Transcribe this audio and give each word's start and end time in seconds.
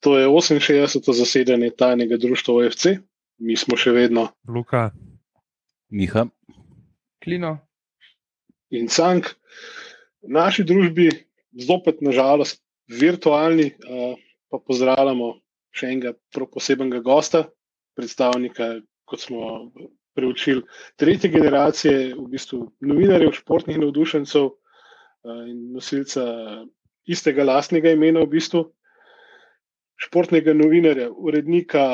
To 0.00 0.16
je 0.18 0.28
68. 0.28 1.12
zasedanje 1.12 1.70
tajnega 1.76 2.16
društva 2.16 2.54
OFC, 2.54 2.86
mi 3.38 3.56
smo 3.56 3.76
še 3.76 3.92
vedno 3.92 4.28
Luka, 4.48 4.90
Miha, 5.90 6.26
Klino. 7.24 7.58
in 8.70 8.88
Cank. 8.88 9.34
V 10.22 10.30
naši 10.32 10.64
družbi, 10.64 11.10
zopet 11.52 12.00
nažalost, 12.00 12.62
virtualni, 12.88 13.72
pa 14.50 14.58
pozdravljamo 14.58 15.34
še 15.74 15.92
enega 15.92 16.14
posebnega 16.34 17.00
gosta, 17.04 17.44
predstavnika, 17.98 18.80
kot 19.04 19.22
smo 19.22 19.70
preučili, 20.14 20.64
tretje 20.98 21.30
generacije, 21.30 22.14
v 22.16 22.26
bistvu 22.32 22.64
novinarjev, 22.80 23.32
športnih 23.38 23.78
navdušencev 23.78 24.50
in 25.46 25.72
nosilca 25.74 26.24
istega 27.10 27.44
lastnega 27.46 27.92
imena, 27.94 28.24
v 28.24 28.32
bistvu. 28.36 28.64
Športnega 30.00 30.54
novinarja, 30.56 31.10
urednika, 31.12 31.84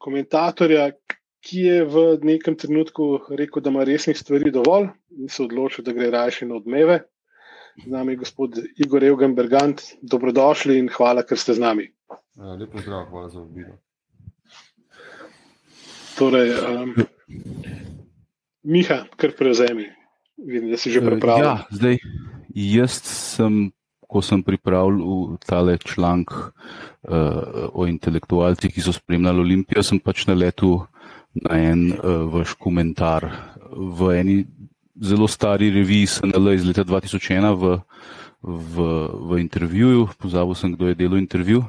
komentatorja, 0.00 0.90
ki 1.46 1.66
je 1.66 1.82
v 1.84 2.04
nekem 2.26 2.56
trenutku 2.58 3.20
rekel, 3.38 3.62
da 3.62 3.70
ima 3.70 3.84
resnih 3.86 4.16
stvari 4.18 4.50
dovolj 4.50 4.88
in 5.20 5.28
se 5.28 5.44
odločil, 5.44 5.84
da 5.84 5.94
gre 5.94 6.08
raje 6.10 6.48
na 6.48 6.56
odmeve. 6.56 7.02
Z 7.84 7.92
nami 7.92 8.14
je 8.14 8.22
gospod 8.24 8.56
Igor 8.80 9.04
Evgen 9.04 9.34
Bergant, 9.36 9.82
dobrodošli 10.02 10.78
in 10.80 10.88
hvala, 10.88 11.26
ker 11.28 11.38
ste 11.38 11.54
z 11.54 11.60
nami. 11.60 11.90
Lepo 12.36 12.80
zdrav, 12.80 13.04
hvala 13.10 13.28
za 13.28 13.40
obilo. 13.40 13.76
Torej, 16.16 16.54
um, 16.56 16.94
Miha, 18.64 19.04
kar 19.20 19.36
prevzemi. 19.36 19.90
Vidim, 20.36 20.70
da 20.72 20.80
si 20.80 20.90
že 20.90 21.00
pripravljen. 21.04 21.44
Ja, 21.44 21.66
zdaj, 21.70 21.98
jaz 22.54 22.96
sem, 23.04 23.70
ko 24.08 24.22
sem 24.22 24.42
pripravil 24.42 25.36
tale 25.46 25.78
članek 25.78 26.30
uh, 26.30 26.52
o 27.72 27.86
intelektualcih, 27.86 28.72
ki 28.72 28.84
so 28.84 28.94
spremljali 28.94 29.42
Olimpijo, 29.42 29.82
sem 29.82 30.00
pač 30.00 30.26
naletel 30.28 30.86
na 31.34 31.58
en 31.60 31.90
uh, 31.92 32.26
vaš 32.32 32.56
komentar 32.58 33.28
v 33.72 34.12
eni 34.20 34.36
zelo 34.96 35.28
stari 35.28 35.70
reviji 35.70 36.06
SNL 36.06 36.54
iz 36.54 36.64
leta 36.64 36.84
2001 36.84 37.52
v, 37.60 37.76
v, 38.42 38.84
v 39.28 39.40
intervjuju, 39.42 40.08
pozabil 40.16 40.54
sem, 40.56 40.72
kdo 40.72 40.88
je 40.88 40.98
delal 40.98 41.20
intervju. 41.20 41.66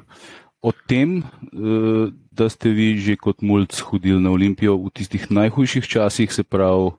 O 0.61 0.72
tem, 0.72 1.20
uh, 1.54 2.14
da 2.31 2.50
ste 2.50 2.70
vi 2.70 2.95
že 3.02 3.17
kot 3.17 3.42
mulj 3.42 3.81
hodili 3.89 4.22
na 4.22 4.31
Olimpijo 4.31 4.78
v 4.78 4.94
tistih 4.94 5.28
najhujših 5.31 5.86
časih, 5.86 6.31
se 6.31 6.44
pravi, 6.44 6.94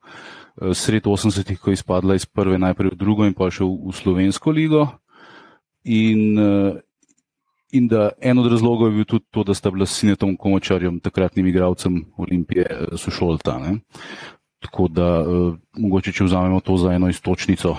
sred 0.75 1.07
80-ih, 1.07 1.59
ko 1.61 1.71
je 1.71 1.79
izpadla 1.79 2.15
iz 2.15 2.27
prve, 2.27 2.59
najprej 2.59 2.91
v 2.91 2.99
drugo 2.99 3.27
in 3.27 3.35
pa 3.35 3.51
še 3.51 3.63
v, 3.63 3.71
v 3.89 3.95
slovensko 3.95 4.51
ligo. 4.51 4.89
In, 5.89 6.37
in 7.73 7.89
da 7.89 8.11
en 8.21 8.39
od 8.39 8.51
razlogov 8.53 8.91
je 8.91 8.97
bil 8.99 9.07
tudi 9.09 9.25
to, 9.31 9.45
da 9.45 9.55
sta 9.57 9.71
bila 9.73 9.87
s 9.87 9.97
Sinetom 9.97 10.37
Komočarjem, 10.37 11.01
takratnim 11.01 11.47
igralcem 11.49 12.03
Olimpije, 12.17 12.67
sošolta. 12.97 13.59
Ne? 13.59 13.79
Tako 14.61 14.89
da 14.93 15.09
mogoče, 15.79 16.13
če 16.13 16.27
vzamemo 16.29 16.61
to 16.61 16.77
za 16.77 16.93
eno 16.93 17.09
istočnico, 17.09 17.77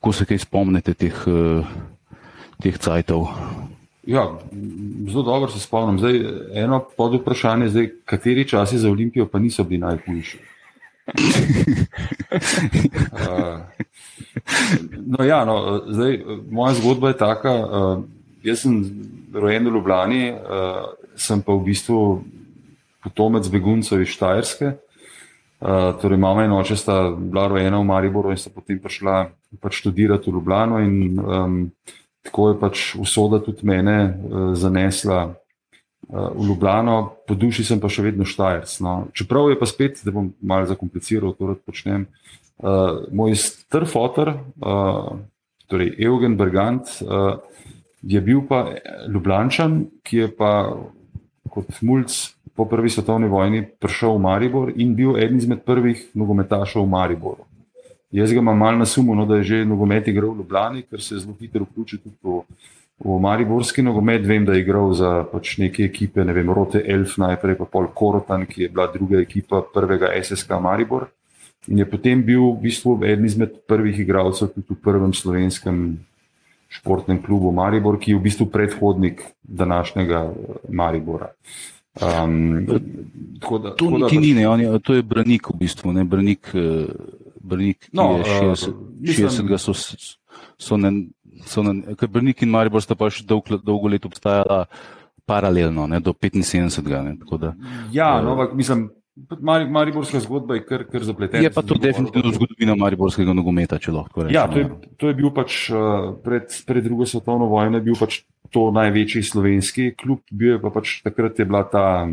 ko 0.00 0.12
se 0.12 0.24
kaj 0.24 0.38
spomnite 0.46 0.94
teh, 0.94 1.24
teh 2.62 2.78
cajtov. 2.78 3.26
Ja, 4.06 4.38
zelo 5.08 5.22
dobro 5.22 5.50
se 5.50 5.60
spomnim. 5.60 5.98
Zdaj, 5.98 6.20
eno 6.54 6.84
pod 6.96 7.14
vprašanje 7.20 7.66
je, 7.66 8.00
kateri 8.04 8.48
časi 8.48 8.78
za 8.78 8.90
Olimpijo 8.90 9.28
pa 9.28 9.38
niso 9.38 9.64
bili 9.64 9.80
najhujši. 9.80 10.38
Uh, 12.32 13.60
no, 15.06 15.24
ja, 15.24 15.44
no, 15.44 15.82
zdaj, 15.88 16.20
moja 16.50 16.74
zgodba 16.74 17.08
je 17.08 17.16
taka. 17.16 17.54
Uh, 17.54 18.04
jaz 18.42 18.62
sem 18.64 18.76
rojen 19.34 19.66
v 19.68 19.74
Ljubljani, 19.74 20.32
uh, 20.32 20.38
sem 21.16 21.42
pa 21.42 21.52
v 21.52 21.64
bistvu 21.70 22.22
potomec 23.04 23.48
beguncev 23.48 24.02
iz 24.02 24.14
Štajerske. 24.14 24.76
Uh, 25.60 25.92
torej, 26.00 26.18
mama 26.18 26.44
in 26.44 26.52
oče 26.56 26.76
sta 26.76 27.10
bila 27.12 27.48
rojena 27.48 27.78
v 27.78 27.84
Mariboru 27.84 28.32
in 28.32 28.40
sta 28.40 28.50
potem 28.54 28.78
prišla 28.80 29.28
pač 29.60 29.82
študirati 29.82 30.30
v 30.30 30.34
Ljubljano. 30.38 30.80
In, 30.80 31.18
um, 31.20 31.58
tako 32.24 32.48
je 32.48 32.60
pač 32.60 32.94
usoda 32.96 33.40
tudi 33.44 33.66
mene 33.68 33.98
uh, 34.08 34.52
zanesla 34.56 35.34
v 36.08 36.46
Ljubljano, 36.46 37.12
po 37.26 37.34
duši 37.34 37.64
sem 37.64 37.80
pa 37.80 37.90
še 37.92 38.02
vedno 38.02 38.26
štajerc. 38.26 38.72
No. 38.84 38.94
Čeprav 39.14 39.50
je 39.52 39.58
pa 39.60 39.68
spet, 39.68 40.00
da 40.04 40.14
bom 40.14 40.32
malo 40.40 40.66
zakompliciral, 40.66 41.34
to 41.38 41.52
rad 41.52 41.60
počnem. 41.66 42.08
Uh, 42.60 43.06
moj 43.14 43.36
strfotor, 43.40 44.34
uh, 44.60 45.14
torej 45.70 45.94
Eugen 46.02 46.36
Bergant, 46.36 46.88
uh, 47.04 47.38
je 48.02 48.20
bil 48.20 48.42
pa 48.48 48.66
Ljubljančan, 49.08 49.84
ki 50.04 50.24
je 50.24 50.28
pa 50.34 50.52
kot 51.50 51.80
mulj 51.82 52.08
po 52.56 52.66
prvi 52.68 52.90
svetovni 52.90 53.28
vojni 53.28 53.62
prišel 53.80 54.16
v 54.16 54.24
Maribor 54.24 54.72
in 54.76 54.94
bil 54.94 55.16
eden 55.16 55.38
izmed 55.40 55.64
prvih 55.64 56.10
nogometašov 56.14 56.84
v 56.84 56.90
Mariboru. 56.92 57.46
Jaz 58.12 58.32
ga 58.34 58.42
imam 58.42 58.58
malo 58.58 58.82
na 58.82 58.86
sumu, 58.86 59.14
no, 59.14 59.24
da 59.26 59.38
je 59.38 59.42
že 59.42 59.64
nogomet 59.64 60.08
igral 60.08 60.34
v 60.34 60.42
Ljubljani, 60.42 60.82
ker 60.82 61.00
se 61.02 61.14
je 61.14 61.20
zelo 61.20 61.36
hitro 61.40 61.64
vključil 61.64 62.02
tudi 62.02 62.16
v 62.22 62.42
v 63.00 63.20
Mariborski 63.20 63.82
nogomet, 63.82 64.26
vem, 64.26 64.44
da 64.44 64.52
je 64.52 64.60
igral 64.60 64.92
za 64.92 65.24
pač 65.32 65.56
neke 65.58 65.84
ekipe, 65.88 66.24
ne 66.24 66.34
vem, 66.36 66.50
Rote 66.52 66.82
Elf, 66.84 67.16
najprej 67.16 67.56
pa 67.56 67.64
Pol 67.64 67.88
Korotan, 67.96 68.44
ki 68.46 68.66
je 68.66 68.68
bila 68.68 68.90
druga 68.92 69.22
ekipa 69.24 69.62
prvega 69.64 70.12
SSK 70.20 70.60
Maribor. 70.60 71.08
In 71.68 71.80
je 71.80 71.86
potem 71.88 72.20
bil 72.24 72.40
v 72.56 72.68
bistvu 72.68 72.98
eden 73.04 73.24
izmed 73.24 73.64
prvih 73.68 73.98
igralcev 74.00 74.52
tudi 74.52 74.76
v 74.76 74.80
prvem 74.80 75.12
slovenskem 75.16 76.00
športnem 76.68 77.20
klubu 77.24 77.52
Maribor, 77.52 77.98
ki 78.00 78.12
je 78.12 78.18
v 78.20 78.24
bistvu 78.28 78.46
predhodnik 78.52 79.24
današnjega 79.42 80.32
Maribora. 80.68 81.32
Um, 82.00 82.66
tako 83.40 83.58
da, 83.58 83.74
to 83.74 83.90
tako 83.90 83.98
da, 83.98 84.20
ni, 84.20 84.32
ne, 84.34 84.48
on 84.48 84.60
je, 84.60 84.78
to 84.78 84.94
je 84.94 85.02
branik 85.02 85.48
v 85.50 85.56
bistvu, 85.58 85.92
ne 85.92 86.04
branik, 86.04 86.52
branik 87.40 87.78
ki 87.88 87.90
No, 87.92 88.20
je 88.20 88.20
uh, 88.20 88.54
60, 88.54 88.76
mislim- 89.00 89.48
60 89.48 89.58
so, 89.58 89.74
so 90.58 90.76
ne, 90.76 90.92
so 91.46 91.62
ne, 91.62 91.94
ker 91.98 92.08
Brnik 92.08 92.42
in 92.42 92.50
Maribor 92.50 92.82
sta 92.82 92.96
pa 92.98 93.10
še 93.12 93.26
dolg, 93.28 93.48
dolgo 93.64 93.88
let 93.88 94.06
obstajala 94.08 94.64
paralelno, 95.30 95.86
ne, 95.86 96.00
do 96.02 96.12
75. 96.12 96.82
Ne, 97.04 97.16
da, 97.38 97.54
Ja, 97.92 98.20
no, 98.20 98.34
ampak 98.34 98.56
mislim, 98.58 98.88
Mariborska 99.68 100.20
zgodba 100.20 100.54
je 100.54 100.64
kar, 100.64 100.84
kar 100.86 101.04
zapletena. 101.04 101.42
je 101.42 101.50
pa 101.50 101.62
to 101.62 101.74
definitivno 101.74 102.30
zgodovina 102.32 102.74
mariborskega 102.78 103.32
nogometa, 103.34 103.78
če 103.78 103.92
lahko 103.92 104.24
rečem. 104.24 104.34
Ja, 104.34 104.46
to 104.48 104.58
je, 104.58 104.68
to 104.96 105.10
je 105.10 105.16
bil 105.18 105.32
pač 105.34 105.66
uh, 105.74 106.14
pred, 106.24 106.46
pred 106.66 106.84
drugo 106.84 107.06
svetovno 107.06 107.50
vojno, 107.50 107.80
je 107.80 107.86
bil 107.90 107.98
pač 107.98 108.22
to 108.50 108.70
največji 108.74 109.22
slovenski 109.22 109.90
klub, 109.98 110.22
bil 110.30 110.56
je 110.56 110.60
pa 110.62 110.72
pač 110.74 110.96
takrat 111.06 111.38
je 111.38 111.46
bila 111.46 111.62
ta, 111.70 112.06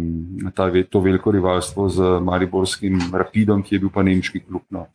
ta 0.54 0.70
to 0.90 1.02
veliko 1.02 1.34
rivalstvo 1.34 1.88
z 1.90 2.18
Mariborskim 2.22 3.10
Rapidom, 3.14 3.64
ki 3.66 3.78
je 3.78 3.82
bil 3.86 3.94
pa 3.94 4.06
nemški 4.06 4.44
klub. 4.46 4.66
No. 4.74 4.88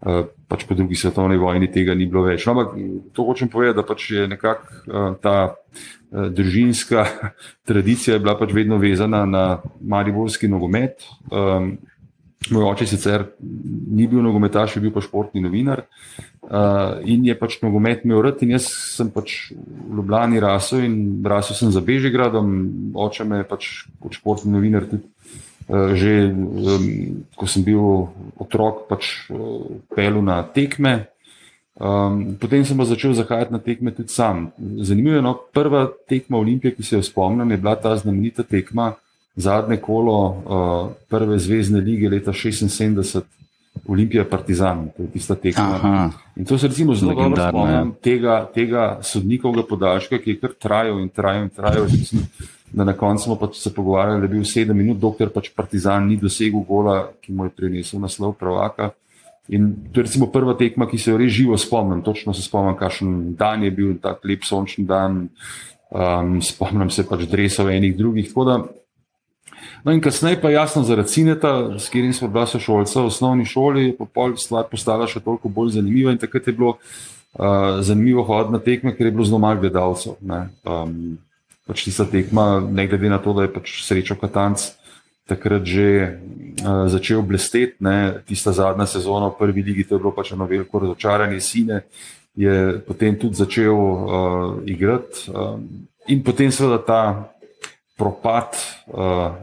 Uh, 0.00 0.28
pač 0.48 0.64
po 0.68 0.76
drugi 0.76 0.96
svetovni 0.96 1.40
vojni 1.40 1.68
tega 1.72 1.96
ni 1.96 2.08
bilo 2.08 2.24
več. 2.28 2.46
No, 2.46 2.56
ampak 2.56 2.76
to 3.16 3.28
hočem 3.28 3.52
povedati, 3.52 3.80
da 3.80 3.84
pač 3.84 4.10
je 4.12 4.28
nekako 4.28 4.64
uh, 4.86 5.12
ta 5.20 5.36
družinska 6.10 7.06
tradicija 7.68 8.14
je 8.16 8.22
bila 8.22 8.36
pač 8.38 8.54
vedno 8.54 8.78
vezana 8.78 9.24
na 9.26 9.44
mariborski 9.80 10.48
nogomet. 10.48 11.04
Um, 11.30 11.76
Moj 12.50 12.62
oče 12.68 12.86
sicer 12.86 13.24
ni 13.90 14.06
bil 14.06 14.20
nogometaš, 14.22 14.76
je 14.76 14.80
bil 14.84 14.92
pa 14.94 15.00
športni 15.02 15.40
novinar 15.42 15.80
uh, 15.82 17.00
in 17.02 17.24
je 17.26 17.34
pač 17.38 17.56
nogomet 17.62 18.04
imel 18.04 18.20
rad. 18.22 18.42
In 18.44 18.52
jaz 18.54 18.68
sem 18.70 19.10
pač 19.10 19.50
v 19.50 19.96
Ljubljani 19.98 20.38
rasel 20.42 20.84
in 20.86 21.24
rasel 21.26 21.58
sem 21.58 21.72
za 21.74 21.82
Bežigradom. 21.82 22.52
Oče 22.94 23.26
me 23.26 23.40
je 23.40 23.48
pač 23.50 23.70
kot 23.98 24.14
športni 24.20 24.52
novinar 24.54 24.86
tudi 24.86 25.08
uh, 25.72 25.96
že, 25.98 26.14
um, 26.30 26.86
ko 27.34 27.50
sem 27.50 27.66
bil 27.66 27.82
otrok, 28.38 28.86
pač 28.92 29.26
uh, 29.32 29.82
pel 29.96 30.22
na 30.22 30.44
tekme. 30.46 31.08
Um, 31.76 32.36
potem 32.40 32.64
sem 32.64 32.76
pa 32.76 32.88
začel 32.88 33.12
zahajati 33.12 33.52
na 33.52 33.58
tekme 33.60 33.92
tudi 33.92 34.08
sam. 34.08 34.48
Zanimivo 34.80 35.16
je, 35.16 35.22
no, 35.22 35.34
prva 35.52 35.90
tekma 36.08 36.38
Olimpije, 36.38 36.72
ki 36.74 36.82
se 36.82 36.96
jo 36.96 37.02
spomnim, 37.02 37.50
je 37.50 37.56
bila 37.56 37.74
ta 37.76 37.96
znamenita 37.96 38.42
tekma 38.42 38.94
zadnje 39.36 39.76
kolo 39.76 40.16
uh, 40.28 40.92
prve 41.08 41.38
zvezdne 41.38 41.80
lige 41.80 42.08
leta 42.08 42.32
76, 42.32 43.20
Olimpija 43.86 44.24
Partizan, 44.24 44.88
to 44.96 45.02
je 45.02 45.10
tista 45.12 45.34
tekma. 45.34 45.74
Aha. 45.74 46.10
In 46.36 46.44
to 46.44 46.58
se 46.58 46.68
recimo 46.68 46.94
zelo 46.94 47.12
dobro 47.12 47.48
spomnim 47.48 47.92
tega, 48.02 48.46
tega 48.54 48.98
sodnikovega 49.02 49.68
podaljška, 49.68 50.18
ki 50.18 50.30
je 50.30 50.40
kar 50.40 50.56
trajal 50.58 51.00
in 51.00 51.08
trajal 51.08 51.42
in 51.42 51.50
trajal. 51.50 51.84
Mislim, 51.92 52.24
Da 52.72 52.84
na 52.84 52.92
koncu 52.92 53.24
smo 53.24 53.36
pa 53.36 53.48
se 53.52 53.74
pogovarjali, 53.74 54.20
da 54.20 54.24
je 54.24 54.28
bil 54.28 54.44
sedem 54.44 54.76
minut, 54.76 54.98
dokler 54.98 55.30
pač 55.30 55.50
Partizan 55.54 56.08
ni 56.08 56.16
dosegel 56.16 56.60
gola, 56.68 57.12
ki 57.22 57.32
mu 57.32 57.46
je 57.46 57.50
prinesel 57.50 58.00
naslov 58.00 58.34
prvaka. 58.36 58.90
In 59.48 59.70
to 59.92 60.00
je 60.00 60.06
recimo 60.08 60.26
prva 60.32 60.56
tekma, 60.58 60.88
ki 60.90 60.98
se 60.98 61.12
jo 61.12 61.18
res 61.20 61.32
živo 61.32 61.58
spomnim. 61.58 62.02
Točno 62.02 62.34
se 62.34 62.42
spomnim, 62.42 62.76
kakšen 62.78 63.36
dan 63.38 63.62
je 63.62 63.70
bil, 63.70 63.94
tak 64.02 64.24
lep 64.26 64.44
sončni 64.44 64.86
dan. 64.86 65.28
Um, 65.90 66.40
spomnim 66.42 66.90
se 66.90 67.06
pač 67.06 67.28
dresov 67.30 67.70
enih 67.70 67.94
drugih. 67.96 68.32
Da 68.34 68.64
No 69.86 69.92
in 69.92 70.00
kasneje 70.02 70.40
pa 70.42 70.50
jasno 70.50 70.82
zaradi 70.82 71.08
Cineta, 71.08 71.78
s 71.78 71.86
katerim 71.88 72.12
smo 72.12 72.28
bila 72.28 72.46
sošolca 72.46 73.00
v 73.00 73.06
osnovni 73.06 73.44
šoli, 73.44 73.84
je 73.94 74.36
stvar 74.36 74.64
postala 74.70 75.06
še 75.06 75.22
toliko 75.22 75.48
bolj 75.48 75.76
zanimiva 75.76 76.10
in 76.10 76.18
takrat 76.18 76.46
je 76.46 76.52
bilo 76.52 76.72
uh, 76.74 77.78
zanimivo 77.86 78.24
hoditi 78.26 78.52
na 78.52 78.58
tekme, 78.58 78.96
ker 78.96 79.06
je 79.06 79.12
bilo 79.12 79.24
zelo 79.24 79.38
malo 79.38 79.60
gledalcev. 79.62 80.18
Um, 80.66 81.18
pač 81.70 81.84
tista 81.86 82.02
tekma, 82.02 82.58
ne 82.66 82.88
glede 82.90 83.08
na 83.08 83.20
to, 83.22 83.30
da 83.30 83.46
je 83.46 83.52
pač 83.54 83.76
srečo 83.86 84.18
Katanc 84.18 84.72
takrat 85.26 85.66
že 85.66 86.18
uh, 86.62 86.86
začel 86.88 87.22
blesteti, 87.22 87.76
tista 88.26 88.52
zadnja 88.52 88.86
sezona 88.86 89.28
v 89.28 89.38
prvi 89.38 89.62
ligi, 89.62 89.84
to 89.84 89.96
je 89.96 90.02
bilo 90.02 90.14
pač 90.14 90.32
eno 90.32 90.46
veliko 90.46 90.78
razočaranje 90.78 91.40
sine, 91.40 91.82
je 92.36 92.78
potem 92.86 93.16
tudi 93.18 93.34
začel 93.34 93.74
uh, 93.74 93.98
igrati. 94.66 95.26
Um, 95.32 95.88
in 96.06 96.22
potem 96.22 96.52
seveda 96.52 96.78
ta 96.78 97.02
propad 97.98 98.54
uh, 98.92 99.34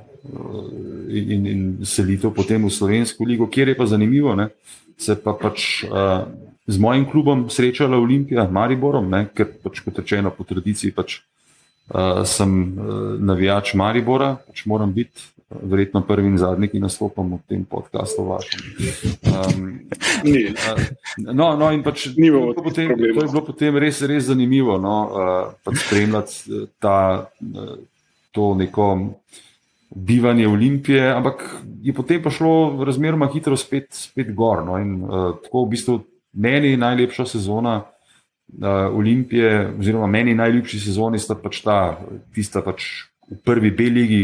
in, 1.10 1.44
in 1.44 1.62
selitev 1.84 2.32
potem 2.32 2.64
v 2.64 2.72
Slovensko 2.72 3.28
ligo, 3.28 3.50
kjer 3.52 3.74
je 3.74 3.78
pa 3.78 3.86
zanimivo, 3.86 4.36
ne, 4.36 4.50
se 4.98 5.20
pa 5.20 5.36
pač. 5.36 5.84
Uh, 5.90 6.26
z 6.68 6.80
mojim 6.80 7.06
klubom 7.12 7.50
srečala 7.50 7.98
Olimpija, 8.00 8.48
Mariborom, 8.48 9.10
ne, 9.12 9.26
ker 9.36 9.50
pač 9.64 9.82
kot 9.84 10.00
rečeno 10.00 10.32
po 10.32 10.46
tradiciji 10.48 10.94
pač, 10.96 11.20
uh, 11.92 12.24
sem 12.24 12.54
uh, 12.72 13.20
navijač 13.20 13.74
Maribora, 13.76 14.38
pač 14.48 14.64
moram 14.70 14.94
biti. 14.96 15.33
Verjetno 15.62 16.02
prvi 16.08 16.28
in 16.28 16.38
zadnji, 16.38 16.70
ki 16.72 16.82
nastopam 16.82 17.36
v 17.36 17.40
tem 17.50 17.66
podkastu. 17.70 18.26
Um, 18.26 19.68
no, 21.30 21.54
no, 21.60 21.72
in 21.72 21.84
pač, 21.86 22.10
to, 22.16 22.64
potem, 22.64 22.94
to 22.98 23.06
je 23.06 23.14
bilo 23.14 23.44
potem 23.46 23.78
res, 23.78 24.02
res 24.08 24.30
zanimivo 24.32 24.80
no, 24.82 24.96
uh, 25.06 25.54
pač 25.66 25.84
spremljati 25.86 26.66
ta, 26.82 27.30
to 28.34 28.54
neko 28.58 28.88
bivanje 29.96 30.48
Olimpije, 30.48 31.12
ampak 31.14 31.44
je 31.82 31.94
potem 31.94 32.24
pa 32.24 32.32
šlo 32.34 32.84
razmeroma 32.86 33.30
hitro 33.34 33.58
spet, 33.58 33.94
spet 33.94 34.34
gor. 34.34 34.66
No, 34.66 34.80
in, 34.82 35.04
uh, 35.04 35.36
tako 35.44 35.66
v 35.66 35.74
bistvu 35.76 36.00
meni 36.34 36.78
najlepša 36.78 37.26
sezona 37.36 37.84
uh, 37.84 38.90
Olimpije, 38.90 39.70
oziroma 39.80 40.08
meni 40.08 40.34
najljubši 40.34 40.80
sezoni 40.88 41.22
sta 41.22 41.38
pač 41.38 41.62
ta, 41.62 42.00
tista 42.34 42.66
pač 42.66 43.06
v 43.30 43.38
prvi 43.46 43.72
B-ligi, 43.72 44.24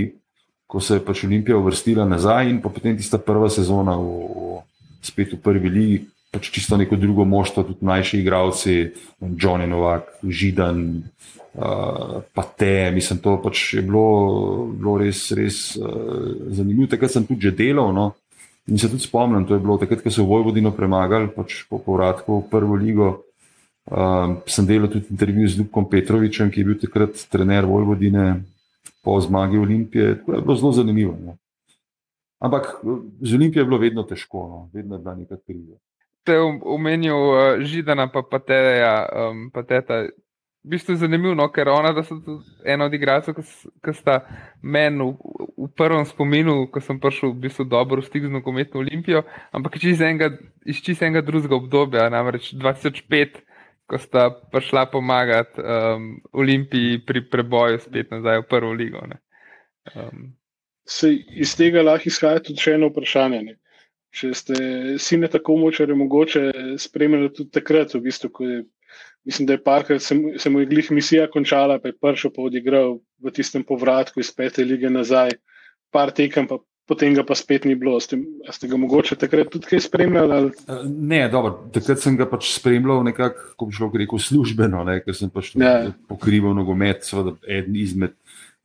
ko 0.70 0.78
se 0.80 1.00
je 1.00 1.02
pač 1.06 1.24
Olimpija 1.26 1.58
uvrstila 1.58 2.06
nazaj, 2.06 2.50
in 2.50 2.62
potem 2.62 2.98
tista 2.98 3.18
prva 3.18 3.50
sezona 3.50 3.96
v, 3.98 4.06
v, 4.06 4.58
spet 5.02 5.34
v 5.34 5.42
prvi 5.42 5.70
ligi. 5.74 6.00
Pač 6.30 6.52
čisto 6.54 6.78
neko 6.78 6.94
drugo 6.94 7.26
moštvo, 7.26 7.64
tudi 7.72 7.86
mlajši 7.90 8.20
igravci, 8.22 8.74
Johnny 9.18 9.66
Novak, 9.66 10.12
Židan, 10.22 10.84
uh, 11.58 12.22
pa 12.22 12.44
te. 12.54 12.92
Mislim, 12.94 13.18
to 13.18 13.34
pač 13.42 13.64
je 13.80 13.82
bilo, 13.82 14.70
bilo 14.78 14.94
res, 15.02 15.24
res 15.34 15.74
uh, 15.82 16.54
zanimivo. 16.54 16.86
Takrat 16.92 17.18
sem 17.18 17.26
tudi 17.26 17.50
že 17.50 17.56
delal. 17.58 17.90
No. 17.90 18.14
In 18.70 18.78
se 18.78 18.92
tudi 18.94 19.02
spomnim, 19.02 19.50
to 19.50 19.58
je 19.58 19.66
bilo 19.66 19.80
takrat, 19.82 20.06
ko 20.06 20.14
so 20.14 20.28
Vojvodino 20.30 20.70
premagali, 20.70 21.32
pač 21.34 21.66
po 21.66 21.82
povratku 21.82 22.44
v 22.44 22.48
prvo 22.54 22.78
ligo. 22.78 23.10
Um, 23.90 24.46
sem 24.46 24.70
delal 24.70 24.94
tudi 24.94 25.10
intervju 25.10 25.50
z 25.50 25.64
Ljukom 25.64 25.90
Petrovičem, 25.90 26.54
ki 26.54 26.62
je 26.62 26.70
bil 26.70 26.78
takrat 26.78 27.26
trener 27.34 27.66
Vojvodine 27.66 28.46
po 29.02 29.20
zmagi 29.22 29.58
Olimpije. 29.58 30.26
To 30.26 30.34
je 30.34 30.42
bilo 30.42 30.56
zelo 30.56 30.72
zanimivo. 30.72 31.18
Ne. 31.26 31.38
Ampak 32.40 32.80
z 33.22 33.36
Olimpijo 33.36 33.62
je 33.62 33.66
bilo 33.66 33.78
vedno 33.78 34.04
težko, 34.04 34.48
no. 34.48 34.70
vedno 34.74 34.96
je 34.96 35.00
bila 35.00 35.16
neka 35.16 35.38
kriza. 35.46 35.76
Te 36.24 36.38
omenil 36.64 37.16
uh, 37.16 37.60
Židana, 37.60 38.08
pa 38.12 38.24
Pateja, 38.32 39.10
um, 39.12 39.50
Pateta 39.52 40.06
v 40.64 40.76
bistvu 40.76 40.96
zanimivo, 40.96 41.34
no, 41.36 41.48
ker 41.52 41.70
ona 41.72 41.92
je 41.96 42.04
ena 42.66 42.86
od 42.86 42.94
igralcev, 42.94 43.36
ki 43.84 43.94
sta 43.96 44.20
meni 44.62 45.04
v, 45.04 45.16
v 45.56 45.68
prvem 45.76 46.04
spominu, 46.06 46.68
ko 46.72 46.84
sem 46.84 47.00
prišel 47.00 47.32
v 47.32 47.48
bistvu 47.48 47.66
dobro 47.66 48.02
v 48.02 48.08
stik 48.08 48.28
z 48.28 48.32
nogometno 48.32 48.80
olimpijo, 48.80 49.24
ampak 49.52 49.80
iz 49.80 50.82
čist 50.84 51.02
enega 51.02 51.22
drugega 51.22 51.56
obdobja, 51.56 52.10
namreč 52.12 52.54
2005, 52.56 53.40
ko 53.90 53.98
sta 53.98 54.30
prišla 54.54 54.86
pomagati 54.92 55.62
um, 55.62 56.12
Olimpiji 56.32 57.00
pri 57.06 57.24
preboju 57.30 57.80
spet 57.82 58.12
nazaj 58.14 58.44
v 58.44 58.48
prvo 58.50 58.74
ligo. 58.74 59.02
Um. 59.96 60.30
Iz 61.36 61.56
tega 61.58 61.82
lahko 61.86 62.10
izhaja 62.10 62.44
tudi 62.46 62.62
še 62.62 62.78
eno 62.78 62.92
vprašanje. 62.94 63.42
Ne? 63.46 63.58
Če 64.14 64.34
ste 64.34 64.60
sine 65.02 65.30
tako 65.30 65.58
močni, 65.62 65.98
mogoče 65.98 66.44
spremljali 66.82 67.34
tudi 67.34 67.54
takrat, 67.54 67.94
v 67.94 68.06
bistvu, 68.06 68.30
ko 68.34 68.48
je 68.48 68.62
mislim, 69.26 69.46
da 69.46 69.54
je 69.54 69.64
parkrat 69.64 70.02
se, 70.02 70.16
se 70.38 70.50
mu 70.50 70.60
je 70.60 70.66
glih 70.66 70.92
misija 70.92 71.28
končala, 71.32 71.80
pa 71.80 71.88
je 71.88 71.98
prišel 72.02 72.32
pa 72.36 72.42
odigral 72.42 73.00
v 73.22 73.32
tistem 73.32 73.64
povratku 73.64 74.20
iz 74.20 74.32
pete 74.36 74.64
lige 74.66 74.90
nazaj, 74.90 75.36
par 75.92 76.12
tekem, 76.12 76.48
pa 76.48 76.58
potem 76.90 77.14
ga 77.14 77.24
pa 77.28 77.38
spet 77.38 77.68
ni 77.70 77.76
bilo. 77.78 78.00
Ste, 78.02 78.18
ste 78.50 78.70
ga 78.72 78.80
mogoče 78.82 79.18
takrat 79.22 79.52
tudi 79.54 79.70
kaj 79.70 79.86
spremljali? 79.86 80.34
Ali? 80.34 80.52
Eh, 80.66 80.84
ne, 80.90 81.22
dobro, 81.30 81.54
takrat 81.76 82.02
sem 82.02 82.18
ga 82.18 82.26
pač 82.30 82.50
spremljal 82.56 83.04
nekako, 83.06 83.54
kot 83.60 83.70
bi 83.70 83.78
šlo 83.78 83.92
rekel, 84.02 84.22
službeno, 84.26 84.84
ne, 84.90 85.00
ker 85.06 85.18
sem 85.18 85.32
pač 85.34 85.54
ja. 85.60 85.92
pokrival 86.10 86.58
nogomet, 86.58 87.06
seveda 87.08 87.38
eden 87.48 87.78
izmed. 87.80 88.18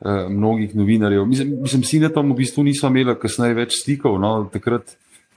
Uh, 0.04 0.26
mnogih 0.28 0.72
novinarjev. 0.76 1.22
Mislim, 1.24 1.52
mislim 1.62 1.84
si 1.86 1.98
na 2.02 2.10
tom 2.12 2.32
v 2.34 2.40
bistvu 2.42 2.64
nismo 2.66 2.90
imeli 2.90 3.14
kasneje 3.16 3.54
več 3.56 3.76
stikov. 3.78 4.18
No, 4.20 4.32
takrat, 4.52 4.96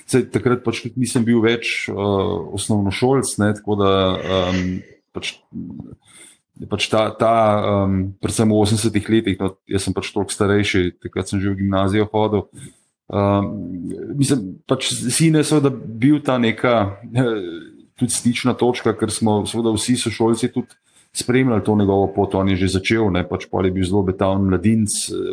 takrat 0.10 0.64
pač 0.66 0.82
nisem 0.98 1.24
bil 1.24 1.40
več 1.46 1.86
uh, 1.94 2.50
osnovnošolc, 2.58 3.36
ne, 3.40 3.52
tako 3.56 3.78
da 3.80 3.92
um, 4.18 4.58
pač, 5.16 5.36
pač 6.66 6.90
ta, 6.90 7.12
ta 7.14 7.34
um, 7.86 8.00
predvsem 8.18 8.50
v 8.50 8.58
80-ih 8.66 9.10
letih, 9.14 9.38
no, 9.38 9.54
jaz 9.70 9.86
sem 9.86 9.94
pač 9.94 10.10
toliko 10.14 10.34
starejši, 10.34 10.98
takrat 11.06 11.30
sem 11.30 11.42
že 11.44 11.54
v 11.54 11.62
gimnazijo 11.62 12.10
hodil. 12.10 12.48
Um, 13.08 13.54
mislim, 14.18 14.58
pač 14.68 14.90
sine 14.92 15.46
so, 15.48 15.62
da 15.64 15.70
bil 15.72 16.20
ta 16.26 16.36
neka 16.42 17.00
tudi 17.98 18.14
stična 18.14 18.58
točka, 18.58 18.94
ker 18.98 19.14
smo 19.14 19.46
seveda 19.50 19.74
vsi 19.76 19.96
sošolci 20.02 20.52
tudi 20.54 20.76
spremljali 21.18 21.64
to 21.64 21.76
njegovo 21.76 22.10
pot. 22.14 22.36
On 22.36 22.50
je 22.50 22.56
že 22.56 22.74
začel, 22.78 23.10
ne, 23.12 23.24
pač 23.28 23.48
pa 23.50 23.64
je 23.66 23.72
bil 23.72 23.86
zelo 23.86 24.04
betavn 24.06 24.50
mladinc, 24.50 24.92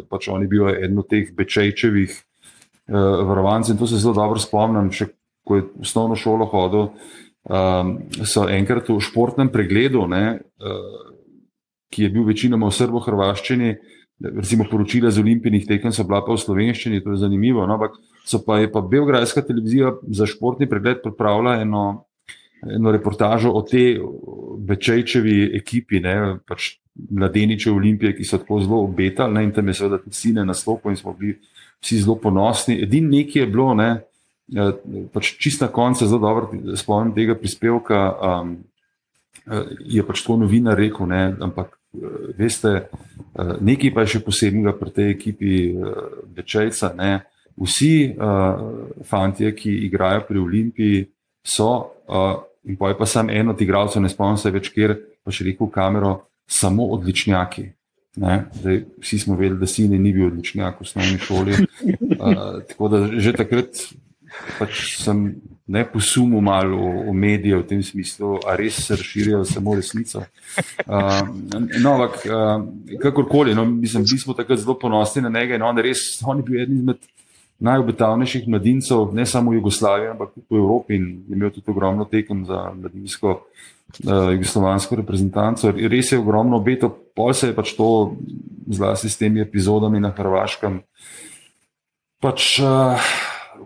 pač 0.08 0.28
on 0.28 0.44
je 0.44 0.48
bil 0.48 0.68
eden 0.70 0.98
od 1.02 1.08
teh 1.10 1.32
bečejčevih 1.34 2.14
uh, 2.14 3.26
varovancev 3.28 3.74
in 3.74 3.80
to 3.80 3.86
se 3.86 4.00
zelo 4.00 4.14
dobro 4.16 4.40
spomnim, 4.40 4.92
še 4.92 5.12
ko 5.44 5.60
je 5.60 5.66
v 5.66 5.84
osnovno 5.84 6.16
šolo 6.16 6.48
hodil 6.48 6.88
um, 6.88 7.98
so 8.24 8.46
enkrat 8.48 8.88
v 8.88 9.00
športnem 9.00 9.50
pregledu, 9.52 10.06
ne, 10.08 10.40
uh, 10.40 11.13
ki 11.94 12.06
je 12.06 12.10
bil 12.10 12.26
večinoma 12.26 12.66
v 12.66 12.74
srbo-hrvaščini, 12.74 13.74
recimo 14.24 14.66
poročila 14.70 15.10
z 15.10 15.22
olimpijskih 15.22 15.68
tekem 15.68 15.92
so 15.94 16.06
bila 16.06 16.24
pa 16.26 16.34
v 16.34 16.42
slovenščini, 16.42 17.02
to 17.04 17.14
je 17.14 17.22
zanimivo. 17.22 17.66
No, 17.66 17.78
ampak 17.78 17.98
so 18.26 18.40
pa 18.42 18.58
pa 18.72 18.82
Belgrajska 18.82 19.44
televizija 19.46 19.94
za 20.10 20.26
športni 20.26 20.68
pregled 20.70 21.02
pripravila 21.02 21.60
eno, 21.62 22.06
eno 22.66 22.94
reportažo 22.94 23.52
o 23.54 23.62
tej 23.62 24.00
večejčevi 24.66 25.52
ekipi, 25.58 26.00
ne, 26.02 26.38
pač 26.46 26.78
mladeniče 26.94 27.70
Olimpije, 27.70 28.14
ki 28.14 28.24
so 28.26 28.38
tako 28.42 28.60
zelo 28.62 28.82
obetali, 28.86 29.34
ne, 29.34 29.44
in 29.46 29.52
tam 29.54 29.68
je 29.68 29.78
seveda 29.78 30.02
tudi 30.02 30.16
sine 30.16 30.44
naslopil 30.46 30.94
in 30.94 30.98
smo 30.98 31.14
bili 31.18 31.38
vsi 31.82 32.02
zelo 32.02 32.18
ponosni. 32.18 32.78
Edin 32.82 33.10
nekaj 33.10 33.42
je 33.42 33.46
bilo, 33.50 33.74
ne, 33.78 33.92
Ja, 34.52 34.74
pač 35.14 35.38
čist 35.40 35.62
na 35.64 35.70
koncu, 35.72 36.04
zelo 36.04 36.20
dobro 36.20 36.76
spomnim 36.76 37.14
tega 37.16 37.36
prispevka. 37.38 38.00
Um, 38.12 38.56
je 39.84 40.04
pač 40.04 40.22
to 40.24 40.36
novinar 40.40 40.76
rekel, 40.76 41.08
ne, 41.08 41.32
ampak 41.40 41.76
veste, 42.38 42.88
nekaj 43.60 43.94
pa 43.94 44.04
je 44.04 44.16
še 44.16 44.24
posebnega 44.24 44.74
pri 44.78 44.90
tej 44.94 45.12
ekipi 45.14 45.52
Bečejca. 46.34 46.92
Ne. 46.98 47.12
Vsi 47.54 48.10
uh, 48.10 48.98
fanti, 49.06 49.46
ki 49.54 49.70
igrajo 49.86 50.24
pri 50.26 50.40
Olimpiji, 50.42 51.04
so, 51.46 51.70
uh, 52.10 52.42
in 52.66 52.74
pa 52.76 52.90
je 52.90 52.98
pa 52.98 53.06
samo 53.06 53.30
en 53.30 53.52
od 53.52 53.60
igralcev, 53.62 54.02
ne 54.02 54.10
spomnim 54.10 54.40
se 54.40 54.50
več, 54.50 54.72
ker 54.74 54.96
pa 55.22 55.30
še 55.30 55.46
rekel 55.46 55.70
kamero, 55.70 56.16
samo 56.50 56.88
odličnjaki. 56.96 57.68
Zdaj, 58.14 58.80
vsi 59.02 59.18
smo 59.18 59.36
vedeli, 59.38 59.58
da 59.58 59.66
sin 59.66 59.94
ni 59.94 60.12
bil 60.14 60.28
odličnjak 60.28 60.78
v 60.78 60.86
osnovni 60.86 61.18
šoli. 61.22 61.56
Uh, 62.14 62.62
tako 62.68 62.90
da 62.90 63.00
že 63.18 63.32
takrat 63.34 63.80
pač 64.58 64.82
sem 65.02 65.26
ne 65.66 65.84
posumil 65.92 66.40
malo 66.44 66.76
v, 66.76 67.08
v 67.08 67.12
medije 67.16 67.56
v 67.56 67.66
tem 67.66 67.82
smislu, 67.82 68.36
a 68.44 68.56
res 68.56 68.84
se 68.84 68.96
razširijo 68.96 69.44
samo 69.48 69.74
resnico. 69.74 70.24
Uh, 70.84 71.24
no, 71.80 71.94
ampak 71.96 72.20
uh, 72.28 72.60
kakorkoli, 73.00 73.54
no, 73.54 73.64
mislim, 73.64 74.04
mi 74.04 74.18
smo 74.18 74.34
takrat 74.34 74.60
zelo 74.60 74.76
ponosni 74.78 75.22
na 75.22 75.32
njega 75.32 75.56
in 75.56 75.62
on, 75.62 75.78
res, 75.80 76.20
on 76.24 76.42
je 76.42 76.44
bil 76.44 76.60
eden 76.60 76.76
izmed 76.76 77.00
najobetavnejših 77.64 78.48
mladincev, 78.48 79.14
ne 79.14 79.24
samo 79.26 79.54
v 79.54 79.62
Jugoslaviji, 79.62 80.10
ampak 80.12 80.34
tudi 80.34 80.46
v 80.50 80.60
Evropi 80.60 80.98
in 80.98 81.06
imel 81.32 81.50
tudi 81.54 81.70
ogromno 81.70 82.04
tekem 82.04 82.44
za 82.44 82.68
mladinsko 82.76 83.30
uh, 83.32 84.32
jugoslovansko 84.36 85.00
reprezentanco. 85.00 85.72
Res 85.72 86.12
je 86.12 86.20
ogromno 86.20 86.60
obeto, 86.60 86.92
pol 87.16 87.32
se 87.32 87.48
je 87.48 87.56
pač 87.56 87.72
to 87.78 88.18
zlasti 88.68 89.08
s 89.08 89.16
temi 89.16 89.40
epizodami 89.40 90.02
na 90.02 90.12
Hrvaškem. 90.12 90.82
Pač, 92.20 92.58
uh, 92.60 93.00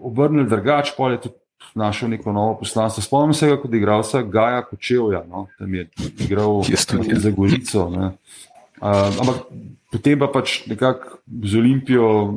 obrnili 0.02 0.46
drugače, 0.48 0.94
pa 0.96 1.10
je 1.10 1.20
tudi 1.26 1.37
našel 1.74 2.08
neko 2.08 2.32
novo 2.32 2.56
poslanstvo. 2.60 3.02
Spomnim 3.02 3.34
se 3.34 3.48
ga 3.48 3.56
kot 3.60 3.74
igralca 3.74 4.22
Gaja 4.22 4.62
Kočevja, 4.62 5.24
no? 5.28 5.46
tam 5.58 5.74
je 5.74 5.88
igral 6.18 6.62
za 7.12 7.30
Gorico. 7.30 7.90
Ne? 7.90 8.12
Uh, 8.80 9.20
ampak 9.20 9.36
potem 9.92 10.18
pa 10.18 10.28
pač 10.32 10.66
nekako 10.66 11.18
z 11.44 11.58
Olimpijo 11.58 12.36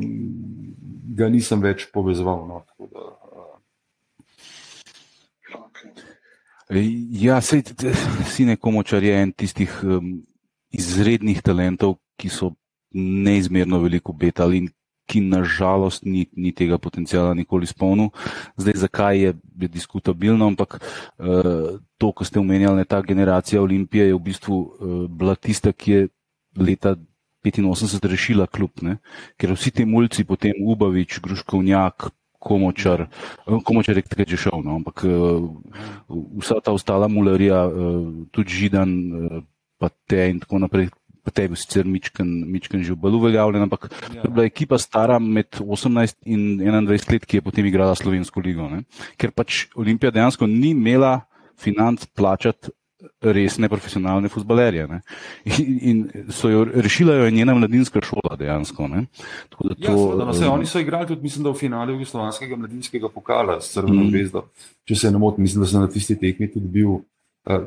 ga 1.15 1.29
nisem 1.29 1.61
več 1.61 1.87
povezoval. 1.93 2.47
No? 2.47 2.63
Da, 2.91 2.99
uh. 2.99 3.59
Ja, 7.11 7.41
sej, 7.43 7.63
si 8.31 8.47
nekomočar 8.47 9.03
je 9.03 9.15
en 9.21 9.31
tistih 9.35 9.71
um, 9.83 10.21
izrednih 10.71 11.41
talentov, 11.43 11.99
ki 12.15 12.29
so 12.31 12.53
neizmerno 12.95 13.79
veliko 13.83 14.13
betali 14.13 14.57
in 14.63 14.69
ki 15.11 15.19
nažalost 15.27 16.05
ni, 16.07 16.23
ni 16.31 16.53
tega 16.55 16.79
potencijala 16.79 17.35
nikoli 17.35 17.67
spolnil. 17.67 18.11
Zdaj, 18.55 18.77
zakaj 18.85 19.19
je, 19.19 19.33
je 19.59 19.67
diskutabilno, 19.67 20.47
ampak 20.53 20.79
uh, 20.79 21.75
to, 21.99 22.11
ko 22.15 22.23
ste 22.23 22.39
omenjali, 22.39 22.87
ta 22.87 23.01
generacija 23.03 23.61
Olimpije 23.61 24.07
je 24.07 24.15
v 24.15 24.23
bistvu 24.23 24.55
uh, 24.55 24.95
bila 25.11 25.35
tista, 25.35 25.75
ki 25.75 25.91
je 25.91 26.07
leta 26.55 26.95
85 27.43 28.05
rešila 28.05 28.47
klub, 28.47 28.71
ne? 28.85 28.99
ker 29.35 29.51
vsi 29.57 29.71
ti 29.73 29.85
mulci, 29.85 30.23
potem 30.23 30.53
Ubavič, 30.61 31.19
Gruškovnjak, 31.25 32.11
Komočar, 32.41 33.05
eh, 33.05 33.59
Komočar 33.65 33.97
je 33.97 34.05
takrat 34.05 34.29
že 34.29 34.37
šel, 34.47 34.61
no? 34.63 34.77
ampak 34.79 35.03
uh, 35.05 35.49
vsa 36.39 36.61
ta 36.63 36.71
ostala 36.71 37.09
mularija, 37.09 37.65
uh, 37.67 38.29
tudi 38.31 38.61
Židan, 38.61 38.89
pa 39.81 39.89
te 40.05 40.29
in 40.29 40.39
tako 40.39 40.61
naprej, 40.61 40.93
pa 41.23 41.31
tebi 41.31 41.59
sicer 41.59 41.85
Mičken, 41.85 42.83
že 42.83 42.95
bolj 42.97 43.19
uveljavljen, 43.19 43.67
ampak 43.67 43.89
ja. 43.91 44.21
to 44.21 44.27
je 44.27 44.33
bila 44.33 44.45
ekipa 44.49 44.79
stara 44.81 45.19
med 45.19 45.61
18 45.61 46.21
in 46.25 46.59
21 46.59 47.11
let, 47.13 47.25
ki 47.25 47.39
je 47.39 47.45
potem 47.45 47.65
igrala 47.69 47.95
Slovensko 47.95 48.41
ligo. 48.41 48.69
Ne? 48.69 48.83
Ker 49.21 49.33
pač 49.35 49.67
Olimpija 49.75 50.11
dejansko 50.11 50.49
ni 50.49 50.73
imela 50.75 51.19
financ 51.61 52.07
plačati 52.17 52.73
resne 53.21 53.69
profesionalne 53.69 54.29
futbalerje. 54.29 54.87
In, 55.45 55.77
in 55.81 56.29
so 56.29 56.49
jo 56.49 56.65
rešila 56.65 57.15
jo 57.15 57.29
njena 57.29 57.53
mladinska 57.53 58.01
šola 58.05 58.35
dejansko. 58.39 58.89
To, 59.49 59.69
ja, 59.77 59.87
seveda, 59.87 60.25
no, 60.25 60.33
se, 60.33 60.47
oni 60.47 60.65
so 60.65 60.79
igrali 60.79 61.07
tudi, 61.07 61.21
mislim, 61.21 61.43
da 61.43 61.49
v 61.49 61.57
finalu 61.57 61.91
Jugoslovanskega 61.91 62.55
mladinskega 62.55 63.09
pokala 63.09 63.61
s 63.61 63.73
Crveno 63.73 64.03
mm. 64.03 64.09
zvezdo. 64.09 64.45
Če 64.87 64.95
se 64.95 65.11
ne 65.11 65.21
motim, 65.21 65.43
mislim, 65.43 65.63
da 65.63 65.69
sem 65.69 65.81
na 65.81 65.89
tisti 65.89 66.17
tekmi 66.19 66.51
tudi 66.51 66.67
bil. 66.67 66.99
Uh, 67.45 67.63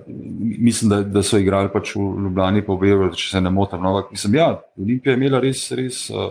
mislim, 0.59 0.91
da, 0.91 1.03
da 1.03 1.23
so 1.23 1.39
igrali 1.39 1.69
pač 1.73 1.97
v 1.99 2.05
Ljubljani, 2.23 2.63
pa 2.63 2.77
v 2.77 2.83
Beogradu, 2.85 3.19
če 3.19 3.33
se 3.33 3.41
ne 3.43 3.51
motim. 3.51 3.83
No, 3.83 3.97
mislim, 4.11 4.37
ja, 4.39 4.53
Olimpija 4.79 5.15
je 5.15 5.19
imela 5.19 5.41
res, 5.43 5.65
res 5.75 6.05
uh, 6.15 6.29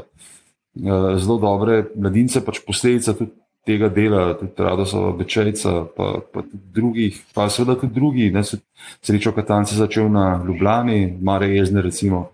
uh, 0.80 1.10
zelo 1.20 1.36
dobre 1.44 1.82
mladince, 1.92 2.40
pač 2.46 2.62
posledica 2.64 3.18
tudi 3.18 3.36
tega 3.68 3.90
dela, 3.92 4.30
tudi 4.40 4.64
Radosa 4.64 5.12
Bečejca, 5.20 5.76
pa, 5.98 6.08
pa 6.24 6.46
tudi 6.48 6.64
drugih, 6.80 7.20
pa 7.36 7.50
seveda 7.52 7.76
tudi 7.84 8.00
drugi. 8.00 8.32
Ne, 8.32 8.46
se, 8.48 8.62
srečo 9.04 9.36
Katanci 9.36 9.76
začel 9.76 10.08
na 10.12 10.40
Ljubljani, 10.40 11.18
Mare 11.20 11.52
Jezne, 11.52 11.84
recimo, 11.84 12.30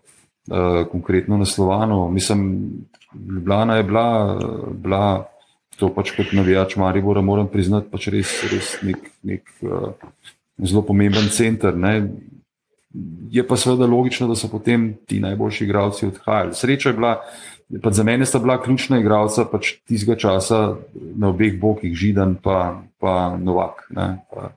uh, 0.53 0.85
konkretno 0.93 1.41
na 1.41 1.49
Slovanu. 1.49 2.03
Mislim, 2.13 2.49
Ljubljana 3.17 3.81
je 3.81 3.89
bila, 3.89 4.07
bila 4.77 5.03
to 5.81 5.89
pač 5.89 6.13
kot 6.13 6.37
navijač 6.37 6.77
Maribora, 6.77 7.25
moram 7.25 7.49
priznati, 7.49 7.89
pač 7.89 8.11
res, 8.13 8.41
res 8.53 8.75
nek. 8.85 9.15
nek 9.25 9.57
uh, 9.65 9.95
zelo 10.63 10.81
pomemben 10.81 11.29
center. 11.29 11.77
Ne. 11.77 12.09
Je 13.29 13.45
pa 13.47 13.57
seveda 13.57 13.85
logično, 13.85 14.27
da 14.27 14.35
so 14.35 14.49
potem 14.49 14.93
ti 15.05 15.19
najboljši 15.19 15.63
igralci 15.65 16.07
odhajali. 16.09 16.55
Sreča 16.57 16.89
je 16.89 16.95
bila, 16.97 17.19
pa 17.83 17.91
za 17.91 18.03
mene 18.03 18.25
sta 18.25 18.39
bila 18.39 18.57
ključna 18.61 18.99
igralca 18.99 19.45
pač 19.45 19.75
tistega 19.87 20.17
časa 20.17 20.75
na 21.15 21.29
obeh 21.29 21.59
bokih, 21.59 21.93
Židan 21.95 22.39
pa, 22.43 22.81
pa 22.99 23.37
Novak. 23.37 23.85
Pa, 23.93 24.51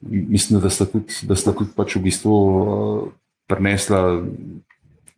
mislim, 0.00 0.60
da 0.60 0.70
sta 0.70 0.86
tudi, 0.88 1.12
da 1.28 1.36
sta 1.36 1.52
tudi 1.52 1.76
pač 1.76 1.96
v 1.96 2.06
bistvu 2.08 2.36
uh, 2.36 3.08
prenesla 3.46 4.22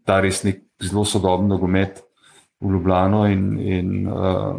ta 0.05 0.19
res 0.21 0.43
nek 0.43 0.65
zelo 0.83 1.05
sodoben 1.07 1.47
nogomet 1.47 2.03
v 2.63 2.73
Ljubljano 2.75 3.27
in, 3.31 3.45
in 3.59 4.09
uh, 4.11 4.59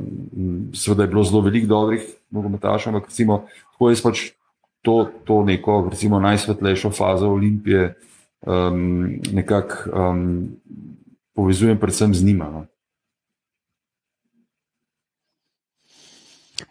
seveda 0.76 1.04
je 1.04 1.12
bilo 1.12 1.24
zelo 1.24 1.42
veliko 1.44 1.68
dobrih 1.68 2.08
nogometašov, 2.32 2.94
ampak 2.94 3.12
recimo, 3.12 3.44
tako 3.76 3.92
jaz 3.92 4.04
pač 4.04 4.24
to, 4.84 5.08
to 5.24 5.44
neko, 5.48 5.88
recimo, 5.92 6.20
najsvetlejšo 6.20 6.92
fazo 6.92 7.32
Olimpije 7.32 7.96
um, 8.44 9.20
nekako 9.32 9.90
um, 9.90 10.52
povezujem 11.36 11.80
predvsem 11.80 12.14
z 12.14 12.26
njima. 12.26 12.50
No. 12.52 12.66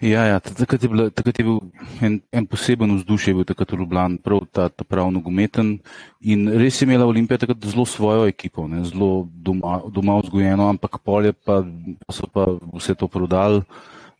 Ja, 0.01 0.25
ja, 0.27 0.39
takrat, 0.41 0.83
je 0.83 0.89
bila, 0.89 1.11
takrat 1.11 1.39
je 1.39 1.45
bil 1.45 1.59
en, 2.03 2.21
en 2.33 2.47
poseben 2.47 2.97
vzdušje, 2.97 3.35
bil 3.35 3.47
takrat 3.47 3.73
v 3.73 3.79
Ljubljani, 3.83 4.19
prav 4.23 4.45
ta, 4.51 4.69
ta 4.69 4.85
prav 4.85 5.11
nogometen. 5.15 5.77
In 6.21 6.49
res 6.49 6.81
je 6.81 6.87
imela 6.87 7.07
Olimpija 7.07 7.39
takrat 7.39 7.65
zelo 7.67 7.87
svojo 7.87 8.27
ekipo, 8.31 8.67
ne, 8.69 8.85
zelo 8.89 9.29
doma, 9.31 9.81
doma 9.95 10.19
vzgojeno, 10.23 10.69
ampak 10.75 10.99
polje 11.07 11.33
pa 11.33 11.63
so 12.11 12.27
pa 12.27 12.47
vse 12.75 12.95
to 12.99 13.09
prodali. 13.09 13.63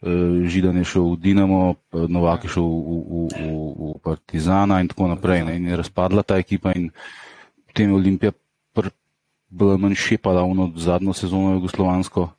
Eh, 0.03 0.49
Židan 0.51 0.83
je 0.83 0.85
šel 0.85 1.15
v 1.15 1.17
Dinamo, 1.23 1.79
Novak 2.11 2.45
je 2.45 2.51
šel 2.51 2.67
v, 2.67 2.75
v, 2.75 3.19
v, 3.31 3.43
v 3.79 3.99
Partizana 4.03 4.83
in 4.83 4.91
tako 4.91 5.07
naprej. 5.07 5.47
Ne, 5.47 5.57
in 5.63 5.71
je 5.71 5.79
razpadla 5.79 6.27
ta 6.27 6.43
ekipa 6.43 6.75
in 6.75 6.91
potem 7.71 7.89
je 7.89 7.95
Olimpija 7.95 8.33
bila 9.53 9.77
manj 9.77 9.95
šepala 9.95 10.43
v 10.43 10.81
zadnjo 10.81 11.13
sezono 11.13 11.53
Jugoslovansko. 11.55 12.33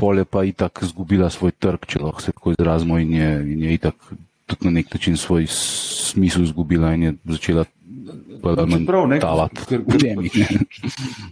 Pa 0.00 0.16
je 0.16 0.24
itak 0.48 0.80
zgubila 0.82 1.28
svoj 1.30 1.52
trg, 1.52 1.84
če 1.86 2.00
lahko 2.00 2.24
se 2.24 2.32
tako 2.32 2.56
izrazimo, 2.56 2.96
in 2.98 3.12
je, 3.12 3.30
in 3.52 3.62
je 3.68 3.70
itak 3.76 3.94
tudi 4.48 4.64
na 4.64 4.80
nek 4.80 4.88
način 4.88 5.16
svoj 5.16 5.44
smisel 5.46 6.42
izgubila 6.42 6.94
in 6.96 7.02
je 7.02 7.12
začela 7.36 7.64
ker, 9.68 9.82
ker, 9.84 10.22
če, 10.32 10.46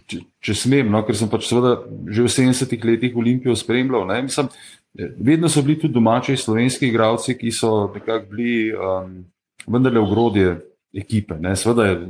če, 0.07 0.19
če 0.45 0.55
smem, 0.55 0.91
no, 0.91 1.01
ker 1.07 1.17
sem 1.17 1.31
pač 1.31 1.49
seveda 1.49 1.79
že 2.07 2.25
v 2.25 2.31
70-ih 2.31 2.85
letih 2.85 3.17
Olimpijo 3.17 3.55
spremljal, 3.57 4.05
ne, 4.09 4.21
mislim, 4.27 4.51
Vedno 4.93 5.49
so 5.49 5.61
bili 5.61 5.79
tudi 5.79 5.93
domači 5.93 6.37
slovenski 6.37 6.87
igralci, 6.87 7.37
ki 7.37 7.51
so 7.51 7.91
nekako 7.93 8.25
bili 8.31 8.73
um, 8.73 9.25
vendarle 9.67 9.99
ogrodje 9.99 10.57
ekipe. 10.93 11.35
Ne. 11.39 11.55
Sveda 11.55 12.07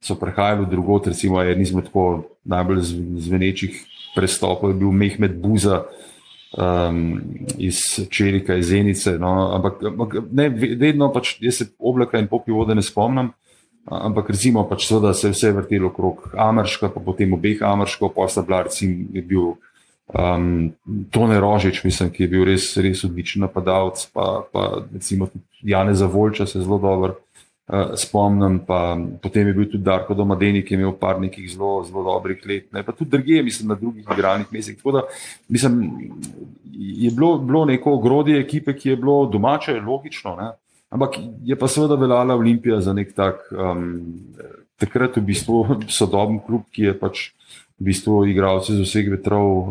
so 0.00 0.14
prehajali 0.14 0.66
drugot, 0.70 1.06
recimo 1.06 1.42
en 1.42 1.60
izmed 1.60 1.84
tako 1.90 2.22
najbolj 2.44 2.82
zvenečih 3.26 3.84
prestopov 4.14 4.70
je 4.70 4.78
bil 4.78 4.92
Mehmed 4.92 5.36
Buza 5.42 5.82
um, 6.56 7.20
iz 7.58 7.82
Čelika, 8.10 8.54
iz 8.54 8.66
Zenice. 8.66 9.18
No. 9.18 9.50
Ampak 9.54 9.82
ne, 10.32 10.48
vedno 10.78 11.12
pač 11.12 11.36
jaz 11.40 11.60
se 11.60 11.68
oblaka 11.78 12.18
in 12.18 12.28
popi 12.28 12.52
vode 12.52 12.74
ne 12.74 12.82
spomnim. 12.82 13.32
Ampak 13.90 14.30
recimo 14.30 14.64
pač 14.68 14.86
seveda 14.86 15.14
se 15.14 15.28
je 15.28 15.34
vse 15.34 15.52
vrtelo 15.56 15.88
okrog 15.88 16.30
Amerška, 16.38 16.92
pa 16.94 17.00
potem 17.00 17.32
obeh 17.34 17.62
Amerškov, 17.62 18.12
pa 18.14 18.28
sta 18.28 18.42
bila 18.46 18.62
recimo 18.68 19.22
bil 19.26 19.54
Um, 20.10 20.72
Tone 21.10 21.40
Rožič, 21.40 21.84
mislim, 21.84 22.10
ki 22.10 22.24
je 22.24 22.28
bil 22.28 22.44
res, 22.48 22.72
res 22.82 23.04
odličen 23.06 23.44
napadalec, 23.46 24.02
pa, 24.10 24.42
pa 24.50 24.82
recimo 24.90 25.28
Jane 25.62 25.94
Zavolča 25.94 26.46
se 26.50 26.58
zelo 26.60 26.80
dobro 26.82 27.14
uh, 27.14 27.94
spomnim, 27.94 28.58
pa 28.66 28.98
potem 29.22 29.46
je 29.46 29.54
bil 29.54 29.68
tudi 29.70 29.84
Darko 29.86 30.14
Domadeni, 30.18 30.64
ki 30.66 30.74
je 30.74 30.80
imel 30.80 30.96
par 30.98 31.20
nekih 31.22 31.46
zelo, 31.52 31.84
zelo 31.86 32.02
dobrih 32.08 32.42
let, 32.42 32.66
ne? 32.74 32.82
pa 32.82 32.92
tudi 32.92 33.10
druge, 33.10 33.42
mislim, 33.46 33.70
na 33.70 33.78
drugih 33.78 34.08
igralnih 34.10 34.50
mestih. 34.50 34.80
Tako 34.80 34.96
da, 34.98 35.04
mislim, 35.48 35.78
je 36.74 37.10
bilo, 37.10 37.38
bilo 37.38 37.64
neko 37.70 37.94
ogrodje 37.94 38.40
ekipe, 38.40 38.74
ki 38.74 38.88
je 38.88 38.96
bilo 38.96 39.26
domače, 39.30 39.78
logično, 39.78 40.34
ne? 40.40 40.50
ampak 40.90 41.20
je 41.46 41.54
pa 41.56 41.68
seveda 41.70 41.94
veljala 41.94 42.34
Olimpija 42.34 42.80
za 42.80 42.92
nek 42.92 43.14
tak, 43.14 43.46
um, 43.54 44.00
takrat 44.74 45.16
v 45.16 45.28
bistvu 45.30 45.66
sodoben 46.00 46.42
klub, 46.42 46.66
ki 46.74 46.90
je 46.90 46.98
pač 46.98 47.28
v 47.80 47.88
bistvu 47.88 48.28
igralce 48.28 48.76
z 48.76 48.84
vseh 48.84 49.08
vetrov 49.08 49.46
uh, 49.48 49.68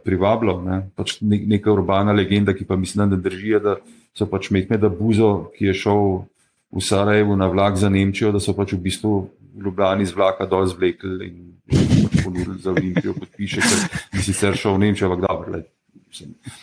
privabljal. 0.00 0.62
Ne? 0.64 0.76
Pač 0.96 1.20
ne, 1.20 1.36
neka 1.44 1.68
urbana 1.68 2.16
legenda, 2.16 2.56
ki 2.56 2.64
pa 2.64 2.76
mislim, 2.80 3.12
da 3.12 3.20
drži, 3.20 3.60
da 3.60 3.76
so 4.16 4.24
pač 4.24 4.48
Mehmeda 4.50 4.88
Buzo, 4.88 5.52
ki 5.56 5.68
je 5.68 5.74
šel 5.76 6.24
v 6.72 6.80
Sarajevo 6.80 7.36
na 7.36 7.50
vlak 7.52 7.76
za 7.76 7.92
Nemčijo, 7.92 8.32
da 8.32 8.40
so 8.40 8.56
pač 8.56 8.72
v 8.72 8.80
bistvu 8.88 9.12
v 9.52 9.66
Ljubljani 9.66 10.06
z 10.08 10.16
vlaka 10.16 10.46
dol 10.48 10.64
zvlekli 10.70 11.28
in 11.28 11.36
pač 11.68 12.24
ponudili 12.24 12.56
za 12.62 12.72
Olimpijo, 12.72 13.12
kot 13.18 13.28
piše, 13.36 13.60
ker 13.60 14.00
bi 14.14 14.24
sicer 14.24 14.56
šel 14.56 14.78
v 14.78 14.82
Nemčijo, 14.86 15.10
ampak 15.10 15.28
dobro. 15.28 15.60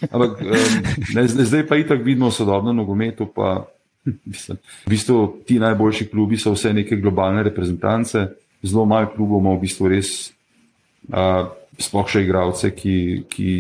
Ampak 0.10 0.32
um, 0.44 0.74
ne, 1.14 1.24
zdaj 1.28 1.64
pa 1.70 1.78
itak 1.78 2.02
vidimo 2.02 2.32
sodobno 2.32 2.74
nogometu. 2.74 3.30
Pa, 3.30 3.68
mislim, 4.26 4.58
v 4.88 4.90
bistvu 4.90 5.46
ti 5.46 5.60
najboljši 5.60 6.10
klubi 6.10 6.40
so 6.42 6.56
vse 6.56 6.74
neke 6.74 6.98
globalne 6.98 7.44
reprezentance, 7.44 8.26
zelo 8.64 8.88
malo 8.90 9.12
klubov 9.14 9.44
ima 9.44 9.54
v 9.56 9.64
bistvu 9.64 9.94
res 9.94 10.34
sploh 11.78 12.10
še 12.10 12.24
igravce, 12.26 12.72
ki, 12.76 12.98
ki 13.30 13.52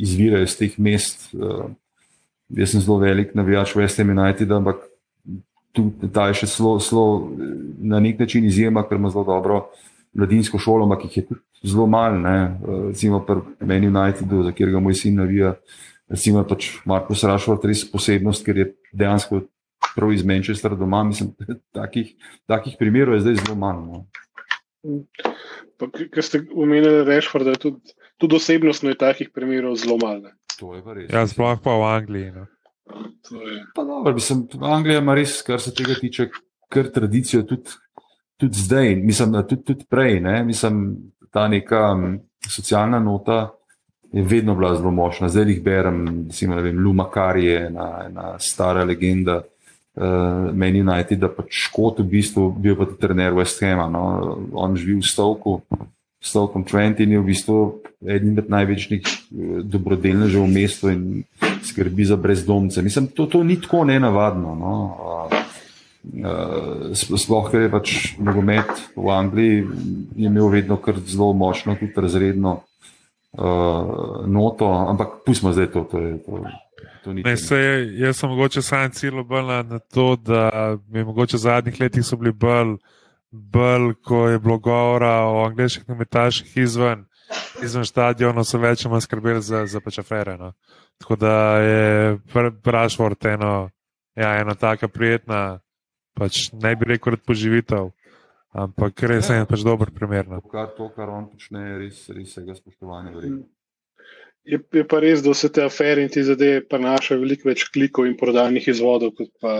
izvirajo 0.00 0.48
iz 0.48 0.56
teh 0.58 0.78
mest. 0.80 1.28
Uh, 1.34 1.70
jaz 2.56 2.72
sem 2.72 2.82
zelo 2.82 2.98
velik 3.02 3.34
navijač 3.38 3.76
West 3.78 4.00
Ham 4.00 4.10
United, 4.14 4.50
ampak 4.50 4.82
tudi 5.76 6.10
ta 6.12 6.28
je 6.30 6.40
še 6.40 6.50
zelo, 6.50 6.78
zelo 6.82 7.06
na 7.78 8.00
nek 8.02 8.18
način 8.18 8.48
izjema, 8.48 8.82
ker 8.88 8.98
ima 8.98 9.12
zelo 9.12 9.24
dobro 9.28 9.62
mladinsko 10.14 10.58
šolo, 10.58 10.88
ampak 10.88 11.04
jih 11.06 11.16
je 11.16 11.26
tudi 11.28 11.70
zelo 11.70 11.86
malo. 11.86 12.34
Recimo 12.88 13.20
pri 13.26 13.66
meni 13.66 13.86
Unitedu, 13.86 14.42
za 14.42 14.52
katerega 14.52 14.80
moj 14.80 14.96
sin 14.98 15.20
navija, 15.20 15.54
recimo 16.10 16.42
pač 16.44 16.72
Marko 16.84 17.14
Srašov, 17.14 17.60
res 17.64 17.84
posebnost, 17.86 18.44
ker 18.46 18.58
je 18.58 18.66
dejansko 18.92 19.44
prav 19.94 20.12
iz 20.12 20.24
Manchestra 20.26 20.74
doma. 20.74 21.04
Mislim, 21.04 21.32
takih, 21.78 22.14
takih 22.50 22.76
primerov 22.78 23.18
je 23.18 23.26
zdaj 23.26 23.42
zelo 23.44 23.58
malo. 23.58 23.86
No. 23.86 24.06
Ker 25.88 26.24
ste 26.24 26.42
omenili 26.54 27.04
da 27.04 27.12
je 27.14 27.56
tudi, 27.58 27.94
tudi 28.18 28.36
osebnostno 28.36 28.92
je 28.92 28.98
takih 28.98 29.30
primerov 29.34 29.76
zelo 29.76 29.96
malo. 29.96 30.30
Ja, 31.08 31.26
sploh 31.26 31.60
pa 31.64 31.76
v 31.76 31.84
Angliji. 31.88 32.32
No. 32.36 32.46
To 33.28 33.42
je. 33.42 33.64
Pa 33.74 33.84
dobro, 33.84 34.14
mislim, 34.14 34.48
Anglija 34.60 34.98
ima 34.98 35.14
res, 35.14 35.40
kar 35.42 35.60
se 35.60 35.72
tega 35.74 35.94
tiče, 36.00 36.28
kar 36.68 36.90
tradicijo 36.92 37.42
tudi, 37.42 37.70
tudi 38.36 38.58
zdaj, 38.58 38.96
mislim, 38.96 39.32
da 39.32 39.46
tudi, 39.46 39.64
tudi 39.64 39.86
prej. 39.88 40.20
Ne? 40.20 40.42
Mislim, 40.44 40.96
ta 41.32 41.48
neka 41.48 41.96
socialna 42.48 43.00
nota 43.00 43.50
je 44.12 44.22
vedno 44.22 44.54
bila 44.54 44.74
zelo 44.76 44.90
močna. 44.90 45.28
Zdaj 45.28 45.48
jih 45.52 45.62
berem, 45.64 46.04
recimo, 46.26 46.54
ne 46.54 46.62
vem, 46.62 46.78
Luma 46.84 47.10
Kari 47.10 47.46
je 47.46 47.66
ena, 47.66 47.88
ena 48.06 48.38
stara 48.38 48.84
legenda. 48.84 49.42
Uh, 49.90 50.54
meni 50.54 50.84
najti, 50.86 51.16
da 51.18 51.26
pač 51.28 51.66
škot 51.66 51.98
v 51.98 52.06
bistvu 52.12 52.44
bil 52.54 52.76
pa 52.78 52.86
tudi 52.86 53.02
trener 53.02 53.34
West 53.34 53.58
Hama. 53.58 53.88
No? 53.90 54.38
On 54.54 54.76
živi 54.78 55.00
v 55.02 55.08
Stoku, 55.08 55.58
Stokom 56.22 56.62
Trent 56.64 57.00
in 57.00 57.16
je 57.16 57.18
v 57.18 57.26
bistvu 57.26 57.58
eden 58.06 58.38
od 58.38 58.48
največjih 58.52 59.02
eh, 59.02 59.60
dobrodelnežev 59.64 60.44
v 60.44 60.52
mestu 60.52 60.92
in 60.92 61.24
skrbi 61.64 62.04
za 62.04 62.16
brezdomce. 62.16 62.84
Mislim, 62.86 63.10
to, 63.10 63.26
to 63.26 63.42
ni 63.44 63.58
tako 63.60 63.84
nenavadno. 63.84 64.54
No? 64.54 64.72
Uh, 66.00 66.96
sploh, 66.96 67.50
ker 67.52 67.66
je 67.66 67.70
pač 67.72 67.88
nogomet 68.16 68.70
v 68.96 69.08
Angliji 69.12 69.66
imel 70.16 70.48
vedno 70.48 70.78
kar 70.80 70.96
zelo 71.04 71.34
močno, 71.36 71.76
tudi 71.76 71.92
razredno 71.92 72.62
uh, 73.36 74.24
noto, 74.24 74.64
ampak 74.64 75.20
pustimo 75.28 75.52
zdaj 75.52 75.68
to. 75.76 75.84
to, 75.92 76.00
je, 76.00 76.12
to 76.24 76.40
Ne, 77.06 77.36
se, 77.36 77.56
jaz 77.98 78.18
sem 78.18 78.30
mogoče 78.30 78.62
sam 78.62 78.90
cilj 78.92 79.22
bolj 79.24 79.46
na, 79.46 79.62
na 79.62 79.78
to, 79.78 80.16
da 80.16 80.76
mi 80.88 81.04
mogoče 81.04 81.36
v 81.36 81.40
zadnjih 81.40 81.80
letih 81.80 82.04
so 82.04 82.16
bili 82.16 82.32
bolj, 82.32 82.76
bolj 83.30 83.94
ko 84.04 84.26
je 84.28 84.38
bilo 84.38 84.58
govora 84.58 85.14
o 85.24 85.44
angliških 85.46 85.86
kometaših 85.86 86.56
izven, 86.56 87.06
izven 87.62 87.86
stadiona, 87.88 88.44
so 88.44 88.58
več 88.58 88.84
manj 88.84 89.06
skrbeli 89.06 89.42
za, 89.42 89.64
za 89.66 89.80
pač 89.80 89.98
afere. 90.02 90.36
No. 90.38 90.52
Tako 91.00 91.16
da 91.16 91.34
je 91.58 92.18
Brašvort 92.64 93.24
eno, 93.24 93.70
ja, 94.16 94.34
ena 94.40 94.54
taka 94.54 94.88
prijetna, 94.88 95.60
pač 96.14 96.50
ne 96.52 96.74
bi 96.76 96.92
rekel, 96.92 97.16
da 97.16 97.26
poživitev. 97.26 97.90
Ampak 98.50 99.02
res 99.06 99.28
je 99.30 99.46
pač 99.46 99.62
dober 99.62 99.92
primer. 99.94 100.26
No. 100.28 100.40
To, 100.42 100.90
kar 100.96 101.08
on 101.08 101.30
počne, 101.30 101.62
je 101.68 101.78
res, 101.84 102.04
res 102.10 102.32
vsega 102.34 102.58
spoštovanja. 102.58 103.14
verjetno. 103.14 103.46
Je, 104.50 104.58
je 104.74 104.82
pa 104.88 104.98
res, 105.02 105.22
da 105.22 105.30
vse 105.30 105.50
te 105.54 105.62
afere 105.62 106.02
in 106.02 106.10
te 106.10 106.24
zadeve 106.26 106.64
prenašajo 106.66 107.20
veliko 107.22 107.50
več 107.50 107.68
klikov 107.70 108.08
in 108.08 108.16
prodajnih 108.18 108.66
izvodov, 108.72 109.14
kot 109.18 109.30
pa 109.42 109.54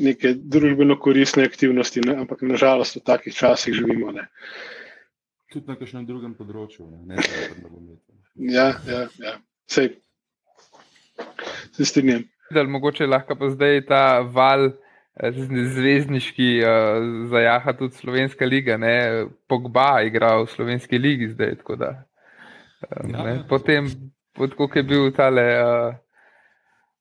neke 0.00 0.32
družbeno 0.34 0.96
koristne 1.02 1.44
aktivnosti. 1.44 2.02
Ne? 2.06 2.16
Ampak 2.24 2.42
nažalost 2.46 2.96
v 2.96 3.04
takih 3.04 3.34
časih 3.34 3.76
živimo. 3.76 4.12
Ne? 4.14 4.28
Tudi 5.52 5.68
na 5.68 5.78
kakšnem 5.80 6.06
drugem 6.08 6.34
področju, 6.36 6.88
ne, 6.88 7.02
ne 7.08 7.22
samo 7.24 7.44
na 7.48 7.62
nogometu. 7.66 8.18
Ja, 8.38 8.68
ja, 8.86 9.06
ja. 9.18 9.38
Sej. 9.68 9.96
Se 11.76 11.84
strinjam. 11.88 12.26
Mogoče 12.54 13.08
lahko 13.08 13.36
pa 13.36 13.50
zdaj 13.52 13.82
ta 13.88 14.02
val 14.22 14.68
eh, 14.70 15.40
zvezdniški 15.74 16.50
uh, 16.62 17.08
zajaha 17.32 17.74
tudi 17.76 17.98
slovenska 17.98 18.46
liga. 18.48 18.78
Ne? 18.80 19.26
Pogba 19.48 20.04
igra 20.06 20.36
v 20.42 20.46
slovenski 20.52 21.00
ligi 21.00 21.32
zdaj. 21.34 21.58
tako 21.62 21.76
Da, 21.80 21.90
Ja, 22.82 23.02
ja, 23.10 23.28
ja. 23.28 23.44
Potem, 23.48 23.88
pod 24.38 24.54
ko 24.54 24.68
je 24.74 24.82
bil 24.86 25.10
tale, 25.16 25.46
uh, 25.58 25.94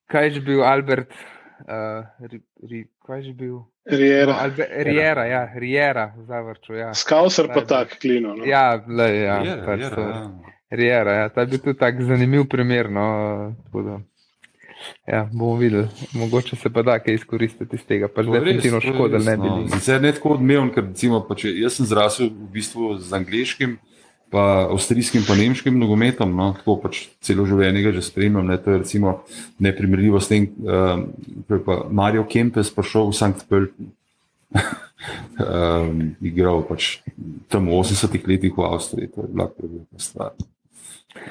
kaj 0.09 0.25
je 0.25 0.31
že 0.39 0.41
bil 0.41 0.63
Albert, 0.65 1.13
uh, 1.69 2.07
ri, 2.25 2.41
ri, 2.65 2.85
kaj 3.05 3.21
je 3.21 3.23
že 3.29 3.33
bil? 3.37 3.57
No, 3.87 3.97
Riera. 3.97 4.33
Albe, 4.43 4.67
Riera, 4.83 5.25
ja, 5.25 5.53
Riera, 5.55 6.13
zavrču. 6.27 6.73
Ja, 6.73 6.93
Skauser 6.93 7.47
pa 7.47 7.63
tak 7.63 7.99
klino. 8.01 8.35
No? 8.35 8.43
ja, 8.45 8.83
le, 8.87 9.07
ja, 9.15 9.37
Je, 9.43 9.55
pač 9.63 9.79
je, 9.79 9.89
to. 9.95 10.01
ja. 10.01 10.23
Riera, 10.71 11.11
ja, 11.13 11.29
ta 11.29 11.41
je 11.41 11.53
bil 11.53 11.61
tudi 11.63 11.79
tak 11.79 12.01
zanimiv 12.03 12.49
primer. 12.51 12.89
No, 12.91 13.05
tako 13.63 13.83
da, 13.85 13.95
ja, 15.07 15.21
bomo 15.31 15.55
videli, 15.55 15.87
mogoče 16.13 16.55
se 16.59 16.69
pa 16.73 16.83
da 16.83 16.99
kaj 16.99 17.15
izkoristiti 17.15 17.79
iz 17.79 17.85
tega. 17.87 18.11
Pač 18.11 18.27
res, 18.27 18.43
definitivno 18.43 18.81
škoda, 18.83 19.23
ne 19.23 19.37
bi 19.37 19.47
no. 19.47 19.67
Sicer 19.77 20.01
ne 20.03 20.11
tako 20.11 20.35
odmeven, 20.35 20.73
ker 20.75 20.89
recimo, 20.89 21.21
pa 21.23 21.39
če, 21.39 21.53
jaz 21.61 21.79
sem 21.79 21.87
zrasel 21.87 22.27
v 22.33 22.49
bistvu 22.57 22.97
z 22.99 23.15
angliškim, 23.15 23.77
pa 24.31 24.67
avstrijskim, 24.71 25.23
pa 25.27 25.35
nemškim 25.35 25.79
nogometom, 25.79 26.33
no, 26.35 26.49
tako 26.59 26.77
pač 26.83 27.05
celo 27.23 27.45
življenje 27.47 27.83
ga 27.85 27.93
že 27.95 28.03
spremljam. 28.03 28.49
Ne, 28.49 28.57
to 28.59 28.73
je 28.73 28.81
recimo 28.83 29.13
neprimerljivo 29.63 30.19
s 30.19 30.31
tem, 30.31 30.49
um, 30.63 31.05
ko 31.47 31.59
je 31.59 31.63
pa 31.63 31.77
Mario 31.89 32.25
Kempes 32.27 32.73
prišel 32.75 33.11
v 33.11 33.17
Sankt 33.17 33.47
Pölten. 33.47 33.93
um, 35.39 36.03
igral 36.29 36.63
pač 36.67 36.99
tam 37.51 37.71
v 37.71 37.79
80-ih 37.79 38.27
letih 38.27 38.53
v 38.57 38.67
Avstriji, 38.67 39.13
to 39.15 39.23
je 39.23 39.31
bila 39.31 39.47
prevelika 39.47 39.99
stvar. 39.99 40.35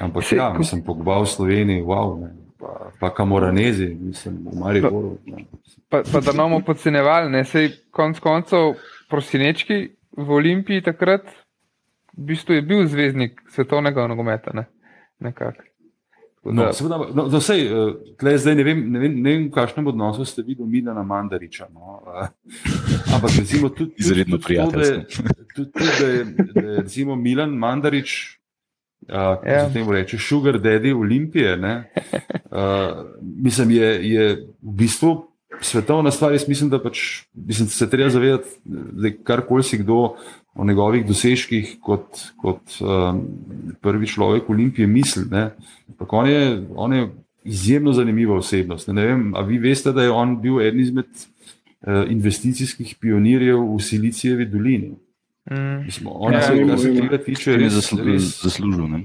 Ampak 0.01 0.25
Se- 0.25 0.35
ja, 0.35 0.49
mislim, 0.53 0.81
pogba 0.83 1.21
v 1.21 1.29
Sloveniji, 1.29 1.85
wow, 1.85 2.17
ne, 2.19 2.33
pa, 2.59 2.91
pa 2.99 3.13
kamoranezi, 3.13 3.93
mislim, 3.93 4.41
v 4.51 4.57
Mariboru. 4.57 5.17
ne. 5.25 5.45
Pa, 5.87 6.01
pa 6.03 6.19
da 6.19 6.33
ne 6.35 6.43
bomo 6.43 6.59
podcenjevali, 6.65 7.29
ne 7.31 7.45
sej 7.47 7.71
konc 7.95 8.19
koncev 8.19 8.75
prosinečki 9.07 9.95
v 10.17 10.29
Olimpiji 10.33 10.83
takrat, 10.83 11.23
v 12.17 12.25
bistvu 12.25 12.53
je 12.53 12.61
bil 12.61 12.87
zvezdnik 12.87 13.41
svetovnega 13.49 14.07
nogometa. 14.07 14.51
Ne? 14.53 14.65
Nekako. 15.19 15.63
No, 16.45 16.63
da- 16.63 16.73
seveda, 16.73 16.97
no, 17.13 17.27
no, 17.27 17.39
sej, 17.39 17.65
uh, 17.67 17.89
tle 18.15 18.37
zdaj 18.37 18.55
ne 18.55 18.63
vem, 18.63 18.91
ne 18.91 18.99
vem, 18.99 19.21
ne 19.21 19.31
vem, 19.31 19.47
v 19.47 19.51
kakšnem 19.51 19.87
odnosu 19.87 20.23
ste 20.23 20.41
videli 20.41 20.69
Milana 20.69 21.03
Mandariča. 21.03 21.67
No, 21.73 22.01
uh, 22.01 22.27
ampak 23.11 23.35
recimo 23.35 23.69
tudi, 23.69 23.93
Izredno 23.97 24.39
prijateljsko. 24.39 25.23
tudi, 25.55 25.71
tudi 25.71 25.91
da 25.99 26.07
je, 26.07 26.25
da 26.53 26.61
je 26.61 26.77
recimo 26.77 27.15
Milan 27.15 27.49
Mandarič, 27.51 28.39
uh, 29.01 29.07
kako 29.09 29.47
Ja. 29.47 29.67
se 29.67 29.73
temu 29.73 29.91
reče, 29.91 30.17
Sugar 30.17 30.55
Daddy 30.55 30.95
Olimpije, 30.95 31.57
ne, 31.57 31.91
uh, 32.45 33.05
mislim, 33.21 33.71
je, 33.71 34.09
je 34.09 34.29
v 34.61 34.73
bistvu 34.73 35.26
svetovna 35.61 36.11
stvar. 36.11 36.31
Jaz 36.31 36.47
mislim, 36.47 36.69
da 36.69 36.81
pač, 36.83 37.23
mislim, 37.33 37.67
se 37.67 37.89
treba 37.89 38.09
zavedati, 38.09 38.49
da 38.65 39.11
karkoli 39.23 39.63
si 39.63 39.77
kdo 39.77 40.15
o 40.55 40.65
njegovih 40.65 41.05
dosežkih 41.05 41.77
kot, 41.81 42.21
kot 42.41 42.79
um, 42.81 43.21
prvi 43.81 44.07
človek 44.07 44.49
Olimpije 44.49 44.87
misli. 44.87 45.25
ne. 45.31 45.51
Ampak 45.89 46.13
On 46.13 46.27
je, 46.27 46.63
on 46.75 46.93
je 46.93 47.09
izjemno 47.43 47.93
zanimiva 47.93 48.35
osebnost. 48.35 48.87
Ne 48.87 49.05
vem, 49.05 49.35
a 49.35 49.41
vi 49.41 49.57
veste, 49.57 49.91
da 49.91 50.03
je 50.03 50.11
on 50.11 50.41
bil 50.41 50.61
eden 50.61 50.79
izmed 50.79 51.05
uh, 51.07 52.03
investicijskih 52.09 52.95
pionirjev 52.99 53.61
v 53.75 53.81
Silicijevi 53.81 54.45
dolini. 54.45 54.95
Mm. 55.51 55.85
Mislim, 55.85 56.07
on 56.11 56.33
Ja, 56.33 56.39
je, 56.39 56.63
ni 56.63 56.69
kar 56.69 56.79
se 56.79 56.93
tega 56.93 57.17
tiče, 57.17 57.53
On 57.53 57.59
je 57.59 57.63
res, 57.63 57.73
zaslu, 57.73 57.99
res, 58.03 58.31
zaslužil. 58.43 58.87
Ne? 58.87 59.03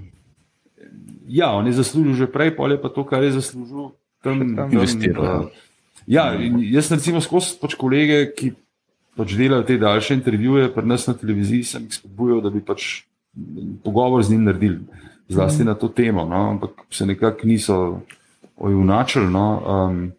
Ja, 1.28 1.52
on 1.54 1.66
je 1.66 1.72
zaslužil 1.72 2.14
že 2.14 2.26
prej, 2.26 2.56
pol 2.56 2.72
je 2.72 2.80
pa 2.82 2.88
to, 2.88 3.04
kar 3.06 3.22
je 3.22 3.36
zaslužil 3.38 3.92
tam. 4.22 4.40
Tam. 4.40 4.56
tam 4.56 4.72
Investiral, 4.72 5.46
uh, 5.46 5.71
ja, 6.06 6.32
jaz 6.72 6.90
recimo 6.92 7.20
skozi 7.20 7.58
pač 7.60 7.76
kolege, 7.78 8.24
ki 8.36 8.52
pač 9.16 9.36
delajo 9.36 9.66
te 9.68 9.76
daljše 9.78 10.14
intervjuje 10.14 10.72
pri 10.74 10.86
nas 10.88 11.06
na 11.06 11.14
televiziji, 11.18 11.68
sem 11.68 11.86
jih 11.86 12.00
spodbujal, 12.00 12.40
da 12.44 12.50
bi 12.50 12.62
pač 12.64 13.04
pogovor 13.84 14.24
z 14.24 14.34
njim 14.34 14.44
naredili, 14.48 14.80
zlasti 15.28 15.64
na 15.64 15.74
to 15.74 15.88
temo, 15.88 16.24
no, 16.28 16.50
ampak 16.50 16.84
se 16.90 17.06
nekako 17.06 17.46
niso 17.48 17.78
ojunačili. 18.56 19.30
No, 19.30 19.46
um, 19.66 20.12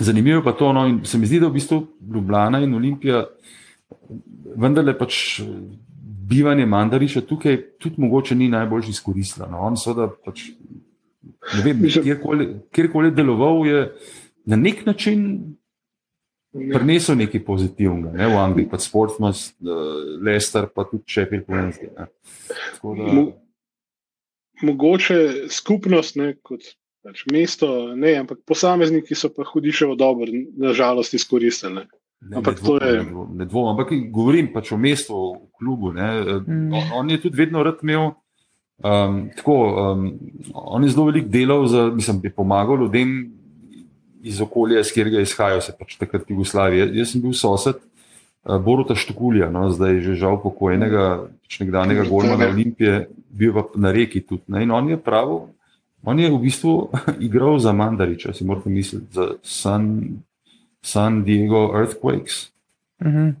zanimivo 0.00 0.38
je 0.38 0.44
pa 0.44 0.52
to, 0.52 0.72
no, 0.72 0.86
in 0.88 1.00
se 1.04 1.18
mi 1.18 1.26
zdi, 1.26 1.40
da 1.40 1.48
v 1.48 1.58
bistvu 1.58 1.86
Ljubljana 2.14 2.60
in 2.64 2.74
Olimpija 2.74 3.24
vendarle 4.56 4.96
pač 4.98 5.40
bivanje 6.28 6.66
Mandariča 6.66 7.20
tukaj 7.20 7.56
tudi 7.78 8.00
mogoče 8.00 8.34
ni 8.34 8.48
najbolj 8.48 8.90
izkoristila. 8.90 9.48
No. 9.50 9.60
On 9.64 9.76
seveda 9.76 10.10
pač, 10.24 10.50
ne 11.56 11.64
vem, 11.64 11.84
kjerkoli, 12.02 12.48
kjerkoli 12.74 13.12
deloval 13.16 13.66
je 13.66 13.84
na 14.48 14.56
nek 14.56 14.86
način 14.86 15.24
prinesel 16.72 17.16
nekaj 17.16 17.42
pozitivnega, 17.44 18.12
ne, 18.12 18.26
v 18.26 18.38
Angliji, 18.38 18.68
pač 18.68 18.80
Sportsmas, 18.82 19.42
uh, 19.60 19.68
Leicester, 20.18 20.66
pa 20.66 20.84
tudi 20.84 21.04
Sheffield 21.06 21.44
Wednesday. 21.46 21.90
da- 21.92 22.08
Mo- 22.82 23.32
Mogoče 24.62 25.18
skupnost, 25.48 26.16
ne, 26.16 26.32
kot 26.42 26.64
pač 27.04 27.22
mesto, 27.28 27.68
ne, 27.94 28.16
ampak 28.16 28.40
posamezniki 28.42 29.14
so 29.14 29.28
pa 29.28 29.44
hudiševo 29.44 29.94
dobro, 29.94 30.26
nažalost, 30.56 31.14
izkoristili. 31.14 31.74
ne. 31.74 31.86
Ne, 32.20 32.36
Ampak 32.36 32.54
ne 32.54 32.58
to 32.58 32.78
dvomim, 32.78 33.06
je- 33.06 33.36
ne 33.36 33.44
dvomim, 33.46 33.70
ampak 33.70 33.92
govorim 34.10 34.48
pač 34.52 34.72
o 34.72 34.76
mestu, 34.76 35.14
o 35.14 35.26
klubu. 35.54 35.92
Ne. 35.92 36.08
Mm. 36.40 36.72
On, 36.72 36.82
on 36.94 37.10
je 37.10 37.20
tudi 37.20 37.36
vedno 37.36 37.62
rad 37.62 37.78
imel. 37.82 38.10
Um, 38.78 39.30
tako, 39.36 39.54
um, 39.92 40.18
on 40.52 40.82
je 40.82 40.90
zelo 40.90 41.04
veliko 41.06 41.28
delal, 41.28 41.66
za, 41.66 41.86
mislim, 41.88 42.20
bi 42.20 42.30
pomagal 42.30 42.78
ljudem 42.78 43.37
iz 44.22 44.40
okolja, 44.40 44.80
iz 44.80 44.92
katerega 44.92 45.22
izhajajo, 45.22 45.60
se 45.64 45.74
pač 45.78 45.96
takrat 46.00 46.30
Jugoslavije. 46.30 46.88
Jaz 46.98 47.12
sem 47.12 47.22
bil 47.22 47.34
sosed 47.36 47.78
uh, 47.78 48.56
Boruta 48.62 48.96
Štukulja, 48.98 49.50
no, 49.54 49.68
zdaj 49.74 50.00
že 50.04 50.16
žal 50.20 50.40
pokojnega, 50.42 51.28
pač 51.44 51.60
nekdanjega 51.62 52.06
golmana 52.08 52.50
Olimpije, 52.50 53.06
bil 53.30 53.54
pa 53.56 53.66
na 53.76 53.92
reki 53.94 54.24
tudi. 54.24 54.46
Ne, 54.52 54.64
in 54.66 54.74
on 54.74 54.90
je 54.90 55.00
pravil, 55.00 55.46
on 56.04 56.18
je 56.18 56.30
v 56.30 56.40
bistvu 56.42 56.74
igral 57.28 57.58
za 57.62 57.72
Mandariča, 57.72 58.34
si 58.34 58.46
morate 58.46 58.70
misliti, 58.70 59.10
za 59.12 59.34
San, 59.42 60.22
San 60.82 61.22
Diego 61.24 61.70
Earthquakes. 61.74 62.48
Mhm. 63.04 63.36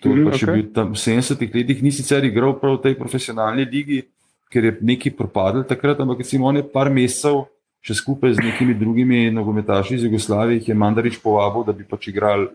To 0.00 0.16
je 0.16 0.24
pač 0.24 0.40
okay. 0.40 0.54
bil 0.56 0.68
tam 0.72 0.94
v 0.96 1.00
70-ih 1.00 1.50
letih, 1.52 1.80
ni 1.84 1.92
sicer 1.92 2.24
igral 2.24 2.56
prav 2.56 2.80
v 2.80 2.88
tej 2.88 2.94
profesionalni 2.96 3.68
ligi, 3.68 4.00
ker 4.48 4.64
je 4.64 4.72
nekaj 4.80 5.12
propadel 5.12 5.64
takrat, 5.68 6.00
ampak 6.00 6.24
recimo 6.24 6.48
on 6.48 6.56
je 6.56 6.64
par 6.64 6.88
mesecev 6.88 7.44
še 7.84 7.94
skupaj 7.94 8.36
z 8.36 8.44
nekimi 8.44 8.74
drugimi 8.74 9.30
nogometaši 9.30 9.96
iz 9.96 10.04
Jugoslavije, 10.04 10.62
ki 10.64 10.72
je 10.72 10.78
Mandarič 10.78 11.18
povabil, 11.22 11.64
da 11.66 11.72
bi 11.72 11.86
pač 11.88 12.10
igrali. 12.12 12.48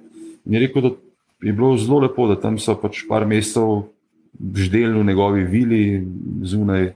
In 0.46 0.58
je 0.58 0.64
rekel, 0.66 0.88
da 0.88 0.92
je 1.44 1.54
bilo 1.54 1.74
zelo 1.78 2.04
lepo, 2.04 2.28
da 2.28 2.40
tam 2.40 2.60
so 2.60 2.76
pač 2.80 3.04
par 3.10 3.26
mesecev 3.28 3.86
ždelili 4.56 5.00
v 5.00 5.08
njegovi 5.08 5.44
vili, 5.44 5.84
zunaj 6.44 6.92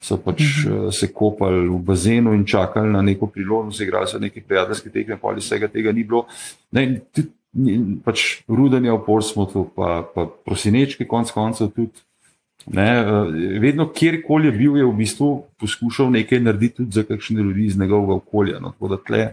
so 0.00 0.18
pač 0.22 0.42
uh, 0.66 0.88
se 0.94 1.08
kopali 1.12 1.66
v 1.68 1.78
bazenu 1.82 2.34
in 2.36 2.44
čakali 2.46 2.92
na 2.92 3.02
neko 3.02 3.26
priložnost, 3.26 3.80
igrali 3.80 4.06
so 4.06 4.20
neke 4.22 4.42
prijateljske 4.44 4.92
tekme, 4.92 5.18
pa 5.20 5.32
ali 5.32 5.42
vsega 5.42 5.68
tega 5.72 5.92
ni 5.92 6.04
bilo. 6.04 6.26
Ne, 6.72 7.00
tudi, 7.12 7.32
pač 8.04 8.42
rudenje 8.48 8.92
v 8.92 9.00
Portsmouthu, 9.06 9.64
pa, 9.74 10.04
pa 10.14 10.28
prosinečke, 10.28 11.08
konc 11.08 11.32
koncev 11.32 11.72
tudi. 11.74 12.04
Ne, 12.66 13.00
eh, 13.00 13.58
vedno, 13.60 13.88
kjerkoli 13.94 14.48
je 14.48 14.52
bil, 14.52 14.76
je 14.76 14.84
v 14.84 14.92
bistvu 14.96 15.30
poskušal 15.60 16.10
nekaj 16.10 16.40
narediti 16.40 16.76
tudi 16.76 16.90
za 16.90 17.02
kakšne 17.02 17.42
ljudi 17.42 17.66
iz 17.66 17.78
njegovega 17.78 18.14
okolja. 18.14 18.60
No, 18.60 18.70
tako 18.70 18.88
da 18.88 18.96
tle, 18.96 19.26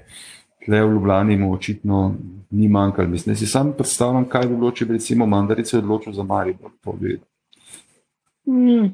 tle 0.66 0.82
v 0.86 0.92
Ljubljani 0.92 1.38
mu 1.38 1.54
očitno 1.54 2.16
ni 2.52 2.68
manjkalo. 2.68 3.08
Mislim, 3.08 3.36
si 3.36 3.46
sam 3.46 3.74
predstavljam, 3.78 4.26
kaj 4.30 4.48
bi 4.48 4.56
bilo, 4.56 4.72
če 4.72 4.86
bi 4.86 5.00
recimo 5.00 5.26
Mandarice 5.26 5.78
odločil 5.78 6.14
za 6.14 6.24
Maribor. 6.24 6.72
Mm. 8.46 8.86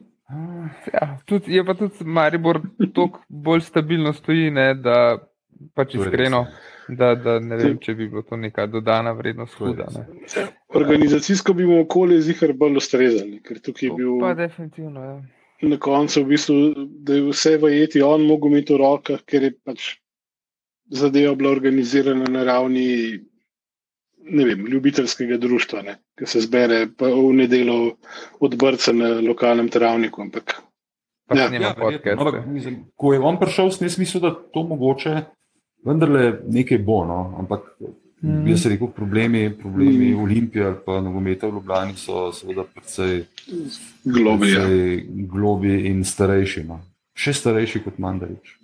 Ja, 0.93 1.17
tudi, 1.25 1.55
je 1.55 1.65
pa 1.65 1.73
tudi 1.73 2.05
Maribor 2.05 2.61
toliko 2.93 3.19
bolj 3.27 3.61
stabilno 3.61 4.13
stoji, 4.13 4.51
ne, 4.51 4.73
da 4.73 5.17
pač 5.75 5.95
iskreno. 5.95 6.45
Da, 6.89 7.13
da 7.15 7.39
ne 7.39 7.57
vem, 7.59 7.77
če 7.77 7.93
bi 7.93 8.07
bilo 8.09 8.23
to 8.25 8.37
neka 8.37 8.65
dodana 8.67 9.11
vrednost. 9.13 9.57
Huda, 9.59 9.85
ne. 9.93 10.05
Organizacijsko 10.75 11.53
bi 11.53 11.67
mu 11.69 11.81
okolje 11.83 12.21
zihar 12.25 12.53
bolj 12.57 12.79
ustrezali, 12.81 13.41
ker 13.45 13.59
tukaj 13.61 13.89
je 13.89 13.95
bil. 13.97 14.15
Pa 14.21 14.33
definitivno. 14.37 15.03
Ja. 15.05 15.17
Na 15.69 15.77
koncu, 15.77 16.23
v 16.23 16.33
bistvu, 16.33 16.57
da 17.05 17.17
je 17.17 17.25
vse 17.29 17.57
vajeti, 17.61 18.01
on 18.01 18.23
mogel 18.25 18.53
imeti 18.53 18.73
v 18.73 18.79
rokah, 18.81 19.21
ker 19.27 19.49
je 19.49 19.51
pač 19.65 19.89
zadeva 20.89 21.35
bila 21.37 21.51
organizirana 21.51 22.29
na 22.31 22.45
ravni 22.47 22.87
vem, 24.29 24.65
ljubiteljskega 24.67 25.37
društva, 25.37 25.83
ki 26.17 26.25
se 26.25 26.41
zbere 26.41 26.85
v 26.99 27.33
nedeljo 27.33 27.95
odbrca 28.39 28.93
na 28.93 29.19
lokalnem 29.19 29.69
travniku. 29.69 30.21
Ampak, 30.21 30.55
ja. 31.35 31.49
Ja, 31.53 31.75
ampak, 32.17 32.45
mislim, 32.47 32.85
ko 32.95 33.13
je 33.13 33.19
on 33.19 33.37
prišel, 33.39 33.71
sem 33.71 33.89
mislil, 34.01 34.23
da 34.23 34.31
to 34.53 34.63
mogoče 34.63 35.21
vendarle 35.85 36.39
nekaj 36.47 36.77
bo. 36.77 37.01
No? 37.05 37.19
Ampak 37.39 37.71
mm. 38.21 38.47
jaz 38.47 38.65
rekel, 38.65 38.91
problemi, 38.95 39.49
problemi 39.61 40.11
mm. 40.13 40.21
Olimpije 40.23 40.65
ali 40.65 40.79
pa 40.85 41.01
nogometa 41.01 41.47
v 41.47 41.53
Ljubljani 41.53 41.97
so 41.97 42.31
seveda 42.33 42.63
precej 42.63 43.23
globi 44.03 45.73
ja. 45.73 45.89
in 45.91 46.03
starejši. 46.05 46.63
No? 46.67 46.81
Še 47.13 47.33
starejši 47.33 47.83
kot 47.83 47.99
Mandarič. 47.99 48.55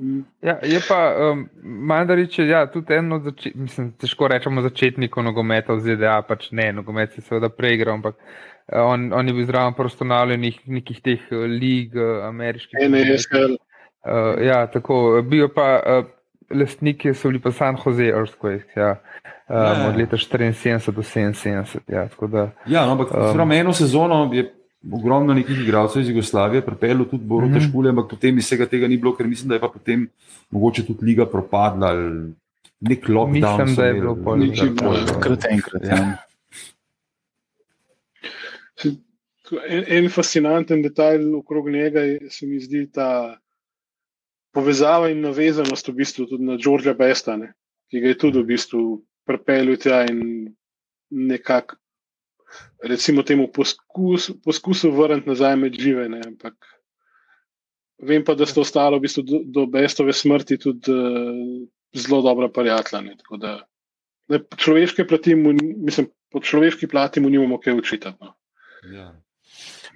Mm. 0.00 0.22
Ja, 0.42 0.58
je 0.64 0.80
pa 0.88 1.30
um, 1.32 1.48
Mandarič, 1.62 2.38
ja, 2.38 2.64
tudi 2.72 2.94
eno 2.96 3.18
od 3.20 3.26
začetnikov, 3.28 3.90
težko 4.00 4.28
rečemo 4.32 4.62
začetnikov 4.64 5.24
nogometa 5.26 5.76
v 5.76 5.84
ZDA, 5.84 6.20
pač 6.24 6.48
ne, 6.56 6.70
nogomet 6.72 7.12
se 7.12 7.24
seveda 7.26 7.50
preigral, 7.52 7.98
ampak 7.98 8.16
uh, 8.16 8.80
on, 8.80 9.10
on 9.12 9.28
je 9.28 9.34
bil 9.36 9.48
zraven 9.48 9.76
prostonavljenih 9.76 10.62
nekih 10.72 11.02
teh 11.04 11.26
uh, 11.34 11.44
lig, 11.44 11.92
uh, 11.98 12.24
ameriških. 12.30 12.80
NSL. 12.80 13.58
Uh, 14.00 14.40
ja, 14.40 14.62
tako, 14.72 15.20
bil 15.28 15.50
pa 15.52 15.68
uh, 15.76 16.08
lastniki 16.50 17.14
so 17.14 17.28
bili 17.28 17.40
pa 17.40 17.52
San 17.52 17.76
Jose 17.84 18.04
Earthquake, 18.04 18.76
ja. 18.76 18.96
Um, 19.48 19.56
ja, 19.56 19.88
od 19.88 19.96
leta 19.96 20.16
74 20.16 20.92
do 20.92 21.02
77. 21.02 21.78
Ja, 21.88 22.08
da, 22.28 22.50
ja 22.66 22.86
no, 22.86 22.92
ampak 22.92 23.08
um, 23.14 23.52
eno 23.52 23.72
sezono 23.72 24.30
je 24.32 24.54
ogromno 24.92 25.34
nekih 25.34 25.60
igralcev 25.60 26.02
iz 26.02 26.08
Jugoslavije 26.08 26.62
pripeljalo 26.66 27.04
tudi 27.04 27.24
Boru 27.24 27.46
mm 27.46 27.50
-hmm. 27.50 27.54
Težkule, 27.54 27.90
ampak 27.90 28.10
potem 28.10 28.38
iz 28.38 28.44
vsega 28.44 28.66
tega 28.66 28.88
ni 28.88 28.96
bilo, 28.96 29.16
ker 29.16 29.26
mislim, 29.26 29.48
da 29.48 29.54
je 29.54 29.60
pa 29.60 29.68
potem 29.68 30.08
mogoče 30.50 30.86
tudi 30.86 31.04
liga 31.04 31.26
propadla 31.26 31.86
ali 31.86 32.32
nek 32.80 33.08
lockdown. 33.08 33.60
Mislim, 33.60 33.76
da 33.76 33.86
je 33.86 33.94
bilo 33.94 34.16
pol 34.24 34.42
enkrat. 34.42 35.44
enkrat 35.50 35.84
ja. 35.84 36.16
En, 39.68 39.84
en 39.86 40.08
fascinanten 40.08 40.82
detajl 40.82 41.34
okrog 41.36 41.70
njega 41.70 42.00
je, 42.00 42.20
se 42.30 42.46
mi 42.46 42.60
zdi 42.60 42.90
ta 42.92 43.36
povezava 44.54 45.10
in 45.10 45.22
navezanost 45.24 45.88
v 45.88 46.00
bistvu 46.02 46.26
tudi 46.30 46.44
na 46.44 46.58
Džordža 46.58 46.94
Bestane, 46.98 47.52
ki 47.90 48.02
ga 48.02 48.12
je 48.12 48.18
tudi 48.18 48.42
v 48.42 48.50
bistvu 48.54 48.82
pripeljal 49.28 49.78
tja 49.78 50.02
in 50.10 50.50
nekako, 51.10 51.76
recimo, 52.86 53.22
temu 53.26 53.48
poskus, 53.52 54.30
poskusil 54.44 54.94
vrniti 54.94 55.30
nazaj 55.30 55.56
med 55.56 55.78
žive. 55.78 56.08
Ne, 56.10 56.22
ampak 56.26 56.54
vem 58.02 58.24
pa, 58.24 58.34
da 58.34 58.46
sta 58.46 58.62
ostala 58.64 58.98
v 58.98 59.06
bistvu 59.06 59.26
do, 59.26 59.42
do 59.46 59.66
Bestove 59.70 60.14
smrti 60.16 60.58
tudi 60.58 60.94
uh, 60.94 61.66
zelo 61.94 62.22
dobra 62.26 62.50
prijatelja. 62.50 63.58
Človeške 64.56 65.06
plati, 65.10 65.34
mu, 65.34 65.54
mislim, 65.82 66.10
po 66.30 66.42
človeški 66.42 66.86
plati 66.86 67.20
mu 67.20 67.30
nimamo 67.30 67.58
kaj 67.60 67.74
učitati. 67.74 68.18
No. 68.20 68.34
Ja. 68.94 69.10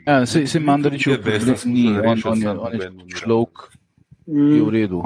Ja, 0.06 0.26
se 0.26 0.46
se 0.46 0.60
mandarič 0.60 1.06
v 1.06 1.18
bistvu 1.24 1.70
ni, 1.70 1.86
on, 1.88 2.20
on, 2.24 2.42
je, 2.42 2.50
on 2.50 2.74
je 2.74 2.88
človek, 3.16 3.70
je 4.26 4.62
v 4.62 4.68
redu. 4.72 5.02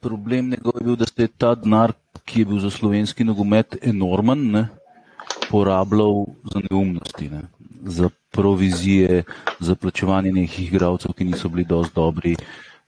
Problem 0.00 0.50
njegov 0.50 0.72
je 0.80 0.84
bil, 0.84 0.96
da 0.96 1.06
se 1.06 1.22
je 1.22 1.28
ta 1.28 1.54
denar, 1.54 1.94
ki 2.24 2.44
je 2.44 2.48
bil 2.48 2.60
za 2.60 2.70
slovenski 2.70 3.24
nogomet 3.24 3.76
enormen, 3.82 4.50
ne, 4.52 4.68
porabljal 5.48 6.26
za 6.52 6.60
neumnosti, 6.70 7.30
ne, 7.30 7.42
za 7.84 8.10
provizije, 8.30 9.24
za 9.60 9.74
plačevanje 9.74 10.32
nekih 10.32 10.68
igralcev, 10.68 11.12
ki 11.12 11.24
niso 11.24 11.48
bili 11.48 11.64
dosti 11.64 11.94
dobri. 11.94 12.36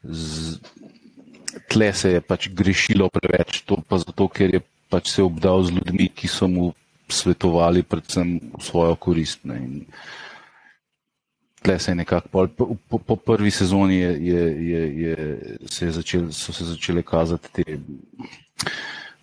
Z, 0.03 0.59
tle 1.69 1.93
se 1.95 2.17
je 2.17 2.21
pač 2.21 2.49
grešilo 2.49 3.09
preveč, 3.09 3.63
to 3.67 3.81
pa 3.89 3.99
zato, 3.99 4.29
ker 4.29 4.55
je 4.55 4.61
pač 4.91 5.11
se 5.15 5.23
obdal 5.23 5.65
z 5.65 5.79
ljudmi, 5.79 6.09
ki 6.15 6.29
so 6.29 6.49
mu 6.49 6.73
svetovali 7.09 7.83
predvsem 7.83 8.41
v 8.59 8.63
svojo 8.63 8.97
korist. 8.97 9.45
Ne, 9.45 9.57
in, 9.63 9.75
tle 11.63 11.79
se 11.79 11.91
je 11.91 11.95
nekako, 11.95 12.47
po, 12.47 12.75
po, 12.89 12.99
po 12.99 13.17
prvi 13.17 13.51
sezoni 13.51 13.97
je, 13.97 14.11
je, 14.27 14.69
je, 14.69 14.83
je 15.03 15.39
se 15.71 15.87
je 15.87 15.93
začel, 15.93 16.33
so 16.33 16.53
se 16.53 16.65
začele 16.65 17.03
kazati 17.03 17.49
te 17.53 17.79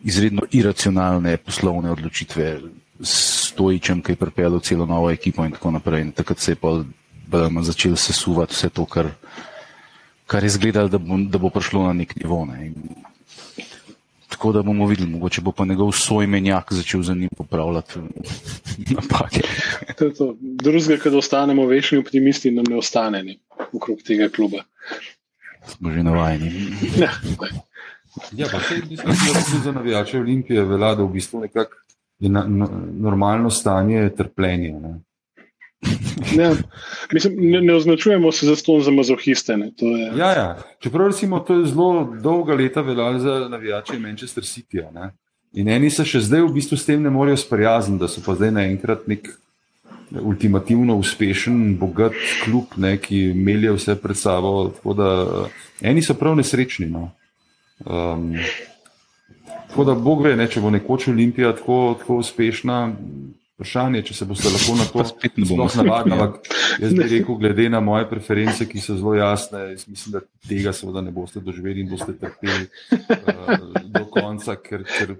izredno 0.04 0.42
iracionalne 0.52 1.38
poslovne 1.38 1.92
odločitve 1.92 2.60
s 3.00 3.44
Stojičem, 3.54 4.02
ki 4.02 4.12
je 4.12 4.16
pripeljal 4.16 4.60
celo 4.60 4.86
novo 4.86 5.12
ekipo 5.12 5.46
in 5.46 5.52
tako 5.52 5.72
naprej. 5.72 6.02
In 6.02 6.12
takrat 6.12 6.40
se 6.40 6.52
je 6.52 6.56
pa 6.56 7.50
začel 7.62 7.96
sesuvati 7.96 8.54
vse 8.54 8.70
to, 8.70 8.86
kar, 8.86 9.12
kar 10.28 10.44
je 10.44 10.48
izgledalo, 10.48 10.90
da, 10.90 10.98
da 11.30 11.38
bo 11.38 11.50
prišlo 11.50 11.88
na 11.88 11.94
nek 11.94 12.16
nivo. 12.16 12.46
Ne. 12.46 12.66
In, 12.66 12.74
Tako 14.34 14.52
da 14.52 14.62
bomo 14.62 14.88
videli, 14.88 15.10
mogoče 15.10 15.42
bo 15.42 15.52
pa 15.52 15.66
njegov 15.66 15.92
svoj 15.92 16.28
menjak 16.28 16.74
začel 16.74 17.02
za 17.02 17.14
njim 17.14 17.30
popravljati 17.38 18.00
napake. 18.98 19.42
Drugega, 20.42 21.10
da 21.10 21.18
ostanemo 21.18 21.66
večni 21.66 21.98
optimisti, 21.98 22.52
nam 22.52 22.66
ne 22.70 22.78
ostane 22.78 23.24
ni, 23.24 23.40
okrog 23.74 24.02
tega 24.08 24.30
kluba. 24.36 24.64
Smo 25.68 25.92
že 25.92 26.04
navajeni. 26.04 26.52
Ja, 26.98 27.12
ja 28.32 28.48
pa 28.52 28.60
se 28.60 28.82
mislim, 28.90 29.16
da 29.34 29.44
tudi 29.46 29.64
za 29.64 29.72
navijače 29.72 30.20
Olimpije 30.20 30.66
velja, 30.66 30.96
da 30.96 31.04
v 31.04 31.14
bistvu 31.14 31.40
nekako 31.40 31.76
je 32.20 32.30
na, 32.30 32.46
no, 32.48 32.70
normalno 33.00 33.50
stanje 33.50 34.10
trpljenja. 34.18 34.80
Ne? 34.80 35.00
Ne, 36.38 36.50
mislim, 37.14 37.36
ne, 37.38 37.62
ne 37.62 37.76
označujemo 37.76 38.32
se 38.32 38.46
za 38.46 38.56
ston 38.56 38.82
za 38.82 38.92
mazohiste. 38.92 39.54
Je... 39.54 40.12
Ja, 40.18 40.32
ja. 40.32 40.58
Čeprav 40.80 41.08
recimo, 41.08 41.40
to 41.40 41.60
je 41.60 41.66
zelo 41.66 42.16
dolga 42.22 42.54
leta 42.54 42.82
veljalo 42.82 43.20
za 43.20 43.48
navijače 43.50 44.00
Manchester 44.00 44.44
City. 44.44 44.94
Ne? 44.94 45.12
In 45.54 45.70
eni 45.70 45.90
se 45.94 46.06
še 46.06 46.24
zdaj 46.26 46.42
v 46.42 46.54
bistvu 46.56 46.78
s 46.78 46.86
tem 46.86 47.02
ne 47.04 47.12
morejo 47.14 47.38
sprijazniti, 47.38 48.02
da 48.02 48.08
so 48.10 48.24
pa 48.26 48.34
zdaj 48.36 48.52
naenkrat 48.56 49.08
nek 49.08 49.30
ultimativno 50.22 50.96
uspešen, 50.98 51.78
bogat 51.78 52.18
klub, 52.44 52.74
ne, 52.78 52.96
ki 53.02 53.34
melje 53.34 53.74
vse 53.78 53.96
pred 54.02 54.18
sabo. 54.18 54.72
Da, 54.98 55.10
eni 55.82 56.02
so 56.02 56.18
prav 56.18 56.38
nesrečni. 56.38 56.90
No. 56.90 57.12
Um, 57.86 58.34
tako 59.70 59.86
da 59.86 59.96
Bog 59.98 60.26
ve, 60.26 60.36
ne, 60.38 60.48
če 60.50 60.62
bo 60.62 60.74
nekoč 60.74 61.08
Olimpija 61.14 61.54
tako, 61.58 61.96
tako 62.02 62.20
uspešna, 62.22 62.80
vprašanje, 63.54 64.02
če 64.08 64.16
se 64.18 64.26
boste 64.26 64.50
lahko 64.50 64.76
na 64.80 64.86
to 64.90 65.04
navadili. 65.84 66.16
Ampak 66.16 66.50
jaz 66.82 66.94
bi 66.94 67.04
rekel, 67.04 67.36
glede 67.38 67.70
na 67.70 67.80
moje 67.80 68.08
preference, 68.10 68.66
ki 68.70 68.82
so 68.82 68.98
zelo 68.98 69.14
jasne, 69.16 69.66
mislim, 69.88 70.16
da 70.16 70.24
tega 70.50 70.74
seveda 70.74 71.04
ne 71.06 71.14
boste 71.14 71.42
doživeli 71.44 71.86
in 71.86 71.92
boste 71.92 72.16
trpeli 72.18 72.66
uh, 72.66 73.54
do 73.94 74.06
konca, 74.14 74.58
ker, 74.58 74.86
ker 74.90 75.16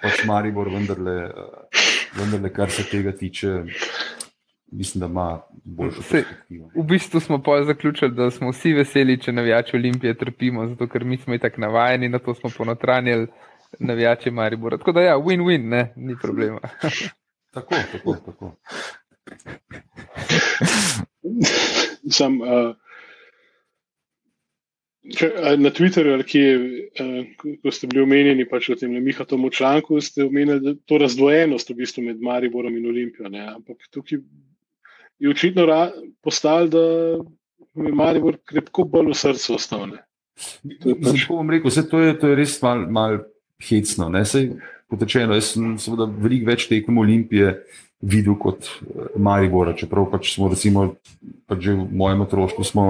pač 0.00 0.24
Maribor 0.28 0.72
vendarle, 0.72 1.18
uh, 1.28 1.84
vendarle, 2.16 2.52
kar 2.56 2.72
se 2.72 2.88
tega 2.88 3.12
tiče. 3.12 3.62
Mislim, 4.72 5.02
da 5.02 5.06
ima 5.10 5.26
boljšo 5.68 6.00
perspektivo. 6.00 6.70
V 6.72 6.82
bistvu 6.88 7.20
smo 7.20 7.36
pa 7.44 7.58
zaključili, 7.68 8.14
da 8.16 8.30
smo 8.32 8.54
vsi 8.54 8.72
veseli, 8.72 9.18
če 9.20 9.34
navijači 9.36 9.76
Olimpije 9.76 10.14
trpimo, 10.16 10.64
zato 10.70 10.88
ker 10.88 11.04
mi 11.04 11.18
smo 11.20 11.36
tako 11.38 11.60
navajeni, 11.60 12.08
na 12.08 12.18
to 12.18 12.32
smo 12.34 12.48
ponotranjali 12.56 13.26
navijači 13.78 14.30
Maribora. 14.30 14.78
Tako 14.80 14.92
da 14.96 15.04
ja, 15.04 15.18
win-win, 15.20 15.88
ni 15.96 16.16
problema. 16.22 16.60
Tako, 17.52 17.74
tako, 17.92 18.16
tako. 18.26 18.52
Sam, 22.10 22.38
uh, 22.40 22.72
če, 25.16 25.28
na 25.60 25.70
Twitterju, 25.70 26.14
ali 26.16 26.26
kje, 26.28 26.46
uh, 27.04 27.50
ko 27.62 27.74
ste 27.74 27.90
bili 27.92 28.02
omenjeni, 28.06 28.48
pač 28.48 28.70
v 28.72 28.78
tem 28.80 28.96
Mihatovem 29.04 29.50
članku, 29.52 30.00
ste 30.00 30.24
omenili 30.26 30.78
to 30.88 30.98
razdvojenost 31.02 31.70
v 31.70 31.78
bistvu 31.82 32.06
med 32.08 32.24
Mariborom 32.24 32.76
in 32.78 32.88
Olimpijo. 32.88 33.28
Ne? 33.32 33.44
Ampak 33.52 33.84
tukaj 33.92 34.22
je 35.22 35.30
očitno 35.30 35.68
postalo, 36.24 36.66
da 36.72 36.86
je 37.84 37.92
Maribor 37.92 38.40
krepko 38.44 38.84
bolj 38.88 39.12
v 39.12 39.20
srcu 39.20 39.54
osnovne. 39.60 40.02
Pač... 40.82 41.28
Bom 41.28 41.50
rekel, 41.52 41.70
vse 41.70 41.84
to 41.88 42.00
je, 42.00 42.16
to 42.18 42.32
je 42.32 42.38
res 42.40 42.56
malo 42.64 42.88
mal 42.90 43.20
hecno. 43.62 44.08
Sej, 44.24 44.54
kot 44.92 45.06
rečeno, 45.08 45.38
jaz 45.38 45.54
sem 45.54 45.78
seveda 45.80 46.04
veliko 46.04 46.50
več 46.52 46.68
tekem 46.68 47.00
Olimpije 47.00 47.56
videl 48.02 48.36
kot 48.36 48.68
eh, 48.68 49.12
Maribora. 49.16 49.72
Čeprav 49.78 50.10
pač 50.12 50.34
smo, 50.34 50.50
recimo, 50.52 50.92
pač 51.48 51.68
že 51.70 51.76
v 51.78 51.86
mojem 51.88 52.26
otroštvu 52.26 52.66
smo, 52.66 52.86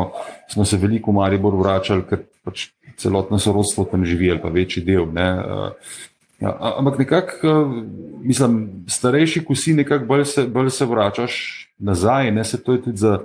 smo 0.51 0.67
se 0.67 0.81
veliko 0.81 1.15
v 1.15 1.21
Maribor 1.21 1.55
vračali, 1.61 2.07
ker 2.09 2.25
pač 2.43 2.73
celotno 2.99 3.39
sorodstvo 3.39 3.87
tam 3.89 4.07
živi 4.09 4.33
ali 4.33 4.43
pa 4.43 4.51
večji 4.53 4.83
del. 4.85 5.07
Ne. 5.15 5.29
Eh, 5.39 5.95
ja, 6.43 6.57
ampak 6.75 6.99
nekako, 7.05 7.39
eh, 7.39 7.81
mislim, 8.27 8.85
starejši, 8.91 9.45
ko 9.47 9.55
si 9.55 9.77
nekako 9.79 10.09
bolj 10.11 10.27
se, 10.33 10.47
bolj 10.51 10.75
se 10.75 10.89
vračaš 10.91 11.35
nazaj, 11.79 12.33
ne 12.35 12.45
se 12.45 12.59
to 12.63 12.79
je 12.79 12.83
tudi 12.83 12.99
za 12.99 13.21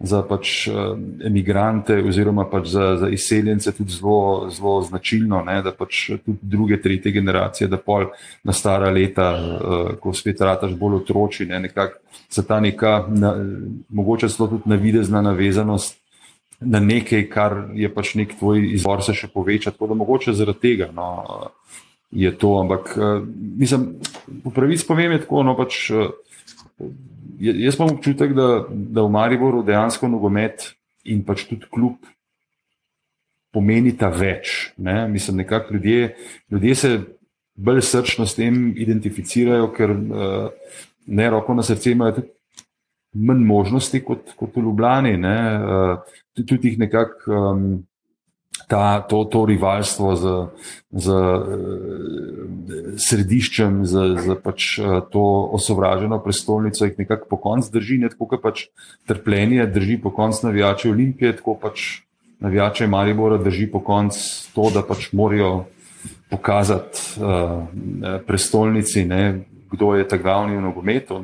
za 0.00 0.22
pač, 0.24 0.68
uh, 0.68 0.96
emigrante 1.26 1.98
oziroma 2.08 2.46
pač 2.48 2.70
za, 2.72 2.96
za 2.96 3.08
izseljence 3.12 3.72
tudi 3.76 3.92
zelo, 3.92 4.80
značilno, 4.88 5.42
ne, 5.44 5.58
da 5.62 5.74
pač 5.76 6.06
tudi 6.24 6.38
druge, 6.42 6.80
tretje 6.80 7.12
generacije, 7.12 7.68
da 7.68 7.76
pol 7.76 8.08
na 8.44 8.52
stara 8.56 8.90
leta, 8.90 9.30
uh, 9.36 9.90
ko 10.00 10.14
spet 10.16 10.40
rataš 10.40 10.72
bolj 10.80 11.02
otroči, 11.02 11.46
ne, 11.46 11.60
nekako 11.68 12.00
za 12.30 12.46
ta 12.46 12.60
neka, 12.60 13.04
na, 13.08 13.34
mogoče 13.88 14.28
celo 14.28 14.48
tudi 14.48 14.70
navidezna 14.70 15.20
navezanost 15.20 15.98
na 16.60 16.80
nekaj, 16.80 17.24
kar 17.32 17.56
je 17.74 17.88
pač 17.92 18.14
nek 18.20 18.34
tvoj 18.38 18.60
izvor 18.74 19.04
se 19.04 19.14
še 19.16 19.30
poveča, 19.32 19.72
tako 19.72 19.92
da 19.92 20.00
mogoče 20.00 20.36
zaradi 20.36 20.68
tega. 20.68 20.90
No, 20.94 21.50
Je 22.10 22.32
to, 22.34 22.56
ampak 22.58 22.96
uh, 22.98 23.22
mislim, 23.56 24.02
po 24.42 24.50
pravici 24.50 24.82
povem, 24.86 25.12
je 25.14 25.20
tako. 25.22 25.44
No, 25.46 25.54
pač, 25.54 25.76
uh, 25.94 26.10
jaz 27.40 27.78
imam 27.78 27.94
občutek, 27.94 28.34
da, 28.36 28.48
da 28.70 29.02
v 29.02 29.10
Mariboru 29.10 29.62
dejansko 29.66 30.08
nogomet 30.08 30.72
in 31.04 31.22
pač 31.24 31.46
tudi 31.48 31.68
klub 31.70 31.96
pomenita 33.54 34.10
več. 34.14 34.72
Ne? 34.78 35.08
Mislim, 35.08 35.40
nekako 35.42 35.74
ljudje, 35.74 36.14
ljudje 36.50 36.74
se 36.74 36.90
bolj 37.54 37.82
srčno 37.82 38.26
s 38.26 38.36
tem 38.38 38.70
identificirajo, 38.76 39.70
ker 39.74 39.90
uh, 39.90 40.76
ne 41.06 41.30
roko 41.30 41.54
na 41.54 41.64
srce 41.66 41.92
imajo 41.92 42.20
tudi 42.20 42.30
manj 43.26 43.42
možnosti 43.44 44.00
kot, 44.06 44.34
kot 44.38 44.54
v 44.56 44.64
Ljubljani. 44.68 45.16
Uh, 45.18 46.18
tudi 46.38 46.70
jih 46.70 46.78
nekako. 46.86 47.40
Um, 47.52 47.70
ta, 48.70 49.02
to, 49.02 49.24
to 49.26 49.44
rivalstvo 49.50 50.14
z, 50.14 50.24
z 50.94 51.06
uh, 51.10 51.42
središčem, 52.94 53.82
z, 53.82 53.94
z 54.22 54.36
pač, 54.38 54.78
uh, 54.78 55.02
to 55.10 55.50
osovraženo 55.58 56.20
prestolnico, 56.22 56.86
jih 56.86 56.94
nekako 57.02 57.26
po 57.34 57.40
koncu 57.42 57.72
drži, 57.74 57.98
ne 58.04 58.12
tako, 58.12 58.30
kot 58.30 58.44
pač 58.46 58.64
trpljenje 59.10 59.66
drži 59.66 59.98
po 59.98 60.14
koncu 60.14 60.46
navijače 60.46 60.90
Olimpije, 60.94 61.34
tako 61.42 61.58
pač 61.58 62.06
navijače 62.38 62.86
Maribora 62.86 63.42
drži 63.42 63.66
po 63.66 63.82
koncu 63.82 64.22
to, 64.54 64.70
da 64.70 64.86
pač 64.86 65.10
morajo 65.12 65.66
pokazati 66.30 67.18
uh, 67.18 67.66
prestolnici. 68.26 69.04
Ne, 69.04 69.46
Kdo 69.70 69.94
je 69.94 70.02
ta 70.02 70.18
glavni 70.18 70.56
v 70.58 70.64
nogometu, 70.64 71.20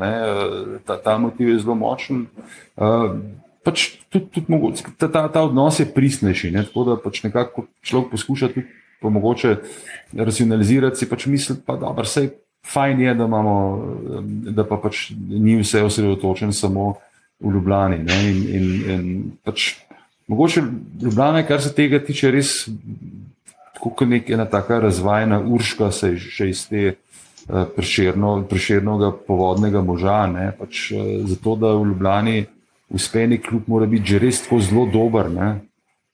ta, 0.87 0.95
ta 1.03 1.17
motiv 1.19 1.49
je 1.51 1.59
zelo 1.59 1.75
močen. 1.75 2.29
Uh, 2.79 3.19
pač 3.67 3.89
tudi, 4.09 4.29
tudi 4.31 4.53
mogoče, 4.53 4.95
ta, 4.95 5.09
ta, 5.11 5.27
ta 5.33 5.43
odnos 5.43 5.81
je 5.83 5.89
pristnejši. 5.91 6.53
Ne? 6.55 6.63
Tako 6.69 6.85
da 6.87 6.97
pač 7.03 7.25
nekako 7.27 7.67
človek 7.83 8.13
poskuša 8.15 8.53
tudi 8.55 8.69
pomogoče 9.03 9.57
racionalizirati, 10.15 11.03
si 11.03 11.09
pač 11.11 11.27
misli, 11.31 11.59
pa 11.67 11.75
da 11.81 11.91
vse 11.99 12.29
fajn 12.67 13.03
je, 13.03 13.15
da, 13.19 13.27
imamo, 13.27 13.57
da 14.55 14.65
pa 14.67 14.79
pač 14.83 15.11
ni 15.17 15.59
vse 15.61 15.83
osredotočen 15.87 16.55
samo 16.55 16.95
v 17.43 17.53
Ljubljani. 17.57 18.01
In, 18.07 18.39
in, 18.47 18.71
in 18.95 19.11
pač, 19.45 19.73
mogoče 20.31 20.63
Ljubljana, 21.03 21.43
kar 21.47 21.63
se 21.63 21.75
tega 21.75 22.01
tiče, 22.03 22.31
res 22.31 22.55
kot 23.83 24.07
ena 24.07 24.47
taka 24.51 24.81
razvajena 24.87 25.43
urška, 25.43 25.91
se 25.93 26.15
še 26.19 26.53
iz 26.55 26.69
te. 26.71 26.95
Preširnega 27.47 29.13
povodnega 29.23 29.79
moža, 29.87 30.25
ne, 30.27 30.49
pač, 30.59 30.89
zato 31.31 31.53
da 31.55 31.69
v 31.79 31.85
Ljubljani 31.93 32.41
uspešni 32.89 33.39
klub 33.43 33.67
mora 33.67 33.87
biti 33.87 34.15
že 34.15 34.19
res 34.19 34.43
tako 34.43 34.61
zelo 34.61 34.87
dober. 34.87 35.31
Ne? 35.31 35.49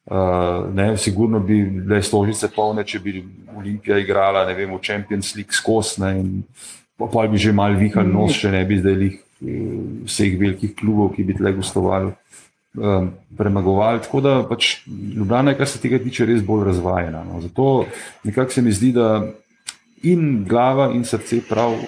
Uh, 0.02 0.74
ne, 0.74 0.96
sigurno 0.98 1.38
bi 1.40 1.62
bile 1.62 2.02
stožice 2.02 2.48
polne, 2.50 2.82
če 2.84 2.98
bi 2.98 3.20
Olimpija 3.54 4.00
igrala 4.02 4.42
vem, 4.50 4.72
v 4.74 4.80
Champions 4.82 5.36
League 5.36 5.54
skozi. 5.54 6.02
Pa, 6.98 7.06
pa 7.06 7.26
bi 7.30 7.38
že 7.38 7.52
mal 7.54 7.76
vihal 7.78 8.08
nos, 8.10 8.34
če 8.34 8.50
ne 8.50 8.64
bi 8.66 8.80
zdaj 8.80 9.04
uh, 9.06 9.12
vseh 10.08 10.34
velikih 10.40 10.74
klubov, 10.74 11.14
ki 11.14 11.26
bi 11.28 11.36
tle 11.38 11.54
gostovali, 11.54 12.10
um, 12.78 13.12
premagovali. 13.38 14.02
Tako 14.02 14.24
da 14.24 14.34
pač 14.48 14.82
Ljubljana 14.88 15.54
je, 15.54 15.60
kar 15.62 15.70
se 15.70 15.78
tega 15.78 16.02
tiče, 16.02 16.26
res 16.26 16.42
bolj 16.42 16.66
razvajena. 16.72 17.22
No. 17.28 17.38
Zato 17.44 17.86
nekako 18.26 18.58
se 18.58 18.62
mi 18.62 18.74
zdi, 18.74 18.90
da 18.98 19.22
in 20.02 20.42
glava 20.48 20.90
in 20.96 21.06
srce 21.06 21.44
prav, 21.46 21.78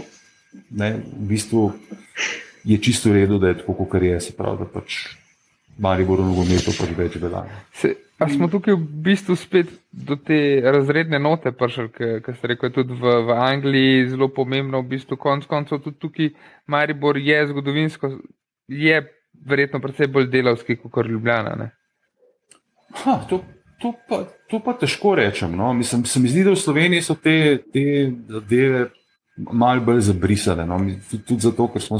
ne, 0.71 0.95
v 1.03 1.29
bistvu 1.35 1.73
je 2.65 2.79
čisto 2.81 3.11
v 3.11 3.21
redu, 3.21 3.39
da 3.39 3.49
je 3.49 3.59
tako, 3.61 3.75
kot 3.85 4.03
je, 4.03 4.21
se 4.21 4.37
pravi, 4.37 4.59
da 4.65 4.71
pač 4.71 5.03
mari 5.79 6.05
bodo 6.07 6.25
nogometu 6.25 6.73
pač 6.73 6.91
več 6.97 7.17
veljali. 7.21 7.95
Pa 8.19 8.29
smo 8.31 8.47
tukaj 8.49 8.77
v 8.79 9.03
bistvu 9.05 9.35
spet 9.37 9.73
do 9.91 10.15
te 10.17 10.37
razredne 10.63 11.19
note 11.19 11.51
prišli, 11.53 11.89
ki 12.23 12.35
ste 12.37 12.53
rekli, 12.53 12.71
tudi 12.73 12.95
v, 12.95 13.17
v 13.27 13.35
Angliji 13.35 14.09
zelo 14.13 14.29
pomembno, 14.31 14.85
v 14.85 14.95
bistvu 14.95 15.19
konc 15.19 15.49
koncev 15.51 15.83
tudi 15.83 15.99
tukaj 15.99 16.31
Maribor 16.71 17.19
je 17.19 17.41
zgodovinsko, 17.51 18.13
je 18.71 19.03
verjetno 19.45 19.83
predvsej 19.83 20.13
bolj 20.15 20.31
delavski 20.31 20.79
kot 20.79 21.07
Ljubljana. 21.11 21.71
Ha, 23.03 23.19
to, 23.29 23.43
to, 23.83 23.93
pa, 24.09 24.23
to 24.51 24.61
pa 24.63 24.77
težko 24.79 25.17
rečem. 25.19 25.57
No. 25.59 25.73
Mislim, 25.75 26.05
se 26.07 26.21
mi 26.21 26.31
zdi, 26.31 26.45
da 26.47 26.55
v 26.55 26.61
Sloveniji 26.63 27.03
so 27.03 27.17
te 27.19 27.35
zadeve 28.29 28.87
malo 29.37 29.83
bolj 29.83 30.07
zabrisane. 30.13 30.67
No. 30.71 30.79
Tudi, 31.11 31.25
tudi 31.27 31.41
zato, 31.51 31.67
ker 31.75 31.83
smo 31.83 31.99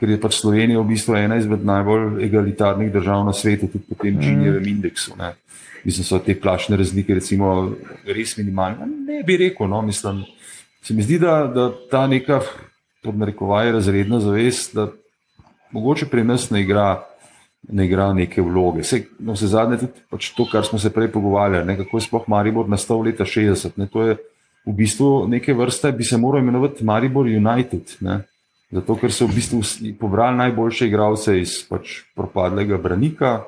ker 0.00 0.10
je 0.10 0.20
pač 0.20 0.40
Slovenija 0.40 0.80
v 0.80 0.88
bistvu 0.90 1.16
ena 1.16 1.38
izmed 1.40 1.64
najbolj 1.64 2.22
egalitarnih 2.24 2.92
držav 2.92 3.24
na 3.26 3.32
svetu, 3.32 3.70
tudi 3.72 3.84
po 3.88 3.98
tem 4.02 4.20
Džinjevem 4.20 4.62
mm. 4.62 4.68
indeksu. 4.68 5.16
Ne. 5.18 5.32
Mislim, 5.84 6.02
da 6.02 6.08
so 6.08 6.18
te 6.18 6.34
plačne 6.40 6.76
razlike 6.76 7.14
recimo, 7.14 7.72
res 8.04 8.36
minimalne. 8.36 8.88
Ne 9.06 9.22
bi 9.26 9.36
rekel, 9.40 9.68
no, 9.70 9.82
mislim, 9.86 10.24
se 10.82 10.94
mi 10.94 11.02
zdi, 11.02 11.18
da, 11.22 11.44
da 11.54 11.70
ta 11.90 12.06
neka, 12.10 12.40
pod 13.04 13.18
narekovaj, 13.18 13.72
razredna 13.78 14.20
zavest, 14.20 14.74
da 14.74 14.88
mogoče 15.72 16.10
pri 16.10 16.24
nas 16.24 16.50
ne 16.50 16.64
igra. 16.66 17.04
Ne 17.66 17.82
igra 17.88 18.12
neke 18.14 18.42
vloge. 18.46 18.84
Vse, 18.84 19.00
no, 19.18 19.34
vse 19.34 19.48
zadnje, 19.50 19.80
tudi 19.80 20.02
pač 20.12 20.28
to, 20.36 20.44
kar 20.46 20.62
smo 20.62 20.78
se 20.78 20.92
prej 20.94 21.08
pogovarjali, 21.10 21.66
ne, 21.66 21.74
kako 21.80 21.98
je 21.98 22.04
sploh 22.04 22.28
Maribor 22.30 22.68
nastal 22.70 23.00
leta 23.02 23.24
60. 23.26 23.74
Ne, 23.80 23.88
to 23.90 24.04
je 24.06 24.12
v 24.66 24.74
bistvu 24.76 25.26
neke 25.30 25.54
vrste, 25.54 25.90
bi 25.92 26.06
se 26.06 26.18
moral 26.18 26.44
imenovati 26.44 26.84
Maribor 26.86 27.26
United. 27.26 27.96
Ne. 28.06 28.20
Zato, 28.72 28.96
ker 28.98 29.14
so 29.14 29.28
v 29.30 29.38
bistvu 29.38 29.60
pobrali 29.94 30.40
najboljše 30.42 30.88
igralce 30.90 31.36
iz 31.38 31.60
pač 31.68 32.02
propadlega 32.18 32.80
Branika, 32.82 33.44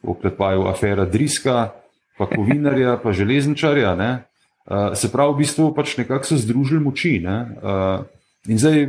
oklepajo 0.00 0.64
afera 0.70 1.04
Driska, 1.04 1.72
pa 2.18 2.26
Kovinarja, 2.26 2.96
pa 3.02 3.12
Železničarja. 3.12 3.92
Uh, 3.92 4.94
se 4.96 5.12
pravi, 5.12 5.34
v 5.34 5.42
bistvu 5.42 5.72
pač 5.76 5.96
nekako 6.00 6.24
so 6.24 6.40
združili 6.40 6.80
moči. 6.80 7.18
Uh, 7.20 8.06
in 8.48 8.56
zdaj, 8.62 8.88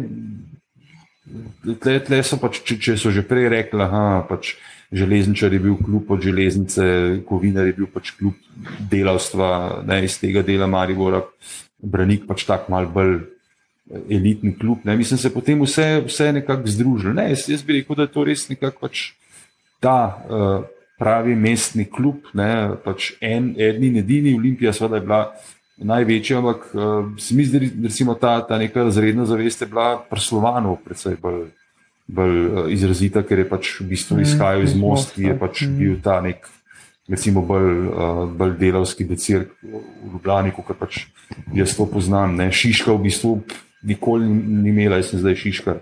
tle, 1.83 1.99
tle 2.07 2.21
so 2.23 2.39
pač, 2.39 2.61
če, 2.63 2.79
če 2.79 2.95
so 2.95 3.11
že 3.11 3.25
prej 3.27 3.51
rekli, 3.51 3.83
da 3.83 4.23
pač 4.29 4.55
Železničar 4.93 5.53
je 5.53 5.59
bil 5.59 5.75
kljub 5.81 6.11
od 6.13 6.21
železnice, 6.21 6.83
Kovinar 7.25 7.65
je 7.65 7.73
bil 7.73 7.87
pač 7.89 8.13
kljub 8.13 8.37
delavstva 8.91 9.81
ne, 9.89 10.03
iz 10.05 10.19
tega 10.21 10.45
dela 10.45 10.67
Maribora, 10.69 11.23
Branik 11.81 12.27
pač 12.29 12.45
tak 12.45 12.69
mal 12.69 12.85
bolj 12.87 13.32
elitni 13.91 14.57
klub. 14.59 14.77
Ne. 14.83 14.97
Mislim, 14.97 15.17
da 15.17 15.21
se 15.21 15.33
potem 15.33 15.61
vse, 15.61 16.03
vse 16.05 16.31
nekako 16.33 16.67
združili. 16.67 17.13
Ne, 17.13 17.29
jaz, 17.29 17.49
jaz 17.49 17.63
bi 17.63 17.79
rekel, 17.79 17.95
da 17.95 18.07
je 18.07 18.13
to 18.13 18.23
res 18.23 18.47
nekako 18.49 18.87
pač 18.87 19.09
ta 19.83 19.97
uh, 20.07 20.53
pravi 20.99 21.35
mestni 21.35 21.85
klub, 21.91 22.29
ne, 22.33 22.77
pač 22.83 23.11
en, 23.21 23.51
edini 23.57 23.91
in 23.91 24.03
edini. 24.03 24.37
Olimpija, 24.39 24.73
seveda, 24.73 25.01
je 25.01 25.07
bila 25.07 25.21
največja, 25.83 26.39
ampak 26.39 26.69
uh, 26.71 27.11
se 27.19 27.35
mi 27.35 27.45
zdi, 27.45 27.71
da 27.83 28.15
ta, 28.15 28.37
ta 28.47 28.57
neka 28.61 28.87
razredna 28.87 29.25
zavest 29.25 29.61
je 29.61 29.67
bila 29.67 29.97
preslovana, 30.09 30.75
predvsej 30.85 31.19
bolj, 31.21 31.45
bolj 32.07 32.39
uh, 32.39 32.71
izrazita, 32.71 33.25
ker 33.27 33.43
je 33.43 33.49
pač 33.49 33.75
v 33.81 33.89
bistvu 33.91 34.17
mm, 34.17 34.27
izhajal 34.27 34.63
iz 34.63 34.77
most, 34.79 35.15
ki 35.17 35.27
je 35.27 35.39
pač 35.39 35.65
mm. 35.67 35.79
bil 35.79 35.97
ta 36.03 36.21
nek. 36.23 36.47
Recimo 37.11 37.41
bolj, 37.43 37.89
bolj 38.39 38.53
delovski 38.61 39.03
decir 39.03 39.49
v 39.59 39.81
Ljubljani, 40.13 40.53
kot 40.55 40.69
pač 40.79 41.01
jaz 41.51 41.73
to 41.75 41.83
poznam. 41.83 42.37
Ne. 42.39 42.47
Šiška 42.47 42.95
v 42.95 43.09
bistvu 43.09 43.33
nikoli 43.83 44.27
ni 44.29 44.69
imela, 44.69 44.99
jaz 45.01 45.11
sem 45.11 45.21
zdaj 45.21 45.35
šiškar, 45.41 45.81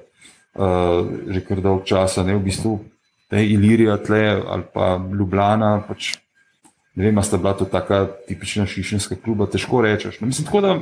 uh, 0.58 1.12
že 1.30 1.44
kar 1.46 1.62
dolgo 1.62 1.86
časa, 1.88 2.26
ne 2.28 2.36
v 2.36 2.44
bistvu, 2.48 2.80
te 3.32 3.44
Ilirija 3.46 3.98
tle 4.04 4.24
ali 4.42 4.68
pa 4.74 4.96
Ljubljana, 4.98 5.78
pač 5.88 6.16
ne 6.96 7.08
vem, 7.08 7.22
sta 7.24 7.38
bila 7.38 7.54
to 7.56 7.66
taka 7.66 8.06
tipična 8.28 8.66
šišenska 8.68 9.16
kluba, 9.24 9.48
težko 9.48 9.82
rečeš. 9.82 10.20
No, 10.20 10.28
mislim, 10.28 10.46
tako 10.46 10.62
da, 10.62 10.74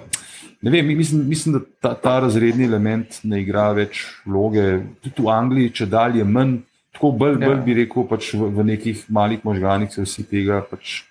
ne 0.62 0.72
vem, 0.72 0.88
mislim, 0.98 1.28
mislim 1.28 1.58
da 1.58 1.62
ta, 1.82 1.94
ta 1.94 2.20
razredni 2.20 2.66
element 2.66 3.20
ne 3.24 3.42
igra 3.44 3.70
več 3.78 4.08
vloge. 4.26 4.80
Tudi 5.06 5.26
v 5.26 5.34
Angliji, 5.34 5.76
če 5.82 5.90
dalje 5.92 6.26
manj, 6.26 6.58
tako 6.98 7.12
bolj, 7.12 7.38
ja. 7.38 7.52
bolj 7.52 7.62
bi 7.68 7.78
rekel, 7.84 8.08
pač 8.10 8.34
v, 8.34 8.50
v 8.58 8.66
nekih 8.74 9.06
malih 9.14 9.46
možganih 9.46 9.94
se 9.94 10.08
vsi 10.08 10.26
tega 10.32 10.64
pač 10.66 11.04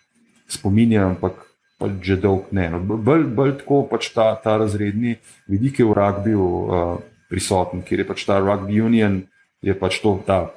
spominjajo, 0.51 1.13
ampak 1.15 1.48
pač 1.79 1.93
že 2.03 2.17
dolg 2.21 2.51
ne. 2.53 2.69
No, 2.75 2.81
bolj, 2.83 3.27
bolj 3.35 3.59
tako 3.63 3.85
pač 3.91 4.11
ta, 4.15 4.35
ta 4.43 4.59
razredni 4.59 5.19
vidik 5.47 5.79
je 5.79 5.87
v 5.87 5.95
ragbiju 5.95 6.45
uh, 6.45 6.99
prisoten, 7.31 7.83
kjer 7.87 8.03
je 8.03 8.09
pač 8.09 8.25
ta 8.27 8.39
rugby 8.43 8.83
union, 8.83 9.23
je 9.63 9.75
pač 9.75 10.01
to 10.03 10.19
ta 10.27 10.51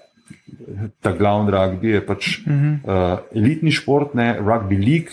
ta 1.02 1.12
glavni 1.12 1.52
rugby 1.52 1.88
je 1.88 2.02
pač 2.06 2.40
uh 2.40 2.46
-huh. 2.48 2.76
uh, 2.84 3.20
elitni 3.36 3.72
šport, 3.72 4.14
ne, 4.14 4.38
rugby 4.40 4.78
league, 4.78 5.12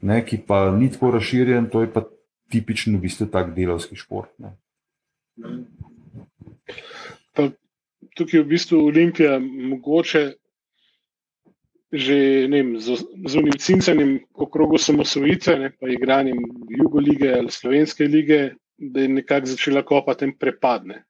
ne, 0.00 0.24
ki 0.24 0.38
pa 0.46 0.70
ni 0.70 0.90
tako 0.90 1.10
razširjen, 1.10 1.68
to 1.70 1.80
je 1.80 1.92
pa 1.92 2.04
tipičen 2.50 2.96
v 2.96 3.00
bistvu 3.00 3.26
tak 3.26 3.54
delovski 3.54 3.96
šport. 3.96 4.30
Ne. 4.38 4.56
Pa, 7.34 7.50
tukaj 8.16 8.40
je 8.40 8.44
v 8.44 8.48
bistvu 8.48 8.86
Olimpija 8.86 9.38
mogoče. 9.40 10.32
Že 11.88 12.48
vem, 12.52 12.76
z, 12.76 13.00
z 13.00 13.34
unicim 13.40 13.80
okrog 14.34 14.76
osamosvojitve, 14.76 15.72
pa 15.80 15.88
igranjem 15.88 16.36
Jugo 16.68 17.00
lige 17.00 17.32
ali 17.32 17.50
Slovenske 17.50 18.04
lige, 18.04 18.54
da 18.76 19.00
je 19.00 19.08
nekako 19.08 19.46
začela 19.46 19.82
kopati 19.82 20.28
in 20.28 20.36
prepadne 20.36 21.08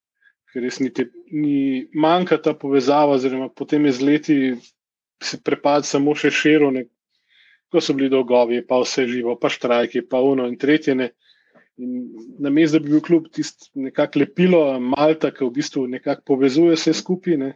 ker 0.53 0.65
res 0.65 0.81
niti, 0.81 1.07
ni 1.33 1.87
manjka 1.95 2.39
ta 2.43 2.55
povezava, 2.57 3.17
oziroma 3.19 3.51
potem 3.53 3.87
je 3.89 3.93
z 3.99 4.07
leti 4.09 4.37
se 5.23 5.41
prepad 5.45 5.87
samo 5.87 6.15
še 6.17 6.31
širil, 6.33 6.83
ko 7.69 7.83
so 7.85 7.95
bili 7.97 8.09
dolgovi, 8.13 8.63
pa 8.65 8.79
vse 8.81 9.05
živo, 9.11 9.37
pa 9.37 9.51
štrajki, 9.53 10.07
pa 10.09 10.23
uno 10.25 10.47
in 10.49 10.57
tretje. 10.57 10.95
Ne. 10.97 11.11
Na 12.43 12.51
mestu, 12.51 12.79
da 12.79 12.83
bi 12.83 12.95
bil 12.95 13.03
kljub 13.05 13.29
tisto 13.35 13.69
nekako 13.79 14.25
lepilo, 14.25 14.63
Malta, 14.83 15.31
ki 15.35 15.45
v 15.45 15.53
bistvu 15.61 15.85
nekako 15.93 16.25
povezuje 16.33 16.79
vse 16.79 16.95
skupaj, 16.97 17.39
ne. 17.39 17.53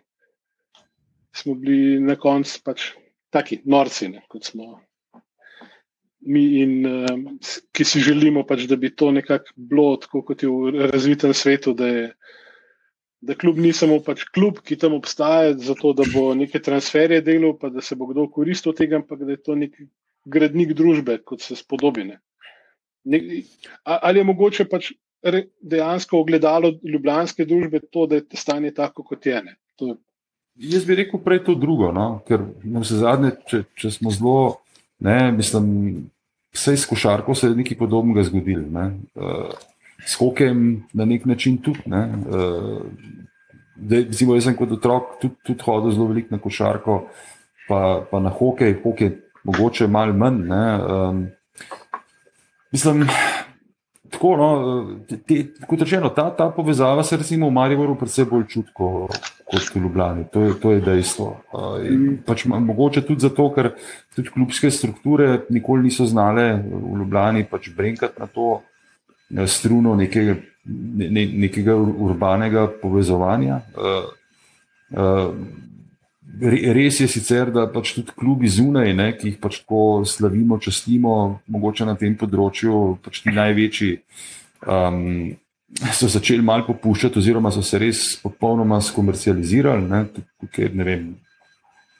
smo 1.32 1.54
bili 1.56 1.96
na 2.04 2.12
koncu 2.20 2.58
pač 2.60 2.90
taki 3.32 3.62
norci, 3.64 4.08
ne, 4.12 4.24
kot 4.28 4.48
smo. 4.48 4.76
Mi, 6.22 6.42
in, 6.62 6.74
uh, 6.86 7.54
ki 7.74 7.84
si 7.88 8.02
želimo, 8.04 8.44
pač, 8.46 8.68
da 8.70 8.78
bi 8.78 8.92
to 8.94 9.10
nekako 9.10 9.56
bilo 9.56 9.96
tako, 10.04 10.22
kot 10.28 10.44
je 10.44 10.50
v 10.52 10.88
razvitem 10.92 11.34
svetu, 11.34 11.74
da 11.74 11.88
je 11.90 12.04
da 13.22 13.34
kljub 13.38 13.58
ni 13.62 13.70
samo 13.72 14.00
pač 14.02 14.24
klub, 14.34 14.58
ki 14.66 14.76
tam 14.82 14.96
obstaja, 14.98 15.54
zato 15.54 15.92
da 15.94 16.04
bo 16.10 16.32
neke 16.34 16.58
transferje 16.62 17.20
delal, 17.22 17.54
pa 17.58 17.70
da 17.70 17.80
se 17.80 17.94
bo 17.96 18.08
kdo 18.10 18.26
koristil 18.34 18.74
tega, 18.74 18.98
ampak 18.98 19.22
da 19.22 19.36
je 19.36 19.42
to 19.46 19.54
nek 19.58 19.76
gradnik 20.26 20.74
družbe, 20.78 21.20
kot 21.26 21.44
se 21.44 21.56
spodobine. 21.58 22.18
Ali 23.84 24.20
je 24.20 24.26
mogoče 24.26 24.66
pač 24.70 24.90
dejansko 25.22 26.18
ogledalo 26.18 26.72
ljubljanske 26.82 27.46
družbe 27.46 27.84
to, 27.94 28.08
da 28.10 28.18
je 28.18 28.42
stanje 28.42 28.74
tako, 28.74 29.06
kot 29.06 29.26
je 29.26 29.38
ene? 29.38 29.54
Je... 29.80 29.94
Jaz 30.60 30.84
bi 30.84 30.94
rekel 30.94 31.20
prej 31.24 31.44
to 31.46 31.54
drugo, 31.56 31.92
no? 31.92 32.20
ker 32.28 32.44
vse 32.60 33.00
zadnje, 33.00 33.32
če, 33.48 33.62
če 33.78 33.90
smo 33.94 34.12
zelo, 34.12 34.58
ne, 35.00 35.32
mislim, 35.32 35.66
vse 36.52 36.76
s 36.76 36.88
košarko 36.90 37.34
se 37.34 37.48
je 37.48 37.56
nekaj 37.56 37.78
podobnega 37.80 38.24
zgodilo. 38.28 38.66
Ne? 38.68 38.86
Uh, 39.16 39.54
s 40.04 40.18
hokejem 40.20 40.82
na 40.92 41.06
nek 41.08 41.24
način 41.26 41.58
tudi. 41.62 41.86
Ne. 41.86 42.04
Uh, 42.28 42.82
Dej, 43.82 44.04
recimo, 44.12 44.36
jaz 44.36 44.44
sem 44.46 44.54
kot 44.54 44.70
otrok 44.76 45.16
tudi, 45.18 45.34
tudi 45.48 45.64
hodil 45.64 45.94
zelo 45.94 46.10
veliko 46.12 46.36
na 46.36 46.38
košarko, 46.38 46.98
pa, 47.66 47.78
pa 48.10 48.20
na 48.22 48.30
hokej, 48.30 48.76
hokej 48.84 49.14
mogoče 49.48 49.88
malo 49.90 50.12
manj. 50.14 50.44
Um, 50.52 51.22
mislim, 52.72 53.08
tako, 54.12 54.32
no, 54.36 54.48
te, 55.08 55.38
kot 55.68 55.82
rečeno, 55.84 56.10
ta, 56.14 56.28
ta 56.36 56.50
povezava 56.54 57.02
se 57.04 57.16
recimo 57.16 57.48
v 57.48 57.56
Mariboru 57.56 57.96
predvsem 57.98 58.28
bolj 58.30 58.46
čutko 58.52 58.90
kot 59.52 59.70
v 59.74 59.82
Ljubljani. 59.84 60.26
To 60.32 60.44
je, 60.44 60.54
to 60.60 60.72
je 60.72 60.80
dejstvo. 60.84 61.28
Uh, 61.52 61.88
pač, 62.26 62.44
mogoče 62.48 63.04
tudi 63.08 63.24
zato, 63.24 63.48
ker 63.54 63.72
tudi 64.16 64.32
klubske 64.32 64.70
strukture 64.70 65.42
nikoli 65.52 65.88
niso 65.88 66.06
znale 66.08 66.46
v 66.62 66.98
Ljubljani 67.02 67.46
pač 67.50 67.70
brenkati 67.76 68.20
na 68.20 68.28
to. 68.28 68.60
Struno 69.48 69.94
nekega, 69.96 70.34
ne, 70.68 71.22
nekega 71.46 71.72
urbanega 71.80 72.66
povezovanja. 72.82 73.62
Eh, 73.72 74.10
eh, 74.92 75.30
res 76.40 77.00
je 77.00 77.08
sicer, 77.08 77.50
da 77.52 77.66
pač 77.70 77.94
tudi 77.96 78.14
klubi 78.16 78.48
zunaj, 78.48 78.92
ne, 78.96 79.10
ki 79.16 79.32
jih 79.32 79.38
pač 79.42 79.60
tako 79.62 80.02
slavimo, 80.08 80.58
častimo, 80.62 81.40
mogoče 81.52 81.86
na 81.88 81.96
tem 81.98 82.16
področju, 82.18 82.98
pač 83.04 83.22
ti 83.24 83.34
največji, 83.34 83.92
um, 84.66 85.34
so 85.92 86.08
začeli 86.12 86.44
malo 86.44 86.66
popuščati, 86.68 87.20
oziroma 87.20 87.52
so 87.52 87.64
se 87.64 87.80
res 87.80 88.04
popolnoma 88.22 88.80
skomercializirali. 88.84 89.88
Ne, 89.88 90.04
tukaj, 90.40 90.72
ne 90.76 90.88
vem, 90.88 91.04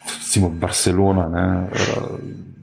recimo 0.05 0.53
Barcelona. 0.53 1.29
Ne, 1.33 1.47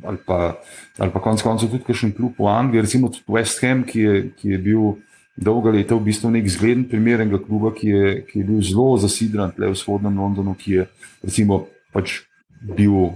ali 0.09 0.21
pa, 0.25 0.55
pa 0.97 1.21
konec 1.21 1.43
koncev 1.45 1.73
tudi 1.73 1.85
kakšen 1.87 2.15
klub 2.17 2.37
v 2.39 2.49
Angliji, 2.49 2.85
recimo 2.85 3.11
tudi 3.13 3.25
West 3.35 3.61
Ham, 3.65 3.85
ki 3.85 4.05
je, 4.05 4.17
ki 4.37 4.55
je 4.55 4.61
bil 4.69 4.91
dolga 5.39 5.71
leta 5.71 5.95
v 5.95 6.03
bistvu 6.09 6.31
nek 6.35 6.47
zgleden 6.51 6.85
primer 6.91 7.23
enega 7.23 7.39
kluba, 7.39 7.71
ki 7.75 7.87
je, 7.87 8.13
ki 8.27 8.41
je 8.41 8.45
bil 8.45 8.61
zelo 8.65 8.97
zasidran 8.99 9.53
tle 9.55 9.71
v 9.71 9.77
vzhodnem 9.77 10.19
Londonu, 10.19 10.55
ki 10.59 10.71
je 10.73 10.87
recimo 11.23 11.65
pač 11.95 12.21
bil 12.59 12.91
uh, 12.93 13.13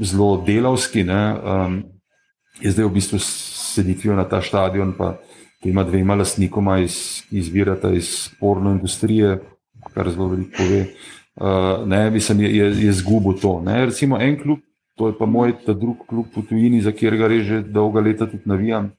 zelo 0.00 0.30
delavski, 0.46 1.04
ne, 1.04 1.22
um, 1.36 1.82
je 2.60 2.72
zdaj 2.72 2.88
v 2.88 2.94
bistvu 2.96 3.20
seditvijo 3.20 4.16
na 4.16 4.24
ta 4.24 4.40
stadion, 4.42 4.96
pa 4.96 5.18
ima 5.64 5.84
dvema 5.84 6.16
lastnikoma, 6.16 6.78
iz, 6.80 7.22
ki 7.28 7.38
izvirata 7.38 7.92
iz 7.92 8.30
porno 8.40 8.72
industrije, 8.72 9.38
kar 9.92 10.08
zelo 10.08 10.32
veliko 10.32 10.56
pove. 10.56 10.80
Uh, 11.40 11.86
ne, 11.88 12.10
mislim, 12.10 12.40
je, 12.40 12.56
je, 12.56 12.72
je 12.86 12.92
zgubo 12.92 13.32
to. 13.32 13.60
Ne. 13.64 13.86
Recimo 13.86 14.18
en 14.20 14.36
klub, 14.40 14.64
to 14.96 15.08
je 15.08 15.16
pa 15.18 15.26
moj 15.26 15.54
ta 15.64 15.72
drug 15.72 16.04
klub 16.08 16.32
v 16.36 16.44
tujini, 16.48 16.80
za 16.80 16.92
katerega 16.92 17.28
že 17.40 17.62
dolga 17.62 18.00
leta 18.00 18.26
tudi 18.26 18.44
navijam. 18.44 18.90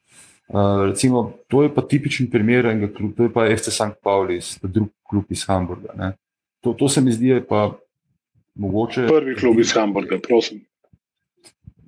Uh, 0.51 0.89
recimo, 0.89 1.31
to 1.47 1.63
je 1.63 1.71
pa 1.71 1.81
tipičen 1.81 2.27
primer 2.31 2.65
enega 2.65 2.91
kluba, 2.93 3.15
to 3.15 3.23
je 3.23 3.33
pa 3.33 3.45
FC 3.47 3.71
St. 3.71 3.95
Paulis, 4.03 4.57
ta 4.59 4.67
drug 4.67 4.89
klub 5.07 5.31
iz 5.31 5.45
Hamburga. 5.47 6.11
To, 6.61 6.73
to 6.75 6.89
se 6.89 7.01
mi 7.01 7.11
zdi, 7.15 7.37
pa 7.49 7.71
mogoče. 8.59 9.07
Prvi 9.07 9.35
klub 9.39 9.59
iz 9.59 9.71
Hamburga, 9.73 10.19
prosim. 10.19 10.59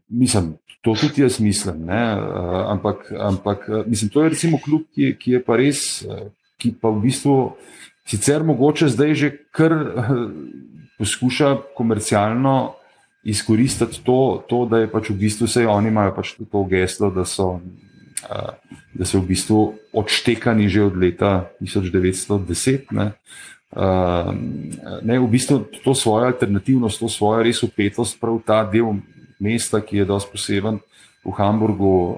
Mislim, 0.08 0.54
to 0.82 0.96
tudi 0.96 1.22
jaz 1.22 1.40
mislim, 1.44 1.84
uh, 1.90 2.72
ampak, 2.72 3.12
ampak 3.20 3.68
mislim, 3.86 4.10
to 4.10 4.24
je 4.24 4.30
recimo 4.30 4.60
klub, 4.64 4.88
ki, 4.96 5.16
ki 5.20 5.38
je 5.38 5.44
pa 5.44 5.60
res, 5.60 5.84
ki 6.58 6.76
pa 6.80 6.94
v 6.94 7.04
bistvu 7.04 7.38
sicer 8.08 8.44
mogoče 8.44 8.88
zdaj 8.88 9.14
že 9.16 9.30
kar 9.52 9.76
poskuša 10.98 11.58
komercialno 11.76 12.74
izkoristiti 13.24 14.04
to, 14.04 14.44
to, 14.48 14.66
da 14.66 14.84
je 14.84 14.92
pač 14.92 15.10
v 15.10 15.18
bistvu 15.20 15.48
vse 15.48 15.68
oni 15.68 15.88
imajo 15.88 16.16
pač 16.16 16.36
to 16.40 16.64
geslo, 16.68 17.10
da 17.12 17.26
so, 17.26 17.60
da 18.94 19.06
so 19.06 19.20
v 19.20 19.34
bistvu 19.34 19.74
odštekani 19.94 20.70
že 20.70 20.84
od 20.84 20.96
leta 20.98 21.50
1910. 21.62 22.92
Ne. 22.92 23.14
Uh, 23.74 24.30
ne, 25.02 25.18
v 25.18 25.28
bistvu 25.28 25.66
to 25.82 25.98
svojo 25.98 26.30
alternativnost, 26.30 27.02
to 27.02 27.10
svojo 27.10 27.42
res 27.42 27.64
upetost, 27.66 28.22
prav 28.22 28.38
ta 28.46 28.62
del 28.70 29.02
mesta, 29.42 29.82
ki 29.82 30.04
je 30.04 30.06
dosti 30.06 30.30
poseben 30.30 30.78
v 31.26 31.32
Hamburgu. 31.34 31.90
Uh, 31.90 32.14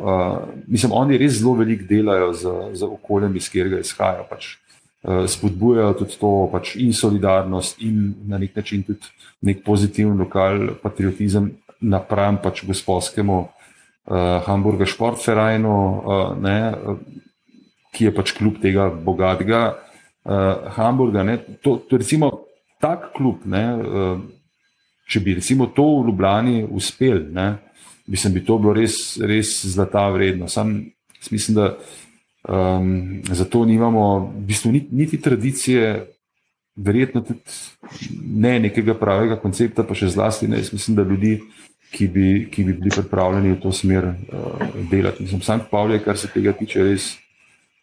mislim, 0.67 0.91
oni 0.91 1.17
res 1.17 1.39
zelo 1.39 1.55
veliko 1.55 1.87
delajo 1.87 2.33
za, 2.35 2.55
za 2.75 2.85
okoljem, 2.91 3.39
iz 3.39 3.47
katerega 3.47 3.79
izhajajo. 3.79 4.27
Pač. 4.27 4.59
Eh, 5.05 5.27
spodbujajo 5.29 5.93
tudi 6.01 6.17
to 6.17 6.49
pač 6.49 6.75
in 6.81 6.89
solidarnost, 6.89 7.77
in 7.85 8.15
na 8.25 8.39
nek 8.41 8.55
način 8.57 8.81
tudi 8.81 9.05
nek 9.45 9.61
pozitiven 9.61 10.17
lokal 10.17 10.71
patriotizem 10.81 11.51
napram 11.77 12.39
pač 12.41 12.63
gospodskemu 12.65 13.37
uh, 13.37 13.64
Hamburger 14.45 14.89
Sportvereinu, 14.89 15.75
uh, 16.05 16.97
ki 17.95 18.09
je 18.09 18.13
pač 18.13 18.35
klub 18.37 18.59
tega 18.61 18.89
bogatega 18.89 19.61
uh, 19.73 20.71
Hamburga. 20.77 21.23
Ne, 21.23 21.39
to, 21.63 21.77
to 21.89 21.97
recimo 21.97 22.31
tak 22.81 23.11
klub, 23.15 23.45
ne, 23.49 23.65
uh, 23.75 24.17
če 25.09 25.21
bi 25.25 25.37
recimo 25.39 25.71
to 25.73 25.85
v 25.99 26.09
Ljubljani 26.09 26.63
uspel, 26.69 27.23
ne, 27.33 27.49
bi 28.05 28.45
to 28.45 28.59
bilo 28.61 28.73
res, 28.77 29.17
res 29.21 29.61
zlata 29.65 30.09
vredno. 30.13 30.49
Sam 30.49 30.77
mislim, 31.31 31.55
da 31.57 31.71
Um, 32.47 33.21
zato 33.25 33.65
nimamo 33.65 34.31
v 34.37 34.45
bistvu 34.45 34.71
niti, 34.91 35.21
tradicije, 35.21 36.05
verjetno 36.75 37.21
tudi 37.21 37.39
ne 38.21 38.59
nekega 38.59 38.93
pravega 38.93 39.39
koncepta, 39.41 39.83
pa 39.83 39.97
še 39.97 40.11
zlasti 40.13 40.47
ne. 40.47 40.59
Jaz 40.61 40.69
mislim, 40.73 40.97
da 40.99 41.07
ljudi, 41.09 41.39
ki 41.91 42.07
bi, 42.07 42.27
ki 42.51 42.63
bi 42.63 42.73
bili 42.73 42.91
pripravljeni 42.95 43.53
v 43.53 43.59
to 43.61 43.71
smer 43.71 44.07
uh, 44.07 44.65
delati. 44.91 45.23
Mislim, 45.23 45.41
sam 45.41 45.63
Pavle, 45.71 46.01
kar 46.03 46.17
se 46.17 46.29
tega 46.33 46.53
tiče, 46.57 46.83
res, 46.83 47.09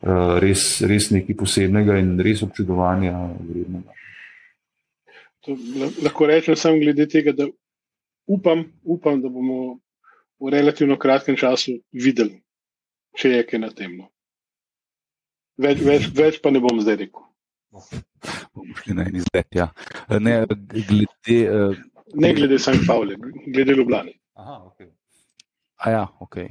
uh, 0.03 0.39
res, 0.43 0.83
res 0.89 1.11
nekaj 1.15 1.37
posebnega 1.39 1.99
in 2.03 2.15
res 2.21 2.43
občudovanja 2.47 3.15
vrednega. 3.41 3.99
Lahko 6.03 6.29
rečem 6.31 6.57
samo 6.57 6.79
glede 6.79 7.09
tega, 7.11 7.33
da 7.35 7.49
upam, 8.31 8.65
upam, 8.85 9.21
da 9.23 9.29
bomo 9.29 9.79
v 10.43 10.53
relativno 10.55 10.99
kratkem 10.99 11.37
času 11.37 11.79
videli, 11.93 12.37
če 13.19 13.37
je 13.37 13.45
kaj 13.49 13.63
na 13.63 13.71
tem. 13.75 13.97
No. 13.99 14.09
Več, 15.63 15.83
več, 15.85 16.09
več 16.15 16.41
pa 16.43 16.51
ne 16.51 16.63
bom 16.63 16.81
zdaj 16.83 17.01
rekel. 17.05 17.27
Bomo 18.53 18.77
šli 18.83 18.95
na 18.99 19.07
en 19.09 19.19
izlet. 19.19 19.49
Ja. 19.57 19.71
Ne, 20.21 20.43
glede, 20.73 21.39
uh, 21.49 21.83
ne 22.15 22.33
glede 22.35 22.59
St. 22.59 22.87
Pavle, 22.87 23.17
glede 23.47 23.73
Ljubljana. 23.73 24.11
Aha, 24.35 24.63
okay. 24.67 24.91
Ja, 25.87 26.07
okay, 26.21 26.49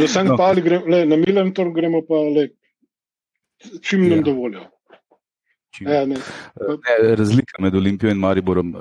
Za 0.00 0.08
St. 0.08 0.24
No. 0.24 0.36
Pavle 0.36 0.62
gremo, 0.62 0.84
na 0.86 1.16
Milan 1.16 1.54
Tor 1.54 1.72
gremo 1.72 2.02
pa 2.08 2.14
le, 2.14 2.48
čim 3.82 4.08
nam 4.08 4.18
ja. 4.18 4.22
dovolijo. 4.22 4.66
Ja, 5.80 6.06
ne. 6.06 6.16
Ne, 6.16 7.14
razlika 7.16 7.62
med 7.62 7.74
Olimpijo 7.74 8.10
in 8.10 8.18
Mariborom. 8.18 8.74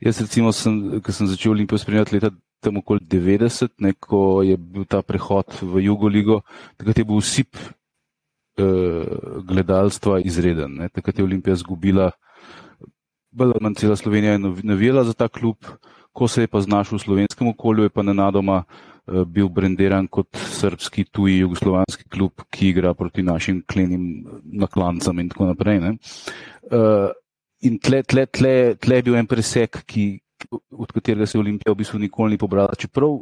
Jaz, 0.00 0.20
recimo, 0.20 0.52
sem, 0.52 1.00
ko 1.00 1.12
sem 1.12 1.26
začel 1.30 1.52
Olimpijo 1.52 1.78
spremljati 1.78 2.14
leta 2.14 2.30
tam 2.60 2.76
okoli 2.76 3.00
90, 3.00 3.68
ne, 3.78 3.92
ko 3.92 4.42
je 4.44 4.56
bil 4.56 4.84
ta 4.84 5.00
prehod 5.02 5.62
v 5.62 5.84
Jugoligo, 5.86 6.40
takrat 6.76 6.98
je 7.00 7.04
bil 7.08 7.16
usip 7.16 7.56
uh, 7.56 9.40
gledalstva 9.46 10.20
izreden. 10.20 10.76
Ne. 10.82 10.88
Takrat 10.92 11.18
je 11.18 11.24
Olimpija 11.24 11.56
zgubila, 11.56 12.10
bolj 13.30 13.54
ali 13.54 13.64
manj 13.64 13.74
cela 13.80 13.96
Slovenija 13.96 14.32
je 14.32 14.38
navijala 14.62 15.04
za 15.04 15.12
ta 15.12 15.28
klub, 15.28 15.56
ko 16.12 16.28
se 16.28 16.42
je 16.42 16.48
pa 16.50 16.60
znašel 16.60 16.98
v 16.98 17.02
slovenskem 17.02 17.48
okolju, 17.48 17.86
je 17.86 17.94
pa 17.94 18.02
nenadoma 18.02 18.62
uh, 18.64 19.22
bil 19.24 19.48
brendiran 19.48 20.08
kot 20.08 20.36
srpski, 20.36 21.04
tuji, 21.04 21.38
jugoslovanski 21.38 22.08
klub, 22.08 22.42
ki 22.50 22.68
igra 22.68 22.94
proti 22.94 23.22
našim 23.22 23.62
klenim 23.66 24.26
naklancem 24.44 25.18
in 25.20 25.28
tako 25.28 25.52
naprej. 25.52 25.78
Uh, 25.78 27.10
in 27.60 27.78
tle, 27.78 28.02
tle, 28.02 28.26
tle, 28.26 28.74
tle 28.80 29.00
je 29.00 29.06
bil 29.06 29.16
en 29.20 29.30
presek, 29.30 29.84
ki, 29.86 30.20
od 30.50 30.92
katerega 30.92 31.26
se 31.26 31.38
Olimpija 31.38 31.72
v 31.72 31.80
bistvu 31.82 31.98
nikoli 31.98 32.34
ni 32.34 32.38
pobrala. 32.38 32.74
Čeprav 32.78 33.18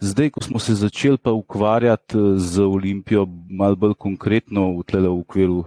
zdaj, 0.00 0.30
ko 0.30 0.40
smo 0.44 0.58
se 0.58 0.74
začeli 0.74 1.18
pa 1.18 1.32
ukvarjati 1.32 2.18
eh, 2.18 2.38
z 2.38 2.62
Olimpijo 2.62 3.26
malo 3.50 3.76
bolj 3.76 3.94
konkretno 3.98 4.70
v, 4.78 4.84
v 4.86 5.10
okviru 5.10 5.64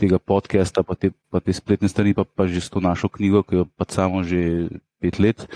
tega 0.00 0.18
podcasta, 0.18 0.82
pa 0.82 0.94
te, 0.94 1.12
pa 1.30 1.40
te 1.40 1.52
spletne 1.52 1.88
strani, 1.88 2.14
pa, 2.14 2.24
pa 2.24 2.46
že 2.46 2.60
s 2.60 2.70
to 2.70 2.80
našo 2.80 3.08
knjigo, 3.08 3.42
ki 3.42 3.62
jo 3.62 3.64
pa 3.76 3.84
samo 3.88 4.24
že 4.24 4.68
pet 5.00 5.18
let, 5.18 5.48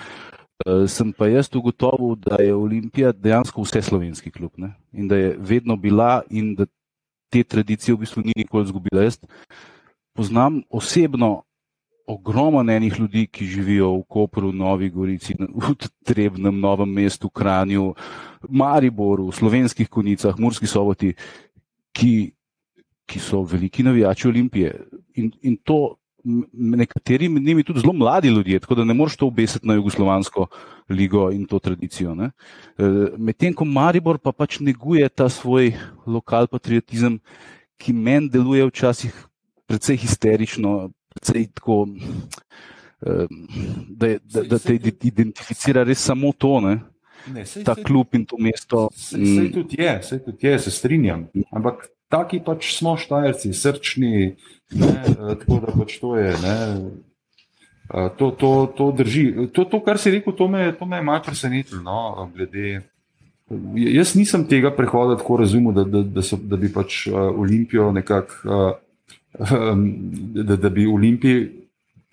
uh, 0.65 0.85
sem 0.89 1.13
pa 1.13 1.29
jaz 1.29 1.49
ugotovil, 1.53 2.17
da 2.17 2.41
je 2.41 2.55
Olimpija 2.55 3.13
dejansko 3.13 3.63
vse 3.63 3.83
slovenski 3.83 4.33
klub 4.33 4.53
ne? 4.57 4.75
in 4.93 5.09
da 5.09 5.17
je 5.17 5.37
vedno 5.39 5.77
bila 5.77 6.23
in 6.31 6.55
da 6.55 6.67
te 7.29 7.43
tradicije 7.45 7.95
v 7.95 8.05
bistvu 8.05 8.23
ni 8.25 8.33
nikoli 8.37 8.65
izgubila. 8.65 9.03
Jaz 9.03 9.19
poznam 10.15 10.63
osebno 10.71 11.43
ogromno 12.07 12.73
enih 12.73 12.99
ljudi, 12.99 13.27
ki 13.27 13.47
živijo 13.47 13.91
v 13.97 14.03
Kopru, 14.09 14.53
Novi 14.53 14.91
Gorici, 14.91 15.35
v 15.39 15.75
Trebnem, 16.05 16.61
Novem 16.61 16.93
mestu, 16.93 17.31
Kranju, 17.31 17.95
Mariboru, 18.49 19.33
Slovenskih 19.33 19.89
konicah, 19.89 20.39
Murski 20.39 20.67
soboti, 20.67 21.15
ki, 21.93 22.33
ki 23.07 23.21
so 23.21 23.43
veliki 23.43 23.83
navijači 23.83 24.29
Olimpije. 24.29 24.75
In, 25.15 25.33
in 25.43 25.57
to 25.57 25.97
nekateri 26.53 27.29
med 27.29 27.43
njimi 27.43 27.63
tudi 27.63 27.81
zelo 27.81 27.93
mladi 27.93 28.29
ljudje, 28.29 28.59
tako 28.61 28.75
da 28.75 28.85
ne 28.85 28.95
moreš 28.95 29.17
to 29.17 29.27
obesiti 29.27 29.67
na 29.69 29.75
Jugoslovansko 29.75 30.47
ligo 30.89 31.31
in 31.33 31.45
to 31.47 31.59
tradicijo. 31.59 32.17
E, 32.17 32.31
medtem 33.19 33.55
ko 33.55 33.65
Maribor 33.65 34.19
pa 34.19 34.33
pač 34.33 34.61
neguje 34.61 35.09
ta 35.09 35.29
svoj 35.29 35.73
lokal 36.07 36.47
patriotizem, 36.47 37.19
ki 37.77 37.93
meni 37.93 38.29
deluje 38.29 38.67
včasih 38.67 39.27
precej 39.67 39.97
histerično, 39.97 40.91
precej 41.15 41.47
tako, 41.55 41.87
da, 43.89 44.17
da, 44.19 44.43
da 44.43 44.59
te 44.59 44.75
identificira 45.03 45.85
res 45.85 46.03
samo 46.05 46.33
to, 46.33 46.61
ne? 46.61 46.79
Ne, 47.33 47.47
sej, 47.49 47.65
ta 47.65 47.75
sej, 47.75 47.85
klub 47.85 48.13
in 48.13 48.27
to 48.29 48.37
mesto. 48.41 48.89
Vse 48.93 49.17
mm. 49.19 49.53
tudi 49.53 49.81
je, 49.81 49.93
vse 50.03 50.19
tudi 50.25 50.47
je, 50.47 50.59
se 50.59 50.71
strinjam. 50.71 51.27
Ampak 51.51 51.89
taki 52.13 52.41
pač 52.45 52.75
smo 52.77 52.97
štajerci, 53.01 53.53
srčni, 53.57 54.35
ne, 54.77 54.93
eh, 54.93 55.35
tako 55.41 55.61
da 55.65 55.73
pač 55.73 55.97
to 56.03 56.15
je. 56.21 56.35
Ne, 56.45 56.57
eh, 57.89 58.11
to, 58.19 58.31
to, 58.37 58.53
to 58.77 58.91
drži. 58.93 59.27
To, 59.57 59.65
to, 59.65 59.81
kar 59.85 60.01
si 60.01 60.13
rekel, 60.13 60.37
to 60.37 60.49
me, 60.49 60.69
to 60.77 60.89
me 60.89 61.01
je 61.01 61.09
malo 61.09 61.25
presenetilo. 61.25 61.81
No, 61.81 62.29
jaz 63.81 64.15
nisem 64.19 64.45
tega 64.49 64.73
prehoda 64.77 65.17
tako 65.21 65.41
razumel, 65.45 65.73
da, 65.77 65.85
da, 65.89 66.05
da, 66.05 66.25
so, 66.25 66.37
da 66.41 66.61
bi 66.61 66.73
pač 66.73 67.07
uh, 67.09 67.29
Olimpijo 67.33 67.93
nekako. 67.93 68.81
Uh, 69.35 69.49
da, 70.47 70.57
da 70.57 70.71
bi 70.71 70.87
Olimpiji 70.87 71.49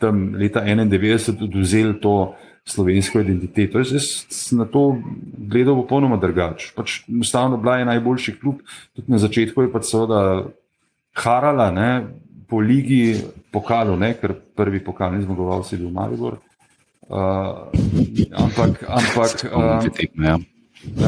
tam 0.02 0.34
leta 0.36 0.64
91 0.66 1.44
oduzeli 1.44 2.00
to 2.02 2.36
slovensko 2.66 3.20
identiteto. 3.20 3.80
Jaz, 3.80 3.92
jaz 3.94 4.08
sem 4.30 4.58
na 4.58 4.66
to 4.66 4.98
gledal 5.38 5.76
popolnoma 5.84 6.18
drugače. 6.18 6.72
Pač 6.76 7.02
enostavno 7.10 7.58
bila 7.58 7.78
je 7.78 7.86
najboljši 7.86 8.36
klub, 8.42 8.62
tudi 8.96 9.12
na 9.12 9.22
začetku 9.22 9.66
je 9.66 9.72
pač 9.74 9.90
seveda 9.92 10.22
harala 11.18 11.72
ne, 11.72 11.90
po 12.50 12.60
ligi 12.60 13.16
pokalu, 13.52 13.96
ne, 14.00 14.14
ker 14.20 14.34
prvi 14.56 14.82
pokal 14.84 15.16
ni 15.16 15.24
zmagoval, 15.24 15.64
si 15.64 15.80
bil 15.80 15.92
Maribor. 15.94 16.40
Uh, 17.12 17.68
ampak, 18.40 18.84
ampak, 18.88 19.46
uh, 19.52 20.42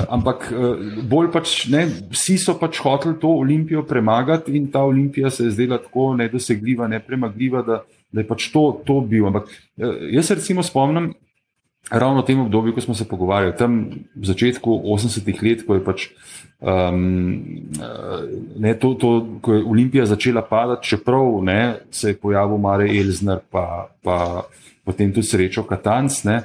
Ampak 0.09 0.51
eh, 0.51 1.01
bolj 1.09 1.31
pač 1.33 1.55
ne, 1.73 1.87
vsi 2.13 2.37
so 2.37 2.53
pač 2.61 2.77
hoteli 2.83 3.17
to 3.21 3.31
olimpijo 3.41 3.81
premagati 3.89 4.53
in 4.57 4.69
ta 4.71 4.83
olimpija 4.85 5.31
se 5.33 5.47
je 5.47 5.55
zdela 5.55 5.79
tako 5.81 6.13
nedosegljiva, 6.19 6.87
nepremagljiva, 6.87 7.63
da, 7.65 7.81
da 8.11 8.21
je 8.21 8.27
pač 8.29 8.51
to, 8.53 8.67
to 8.85 8.99
bil. 9.01 9.27
Ampak 9.31 9.49
eh, 9.49 10.09
jaz 10.13 10.29
se 10.29 10.37
recimo 10.37 10.63
spomnim 10.63 11.13
ravno 11.91 12.21
v 12.21 12.25
tem 12.25 12.39
obdobju, 12.39 12.73
ko 12.73 12.81
smo 12.81 12.93
se 12.95 13.07
pogovarjali, 13.09 13.57
tam 13.57 13.81
v 14.15 14.25
začetku 14.25 14.77
80-ih 14.93 15.41
let, 15.43 15.65
ko 15.67 15.75
je 15.75 15.83
pač. 15.83 16.07
Um, 16.63 17.67
ne, 18.55 18.71
to, 18.79 18.93
to, 18.95 19.09
ko 19.43 19.57
je 19.57 19.65
Olimpija 19.67 20.05
začela 20.07 20.45
padati, 20.47 20.93
čeprav 20.93 21.41
ne, 21.43 21.83
se 21.91 22.13
je 22.13 22.19
pojavil 22.21 22.61
Mare 22.61 22.87
Elzner, 22.87 23.41
pa, 23.51 23.91
pa 23.99 24.45
potem 24.85 25.11
tudi 25.11 25.27
srečo 25.27 25.65
Katanc. 25.67 26.23
Ne, 26.23 26.37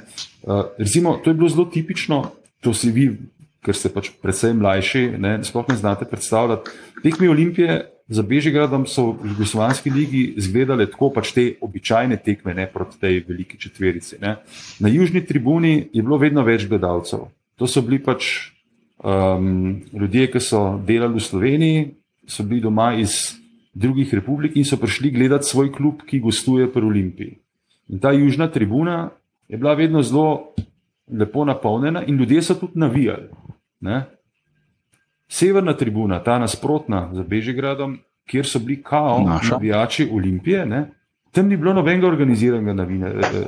uh, 0.43 0.75
recimo, 0.75 1.21
to 1.23 1.31
je 1.31 1.39
bilo 1.39 1.47
zelo 1.47 1.69
tipično 1.71 2.38
to 2.61 2.73
si 2.73 2.91
vi, 2.91 3.09
ker 3.63 3.75
ste 3.75 3.91
pač 3.91 4.11
predvsej 4.21 4.55
mlajši, 4.55 5.03
ne, 5.19 5.39
sploh 5.43 5.67
ne 5.69 5.77
znate 5.79 6.07
predstavljati. 6.09 6.71
Tekmi 7.03 7.27
Olimpije 7.27 7.79
za 8.09 8.23
Bežigradom 8.25 8.87
so 8.89 9.13
v 9.13 9.33
Jugoslovanski 9.33 9.91
ligi 9.93 10.23
izgledale 10.41 10.89
tako 10.89 11.11
pač 11.13 11.33
te 11.35 11.43
običajne 11.61 12.17
tekme 12.25 12.55
ne, 12.57 12.65
proti 12.67 12.97
tej 12.99 13.21
veliki 13.27 13.59
četverici. 13.61 14.17
Ne. 14.21 14.39
Na 14.79 14.89
južni 14.89 15.21
tribuni 15.25 15.89
je 15.93 16.01
bilo 16.01 16.17
vedno 16.17 16.43
več 16.43 16.65
gledalcev. 16.67 17.29
To 17.59 17.67
so 17.67 17.83
bili 17.85 17.99
pač 18.01 18.49
um, 19.03 19.83
ljudje, 19.93 20.31
ki 20.33 20.41
so 20.41 20.63
delali 20.87 21.19
v 21.19 21.23
Sloveniji, 21.27 21.85
so 22.25 22.43
bili 22.43 22.63
doma 22.65 22.95
iz 22.97 23.35
drugih 23.73 24.09
republik 24.13 24.57
in 24.57 24.65
so 24.65 24.79
prišli 24.81 25.11
gledati 25.13 25.45
svoj 25.45 25.71
klub, 25.71 26.01
ki 26.07 26.23
gostuje 26.23 26.67
pri 26.71 26.85
Olimpiji. 26.85 27.37
In 27.89 27.99
ta 27.99 28.11
južna 28.11 28.49
tribuna 28.49 29.09
je 29.49 29.57
bila 29.57 29.73
vedno 29.73 30.01
zelo 30.01 30.53
lepo 31.11 31.45
napolnjena 31.45 32.03
in 32.03 32.17
ljudje 32.17 32.41
so 32.41 32.53
tudi 32.53 32.79
navijali. 32.79 33.29
Ne? 33.79 34.05
Severna 35.27 35.77
tribuna, 35.77 36.23
ta 36.23 36.39
nasprotna 36.39 37.09
za 37.13 37.23
Bežigradom, 37.23 37.97
kjer 38.25 38.45
so 38.45 38.59
bili 38.59 38.83
kao 38.83 39.39
navijači 39.51 40.09
Olimpije, 40.13 40.65
ne? 40.65 40.91
tam 41.31 41.47
ni 41.47 41.57
bilo 41.57 41.73
nobenega 41.73 42.07
organiziranega 42.07 42.73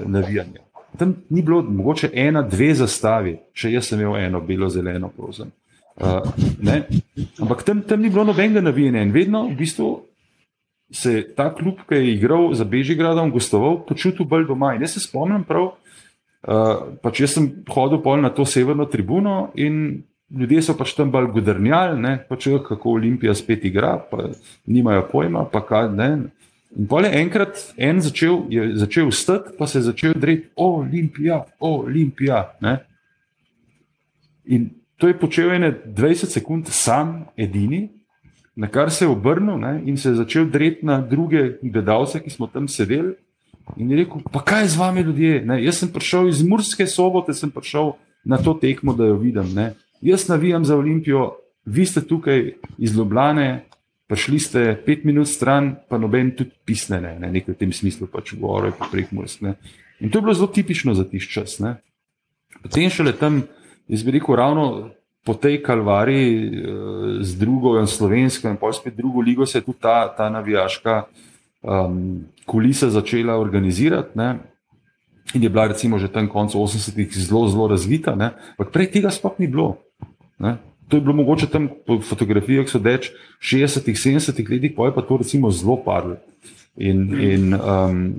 navijanja. 0.05 0.59
Tam 0.97 1.15
ni 1.29 1.41
bilo 1.41 1.61
mogoče 1.61 2.09
ena, 2.13 2.41
dve 2.41 2.73
zastavi, 2.73 3.37
če 3.53 3.71
jaz 3.71 3.87
sem 3.87 4.01
imel 4.01 4.17
eno, 4.17 4.41
belo, 4.41 4.69
zeleno, 4.69 5.09
prosim. 5.09 5.51
Uh, 5.95 6.07
Ampak 7.41 7.63
tam, 7.63 7.81
tam 7.81 8.01
ni 8.01 8.09
bilo 8.09 8.23
nobenega 8.23 8.61
navijanja 8.61 9.01
in 9.01 9.11
vedno 9.11 9.47
v 9.47 9.55
bistvu 9.55 10.01
se 10.91 11.13
je 11.13 11.35
ta 11.35 11.53
klub, 11.55 11.79
ki 11.89 11.95
je 11.95 12.13
igral 12.13 12.53
za 12.53 12.65
Bežigradom, 12.65 13.31
gostoval, 13.31 13.79
počutil 13.87 14.25
bolj 14.25 14.45
doma. 14.47 14.73
In 14.75 14.83
jaz 14.83 14.97
se 14.97 14.99
spomnim 14.99 15.43
prav, 15.47 15.71
Uh, 16.41 16.97
pač 17.03 17.19
jaz 17.21 17.35
sem 17.37 17.51
hodil 17.69 17.99
pol 18.01 18.21
na 18.21 18.31
to 18.33 18.47
severno 18.49 18.87
tribuno 18.89 19.51
in 19.53 20.01
ljudje 20.31 20.61
so 20.65 20.75
pač 20.77 20.95
tam 20.97 21.11
bolj 21.11 21.29
gudrnjali, 21.35 22.15
pač 22.29 22.47
kako 22.67 22.95
Olimpija 22.97 23.35
spet 23.35 23.65
igra, 23.65 23.97
pa 24.11 24.31
nimajo 24.65 25.05
pojma. 25.11 25.45
Pa 25.51 25.61
kaj, 25.65 25.91
in 26.77 26.87
pol 26.87 27.05
je 27.05 27.11
enkrat 27.19 27.63
en 27.77 28.01
začel, 28.01 28.45
je 28.49 28.71
začel 28.79 29.11
stati, 29.11 29.55
pa 29.57 29.67
se 29.67 29.79
je 29.79 29.89
začel 29.91 30.13
dreti, 30.15 30.47
Olimpija, 30.55 31.43
Olimpija. 31.59 32.45
Ne? 32.61 32.77
In 34.45 34.69
to 34.97 35.07
je 35.07 35.19
počel 35.19 35.51
ene 35.53 35.73
20 35.85 36.31
sekund 36.31 36.69
sam, 36.71 37.25
edini, 37.37 37.89
na 38.55 38.67
kar 38.67 38.91
se 38.91 39.05
je 39.05 39.09
obrnil 39.09 39.59
ne? 39.59 39.81
in 39.85 39.97
se 39.97 40.09
je 40.09 40.15
začel 40.15 40.45
dreti 40.45 40.85
na 40.85 41.01
druge 41.01 41.57
gledalce, 41.61 42.19
ki 42.23 42.29
smo 42.29 42.47
tam 42.47 42.67
sedeli. 42.67 43.15
In 43.77 43.91
je 43.91 43.97
rekel, 43.97 44.21
pa 44.31 44.41
kaj 44.43 44.67
z 44.67 44.79
vami 44.79 45.01
ljudje? 45.01 45.41
Ne? 45.45 45.59
Jaz 45.63 45.81
sem 45.81 45.91
prišel 45.91 46.29
iz 46.29 46.41
Murske 46.43 46.87
sobote, 46.87 47.33
sem 47.33 47.51
prišel 47.51 47.93
na 48.23 48.37
to 48.37 48.53
tekmo, 48.53 48.93
da 48.93 49.07
jo 49.09 49.17
vidim. 49.21 49.53
Ne? 49.55 49.73
Jaz 50.01 50.27
navijam 50.29 50.65
za 50.65 50.77
Olimpijo, 50.77 51.35
vi 51.65 51.85
ste 51.85 52.01
tukaj 52.01 52.53
iz 52.77 52.95
Ljubljane, 52.97 53.65
prišli 54.07 54.39
ste 54.39 54.63
pet 54.85 55.05
minut 55.07 55.27
stran, 55.27 55.75
pa 55.89 55.97
noben 55.97 56.33
tudi 56.35 56.51
pisne, 56.65 56.99
ne, 57.01 57.15
ne 57.19 57.31
nekaj 57.31 57.55
v 57.55 57.59
tem 57.59 57.71
smislu, 57.73 58.09
pač 58.11 58.33
gore, 58.35 58.73
pa 58.75 58.89
prek 58.91 59.13
morske. 59.15 59.55
In 60.01 60.09
to 60.09 60.19
je 60.19 60.25
bilo 60.25 60.33
zelo 60.33 60.49
tipično 60.51 60.93
za 60.97 61.05
tiš 61.07 61.29
čas. 61.31 61.59
Ne. 61.63 61.77
Potem 62.61 62.89
šele 62.89 63.13
tam, 63.15 63.43
jaz 63.87 64.03
bi 64.03 64.17
rekel, 64.17 64.35
ravno 64.35 64.91
po 65.23 65.37
tej 65.37 65.61
kalvariji 65.63 66.33
uh, 66.49 67.21
z 67.21 67.37
drugo 67.37 67.77
slovensko 67.85 68.49
in 68.49 68.57
pa 68.57 68.73
spet 68.73 68.97
drugo 68.97 69.21
ligo 69.21 69.45
se 69.45 69.59
je 69.59 69.65
tudi 69.65 69.79
ta, 69.79 70.09
ta 70.17 70.29
navijaška 70.29 71.03
um, 71.61 72.25
kulisa 72.45 72.89
začela 72.89 73.37
organizirati. 73.37 74.17
Ne. 74.17 74.39
In 75.33 75.43
je 75.43 75.49
bila 75.49 75.67
recimo 75.67 75.99
že 75.99 76.11
tam 76.11 76.27
konec 76.27 76.53
80-ih 76.53 77.07
zelo, 77.13 77.47
zelo 77.47 77.67
razvita, 77.67 78.11
ampak 78.11 78.73
prej 78.73 78.91
tega 78.91 79.13
sploh 79.13 79.37
ni 79.39 79.47
bilo. 79.47 79.77
Ne. 80.39 80.57
To 80.89 80.99
je 80.99 81.01
bilo 81.01 81.15
mogoče 81.15 81.47
tam 81.47 81.69
po 81.87 82.01
fotografijah, 82.03 82.67
so 82.67 82.81
reč 82.83 83.13
60-ih, 83.39 83.95
70-ih 83.95 84.47
letih, 84.49 84.71
pa 84.75 84.91
je 84.91 84.95
pa 84.97 85.01
to 85.01 85.17
recimo 85.23 85.47
zelo 85.51 85.79
padlo. 85.79 86.19
In, 86.75 87.07
in 87.15 87.43
um, 87.55 88.11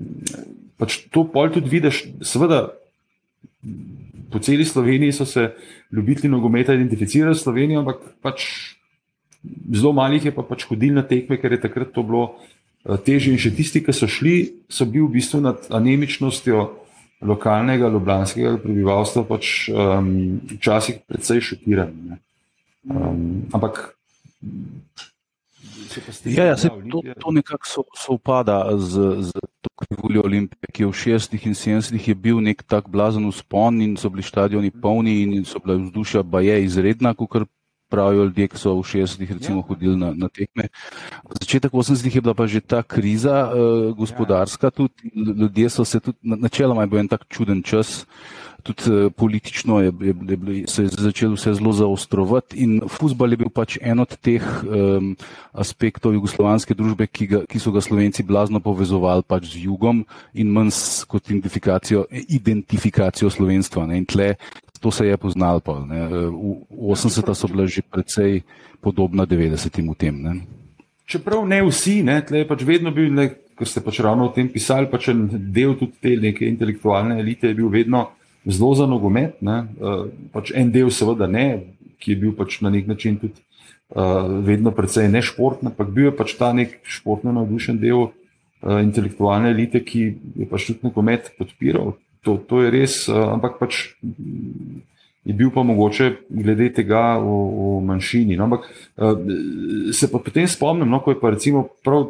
pač 0.80 1.05
to 1.12 1.28
pol 1.28 1.53
tudi 1.53 1.68
vidiš, 1.68 2.09
seveda 2.24 2.72
po 4.32 4.40
celi 4.40 4.64
Sloveniji 4.64 5.12
so 5.12 5.28
se 5.28 5.53
ljubitelji 5.93 6.32
nogometa 6.32 6.72
identificirali 6.72 7.36
s 7.36 7.45
Slovenijo, 7.45 7.84
ampak 7.84 8.16
pač 8.24 8.40
zelo 9.68 9.93
malih 9.93 10.24
je 10.24 10.32
pa 10.32 10.40
pač 10.40 10.64
hodil 10.64 10.97
na 10.97 11.05
tekme, 11.05 11.36
ker 11.36 11.53
je 11.53 11.61
takrat 11.61 11.93
to 11.93 12.01
bilo 12.01 12.24
uh, 12.24 12.52
težje. 12.83 13.33
In 13.33 13.41
še 13.41 13.53
tisti, 13.55 13.83
ki 13.85 13.95
so 13.95 14.09
šli, 14.11 14.64
so 14.70 14.87
bili 14.89 15.07
v 15.07 15.14
bistvu 15.18 15.43
nad 15.45 15.66
anemičnostjo 15.70 16.68
lokalnega 17.22 17.89
ljubljanskega 17.89 18.57
prebivalstva 18.62 19.24
pač 19.28 19.70
um, 19.70 20.41
včasih 20.51 21.03
precej 21.07 21.43
šokirani. 21.53 22.18
Um, 22.91 23.47
ampak. 23.55 23.95
Ja, 26.24 26.45
ja, 26.49 26.57
to, 26.57 27.03
to 27.20 27.30
nekako 27.37 27.68
so, 27.68 27.83
sovpada 27.93 28.64
z, 28.80 29.28
z 29.28 29.43
to 29.61 29.70
krivuljo 29.76 30.24
Olimpije, 30.24 30.72
ki 30.72 30.83
je 30.83 30.89
v 30.89 30.97
60. 30.97 31.37
in 31.47 31.55
70. 31.55 32.09
je 32.09 32.14
bil 32.16 32.41
nek 32.41 32.64
tak 32.64 32.89
blazen 32.89 33.28
uspon 33.28 33.83
in 33.85 33.97
so 34.01 34.09
bili 34.11 34.24
stadioni 34.24 34.72
polni 34.72 35.20
in 35.22 35.45
so 35.45 35.61
bila 35.61 35.76
vzdušja 35.78 36.22
baje 36.22 36.64
izredna, 36.64 37.14
kot 37.14 37.47
pravijo 37.93 38.28
ljudje, 38.30 38.49
ki 38.49 38.61
so 38.61 38.74
v 38.80 38.86
60. 38.88 39.34
recimo 39.38 39.61
ja. 39.61 39.66
hodili 39.68 39.97
na, 40.01 40.12
na 40.16 40.28
tekme. 40.32 40.70
Začetek 41.40 41.72
80. 41.72 42.09
je 42.09 42.24
bila 42.24 42.34
pa 42.34 42.49
že 42.49 42.64
ta 42.64 42.82
kriza 42.82 43.53
uh, 43.53 43.93
gospodarska, 43.97 44.72
tudi 44.72 45.12
ljudje 45.12 45.68
so 45.70 45.84
se 45.84 46.01
tudi, 46.01 46.18
načeloma 46.22 46.86
je 46.86 46.93
bil 46.93 47.05
en 47.05 47.12
tak 47.12 47.28
čuden 47.28 47.62
čas. 47.62 48.03
Uh, 48.03 48.43
tudi 48.62 48.82
eh, 48.86 49.11
politično 49.11 49.80
je, 49.80 49.93
je, 50.01 50.14
je, 50.28 50.66
se 50.66 50.82
je 50.82 50.88
začelo 50.88 51.34
vse 51.34 51.55
zelo 51.55 51.72
zaostrovati 51.72 52.57
in 52.57 52.80
futbol 52.88 53.32
je 53.32 53.36
bil 53.36 53.51
pač 53.51 53.78
en 53.80 54.01
od 54.01 54.16
teh 54.16 54.43
um, 54.64 55.14
aspektov 55.53 56.14
jugoslovanske 56.14 56.74
družbe, 56.74 57.07
ki, 57.07 57.26
ga, 57.26 57.43
ki 57.49 57.59
so 57.59 57.72
ga 57.74 57.82
slovenci 57.82 58.22
blazno 58.22 58.61
povezovali 58.61 59.26
pač 59.26 59.53
z 59.55 59.66
jugom 59.66 60.05
in 60.34 60.53
manj 60.55 60.72
kot 61.11 61.30
identifikacijo, 61.30 62.07
identifikacijo 62.11 63.30
slovenstva. 63.30 63.86
Ne. 63.90 64.03
In 64.03 64.07
tle 64.07 64.34
to 64.83 64.91
se 64.91 65.07
je 65.07 65.16
poznalo. 65.16 65.62
Pa, 65.62 65.78
ne. 65.87 66.11
v 66.11 66.91
80-ta 66.91 67.39
so 67.39 67.47
bila 67.47 67.70
že 67.70 67.87
precej 67.87 68.43
podobna 68.83 69.22
90-im 69.22 69.95
v 69.95 69.97
tem. 69.97 70.14
Ne. 70.18 70.33
Čeprav 71.07 71.47
ne 71.47 71.62
vsi, 71.62 72.03
ne, 72.03 72.18
tle 72.26 72.43
je 72.43 72.49
pač 72.51 72.66
vedno 72.66 72.91
bil, 72.91 73.14
ne, 73.14 73.30
ker 73.55 73.68
ste 73.68 73.83
pač 73.85 74.03
ravno 74.03 74.26
o 74.26 74.35
tem 74.35 74.51
pisali, 74.51 74.91
pač 74.91 75.12
del 75.30 75.78
tudi 75.78 75.95
te 76.03 76.16
neke 76.18 76.49
intelektualne 76.51 77.20
elite 77.22 77.53
je 77.53 77.59
bil 77.59 77.70
vedno 77.70 78.11
zelo 78.43 78.74
za 78.74 78.89
nogomet. 78.91 79.39
Uh, 79.43 80.11
pač 80.35 80.51
en 80.57 80.72
del, 80.74 80.91
seveda, 80.91 81.30
ne, 81.30 81.76
ki 82.03 82.14
je 82.14 82.18
bil 82.18 82.35
pač 82.35 82.59
na 82.64 82.72
nek 82.74 82.91
način 82.91 83.20
tudi 83.22 83.39
uh, 83.95 84.26
vedno 84.43 84.74
precej 84.74 85.11
nešportna, 85.12 85.70
ampak 85.70 85.93
bil 85.95 86.11
je 86.11 86.16
pač 86.16 86.35
ta 86.39 86.51
nek 86.57 86.80
športno 86.83 87.35
navdušen 87.37 87.78
del 87.83 88.09
uh, 88.09 88.80
intelektualne 88.83 89.53
elite, 89.55 89.83
ki 89.85 90.07
je 90.43 90.49
pač 90.51 90.70
tudi 90.70 90.89
nogomet 90.89 91.30
podpiral. 91.39 91.95
To, 92.23 92.39
to 92.39 92.62
je 92.62 92.70
res, 92.70 92.97
uh, 93.11 93.33
ampak 93.35 93.59
pač. 93.61 93.95
Je 95.23 95.35
bil 95.39 95.53
pa 95.55 95.62
mogoče 95.62 96.27
glede 96.35 96.66
tega 96.75 97.14
v, 97.23 97.31
v 97.31 97.66
manjšini. 97.87 98.35
No, 98.35 98.49
ampak 98.51 98.66
se 99.95 100.09
pa 100.11 100.18
potem 100.18 100.49
spomnim, 100.51 100.91
no, 100.91 100.99
ko 100.99 101.14
je 101.14 101.20
pa 101.20 101.31
recimo 101.31 101.62
prav 101.87 102.09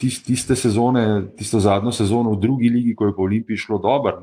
tiste 0.00 0.56
sezone, 0.56 1.28
tisto 1.36 1.60
zadnjo 1.60 1.92
sezono 1.92 2.32
v 2.32 2.40
drugi 2.40 2.72
ligi, 2.72 2.94
ko 2.96 3.10
je 3.10 3.16
po 3.16 3.28
Olimpiji 3.28 3.66
šlo 3.66 3.78
dobro, 3.78 4.16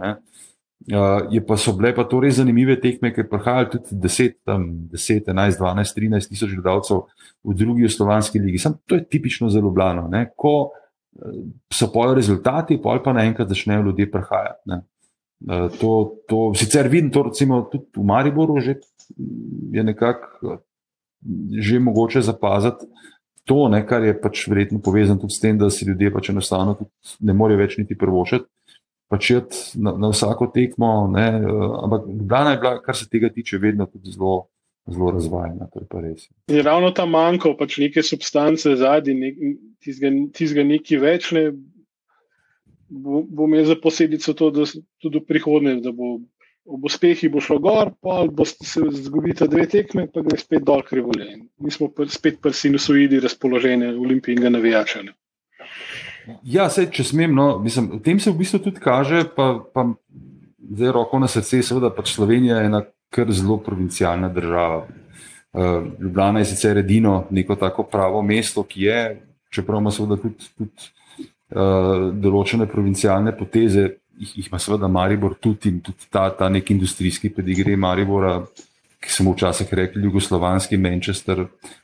Uh, 0.81 1.29
je 1.29 1.45
pa 1.45 1.53
so 1.61 1.75
bile 1.77 1.91
pa 1.93 2.03
to 2.09 2.17
res 2.19 2.39
zanimive 2.39 2.73
tekme, 2.81 3.11
ker 3.13 3.27
prihajajo 3.29 3.67
tudi 3.75 3.99
10, 4.01 4.31
tam, 4.41 4.63
10, 4.89 5.27
11, 5.29 5.59
12, 5.61 5.93
13 5.93 6.31
tisoč 6.33 6.55
gledalcev 6.57 7.03
v 7.45 7.53
drugi 7.53 7.89
slovanski 7.89 8.41
ligi. 8.41 8.57
Sam 8.57 8.79
to 8.89 8.97
je 8.97 9.05
tipično 9.05 9.49
za 9.53 9.61
Ljubljano. 9.61 10.07
Ne? 10.09 10.31
Ko 10.33 10.71
so 11.69 11.91
pojo 11.93 12.15
rezultati, 12.17 12.79
pol 12.81 12.97
pa 13.03 13.13
naenkrat 13.13 13.53
začnejo 13.53 13.83
ljudje 13.91 14.09
prihajati. 14.11 14.73
Uh, 14.73 14.81
to, 15.79 15.91
to, 16.29 16.51
sicer 16.55 16.87
vidim 16.87 17.11
to 17.11 17.23
recimo 17.23 17.63
tudi 17.71 17.85
v 17.97 18.05
Mariboru, 18.05 18.59
že 18.59 18.79
je 19.71 19.83
nekako 19.83 20.61
že 21.61 21.79
mogoče 21.79 22.21
zapaziti. 22.21 22.87
To, 23.45 23.67
ne, 23.69 23.81
kar 23.85 24.03
je 24.05 24.13
pač 24.21 24.47
verjetno 24.47 24.79
povezano 24.81 25.19
tudi 25.21 25.33
s 25.33 25.41
tem, 25.41 25.57
da 25.57 25.69
si 25.69 25.85
ljudje 25.85 26.11
pač 26.13 26.29
enostavno 26.29 26.77
ne 27.19 27.33
morejo 27.33 27.59
več 27.61 27.77
niti 27.77 27.97
prvošati 27.97 28.45
pač 29.11 29.31
na, 29.75 29.91
na 29.99 30.11
vsako 30.13 30.47
tekmo. 30.55 31.11
Ne, 31.11 31.27
uh, 31.43 31.83
ampak 31.83 32.07
Dana 32.07 32.55
je 32.55 32.61
bila, 32.63 32.73
kar 32.85 32.95
se 32.95 33.09
tega 33.11 33.29
tiče, 33.33 33.59
vedno 33.59 33.85
tudi 33.91 34.13
zelo, 34.15 34.47
zelo 34.87 35.11
razvajena. 35.11 35.67
Je 36.47 36.63
ravno 36.63 36.93
ta 36.95 37.05
manjko, 37.05 37.53
pač 37.59 37.81
neke 37.83 38.03
substance 38.07 38.77
zadnji, 38.79 39.33
tistega 39.83 40.63
neki 40.67 41.01
več. 41.01 41.33
Ne, 41.35 41.49
bo, 42.91 43.45
imel 43.47 43.65
za 43.65 43.75
posledico 43.83 44.33
to, 44.33 44.51
da 44.51 44.65
tudi 45.01 45.19
v 45.19 45.25
prihodnje, 45.27 45.75
da 45.81 45.91
bo 45.91 46.19
ob 46.65 46.85
uspehi 46.85 47.29
bo 47.29 47.41
šlo 47.41 47.57
gor, 47.59 47.89
pa 48.01 48.25
bo 48.29 48.45
se 48.45 48.83
zgodila 48.91 49.47
dve 49.49 49.65
tekme, 49.69 50.05
pa 50.13 50.21
gre 50.21 50.37
spet 50.37 50.63
dol 50.63 50.83
krivulje. 50.85 51.39
Mi 51.57 51.71
smo 51.71 51.89
spet 52.07 52.37
prsino 52.41 52.77
sojidi 52.77 53.19
razpoloženje 53.19 53.95
olimpijskega 53.95 54.49
navijača. 54.49 55.01
Ja, 56.45 56.69
sej, 56.69 56.91
če 56.93 57.03
smem, 57.07 57.33
no, 57.35 57.55
mislim, 57.63 57.89
v 57.97 58.01
tem 58.05 58.19
se 58.21 58.29
v 58.29 58.37
bistvu 58.43 58.61
tudi 58.61 58.83
kaže, 58.83 59.23
pa, 59.35 59.55
pa 59.73 59.87
zdaj 60.61 60.93
roko 60.93 61.19
na 61.19 61.27
srce, 61.31 61.63
seveda 61.65 61.89
pač 61.95 62.13
Slovenija 62.13 62.61
je 62.61 62.69
ena 62.69 62.83
kar 63.11 63.31
zelo 63.33 63.57
provincialna 63.63 64.29
država. 64.29 64.85
Uh, 65.51 65.81
Ljubljana 65.99 66.39
je 66.39 66.51
sicer 66.53 66.77
edino 66.77 67.25
neko 67.31 67.57
tako 67.59 67.83
pravo 67.83 68.21
mesto, 68.21 68.63
ki 68.63 68.85
je, 68.85 69.01
čeprav 69.51 69.81
ima 69.81 69.91
seveda 69.91 70.21
tudi, 70.21 70.47
tudi 70.55 70.69
uh, 70.69 71.00
določene 71.51 72.67
provincialne 72.71 73.33
poteze, 73.35 73.87
jih, 74.17 74.35
jih 74.39 74.49
ima 74.49 74.59
seveda 74.59 74.87
Maribor 74.87 75.35
tudi 75.39 75.71
in 75.71 75.81
tudi 75.83 76.07
ta, 76.09 76.29
ta 76.35 76.49
nek 76.49 76.69
industrijski 76.71 77.33
pedigre 77.35 77.77
Maribora. 77.77 78.41
Ki 79.01 79.09
smo 79.09 79.31
včasih 79.33 79.71
rekli, 79.73 80.03
jugoslovanski 80.05 80.77
Manchester, 80.77 81.39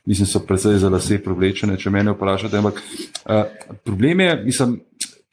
mislim, 0.06 0.26
so 0.30 0.38
predvsej 0.46 0.76
za 0.78 0.86
lase 0.86 1.16
privlečene, 1.18 1.74
če 1.74 1.90
me 1.90 2.04
vprašate. 2.12 2.60
Ampak 2.60 2.78
uh, 2.78 3.72
problem 3.82 4.22
je, 4.22 4.36
mislim, 4.44 4.76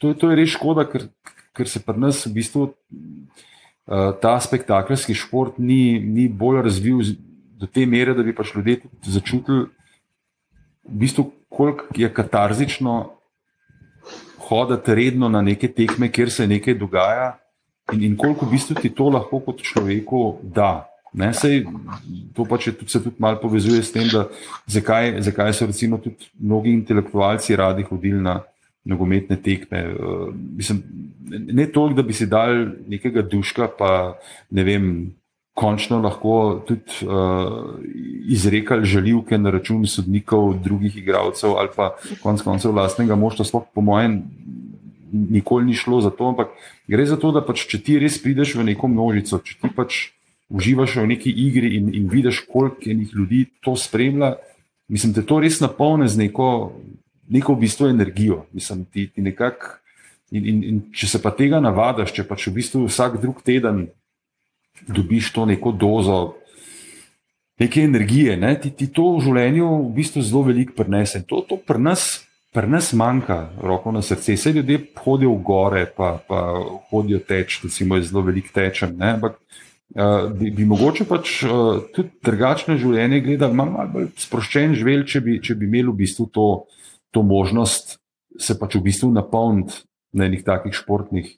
to, 0.01 0.15
to 0.17 0.31
je 0.31 0.39
res 0.39 0.49
škoda, 0.55 0.88
ker, 0.89 1.05
ker 1.53 1.69
se 1.69 1.83
pri 1.86 2.01
nas 2.01 2.23
v 2.25 2.31
bistvu 2.39 2.63
uh, 2.71 4.17
ta 4.17 4.33
spektakularski 4.41 5.13
šport 5.13 5.61
ni, 5.61 5.99
ni 6.01 6.25
bolj 6.25 6.63
razvil 6.65 7.05
do 7.61 7.69
te 7.69 7.86
mere, 7.86 8.17
da 8.17 8.25
bi 8.25 8.33
pač 8.33 8.55
ljudje 8.57 8.79
začutili, 9.05 9.67
v 10.89 10.97
bistvu, 11.05 11.29
koliko 11.53 11.86
je 11.93 12.09
katarzično 12.13 13.14
hoditi 14.49 14.95
redno 14.95 15.29
na 15.29 15.41
neke 15.41 15.67
tekme, 15.67 16.11
kjer 16.11 16.31
se 16.31 16.47
nekaj 16.47 16.77
dogaja. 16.79 17.35
In, 17.93 18.03
in 18.03 18.17
koliko 18.17 18.45
v 18.45 18.55
bistvu 18.55 18.79
ti 18.81 18.89
to 18.89 19.09
lahko 19.13 19.39
kot 19.45 19.61
človeku 19.61 20.39
da. 20.41 20.87
Ne, 21.15 21.29
sej, 21.31 21.63
to 22.35 22.43
pač 22.43 22.67
je, 22.67 22.73
se 22.91 22.99
tudi 22.99 23.15
malo 23.23 23.39
povezuje 23.39 23.79
s 23.83 23.93
tem, 23.93 24.09
da 24.11 24.25
zakaj, 24.67 25.21
zakaj 25.23 25.53
so 25.55 25.67
recimo 25.69 25.99
tudi 26.03 26.27
mnogi 26.35 26.73
intelektualci 26.75 27.55
radi 27.55 27.85
hodili 27.87 28.19
na 28.19 28.41
nogometne 28.85 29.37
tekme. 29.41 29.79
Uh, 29.95 30.33
mislim, 30.35 30.83
ne 31.29 31.67
toliko, 31.71 32.01
da 32.01 32.03
bi 32.03 32.13
si 32.13 32.27
dal 32.27 32.67
nekega 32.91 33.23
duška, 33.23 33.69
pa 33.79 33.91
ne 34.51 34.65
vem, 34.67 34.89
končno 35.56 36.01
lahko 36.03 36.64
tudi 36.68 37.08
uh, 37.08 37.80
izrekali 38.28 38.86
žaljivke 38.86 39.38
na 39.38 39.53
račun 39.56 39.86
sodnikov, 39.88 40.58
drugih 40.64 40.97
igralcev 40.99 41.56
ali 41.56 41.72
pa 41.76 41.93
konc 42.24 42.43
koncev 42.43 42.76
vlastnega 42.76 43.16
moštva. 43.16 43.45
Sploh 43.45 43.70
po 43.74 43.82
mojem, 43.82 44.20
nikoli 45.12 45.66
ni 45.66 45.74
šlo 45.74 46.01
za 46.01 46.12
to, 46.12 46.28
ampak 46.28 46.51
gre 46.88 47.06
za 47.06 47.16
to, 47.16 47.32
da 47.32 47.45
pač, 47.45 47.64
če 47.72 47.80
ti 47.80 47.95
res 47.99 48.20
prideš 48.20 48.58
v 48.60 48.68
neko 48.74 48.91
množico, 48.91 49.39
če 49.39 49.56
ti 49.62 49.72
pač 49.72 50.01
uživaš 50.51 50.99
v 50.99 51.08
neki 51.16 51.32
igri 51.32 51.76
in, 51.80 51.89
in 51.95 52.12
vidiš, 52.12 52.43
koliko 52.51 52.91
enih 52.91 53.16
ljudi 53.16 53.45
to 53.64 53.80
spremlja. 53.80 54.36
Mislim, 54.91 55.16
da 55.16 55.24
to 55.24 55.39
res 55.39 55.64
napolne 55.64 56.12
z 56.12 56.20
neko, 56.20 56.76
neko 57.32 57.56
v 57.56 57.64
bistvu 57.64 57.89
energijo. 57.95 58.43
Mislim, 58.53 58.84
ti, 58.86 59.08
ti 59.08 59.24
nekak, 59.24 59.80
in, 60.36 60.43
in, 60.45 60.64
in 60.64 60.82
če 60.93 61.16
se 61.16 61.22
pa 61.24 61.32
tega 61.32 61.64
navadaš, 61.64 62.12
če 62.14 62.28
pač 62.28 62.49
v 62.49 62.60
bistvu 62.60 62.89
vsak 62.89 63.22
drug 63.24 63.39
teden 63.45 63.88
dobiš 64.88 65.32
to 65.34 65.45
neko 65.45 65.71
dozo 65.71 66.36
neke 67.59 67.82
energije, 67.82 68.38
ne? 68.38 68.55
ti, 68.59 68.71
ti 68.71 68.88
to 68.91 69.15
v 69.15 69.23
življenju 69.26 69.67
v 69.88 69.91
bistvu 69.95 70.23
zelo 70.26 70.43
veliko 70.49 70.76
prenese. 70.76 71.23
To, 71.30 71.41
to 71.47 71.57
pri 71.57 71.80
nas, 71.80 72.26
pri 72.55 72.67
nas 72.71 72.91
manjka, 72.97 73.39
roko 73.63 73.93
na 73.95 74.03
srce. 74.03 74.36
Vse 74.36 74.51
ljudje 74.57 74.82
hodijo 74.99 75.38
v 75.38 75.43
gore, 75.47 75.86
pa, 75.88 76.17
pa 76.28 76.41
hodijo 76.91 77.21
teč, 77.23 77.61
recimo, 77.63 77.99
zelo 78.03 78.26
velik 78.28 78.51
tečem. 78.55 78.97
Ne? 78.99 79.15
Ampak 79.15 79.39
uh, 79.39 80.28
bi, 80.36 80.51
bi 80.51 80.67
mogoče 80.67 81.07
pač 81.07 81.38
uh, 81.47 81.80
tudi 81.95 82.11
drugačne 82.28 82.76
življenje 82.82 83.23
gledali, 83.23 83.55
malo 83.55 83.78
mal 83.78 83.93
bolj 83.93 84.11
sproščen 84.19 84.76
živel, 84.76 85.07
če 85.07 85.23
bi, 85.23 85.39
če 85.39 85.55
bi 85.55 85.69
imeli 85.69 85.93
v 85.93 85.99
bistvu 86.03 86.28
to, 86.36 86.49
to 87.15 87.23
možnost 87.23 88.01
se 88.36 88.57
pač 88.59 88.76
v 88.76 88.84
bistvu 88.89 89.13
napolniti 89.15 89.86
na 90.15 90.28
enih 90.28 90.43
takih 90.43 90.76
športnih. 90.76 91.38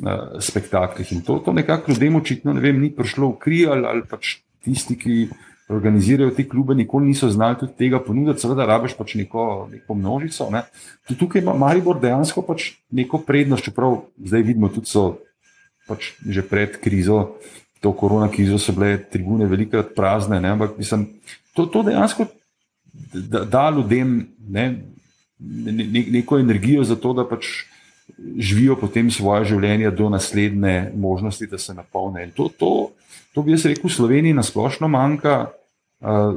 Uh, 0.00 0.40
spektaklih 0.40 1.12
in 1.12 1.20
to, 1.20 1.34
to 1.44 1.52
nekako 1.52 1.92
ljudem 1.92 2.14
očitno 2.16 2.54
ne 2.56 2.60
vem, 2.60 2.78
ni 2.80 2.88
prišlo 2.88 3.34
v 3.34 3.38
kri 3.42 3.58
ali, 3.68 3.84
ali 3.84 4.04
pač 4.08 4.38
tisti, 4.64 4.96
ki 4.96 5.16
organizirajo 5.70 6.32
te 6.34 6.46
klube, 6.48 6.74
nikoli 6.74 7.10
niso 7.10 7.28
znali 7.30 7.58
tudi 7.60 7.76
tega 7.78 8.00
ponuditi, 8.02 8.40
seveda, 8.40 8.64
rabiš 8.66 8.96
pač 8.98 9.14
neko, 9.20 9.44
neko 9.70 9.94
množico. 9.94 10.48
Ne. 10.50 10.64
Tudi 11.06 11.20
tukaj 11.20 11.44
ima 11.44 11.54
Maribor 11.54 12.00
dejansko 12.00 12.42
pač 12.48 12.72
neko 12.90 13.20
prednost, 13.26 13.68
čeprav 13.68 14.00
zdaj 14.24 14.46
vidimo, 14.48 14.72
tudi 14.72 14.90
so 14.90 15.20
pač 15.88 16.14
že 16.24 16.42
pred 16.46 16.80
krizo, 16.80 17.36
to 17.84 17.92
korona 17.92 18.30
krizo, 18.32 18.58
so 18.58 18.72
bile 18.76 18.98
tribune 19.10 19.46
velikrat 19.50 19.94
prazne, 19.96 20.40
ne, 20.40 20.54
ampak 20.56 20.80
mislim, 20.80 21.06
to, 21.52 21.66
to 21.68 21.84
dejansko 21.86 22.28
da, 22.92 23.44
da 23.44 23.70
ljudem 23.70 24.28
ne, 24.48 24.66
ne, 25.38 25.72
ne, 25.72 26.04
neko 26.10 26.38
energijo 26.38 26.84
za 26.84 26.96
to, 26.96 27.12
da 27.12 27.28
pač. 27.28 27.66
Živijo 28.38 28.76
potem 28.80 29.10
svoje 29.10 29.44
življenje 29.52 29.90
do 29.90 30.08
naslednje 30.08 30.92
možnosti, 30.96 31.46
da 31.46 31.58
se 31.58 31.74
napolnijo. 31.74 32.30
To, 32.36 32.48
to, 32.58 32.70
to 33.34 33.42
bi 33.42 33.54
jaz 33.54 33.66
rekel, 33.66 33.90
v 33.90 33.94
Sloveniji 33.94 34.36
nasplošno 34.36 34.88
manjka, 34.88 35.46
Uh, 36.00 36.32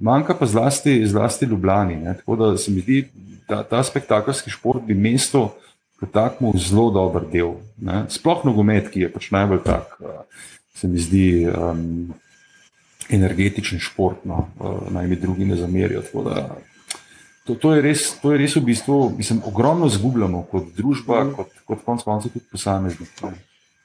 manjka 0.00 0.34
pa 0.34 0.46
zlasti, 0.46 1.06
zlasti 1.06 1.46
Ljubljani. 1.46 1.96
Ne? 1.96 2.14
Tako 2.16 2.36
da 2.36 2.56
se 2.56 2.70
mi 2.70 2.80
zdi, 2.80 3.08
da 3.48 3.62
ta 3.62 3.82
spektakularski 3.82 4.50
šport 4.50 4.82
bi 4.86 4.94
mesto 4.94 5.56
kot 5.98 6.12
takmo 6.12 6.52
zelo 6.54 6.90
dober 6.90 7.24
del. 7.32 7.56
Ne? 7.76 8.04
Sploh 8.08 8.44
nogomet, 8.46 8.92
ki 8.94 9.00
je 9.00 9.10
pač 9.12 9.30
najbolj 9.34 9.64
tak, 9.64 9.96
uh, 9.98 10.22
se 10.74 10.88
mi 10.88 11.02
zdi 11.02 11.48
um, 11.50 12.14
energetičen 13.10 13.82
šport, 13.82 14.22
no? 14.22 14.46
uh, 14.60 14.86
naj 14.94 15.10
mi 15.10 15.18
drugi 15.18 15.50
ne 15.50 15.58
zamerijo. 15.58 16.04
To, 17.48 17.54
to, 17.56 17.70
je 17.72 17.80
res, 17.80 18.02
to 18.20 18.34
je 18.34 18.38
res 18.42 18.54
v 18.58 18.60
bistvu, 18.68 18.96
mislim, 19.16 19.38
ogromno 19.48 19.88
zgubljamo 19.88 20.42
kot 20.50 20.66
družba, 20.76 21.22
mm. 21.24 21.30
kot, 21.38 21.54
kot 21.64 21.84
konc 21.86 22.02
koncev 22.04 22.34
tudi 22.34 22.44
posamezniki. 22.52 23.30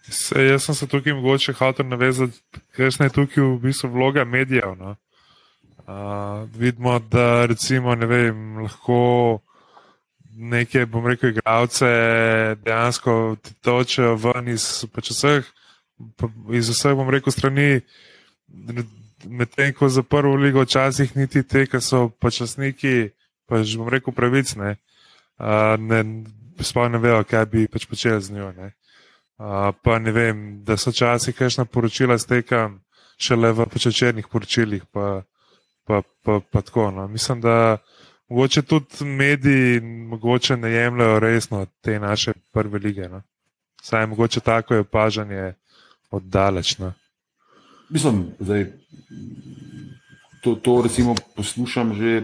Se, 0.03 0.41
jaz 0.43 0.65
sem 0.67 0.75
se 0.75 0.87
tukaj 0.91 1.15
mogoče 1.15 1.55
hotel 1.55 1.87
navezati, 1.87 2.41
ker 2.75 2.91
je 2.91 3.09
tukaj 3.15 3.39
v 3.39 3.61
bistvu 3.63 3.93
vloga 3.93 4.27
medijev. 4.27 4.75
No? 4.75 4.97
Uh, 5.87 6.43
vidimo, 6.59 6.97
da 6.99 7.45
recimo, 7.47 7.95
ne 7.95 8.11
vem, 8.11 8.43
lahko 8.65 8.99
neke, 10.35 10.83
bom 10.85 11.07
rekel, 11.07 11.31
igralce 11.31 11.87
dejansko 12.65 13.35
točijo 13.63 14.17
ven 14.19 14.51
iz, 14.51 14.67
pač 14.91 15.15
vseh, 15.15 15.47
iz 16.51 16.75
vseh, 16.75 16.99
bom 16.99 17.07
rekel, 17.07 17.31
strani. 17.31 17.81
Medtem 19.23 19.71
ko 19.71 19.87
za 19.87 20.03
prvo 20.03 20.35
ligo 20.35 20.67
včasih 20.67 21.15
niti 21.15 21.47
te, 21.47 21.63
ki 21.71 21.79
so 21.79 22.09
počasniki, 22.19 23.13
pač 23.53 23.75
bom 23.77 23.91
rekel, 23.93 24.15
pravicne, 24.15 24.75
uh, 25.37 25.75
ne, 25.77 26.01
sploh 26.57 26.89
ne 26.89 27.01
vejo, 27.01 27.21
kaj 27.29 27.45
bi 27.51 27.67
pač 27.69 27.85
počeli 27.89 28.21
z 28.21 28.33
njo. 28.33 28.49
Uh, 28.53 29.69
pa 29.85 29.99
ne 30.01 30.13
vem, 30.15 30.41
da 30.65 30.77
so 30.77 30.93
včasih 30.93 31.35
kajšna 31.37 31.65
poročila 31.69 32.17
stekam 32.17 32.81
šele 33.17 33.53
v 33.53 33.65
počečernih 33.69 34.27
poročilih. 34.27 34.85
Pa, 34.91 35.23
pa, 35.85 36.01
pa, 36.23 36.39
pa 36.39 36.61
tako. 36.61 36.91
No. 36.91 37.07
Mislim, 37.07 37.41
da 37.41 37.77
mogoče 38.29 38.61
tudi 38.61 39.05
mediji 39.05 39.81
mogoče 39.81 40.57
ne 40.57 40.71
jemljajo 40.71 41.19
resno 41.19 41.65
te 41.81 41.99
naše 41.99 42.33
prve 42.51 42.79
lige. 42.79 43.09
No. 43.09 43.21
Saj 43.81 44.07
mogoče 44.07 44.39
tako 44.39 44.73
je 44.73 44.79
opažanje 44.79 45.53
oddalečno. 46.11 46.93
Mislim, 47.89 48.25
da 48.39 48.65
to, 50.43 50.55
to 50.55 50.81
recimo 50.81 51.15
poslušam 51.35 51.93
že 51.93 52.21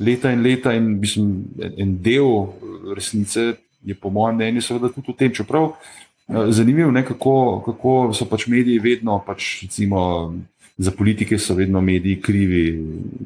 leta 0.00 0.32
in 0.32 0.42
leta, 0.42 0.72
in 0.74 0.98
mislim, 1.00 1.44
en 1.76 1.96
del 2.02 2.46
resnice 2.94 3.54
je, 3.84 3.94
po 3.94 4.10
mojem 4.10 4.36
mnenju, 4.36 4.62
seveda 4.62 4.90
tudi 4.92 5.12
v 5.12 5.16
tem. 5.18 5.32
Čeprav 5.34 5.70
eh, 5.72 6.52
zanimivo 6.52 6.90
je, 6.96 7.04
kako, 7.04 7.34
kako 7.66 7.96
so 8.14 8.28
pač 8.30 8.46
mediji 8.46 8.78
vedno 8.78 9.22
pač, 9.26 9.62
recimo, 9.62 10.34
za 10.78 10.90
politike 10.90 11.38
so 11.38 11.54
vedno 11.54 11.80
mediji 11.80 12.20
krivi, 12.22 12.64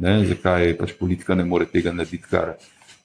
ne, 0.01 0.23
zakaj 0.27 0.77
pač 0.79 0.95
politika 0.99 1.35
ne 1.35 1.45
more 1.45 1.67
tega 1.69 1.93
narediti, 1.93 2.25
kar, 2.31 2.55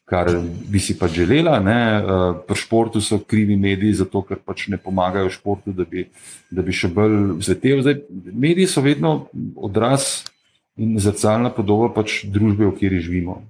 kar 0.08 0.32
bi 0.72 0.80
si 0.80 0.95
pač 1.00 1.20
želela. 1.20 1.60
Ne. 1.60 1.82
Eh, 1.98 2.39
pri 2.48 2.56
športu 2.56 3.02
so 3.02 3.20
krivi 3.20 3.56
mediji, 3.60 4.00
zato 4.04 4.24
ker 4.24 4.39
pač 4.39 4.68
ne 4.72 4.80
pomagajo 4.80 5.30
športu, 5.30 5.76
da 5.76 5.84
bi, 5.84 6.08
da 6.52 6.64
bi 6.64 6.76
še 6.76 6.91
bolj 6.93 7.38
zvetel. 7.43 7.84
Zdaj, 7.84 8.02
mediji 8.32 8.72
so 8.72 8.84
vedno 8.86 9.20
odraz 9.56 10.28
in 10.78 10.97
zrcalna 11.01 11.49
podoba 11.53 11.89
pač 11.93 12.23
družbe, 12.30 12.69
v 12.69 12.73
kateri 12.78 13.01
živimo. 13.01 13.41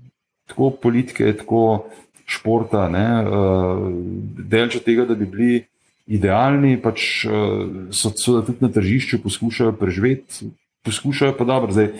Tako 0.47 0.71
politike, 0.81 1.27
tako 1.35 1.87
športa, 2.27 2.87
eh, 2.91 3.25
delče 4.51 4.83
tega, 4.83 5.05
da 5.05 5.15
bi 5.15 5.25
bili. 5.25 5.65
Idealni 6.07 6.77
pač 6.79 7.25
eh, 7.27 7.31
so, 7.91 8.13
so 8.15 8.39
tudi 8.39 8.63
na 8.63 8.71
tržišču 8.71 9.19
poskušajo 9.25 9.73
preživeti, 9.75 10.47
poskušajo 10.87 11.35
pa 11.35 11.43
dobro. 11.43 11.75
Zdaj, 11.75 11.91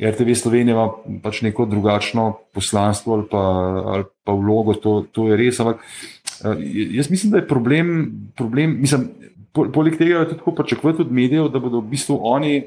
RTV 0.00 0.32
Slovenija 0.32 0.72
ima 0.72 1.20
pač 1.20 1.42
neko 1.44 1.66
drugačno 1.68 2.38
poslanstvo 2.56 3.18
ali 3.18 3.26
pa, 3.28 3.42
ali 3.84 4.04
pa 4.24 4.32
vlogo, 4.32 4.72
to, 4.80 5.04
to 5.12 5.28
je 5.28 5.36
res. 5.36 5.60
Ampak 5.60 5.84
eh, 5.84 6.56
jaz 6.96 7.12
mislim, 7.12 7.36
da 7.36 7.42
je 7.42 7.48
problem, 7.52 7.92
problem 8.36 8.80
mislim, 8.80 9.10
poleg 9.52 9.98
tega 10.00 10.24
je 10.24 10.28
tudi 10.32 10.56
pričakovati 10.56 11.04
od 11.04 11.12
medijev, 11.12 11.52
da 11.52 11.60
bodo 11.60 11.84
v 11.84 11.90
bistvu 11.92 12.16
oni 12.22 12.62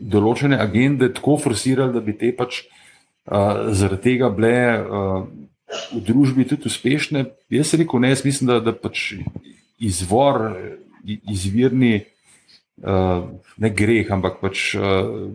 določene 0.00 0.58
agende 0.60 1.10
tako 1.14 1.36
forsirali, 1.44 1.92
da 1.92 2.00
bi 2.04 2.16
te 2.16 2.32
pač 2.36 2.62
uh, 2.64 3.70
zaradi 3.76 4.02
tega 4.08 4.30
bile 4.32 4.54
uh, 4.80 5.24
v 5.92 6.02
družbi 6.06 6.46
tudi 6.48 6.70
uspešne. 6.70 7.26
Jaz 7.52 7.74
rekel, 7.78 8.02
ne, 8.02 8.12
jaz 8.14 8.24
mislim, 8.26 8.50
da, 8.50 8.60
da 8.64 8.74
pač 8.74 9.12
izvor, 9.80 10.50
izvirni 11.04 12.00
uh, 12.00 13.28
ne 13.60 13.72
greh, 13.76 14.10
ampak 14.12 14.40
pač 14.42 14.72
uh, 14.78 15.30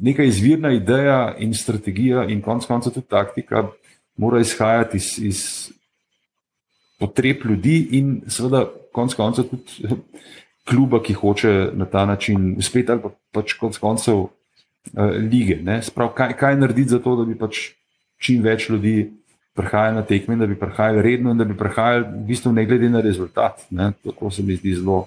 neka 0.00 0.26
izvirna 0.26 0.72
ideja 0.72 1.34
in 1.38 1.54
strategija, 1.54 2.24
in 2.30 2.42
konec 2.42 2.66
koncev 2.66 2.94
tudi 2.94 3.10
taktika, 3.10 3.68
mora 4.18 4.40
izhajati 4.40 4.96
iz, 4.96 5.14
iz 5.18 5.40
potreb 6.98 7.44
ljudi 7.46 7.78
in 7.98 8.20
seveda 8.30 8.66
konec 8.92 9.14
koncev 9.14 9.50
tudi 9.50 9.94
kluba, 10.68 11.00
ki 11.02 11.14
hoče 11.14 11.70
na 11.72 11.84
ta 11.84 12.06
način 12.06 12.54
uspeti, 12.58 12.92
ali 12.92 13.02
pa 13.02 13.10
pač 13.32 13.54
konec 13.58 13.78
koncev 13.78 14.18
uh, 14.18 14.30
lige. 15.30 15.60
Sprav, 15.82 16.12
kaj, 16.16 16.36
kaj 16.36 16.56
narediti 16.56 16.94
za 16.94 16.98
to, 17.02 17.16
da 17.16 17.24
bi 17.28 17.38
pač 17.38 17.70
čim 18.20 18.42
več 18.42 18.68
ljudi. 18.70 19.12
Prihajali 19.58 19.96
na 19.96 20.04
tekme, 20.06 20.36
da 20.38 20.46
bi 20.46 20.54
prihajali 20.54 21.02
redno, 21.02 21.32
in 21.34 21.38
da 21.40 21.44
bi 21.44 21.56
prihajali, 21.58 22.04
v 22.12 22.26
bistvu, 22.28 22.52
ne 22.54 22.62
glede 22.66 22.86
na 22.92 23.00
rezultat. 23.02 23.64
Ne? 23.74 23.88
To 24.06 24.30
se 24.30 24.44
mi 24.46 24.54
zdi 24.54 24.76
zelo, 24.78 25.00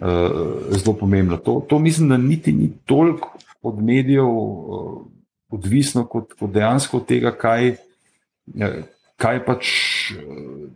uh, 0.00 0.70
zelo 0.72 0.94
pomembno. 0.96 1.36
To, 1.36 1.58
to 1.68 1.78
mislim, 1.78 2.08
da 2.08 2.16
niti 2.16 2.52
ni 2.56 2.70
toliko 2.88 3.34
od 3.60 3.82
medijev 3.84 4.30
uh, 4.30 5.02
odvisno, 5.52 6.06
kot, 6.08 6.32
kot 6.32 6.54
dejansko 6.54 7.02
od 7.02 7.06
tega, 7.10 7.34
kaj, 7.36 7.74
kaj 9.20 9.44
pač. 9.44 9.74
Uh, 10.16 10.72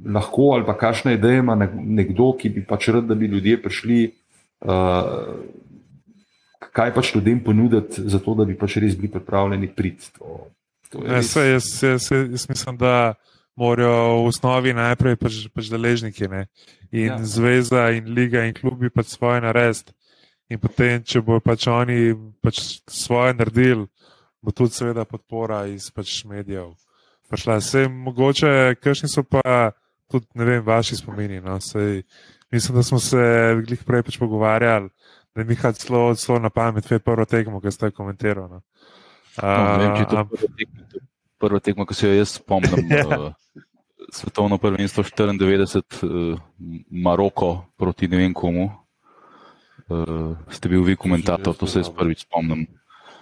Lahko 0.00 0.52
ali 0.54 0.64
pa 0.64 0.76
kakšna 0.78 1.12
ideja 1.12 1.42
ima 1.42 1.56
nekdo, 1.56 2.32
ki 2.38 2.48
bi 2.54 2.64
pač 2.66 2.88
rad, 2.88 3.04
da 3.08 3.14
bi 3.14 3.28
ljudje 3.28 3.58
prišli, 3.62 3.98
uh, 4.64 5.34
kaj 6.72 6.94
pač 6.94 7.14
ljudem 7.14 7.42
ponuditi, 7.44 8.06
zato 8.08 8.34
da 8.38 8.46
bi 8.48 8.56
pač 8.56 8.78
res 8.80 8.96
bili 8.96 9.12
pripravljeni 9.12 9.68
priti. 9.76 10.08
To, 10.18 10.46
to 10.88 11.04
ja, 11.04 11.20
res... 11.20 11.34
jaz, 11.36 11.68
jaz, 11.84 12.08
jaz 12.10 12.48
mislim, 12.48 12.80
da 12.80 13.14
morajo 13.60 14.22
v 14.22 14.28
osnovi 14.32 14.72
najprej 14.72 15.18
pač, 15.20 15.42
pač 15.52 15.68
deležniki. 15.68 16.30
Ne? 16.32 16.46
in 16.92 17.06
ja. 17.06 17.24
zveza, 17.24 17.90
in 17.90 18.14
liga, 18.14 18.44
in 18.44 18.54
klubi 18.54 18.90
pač 18.90 19.14
svoje 19.14 19.40
narediti. 19.40 19.94
In 20.50 20.58
potem, 20.58 21.02
če 21.06 21.22
bo 21.22 21.38
pač 21.38 21.68
oni 21.70 22.10
pač 22.42 22.80
svoje 22.90 23.36
naredili, 23.38 23.86
bo 24.42 24.50
tudi, 24.50 24.74
seveda, 24.74 25.06
podpora 25.06 25.62
iz 25.70 25.90
pač 25.94 26.24
medijev. 26.26 26.74
Pašla. 27.30 27.60
Sej, 27.62 27.86
mogoče, 27.86 28.74
kakšni 28.82 29.10
so 29.10 29.22
pa 29.22 29.70
tudi, 30.10 30.26
ne 30.34 30.44
vem, 30.44 30.64
vaši 30.66 30.96
spomini. 30.96 31.40
No? 31.40 31.60
Sej, 31.60 32.02
mislim, 32.52 32.76
da 32.76 32.82
smo 32.82 32.98
se 32.98 33.20
glih 33.66 33.84
prej 33.86 34.02
pač 34.06 34.18
pogovarjali, 34.18 34.90
da 35.34 35.42
je 35.42 35.72
celo, 35.78 36.14
celo 36.14 36.38
na 36.38 36.50
pamet, 36.50 36.86
tvoje 36.86 36.98
prvo 37.04 37.24
tekmo, 37.24 37.60
ki 37.60 37.72
ste 37.72 37.90
komentirali. 37.90 38.50
No? 38.50 38.62
No, 39.42 39.76
ne 39.78 39.84
vem, 39.84 39.94
če 39.96 40.02
je 40.02 40.10
to 40.10 40.24
prvo 40.24 40.52
tekmo, 40.58 41.06
prvo 41.38 41.60
tekmo, 41.60 41.86
ki 41.86 41.94
se 41.94 42.08
jo 42.08 42.18
jaz 42.18 42.36
spomnim. 42.40 42.90
ja. 42.90 43.06
uh, 43.06 43.32
svetovno 44.12 44.58
prvenstvo 44.58 45.04
94, 45.04 46.04
uh, 46.04 46.38
Maroko 46.90 47.52
proti 47.78 48.08
ne 48.08 48.24
vem 48.24 48.34
komu. 48.34 48.70
uh, 49.90 50.36
ste 50.50 50.68
bil 50.68 50.82
vi 50.84 50.96
komentator, 50.96 51.54
to 51.56 51.66
se 51.66 51.80
jaz 51.80 51.90
prvič 51.90 52.26
spomnim. 52.26 52.66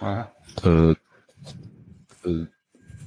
Uh, 0.01 0.25
uh, 0.65 0.95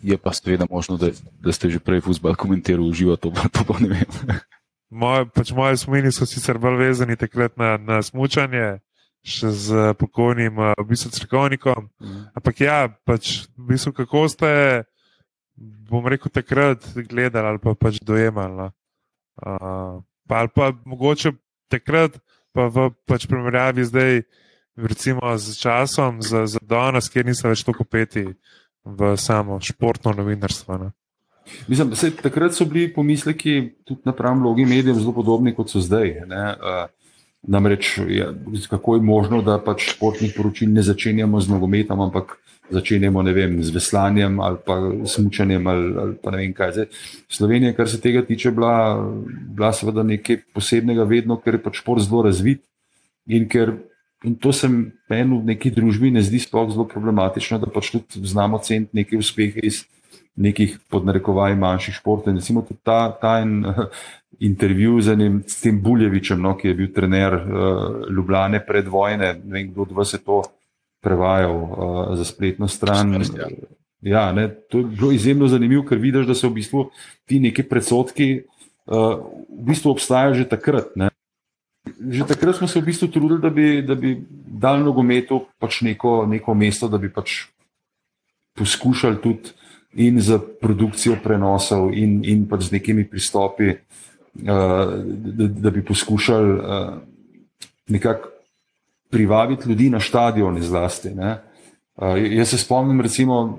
je 0.03 0.19
pa 0.19 0.33
seveda 0.33 0.67
možno, 0.71 0.97
da, 0.97 1.11
da 1.41 1.53
ste 1.53 1.71
že 1.71 1.79
prej 1.79 2.03
futbol 2.03 2.35
komentirali, 2.35 2.89
uživa 2.89 3.17
to, 3.17 3.31
to 3.55 3.63
pa 3.65 3.79
ne 3.79 3.89
vem. 3.89 4.11
Moje, 4.93 5.25
pač 5.33 5.55
moje 5.57 5.79
spomini 5.81 6.13
so 6.13 6.29
sicer 6.29 6.59
bolj 6.61 6.77
vezani 6.83 7.17
takrat 7.17 7.57
na, 7.57 7.79
na 7.81 8.03
smutanje, 8.05 8.83
še 9.25 9.49
z 9.55 9.69
pokojnim, 9.97 10.59
v 10.77 10.85
bistvu 10.85 11.15
crkovnikom. 11.15 11.89
Mm. 12.03 12.29
Ampak 12.37 12.61
ja, 12.61 12.91
pač, 13.07 13.47
v 13.57 13.73
bistvu, 13.73 13.95
kako 14.03 14.27
ste, 14.29 14.51
bom 15.89 16.05
rekel, 16.05 16.29
takrat 16.29 16.85
gledali 17.09 17.55
ali 17.55 17.63
pa 17.63 17.73
pač 17.79 18.03
dojemali. 18.05 18.53
No? 18.59 18.69
Uh, 19.41 20.03
pa, 20.29 20.45
ali 20.45 20.53
pa 20.53 20.75
mogoče 20.85 21.33
takrat, 21.73 22.19
pa 22.53 22.69
v 22.69 22.91
pač 23.09 23.25
primerjavi 23.31 23.89
zdaj, 23.89 24.27
recimo 24.77 25.25
z 25.39 25.57
časom, 25.57 26.21
za, 26.21 26.45
za 26.45 26.61
danes, 26.61 27.09
kjer 27.09 27.25
niso 27.25 27.49
več 27.49 27.65
tako 27.65 27.89
peti 27.89 28.27
v 28.85 29.17
samo 29.17 29.61
športno 29.61 30.13
novinarstvo. 30.17 30.79
Ne? 30.79 30.91
Mislim, 31.69 31.91
da 31.91 31.97
takrat 32.23 32.55
so 32.55 32.65
bili 32.65 32.93
pomisleki 32.95 33.73
tudi 33.85 34.01
na 34.05 34.13
pravem 34.13 34.43
vlogi 34.43 34.65
medijev 34.65 34.99
zelo 34.99 35.13
podobni 35.13 35.55
kot 35.55 35.71
so 35.71 35.81
zdaj. 35.81 36.17
Uh, 36.27 36.91
namreč, 37.43 37.99
ja, 38.09 38.33
kako 38.71 38.95
je 38.95 39.03
možno, 39.03 39.43
da 39.43 39.59
pač 39.59 39.93
športnih 39.95 40.35
poročil 40.37 40.71
ne 40.71 40.83
začenjamo 40.83 41.41
z 41.41 41.51
nogometom, 41.51 42.01
ampak 42.01 42.39
začenjamo 42.71 43.23
vem, 43.35 43.63
z 43.63 43.75
veslanjem 43.75 44.41
ali 44.41 44.59
pa 44.67 44.79
smučanjem 45.07 45.67
ali, 45.67 45.95
ali 45.99 46.15
pa 46.23 46.31
ne 46.31 46.37
vem 46.39 46.53
kaj. 46.55 46.73
Zdaj, 46.73 46.87
Slovenija, 47.29 47.75
kar 47.77 47.89
se 47.89 48.01
tega 48.01 48.23
tiče, 48.23 48.51
bila, 48.51 48.97
bila 49.27 49.73
seveda 49.73 50.03
nekaj 50.03 50.43
posebnega, 50.55 51.05
vedno, 51.05 51.37
ker 51.37 51.59
je 51.59 51.63
pač 51.63 51.83
šport 51.83 52.03
zelo 52.03 52.23
razvit 52.23 52.63
in 53.27 53.49
ker 53.49 53.75
In 54.25 54.37
to 54.39 54.53
se 54.53 54.69
meni 54.69 55.39
v 55.39 55.45
neki 55.55 55.73
družbi 55.75 56.13
ne 56.15 56.23
zdi 56.23 56.39
sploh 56.39 56.71
zelo 56.71 56.87
problematično, 56.87 57.59
da 57.59 57.67
pač 57.67 57.91
tudi 57.91 58.23
znamo 58.27 58.61
ceniti 58.63 58.97
neke 59.03 59.19
uspehe 59.19 59.61
iz 59.67 59.83
nekih 60.37 60.79
podnarekovaj 60.91 61.57
manjših 61.59 61.99
športov. 61.99 62.37
Recimo 62.39 62.63
tudi 62.63 62.81
ta, 62.87 63.11
ta 63.21 63.41
en 63.43 63.67
uh, 63.67 63.85
intervju 64.41 65.01
z 65.03 65.17
enim 65.17 65.43
s 65.47 65.61
tem 65.61 65.83
Buljevičem, 65.83 66.41
no, 66.41 66.55
ki 66.57 66.71
je 66.71 66.79
bil 66.79 66.93
trener 66.95 67.35
uh, 67.35 68.09
Ljubljane 68.09 68.63
pred 68.67 68.89
vojne, 68.89 69.35
ne 69.45 69.59
vem, 69.59 69.71
kdo 69.73 69.89
od 69.89 69.93
vas 69.99 70.15
je 70.15 70.23
to 70.23 70.43
prevajal 71.03 71.57
uh, 71.57 72.03
za 72.17 72.25
spletno 72.25 72.69
stran. 72.69 73.19
Ja, 74.03 74.33
ne, 74.33 74.49
to 74.71 74.83
je 74.83 74.85
bilo 74.97 75.13
izjemno 75.15 75.47
zanimivo, 75.51 75.85
ker 75.87 75.99
vidiš, 75.99 76.27
da 76.27 76.35
so 76.35 76.49
v 76.51 76.59
bistvu 76.59 76.89
ti 77.27 77.39
neki 77.43 77.63
predsotki 77.63 78.33
uh, 78.41 79.21
v 79.47 79.67
bistvu 79.69 79.93
obstajajo 79.95 80.41
že 80.43 80.49
takrat. 80.51 80.95
Ne 80.97 81.12
že 82.11 82.27
takrat 82.27 82.57
smo 82.57 82.69
se 82.69 82.81
v 82.81 82.85
bistvu 82.85 83.09
trudili, 83.09 83.41
da 83.41 83.51
bi, 83.51 83.83
da 83.83 83.95
bi 83.95 84.17
dal 84.47 84.83
nogometu 84.83 85.47
pač 85.59 85.83
neko, 85.83 86.27
neko 86.27 86.55
mesto, 86.55 86.89
da 86.89 86.99
bi 86.99 87.13
pač 87.13 87.47
poskušali 88.59 89.21
tudi 89.23 89.53
in 89.95 90.21
za 90.21 90.39
produkcijo 90.39 91.19
prenosov, 91.23 91.93
in, 91.93 92.23
in 92.25 92.47
pač 92.49 92.71
z 92.71 92.79
nekimi 92.81 93.05
pristopi, 93.09 93.69
uh, 93.73 94.93
da, 95.05 95.49
da 95.49 95.71
bi 95.71 95.85
poskušali 95.85 96.53
uh, 96.57 96.95
nekako 97.93 98.29
privabiti 99.13 99.69
ljudi 99.69 99.91
na 99.91 100.01
stadione 100.01 100.63
zlasti. 100.63 101.13
Uh, 101.13 102.17
jaz 102.17 102.49
se 102.49 102.59
spomnim, 102.59 103.01
recimo, 103.01 103.59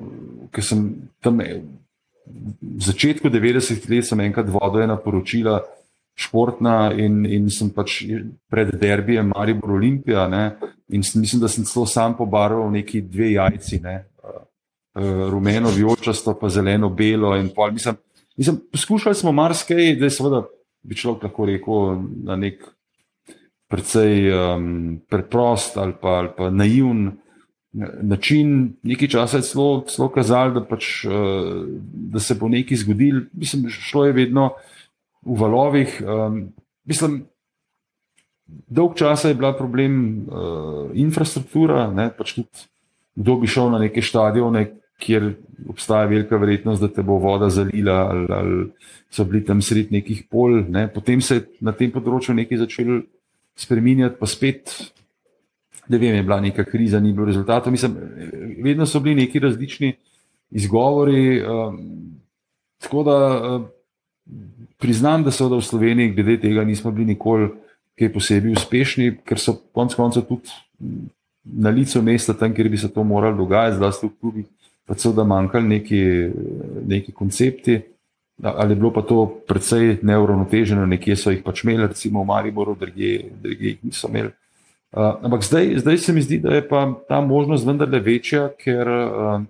ker 0.52 0.66
sem 0.66 0.90
tam 1.22 1.38
v 1.38 2.82
začetku 2.82 3.30
90-ih 3.30 3.90
let 3.90 4.08
sem 4.08 4.20
enkrat 4.26 4.50
vodil 4.50 4.88
ena 4.88 4.98
poročila, 4.98 5.62
športna 6.16 6.94
in, 6.98 7.24
in 7.26 7.50
sem 7.50 7.72
pač 7.74 8.04
pred 8.52 8.74
derbijem 8.80 9.32
Maribor 9.34 9.78
Olimpija. 9.80 10.28
Ne, 10.28 10.46
in 10.90 11.02
mislim, 11.02 11.42
da 11.42 11.50
sem 11.52 11.66
celo 11.66 11.86
sam 11.90 12.18
pobarval 12.18 12.72
neki 12.72 13.02
dve 13.02 13.32
jajci, 13.34 13.80
ne, 13.84 13.96
uh, 14.24 14.44
rumeno, 15.30 15.72
vijolčasto, 15.74 16.36
pa 16.40 16.50
zeleno, 16.50 16.90
belo. 16.90 17.34
Mislim, 17.72 17.96
mislim, 18.38 18.62
poskušali 18.72 19.16
smo 19.16 19.32
marsikaj, 19.32 19.96
da 19.96 20.06
je 20.06 20.18
seveda 20.18 20.44
bi 20.84 20.96
človek 20.96 21.24
lahko 21.24 21.46
rekel 21.48 22.00
na 22.28 22.36
nek 22.36 22.64
precej 23.72 24.30
um, 24.30 25.02
preprost 25.10 25.78
ali 25.78 25.96
pa, 26.02 26.20
ali 26.22 26.34
pa 26.38 26.50
naivn. 26.52 27.12
Način, 28.02 28.76
nekaj 28.86 29.08
časa 29.16 29.40
je 29.40 29.48
celo, 29.48 29.82
celo 29.90 30.12
kazal, 30.14 30.52
da, 30.54 30.62
pač, 30.62 31.08
da 32.14 32.22
se 32.22 32.36
bo 32.38 32.46
nekaj 32.46 32.78
zgodil. 32.84 33.24
Mislim, 33.34 33.66
šlo 33.74 34.04
je 34.06 34.14
vedno 34.14 34.52
v 35.26 35.40
valovih. 35.40 36.02
Um, 36.04 36.54
mislim, 36.86 37.24
dolg 38.68 38.96
časa 39.00 39.32
je 39.32 39.40
bila 39.40 39.54
problem 39.58 40.28
uh, 40.28 40.92
infrastruktura, 40.94 41.88
ne, 41.92 42.10
pač 42.18 42.36
tudi 42.38 42.68
kdo 43.16 43.36
bi 43.36 43.48
šel 43.48 43.70
na 43.72 43.80
neke 43.80 44.02
stadione, 44.02 44.66
kjer 45.04 45.34
obstaja 45.70 46.08
velika 46.10 46.38
verjetnost, 46.38 46.82
da 46.82 46.88
te 46.88 47.04
bo 47.04 47.18
voda 47.22 47.50
zalila, 47.50 47.98
ali, 48.10 48.28
ali 48.30 48.66
so 49.12 49.26
bili 49.28 49.44
tam 49.46 49.62
sred 49.62 49.92
nekih 49.92 50.24
pol. 50.32 50.64
Ne. 50.70 50.88
Potem 50.94 51.22
se 51.22 51.36
je 51.36 51.46
na 51.62 51.74
tem 51.78 51.92
področju 51.92 52.36
nekaj 52.38 52.64
začelo 52.64 53.02
spremenjati, 53.60 54.18
pa 54.20 54.30
spet. 54.30 54.74
Ne 55.92 56.00
vem, 56.00 56.16
je 56.16 56.24
bila 56.24 56.40
neka 56.42 56.64
kriza, 56.66 57.02
ni 57.04 57.12
bilo 57.14 57.28
rezultatov. 57.28 57.74
Mislim, 57.74 57.98
vedno 58.64 58.88
so 58.88 59.02
bili 59.04 59.26
neki 59.26 59.42
različni 59.44 59.94
izgovori. 60.56 61.42
Um, 61.44 61.80
tako 62.82 63.04
da 63.04 63.18
uh, 63.18 63.68
priznam, 64.80 65.24
da 65.24 65.32
so 65.32 65.48
v 65.48 65.62
Sloveniji 65.62 66.14
glede 66.14 66.38
tega 66.42 66.64
nismo 66.64 66.92
bili 66.92 67.14
nikoli 67.14 67.50
kaj 68.00 68.14
posebej 68.14 68.56
uspešni, 68.58 69.12
ker 69.26 69.40
so 69.40 69.56
konec 69.74 69.96
koncev 69.96 70.26
tudi 70.28 70.50
na 71.44 71.70
licu 71.70 72.02
mesta, 72.02 72.34
tam, 72.34 72.54
kjer 72.54 72.70
bi 72.70 72.78
se 72.78 72.90
to 72.94 73.04
moralo 73.04 73.38
dogajati, 73.38 73.80
so 73.94 74.08
v 74.08 74.14
klubih, 74.20 74.46
pa 74.88 74.96
so 74.98 75.14
da 75.14 75.24
manjkali 75.24 75.68
neki, 75.68 76.04
neki 76.88 77.12
koncepti. 77.12 77.82
Ali 78.44 78.74
je 78.74 78.76
bilo 78.76 78.90
pa 78.92 79.04
to 79.06 79.28
precej 79.48 80.00
neuravnoteženo, 80.02 80.86
nekje 80.90 81.16
so 81.16 81.32
jih 81.32 81.44
pač 81.46 81.64
imeli, 81.64 81.86
recimo 81.88 82.24
v 82.24 82.28
Mariboru, 82.32 82.74
druge 82.76 83.20
jih 83.44 83.84
niso 83.84 84.10
imeli. 84.10 84.34
Uh, 84.94 85.16
ampak 85.26 85.46
zdaj, 85.46 85.80
zdaj 85.82 85.98
se 85.98 86.14
mi 86.14 86.22
zdi, 86.22 86.38
da 86.42 86.56
je 86.56 86.68
pa 86.68 86.86
ta 87.10 87.22
možnost 87.22 87.66
vendarle 87.66 88.00
večja, 88.00 88.50
ker 88.58 88.90
uh, 88.90 89.46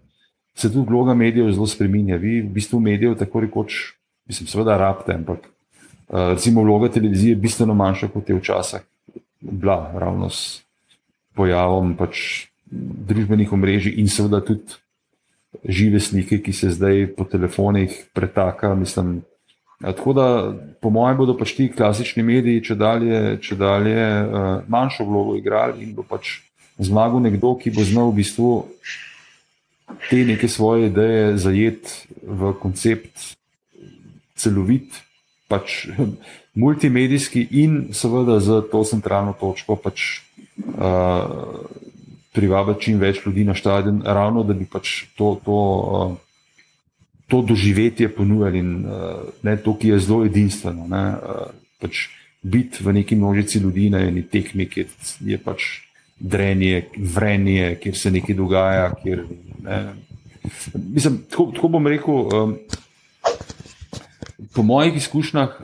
se 0.56 0.72
tudi 0.72 0.88
vloga 0.90 1.14
medijev 1.14 1.52
zelo 1.52 1.68
spremenja. 1.68 2.16
Vi 2.16 2.42
v 2.42 2.52
bistvu 2.54 2.80
medijev 2.80 3.16
tako 3.20 3.42
rekoč 3.44 3.96
mislim, 4.34 4.50
seveda 4.50 4.78
rabite, 4.82 5.14
ampak 5.14 5.46
uh, 5.46 6.34
recimo 6.34 6.64
vloga 6.66 6.90
televizije 6.90 7.36
je 7.36 7.42
bistveno 7.46 7.74
manjša, 7.78 8.10
kot 8.14 8.30
je 8.30 8.38
včasih 8.40 8.82
bila, 9.42 9.92
ravno 9.94 10.30
s 10.30 10.64
pojavom 11.38 11.94
pač 12.00 12.48
družbenih 13.10 13.54
omrežij 13.54 14.00
in 14.02 14.10
seveda 14.10 14.42
tudi 14.42 14.80
žive 15.70 16.00
slike, 16.02 16.40
ki 16.42 16.54
se 16.54 16.72
zdaj 16.74 17.12
po 17.18 17.28
telefonih 17.30 17.94
pretaka. 18.14 18.74
Mislim, 18.76 19.22
Tako 19.84 20.14
da, 20.16 20.54
po 20.80 20.90
mojem, 20.90 21.18
bodo 21.18 21.34
pač 21.36 21.58
ti 21.58 21.66
klasični 21.68 22.24
mediji, 22.24 22.62
če 22.64 22.76
dalje, 22.80 23.18
če 23.44 23.58
dalje 23.60 24.00
uh, 24.00 24.46
manjšo 24.72 25.04
vlogo 25.04 25.36
igrali 25.36 25.84
in 25.84 25.92
bo 25.92 26.06
pač 26.08 26.38
zmagal 26.80 27.20
nekdo, 27.26 27.52
ki 27.60 27.74
bo 27.76 27.84
znal 27.84 28.14
v 28.14 28.22
bistvu 28.22 28.52
te 30.08 30.24
neke 30.24 30.48
svoje 30.48 30.88
ideje 30.88 31.36
zajeti 31.38 32.16
v 32.24 32.54
koncept 32.62 33.36
celovit, 34.44 35.00
pač 35.48 35.86
multimedijski 36.62 37.48
in 37.64 37.80
seveda 37.94 38.40
za 38.40 38.62
to 38.72 38.84
centralno 38.88 39.34
točko 39.40 39.76
pač, 39.76 40.22
uh, 40.58 41.64
privabiti 42.34 42.90
čim 42.90 43.00
več 43.02 43.22
ljudi 43.26 43.46
na 43.46 43.56
stadion, 43.56 44.02
ravno 44.06 44.44
da 44.44 44.54
bi 44.58 44.66
pač 44.70 45.06
to, 45.18 45.36
to, 45.46 45.60
uh, 45.60 46.16
to 47.28 47.42
doživetje 47.42 48.10
ponujali 48.16 48.60
in 48.60 48.76
uh, 48.86 49.24
ne, 49.46 49.58
to, 49.58 49.78
ki 49.78 49.94
je 49.94 50.04
zelo 50.06 50.26
edinstveno. 50.26 50.88
Ne, 50.90 51.06
uh, 51.18 51.50
pač 51.82 52.08
biti 52.44 52.84
v 52.84 52.94
neki 53.00 53.16
množici 53.16 53.60
ljudi 53.64 53.90
na 53.90 54.04
eni 54.04 54.26
tekmi, 54.28 54.68
kjer 54.70 54.92
je 55.24 55.38
pač 55.40 55.70
drenje, 56.20 56.88
vrenje, 56.98 57.76
kjer 57.82 57.98
se 57.98 58.12
nekaj 58.12 58.36
dogaja. 58.36 58.90
Kjer, 59.04 59.24
ne, 59.64 59.80
mislim, 60.74 61.24
tako, 61.30 61.52
tako 61.56 61.68
bom 61.78 61.88
rekel. 61.88 62.28
Um, 62.28 62.58
po 64.56 64.64
mojih 64.64 64.96
izkušnjah, 64.98 65.58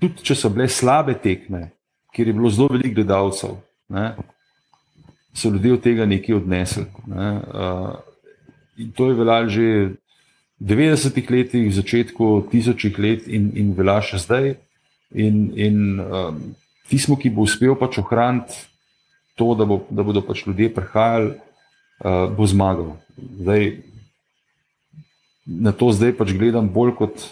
tudi 0.00 0.26
če 0.26 0.36
so 0.36 0.50
bile 0.52 0.68
slabe 0.68 1.14
tekme, 1.18 1.70
kjer 2.12 2.28
je 2.28 2.36
bilo 2.36 2.50
zelo 2.52 2.72
veliko 2.74 3.00
gledalcev, 3.00 3.56
ne, 3.92 4.12
so 5.34 5.48
ljudje 5.48 5.72
od 5.72 5.82
tega 5.82 6.06
nekaj 6.06 6.36
odnesli. 6.36 6.84
Ne, 7.06 7.28
uh, 7.40 7.94
in 8.76 8.90
to 8.92 9.08
je 9.08 9.16
veljalo 9.16 9.48
že 9.48 9.68
v 10.60 10.66
90-ih 10.68 11.30
letih, 11.30 11.68
v 11.68 11.74
začetku 11.74 12.48
tisočih 12.52 12.98
let 12.98 13.26
in, 13.26 13.50
in 13.56 13.72
velja 13.74 14.00
še 14.12 14.20
zdaj. 14.22 14.52
In, 15.12 15.50
in 15.58 16.00
um, 16.00 16.36
tisto, 16.88 17.16
ki 17.16 17.32
bo 17.32 17.44
uspel 17.44 17.74
pač 17.76 17.98
ohraniti 18.00 18.56
to, 19.36 19.52
da, 19.56 19.66
bo, 19.68 19.82
da 19.90 20.04
bodo 20.04 20.22
pač 20.24 20.44
ljudje 20.46 20.70
prihajali, 20.72 21.34
uh, 22.04 22.28
bo 22.32 22.46
zmagal. 22.48 22.94
Zdaj, 23.16 23.82
na 25.46 25.72
to 25.72 25.90
zdaj 25.92 26.14
pač 26.20 26.32
gledam 26.36 26.70
bolj 26.70 26.94
kot 27.00 27.26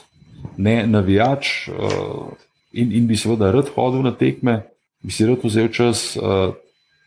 ne 0.57 0.86
navijač 0.86 1.68
uh, 1.68 2.32
in, 2.72 2.93
in 2.93 3.07
bi 3.07 3.16
seveda 3.16 3.51
rad 3.53 3.70
hodil 3.74 4.05
na 4.07 4.12
tekme, 4.16 4.62
bi 5.03 5.12
si 5.12 5.26
rad 5.26 5.43
vzel 5.45 5.70
čas. 5.74 6.14
Uh, 6.16 6.57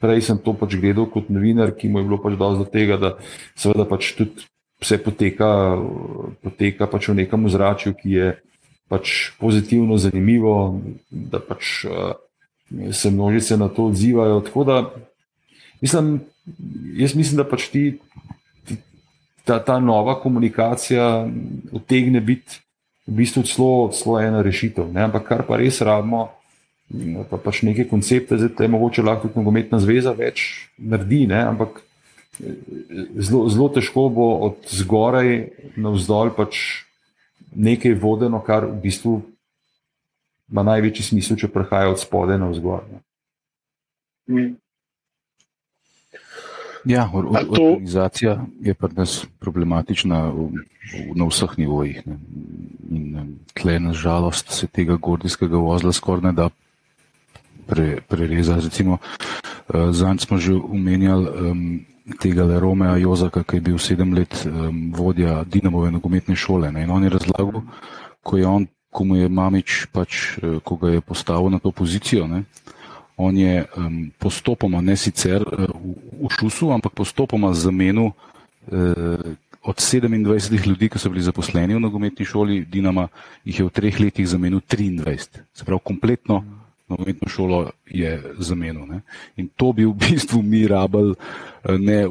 prej 0.03 0.19
sem 0.19 0.35
to 0.35 0.51
pač 0.51 0.75
gledal 0.75 1.07
kot 1.07 1.29
novinar, 1.31 1.71
ki 1.71 1.87
mu 1.87 2.01
je 2.01 2.07
bilo 2.09 2.19
pač 2.19 2.35
dovolj 2.35 2.59
do 2.59 2.67
tega, 2.67 2.99
da 2.99 3.09
seveda 3.55 3.87
pač 3.87 4.11
tudi 4.17 4.43
vse 4.83 4.99
poteka, 4.99 5.79
poteka 6.43 6.89
pač 6.91 7.07
v 7.07 7.23
nekem 7.23 7.47
ozračju, 7.47 7.95
ki 7.95 8.09
je 8.11 8.27
pač 8.91 9.31
pozitivno, 9.39 9.95
zanimivo, 9.95 10.81
da 11.07 11.39
pač 11.39 11.87
uh, 11.87 12.19
se 12.91 13.11
množice 13.13 13.55
na 13.55 13.71
to 13.71 13.87
odzivajo. 13.93 14.43
Tako 14.43 14.67
da 14.67 14.75
mislim, 15.79 16.19
jaz 16.99 17.15
mislim, 17.15 17.39
da 17.39 17.47
pač 17.47 17.71
ti. 17.71 17.85
Ta, 19.43 19.57
ta 19.59 19.75
nova 19.79 20.15
komunikacija 20.23 21.27
utegne 21.75 22.21
biti 22.23 22.62
v 23.07 23.13
bistvu 23.19 23.43
celo, 23.43 23.89
celo 23.91 24.19
ena 24.19 24.41
rešitev. 24.41 24.87
Ne? 24.93 25.07
Ampak 25.07 25.27
kar 25.27 25.43
pa 25.47 25.59
res 25.59 25.81
rabimo, 25.83 26.31
pa 27.29 27.37
pač 27.37 27.63
neke 27.67 27.87
koncepte, 27.89 28.37
zdaj 28.37 28.65
je 28.65 28.71
mogoče 28.71 29.03
lahko 29.03 29.27
tudi 29.27 29.41
nogometna 29.41 29.79
zveza 29.83 30.13
več 30.15 30.69
naredi, 30.77 31.25
ne? 31.27 31.41
ampak 31.43 31.83
zelo, 33.17 33.47
zelo 33.49 33.69
težko 33.73 34.07
bo 34.09 34.27
od 34.47 34.65
zgoraj 34.71 35.51
na 35.75 35.93
vzdolj 35.93 36.33
pač 36.37 36.61
nekaj 37.53 37.97
vodeno, 37.99 38.41
kar 38.41 38.65
v 38.65 38.79
bistvu 38.81 39.21
ima 40.51 40.63
največji 40.65 41.11
smisel, 41.13 41.37
če 41.39 41.51
prihaja 41.51 41.91
od 41.93 42.01
spodaj 42.01 42.39
na 42.41 42.49
vzgor. 42.51 42.85
Ja, 46.85 47.09
or, 47.13 47.25
or, 47.25 47.37
organizacija 47.49 48.45
je 48.61 48.73
pri 48.73 48.93
nas 48.95 49.25
problematična 49.39 50.25
v, 50.27 50.49
v, 50.91 51.15
na 51.15 51.27
vseh 51.29 51.55
nivojih. 51.57 52.01
Ne. 52.05 52.17
In 52.91 53.37
tle, 53.55 53.79
na 53.79 53.93
žalost, 53.93 54.51
se 54.51 54.67
tega 54.67 54.97
gordijskega 54.99 55.57
vozla 55.57 55.93
skoraj 55.93 56.27
ne 56.27 56.33
da 56.35 56.49
pre, 57.67 58.01
prerezati. 58.07 58.67
Recimo, 58.67 58.97
uh, 58.99 59.91
zanj 59.91 60.25
smo 60.27 60.37
že 60.37 60.53
umenjali 60.53 61.27
um, 61.29 61.85
tega 62.19 62.43
Le 62.43 62.59
Romea 62.59 62.97
Jozaka, 62.99 63.43
ki 63.43 63.57
je 63.57 63.61
bil 63.61 63.79
sedem 63.79 64.13
let 64.13 64.43
um, 64.45 64.91
vodja 64.91 65.43
Dinamove 65.43 65.91
nogometne 65.91 66.35
šole. 66.35 66.71
Ne. 66.71 66.83
In 66.83 66.91
on 66.91 67.03
je 67.03 67.09
razlagal, 67.09 67.63
ko 68.23 68.37
je 68.37 68.47
on, 68.47 68.67
ko 68.91 69.03
mu 69.03 69.15
je 69.15 69.29
Mamič, 69.29 69.87
pač, 69.91 70.37
uh, 70.43 70.59
ko 70.59 70.75
ga 70.75 70.97
je 70.97 71.01
postavil 71.01 71.49
na 71.49 71.63
to 71.63 71.71
pozicijo. 71.71 72.27
Ne, 72.27 72.43
On 73.17 73.37
je 73.37 73.65
um, 73.77 74.11
postopoma, 74.19 74.81
ne 74.81 74.97
sicer 74.97 75.41
uh, 75.41 75.69
v, 75.69 75.95
v 76.25 76.31
šusu, 76.33 76.71
ampak 76.73 76.95
postopoma 76.97 77.53
zamenil 77.53 78.09
uh, 78.09 78.13
od 79.63 79.77
27 79.77 80.65
ljudi, 80.67 80.89
ki 80.89 80.99
so 80.99 81.09
bili 81.09 81.23
zaposleni 81.23 81.77
v 81.77 81.79
nogometni 81.79 82.25
šoli 82.25 82.65
Dinama, 82.65 83.07
jih 83.45 83.59
je 83.59 83.65
v 83.65 83.71
treh 83.71 83.99
letih 83.99 84.27
zamenil 84.27 84.59
23. 84.59 85.45
Se 85.53 85.65
pravi, 85.65 85.79
kompletno 85.83 86.43
nogometno 86.89 87.29
šolo 87.29 87.71
je 87.87 88.17
zamenil. 88.43 88.85
Ne? 88.85 89.01
In 89.37 89.47
to 89.55 89.71
bi 89.73 89.85
v 89.85 89.93
bistvu 89.93 90.41
mi 90.41 90.67
rabili 90.67 91.13
uh, 91.13 91.77
ne, 91.79 92.03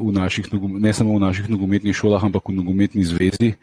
ne 0.79 0.93
samo 0.93 1.19
v 1.19 1.23
naših 1.27 1.49
nogometnih 1.49 1.95
šolah, 1.95 2.23
ampak 2.23 2.47
v 2.47 2.57
nogometni 2.63 3.03
zvezi 3.03 3.53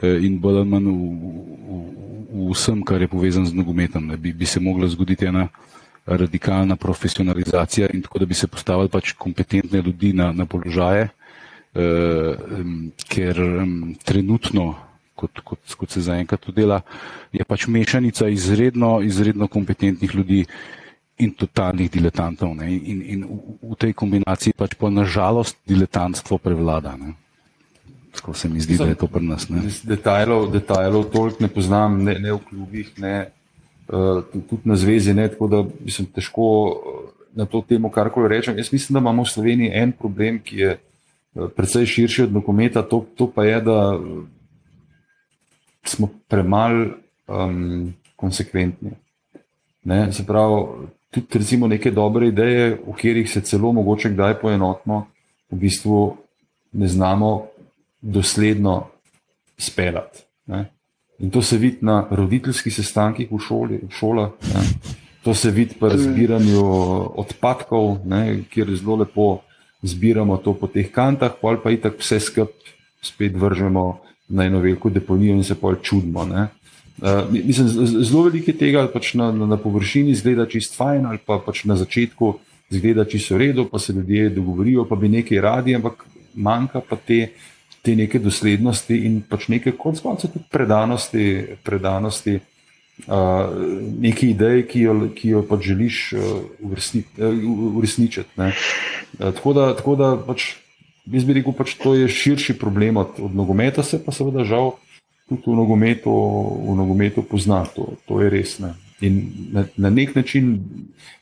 in 0.00 0.38
bolj 0.40 0.62
ali 0.62 0.68
manj 0.72 0.88
v, 0.88 0.96
v, 0.96 1.80
v 2.32 2.46
vsem, 2.54 2.80
kar 2.80 3.02
je 3.02 3.08
povezano 3.12 3.44
z 3.44 3.52
nogometom. 3.52 4.16
Bi, 4.16 4.32
bi 4.32 4.46
se 4.48 4.60
mogla 4.60 4.88
zgoditi 4.88 5.28
ena 5.28 5.50
radikalna 6.06 6.76
profesionalizacija 6.76 7.88
in 7.94 8.02
tako, 8.02 8.18
da 8.18 8.26
bi 8.26 8.34
se 8.34 8.46
postavili 8.46 8.88
pač 8.88 9.12
kompetentne 9.12 9.82
ljudi 9.82 10.12
na, 10.12 10.32
na 10.32 10.46
položaje, 10.46 11.08
eh, 11.74 12.34
ker 13.08 13.40
trenutno, 14.04 14.74
kot, 15.14 15.40
kot, 15.44 15.74
kot 15.78 15.90
se 15.90 16.00
zaenkrat 16.00 16.40
to 16.40 16.52
dela, 16.52 16.80
je 17.32 17.44
pač 17.44 17.66
mešanica 17.66 18.28
izredno, 18.28 19.00
izredno 19.02 19.46
kompetentnih 19.48 20.14
ljudi 20.14 20.44
in 21.22 21.32
totalnih 21.38 21.90
diletantov. 21.90 22.54
Ne? 22.56 22.72
In, 22.74 23.02
in 23.02 23.24
v, 23.28 23.58
v 23.72 23.78
tej 23.78 23.92
kombinaciji 23.94 24.56
pač 24.58 24.74
pa 24.78 24.90
nažalost 24.90 25.60
diletantstvo 25.68 26.38
prevlada. 26.42 26.96
Ne? 26.98 27.14
Tako 28.12 28.34
se 28.34 28.48
mi 28.48 28.60
zdi, 28.60 28.76
da 28.76 28.90
je 28.90 28.98
to 28.98 29.06
pri 29.06 29.24
nas. 29.24 29.46
Detajlov, 29.84 30.50
detajlov 30.52 31.08
toliko 31.12 31.44
ne 31.44 31.48
poznam, 31.48 32.02
ne, 32.04 32.18
ne 32.20 32.34
v 32.34 32.40
klubih, 32.44 32.90
ne, 33.00 33.30
tudi 34.32 34.62
na 34.64 34.76
zvezi, 34.76 35.14
ne, 35.14 35.28
tako 35.28 35.46
da 35.46 35.64
mislim, 35.84 36.06
težko 36.14 36.46
eh, 36.72 37.10
na 37.34 37.46
to 37.46 37.62
temo 37.68 37.90
karkoli 37.90 38.28
rečem. 38.28 38.58
Jaz 38.58 38.72
mislim, 38.72 38.94
da 38.94 39.00
imamo 39.00 39.22
v 39.22 39.28
Sloveniji 39.28 39.70
en 39.74 39.92
problem, 39.92 40.38
ki 40.44 40.56
je 40.56 40.72
uh, 40.76 41.48
precej 41.56 41.86
širši 41.86 42.22
od 42.22 42.30
dokumenta, 42.32 42.82
to, 42.82 43.04
to 43.16 43.30
pa 43.34 43.44
je, 43.44 43.60
da 43.60 43.76
smo 45.84 46.08
premalo 46.28 46.86
um, 47.28 47.94
konsekventni. 48.16 48.90
Ne, 49.84 50.12
se 50.12 50.26
pravi, 50.26 50.88
tudi 51.10 51.38
recimo 51.38 51.66
neke 51.66 51.90
dobre 51.90 52.28
ideje, 52.28 52.76
v 52.86 52.92
katerih 52.92 53.30
se 53.30 53.40
celo 53.40 53.72
mogoče 53.72 54.12
kdaj 54.12 54.40
poenotno, 54.40 55.06
v 55.50 55.56
bistvu 55.56 56.16
ne 56.72 56.88
znamo 56.88 57.46
dosledno 58.00 58.86
speljati. 59.56 60.24
In 61.22 61.30
to 61.30 61.42
se 61.42 61.56
vidi 61.58 61.86
na 61.86 62.02
roditeljskih 62.10 62.74
sestankih 62.74 63.30
v, 63.30 63.38
šoli, 63.38 63.78
v 63.86 63.94
šolah, 63.94 64.32
ne. 64.54 64.62
to 65.22 65.34
se 65.34 65.50
vidi 65.54 65.78
pri 65.78 65.98
zbiranju 65.98 66.64
odpadkov, 67.22 68.02
ne, 68.10 68.42
kjer 68.50 68.74
zelo 68.74 68.96
lepo 69.04 69.28
zbiramo 69.82 70.36
to 70.42 70.54
po 70.54 70.66
teh 70.66 70.90
kantah, 70.90 71.34
pa 71.40 71.54
pa 71.62 71.70
itak 71.70 71.98
vse 72.02 72.20
skupaj 72.20 72.62
spet 73.02 73.34
vržemo 73.36 73.98
na 74.28 74.44
eno 74.44 74.60
veliko 74.60 74.90
deponijo 74.90 75.34
in 75.34 75.44
se 75.44 75.54
pa 75.54 75.74
čudimo. 75.82 76.22
Uh, 76.22 76.48
mislim, 77.30 77.68
zelo 78.04 78.22
veliko 78.22 78.52
tega 78.58 78.86
pač 78.92 79.14
na, 79.14 79.32
na, 79.32 79.46
na 79.46 79.56
površini 79.56 80.14
zgleda 80.14 80.46
čist 80.46 80.76
fajn, 80.78 81.06
ali 81.06 81.18
pa 81.26 81.38
pač 81.38 81.64
na 81.64 81.76
začetku 81.76 82.34
zgleda 82.70 83.04
čisto 83.04 83.34
v 83.34 83.38
redu, 83.38 83.66
pa 83.70 83.78
se 83.78 83.92
ljudje 83.92 84.30
dogovorijo, 84.30 84.86
pa 84.88 84.96
bi 84.96 85.08
nekaj 85.08 85.40
radi, 85.40 85.74
ampak 85.74 86.06
manjka 86.34 86.80
pa 86.80 86.96
te 86.96 87.28
te 87.82 87.96
neke 87.98 88.20
doslednosti 88.22 88.96
in 89.06 89.20
pač 89.26 89.48
neke 89.50 89.74
konc 89.78 90.00
koncev 90.00 90.30
tudi 90.30 90.46
predanosti, 90.50 91.24
predanosti 91.66 92.36
uh, 92.38 93.50
neki 93.98 94.30
ideji, 94.30 94.66
ki 94.70 94.84
jo, 94.86 94.94
ki 95.16 95.32
jo 95.34 95.42
pač 95.48 95.66
želiš 95.72 96.02
uh, 96.14 96.22
uresničiti. 97.74 98.30
Uh, 98.38 98.62
tako 99.18 99.56
da, 99.58 99.72
tako 99.78 99.96
da 99.98 100.12
pač, 100.28 100.52
jaz 101.10 101.26
bi 101.26 101.38
rekel, 101.40 101.56
pač 101.58 101.74
to 101.82 101.96
je 101.98 102.06
širši 102.08 102.58
problem 102.60 103.02
od, 103.02 103.18
od 103.18 103.34
nogometa, 103.34 103.82
se 103.82 103.98
pa 104.04 104.14
seveda 104.14 104.46
žal 104.46 104.76
tudi 105.28 105.42
v 105.50 105.58
nogometu, 105.58 106.14
v 106.62 106.78
nogometu 106.78 107.26
pozna. 107.26 107.64
To, 107.74 107.96
to 108.06 108.22
je 108.22 108.30
res. 108.30 108.56
Ne. 108.62 108.76
In 109.02 109.22
na, 109.50 109.66
na 109.76 109.90
nek 109.90 110.14
način 110.14 110.54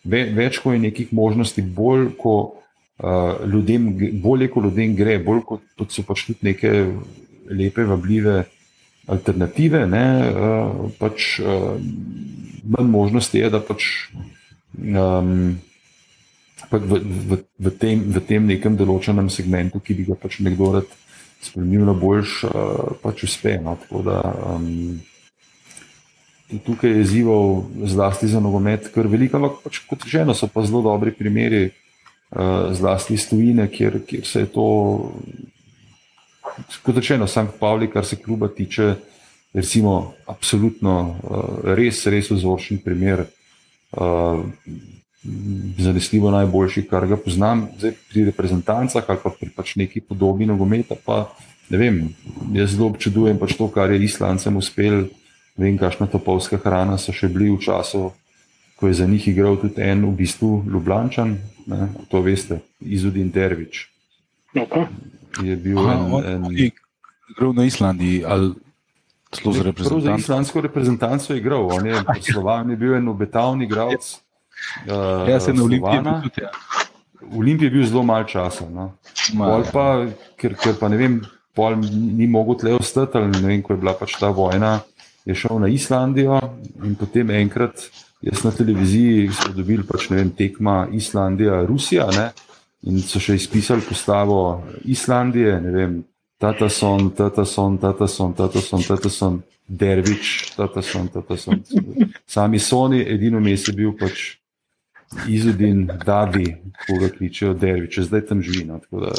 ve, 0.04 0.26
več, 0.36 0.60
ko 0.60 0.76
je 0.76 0.84
nekih 0.84 1.14
možnosti, 1.16 1.64
bolj 1.64 2.10
kot 2.20 2.59
uh, 3.00 3.40
ljudem, 3.48 3.90
bolje 4.22 4.50
kot 4.52 4.68
ljudem 4.68 4.94
gre, 4.96 5.18
bolj 5.24 5.42
kot, 5.48 5.64
kot 5.78 5.94
so 5.94 6.04
pač 6.06 6.26
tudi 6.28 6.50
neke 6.52 6.70
lepe, 7.50 7.84
vabljive 7.88 8.44
alternative. 9.10 9.86
Ne, 9.90 10.04
uh, 10.30 10.86
pač, 11.00 11.32
uh, 11.42 11.74
manj 12.64 12.92
možnosti 12.92 13.42
je, 13.42 13.50
da 13.50 13.64
pač. 13.64 13.90
Um, 14.76 15.58
V, 16.70 16.76
v, 16.78 17.36
v, 17.58 17.70
tem, 17.72 17.98
v 17.98 18.20
tem 18.22 18.44
nekem 18.46 18.76
določenem 18.78 19.26
segmentu, 19.32 19.80
ki 19.82 19.96
bi 19.96 20.04
ga 20.06 20.14
pač 20.14 20.36
nekdo 20.44 20.68
rad 20.76 20.90
spremenil 21.42 21.88
na 21.88 21.94
boljš, 21.96 22.44
pač 23.02 23.24
uspe. 23.26 23.56
No? 23.64 23.74
Da, 24.04 24.20
um, 24.54 25.00
tukaj 26.58 26.90
je 26.90 27.00
izzivov, 27.00 27.70
zlasti 27.86 28.28
za 28.28 28.40
nogomet, 28.44 28.90
kar 28.94 29.08
veliko, 29.08 29.38
ampak 29.38 29.60
pač 29.64 29.80
kot 29.88 30.04
rečeno, 30.06 30.34
so 30.34 30.50
pa 30.50 30.62
zelo 30.66 30.82
dobri 30.82 31.14
primeri, 31.14 31.70
zlasti 32.72 33.14
iz 33.14 33.28
tujine, 33.28 33.66
kjer, 33.68 34.00
kjer 34.06 34.26
se 34.26 34.40
je 34.40 34.46
to, 34.46 34.66
kot 36.82 36.96
rečeno, 36.96 37.26
Sankt 37.26 37.58
Pavli, 37.58 37.90
kar 37.90 38.06
se 38.06 38.16
kluba 38.16 38.48
tiče, 38.48 38.94
recimo, 39.52 40.14
absolutno 40.26 40.96
uh, 41.10 41.74
res, 41.74 42.06
res 42.06 42.30
vzorčen 42.30 42.78
primer. 42.84 43.26
Uh, 43.90 44.44
Zanesljivo 45.78 46.30
najboljši, 46.32 46.86
kar 46.88 47.04
ga 47.06 47.18
poznam, 47.20 47.66
zdaj 47.76 47.92
pri 48.08 48.22
reprezentancah 48.30 49.04
ali 49.04 49.18
pa 49.20 49.30
pri 49.40 49.50
pač 49.52 49.74
neki 49.76 50.00
podobi 50.00 50.46
nogometa. 50.48 50.96
Pa, 50.96 51.26
vem, 51.68 52.14
jaz 52.56 52.72
zelo 52.72 52.88
občudujem 52.88 53.36
pač 53.36 53.52
to, 53.58 53.68
kar 53.68 53.92
je 53.92 54.00
Islandcem 54.00 54.56
uspel. 54.56 55.10
Vem, 55.60 55.76
kakšna 55.76 56.08
topovska 56.08 56.56
hrana 56.64 56.96
so 56.96 57.12
še 57.12 57.28
bili 57.28 57.50
v 57.52 57.60
času, 57.60 58.14
ko 58.80 58.88
je 58.88 58.96
za 58.96 59.04
njih 59.04 59.28
igral 59.28 59.60
tudi 59.60 59.82
en, 59.84 60.06
v 60.08 60.14
bistvu, 60.22 60.64
Ljubljančan, 60.64 61.36
ne, 61.70 61.88
to 62.10 62.22
veste, 62.26 62.60
Izudin 62.80 63.30
Dervič. 63.30 63.86
Okay. 64.54 64.86
Je 65.42 65.56
bil 65.56 65.78
Aha, 65.78 66.22
en. 66.26 66.44
en 66.44 66.56
igral 67.30 67.54
na 67.54 67.64
Islandiji 67.64 68.24
ali 68.26 68.54
celo 69.30 69.52
za 69.52 69.62
reprezentanco? 69.62 70.04
Za 70.04 70.16
islandsko 70.16 70.60
reprezentanco 70.60 71.32
je 71.32 71.38
igral, 71.38 71.68
on 71.70 71.86
je 71.86 72.02
posloval, 72.06 72.70
je 72.70 72.76
bil 72.76 72.94
en 72.94 73.08
obetavni 73.08 73.64
igralec. 73.64 74.18
Uh, 74.86 75.28
ja, 75.28 75.40
se 75.40 75.52
na 75.52 75.62
Olimpiji 75.62 75.98
tudi. 76.02 76.42
Ja. 76.42 76.50
V 77.20 77.38
Olimpiji 77.38 77.66
je 77.66 77.70
bil 77.70 77.86
zelo 77.86 78.02
malo 78.02 78.24
časa. 78.24 78.68
No. 78.70 78.92
Pol 79.38 79.64
pa, 79.72 80.06
ker, 80.36 80.56
ker 80.58 80.74
pa 80.80 80.88
ne 80.88 80.96
vem, 80.96 81.20
pol 81.54 81.78
ni 81.78 82.26
mogel 82.26 82.58
tle 82.58 82.74
ostati, 82.74 83.18
ali 83.18 83.30
ne 83.30 83.46
vem, 83.46 83.62
ko 83.62 83.72
je 83.72 83.80
bila 83.80 83.94
pač 83.94 84.18
ta 84.18 84.32
vojna, 84.34 84.80
je 85.24 85.34
šel 85.34 85.60
na 85.62 85.68
Islandijo 85.70 86.40
in 86.82 86.96
potem 86.98 87.30
enkrat 87.30 87.86
Jaz 88.22 88.44
na 88.44 88.50
televiziji 88.50 89.30
smo 89.32 89.54
dobili 89.54 89.84
pač, 89.88 90.10
vem, 90.10 90.30
tekma 90.36 90.88
Islandija, 90.92 91.64
Rusija 91.64 92.06
ne? 92.16 92.30
in 92.82 93.00
so 93.04 93.20
še 93.20 93.34
izpisali 93.36 93.84
postavo 93.84 94.62
Islandije, 94.88 95.58
ne 95.60 95.72
vem, 95.72 95.94
tata 96.40 96.68
son, 96.72 97.10
tata 97.16 97.44
son, 97.44 97.76
tata 97.78 98.08
son, 98.08 98.32
tata 98.32 98.60
son, 98.64 98.84
tata 98.84 99.10
son, 99.12 99.40
dervič, 99.68 100.52
tata 100.56 100.82
son, 100.82 101.08
tata 101.12 101.36
son. 101.36 101.60
Sami 102.26 102.58
soni, 102.58 103.02
edino 103.04 103.40
mes 103.40 103.68
je 103.68 103.76
bil 103.76 103.92
pač 104.00 104.38
izudin, 105.28 105.86
dadi, 106.06 106.54
ko 106.86 107.00
ga 107.02 107.10
kličejo 107.12 107.52
dervič, 107.54 108.00
zdaj 108.08 108.26
tam 108.32 108.42
živi. 108.44 108.64
No? 108.68 108.80
Da, 108.90 109.12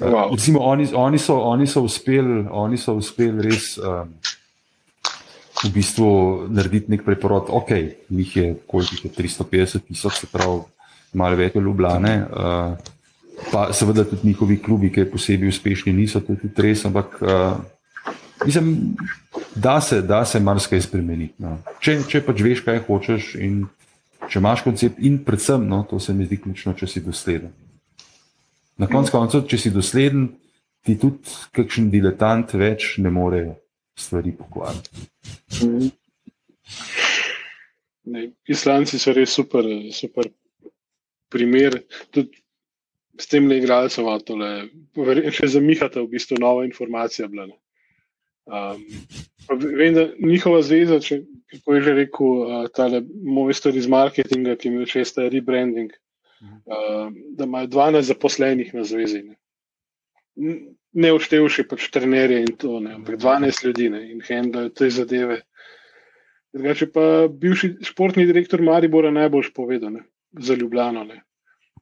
Wow. 0.00 0.30
Recimo, 0.32 0.60
oni, 0.60 0.88
oni, 0.94 1.18
so, 1.18 1.36
oni 1.40 1.66
so 1.66 1.82
uspeli 1.84 2.46
uspel 2.96 3.42
res 3.44 3.78
um, 3.78 4.14
v 5.64 5.70
bistvu 5.74 6.08
narediti 6.50 6.90
nek 6.90 7.04
preporod. 7.06 7.50
Ok, 7.50 7.70
njih 8.10 8.36
je, 8.36 8.54
koliko 8.66 8.94
je 9.04 9.10
350 9.10 9.86
tisoč, 9.88 10.18
se 10.22 10.26
pravi, 10.32 10.62
malo 11.12 11.36
več 11.36 11.54
ljubljene. 11.54 12.14
Uh, 12.26 12.76
pa 13.52 13.68
seveda 13.72 14.04
tudi 14.04 14.28
njihovi 14.32 14.58
klubi, 14.62 14.90
ki 14.92 15.08
posebej 15.10 15.52
uspešni 15.52 15.92
niso, 15.92 16.20
to 16.20 16.36
tudi 16.36 16.62
res, 16.62 16.84
ampak 16.88 17.18
uh, 17.22 17.60
mislim, 18.44 18.96
da 19.54 19.80
se, 19.80 20.02
da 20.02 20.24
se 20.24 20.40
marsikaj 20.40 20.80
spremeniti. 20.80 21.34
No. 21.42 21.58
Če, 21.80 22.00
če 22.08 22.22
pač 22.26 22.42
veš, 22.42 22.64
kaj 22.66 22.84
hočeš 22.86 23.34
in 23.40 23.64
če 24.28 24.38
imaš 24.40 24.62
koncept, 24.66 25.00
in 25.02 25.18
predvsem, 25.24 25.66
no, 25.68 25.82
to 25.88 25.98
se 26.00 26.14
mi 26.14 26.26
zdi 26.26 26.38
ključno, 26.42 26.74
če 26.78 26.86
si 26.86 27.02
dosleden. 27.04 27.52
Na 28.80 28.88
koncu 28.90 29.12
koncev, 29.12 29.44
če 29.50 29.58
si 29.58 29.72
dosleden, 29.74 30.30
ti 30.82 30.96
tudi 30.98 31.34
kakšen 31.54 31.90
diletant 31.92 32.54
več 32.58 32.96
ne 33.02 33.10
more 33.14 33.42
stvari 34.02 34.34
pokvariti. 34.36 35.08
Ne, 38.12 38.28
Islanci 38.50 38.98
so 38.98 39.14
res 39.14 39.34
super, 39.34 39.66
super 39.94 40.30
primer. 41.30 41.78
Tudi 42.10 42.42
s 43.20 43.28
tem 43.30 43.46
le 43.48 43.60
igralcem, 43.60 44.08
še 45.36 45.52
za 45.54 45.60
Mihata, 45.60 46.02
v 46.02 46.16
bistvu 46.16 46.40
nova 46.40 46.64
informacija 46.66 47.28
bila. 47.28 47.46
ne. 47.50 47.58
Um, 48.46 48.82
vem, 49.78 49.94
da 49.94 50.08
njihova 50.18 50.62
zveza, 50.66 50.98
če, 51.00 51.20
kako 51.52 51.74
je 51.74 51.82
že 51.82 51.92
rekel, 51.94 52.26
uh, 52.42 52.64
tale 52.74 53.02
mojster 53.22 53.76
iz 53.78 53.86
marketinga, 53.86 54.56
ki 54.58 54.72
ima 54.72 54.86
še 54.88 55.04
ta 55.14 55.28
rebranding, 55.30 55.92
uh, 56.42 57.12
da 57.38 57.46
imajo 57.46 57.70
12 57.70 58.08
zaposlenih 58.10 58.74
na 58.74 58.82
zvezi. 58.88 59.22
Ne, 60.42 60.56
ne 60.92 61.12
uštevši 61.16 61.64
pač 61.68 61.88
trenerje 61.92 62.42
in 62.44 62.54
to, 62.58 62.80
ne, 62.80 62.94
ampak 62.98 63.18
12 63.20 63.66
ljudi 63.66 63.88
ne, 63.92 64.02
in 64.12 64.22
handlajo 64.26 64.72
te 64.76 64.90
zadeve. 64.90 65.40
Drugače 66.52 66.88
pa 66.92 67.28
bivši 67.28 67.76
športni 67.88 68.26
direktor 68.28 68.62
Maribora 68.62 69.10
najbolj 69.10 69.52
povedal 69.56 69.92
ne, 69.92 70.02
za 70.32 70.54
Ljubljano. 70.54 71.04
Ne. 71.04 71.22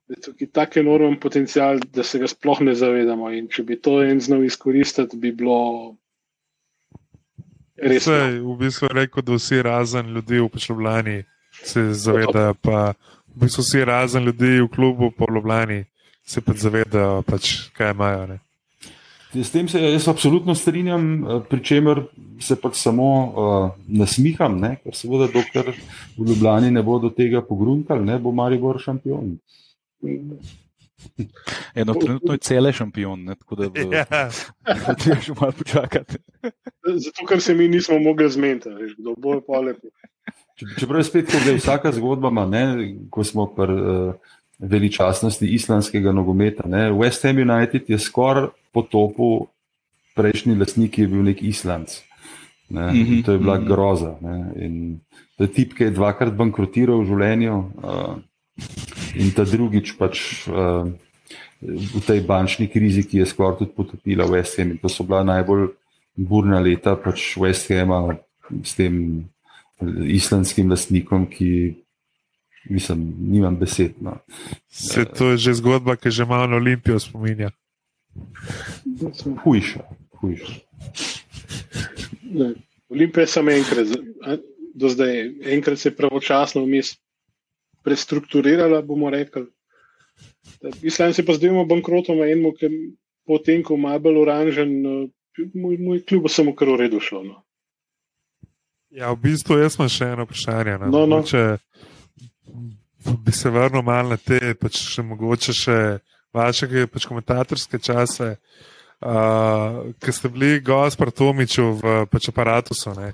Da 0.07 0.15
je 0.15 0.21
tukaj 0.27 0.51
tak 0.55 0.77
enormen 0.77 1.19
potencial, 1.21 1.79
da 1.95 2.03
se 2.03 2.19
ga 2.19 2.29
sploh 2.31 2.63
ne 2.67 2.75
zavedamo. 2.75 3.33
In 3.35 3.49
če 3.51 3.65
bi 3.67 3.79
to 3.83 3.99
en 4.03 4.21
znal 4.23 4.45
izkoristiti, 4.47 5.19
bi 5.19 5.33
bilo 5.35 5.59
res. 7.77 8.07
Vse, 8.07 8.39
v 8.43 8.57
bistvu 8.63 8.91
je 8.91 8.97
rekel, 9.03 9.27
da 9.27 9.39
vsi 9.39 9.63
razen 9.67 10.13
ljudi 10.15 10.39
v 10.39 10.63
Ljubljani 10.69 11.23
se 11.51 11.89
zavedajo, 11.93 12.55
pa 12.63 12.93
v 13.27 13.43
bistvu 13.43 13.67
vsi 13.67 13.85
razen 13.85 14.25
ljudi 14.25 14.61
v 14.61 14.69
klubu 14.71 15.11
po 15.11 15.27
Ljubljani 15.35 15.85
se 16.23 16.41
pa 16.41 16.55
zavedajo, 16.55 17.23
pač, 17.27 17.57
kaj 17.75 17.91
imajo. 17.91 18.27
Ne. 18.27 18.39
S 19.33 19.51
tem 19.51 19.69
se 19.69 19.79
jaz 19.81 20.09
absolutno 20.09 20.55
strinjam, 20.55 21.05
eh, 21.21 21.41
pri 21.49 21.61
čemer 21.63 22.01
se 22.41 22.57
pač 22.57 22.75
samo 22.75 23.05
uh, 23.05 23.67
nasmiham, 23.87 24.57
ne? 24.59 24.79
ker 24.83 24.95
seveda, 24.97 25.27
dokler 25.29 25.69
v 26.17 26.25
Ljubljani 26.25 26.71
ne 26.71 26.83
bo 26.83 26.99
do 26.99 27.11
tega 27.11 27.43
pogrunkal, 27.43 28.01
ne 28.01 28.19
bo 28.19 28.33
Maribor 28.33 28.81
šampion. 28.81 29.35
Eno 31.75 31.95
trenutno 31.95 32.33
je 32.33 32.39
cele 32.39 32.73
šampion, 32.73 33.25
ne, 33.25 33.35
tako 33.35 33.55
da 33.57 33.69
bo 33.69 33.93
Ja, 33.93 34.95
treba 34.95 35.21
še 35.21 35.37
malo 35.37 35.53
počakati. 35.53 36.19
Zato, 36.97 37.27
ker 37.27 37.41
se 37.41 37.55
mi 37.55 37.69
nismo 37.69 37.99
mogli 37.99 38.31
zmeniti, 38.31 38.69
kdo 38.99 39.15
bo 39.15 39.37
lepo. 39.37 39.93
Če- 40.57 40.75
Čeprav 40.79 41.01
je 41.01 41.05
spet, 41.05 41.29
kot 41.29 41.47
je 41.47 41.57
vsaka 41.57 41.93
zgodba, 41.93 42.29
ima, 42.29 42.47
ne, 42.47 42.65
ko 43.11 43.25
smo 43.25 43.47
pri 43.49 43.77
uh, 43.77 44.33
veličastnosti 44.61 45.47
islamskega 45.47 46.13
nogometa. 46.13 46.69
Ne, 46.69 46.91
West 46.93 47.25
Ham 47.25 47.39
United 47.39 47.89
je 47.89 47.99
skoraj 47.99 48.51
potopil 48.73 49.49
prejšnji 50.15 50.55
lastnik, 50.61 50.93
ki 50.95 51.07
je 51.07 51.09
bil 51.09 51.25
nek 51.27 51.43
islamc. 51.43 52.01
Ne, 52.71 52.93
Mhm, 52.93 53.13
in 53.13 53.23
to 53.23 53.33
je 53.33 53.39
bila 53.39 53.59
mhm. 53.59 53.67
groza. 53.67 54.17
Ne, 54.21 54.53
in 54.57 55.01
to 55.37 55.45
je 55.45 55.53
tip, 55.53 55.75
ki 55.75 55.85
je 55.85 55.97
dvakrat 55.97 56.35
bankrotiral 56.37 57.03
v 57.03 57.09
življenju, 57.09 57.57
uh, 57.83 58.17
in 59.15 59.31
ta 59.35 59.45
drugič 59.45 59.97
pač. 59.99 60.47
Uh, 60.49 60.93
V 61.61 62.01
tej 62.01 62.25
bančni 62.25 62.71
krizi, 62.73 63.03
ki 63.05 63.19
je 63.21 63.27
skoraj 63.29 63.59
tudi 63.59 63.75
potopila 63.77 64.25
West 64.25 64.57
Ham, 64.57 64.71
in 64.73 64.79
to 64.81 64.89
so 64.89 65.05
bila 65.05 65.21
najbolj 65.29 65.67
burna 66.17 66.57
leta 66.57 66.97
pač 66.97 67.37
West 67.37 67.69
Hama 67.69 68.17
s 68.65 68.73
tem 68.81 69.29
islamskim 70.09 70.73
lastnikom, 70.73 71.27
ki, 71.29 71.80
mislim, 72.65 73.15
nimam 73.21 73.57
besed. 73.59 73.93
No. 74.01 74.19
se 74.69 75.05
to 75.05 75.31
je 75.31 75.37
že 75.37 75.55
zgodba, 75.55 75.97
ki 75.97 76.11
že 76.11 76.25
malo 76.25 76.47
na 76.47 76.57
Olimpijo 76.57 76.99
spominja. 76.99 77.51
Hujša, 79.45 79.81
hujša. 80.21 80.55
Ne. 82.23 82.55
Olimpija 82.91 83.23
je 83.23 83.27
samo 83.27 83.51
enkrat, 83.51 83.87
do 84.75 84.89
zdaj, 84.89 85.31
enkrat 85.55 85.79
se 85.79 85.89
je 85.89 85.97
pravočasno 85.97 86.65
vmes 86.65 86.97
prestrukturirala, 87.85 88.83
bomo 88.83 89.11
rekli. 89.11 89.47
Islam 90.83 91.13
se 91.13 91.27
pa 91.27 91.33
zdaj 91.33 91.51
ima 91.51 91.65
bankrotom, 91.65 92.23
enemu, 92.23 92.53
ki 92.53 92.69
potem, 93.27 93.63
ko 93.63 93.75
ima 93.75 93.99
bolj 93.99 94.19
oranžen, 94.23 94.75
eh, 94.87 95.47
moj, 95.55 95.79
moj 95.79 96.03
kljub 96.05 96.29
samo 96.29 96.55
kar 96.55 96.69
v 96.69 96.77
redu 96.77 97.01
šlo. 97.01 97.23
No. 97.25 97.43
Ja, 98.91 99.13
v 99.13 99.21
bistvu 99.23 99.61
jaz 99.61 99.79
imam 99.79 99.89
še 99.89 100.11
eno 100.13 100.27
vprašanje. 100.27 100.79
Ne? 100.79 100.91
No, 100.91 101.07
no. 101.07 101.21
Mogoče 101.21 101.59
bi 103.17 103.33
se 103.33 103.51
vrnil 103.51 103.83
malo 103.83 104.15
na 104.15 104.17
te, 104.17 104.55
pač 104.55 104.79
še 104.95 105.03
mogoče 105.03 105.53
še 105.53 105.79
vaše 106.35 106.87
pač 106.87 107.07
komentatorske 107.07 107.79
čase, 107.79 108.37
uh, 109.01 109.91
ki 109.99 110.13
ste 110.13 110.29
bili 110.29 110.61
gost 110.61 110.99
pri 110.99 111.11
Tomiču 111.11 111.73
v 111.81 112.07
pač 112.11 112.29
aparatusu. 112.29 112.95
ne. 112.95 113.13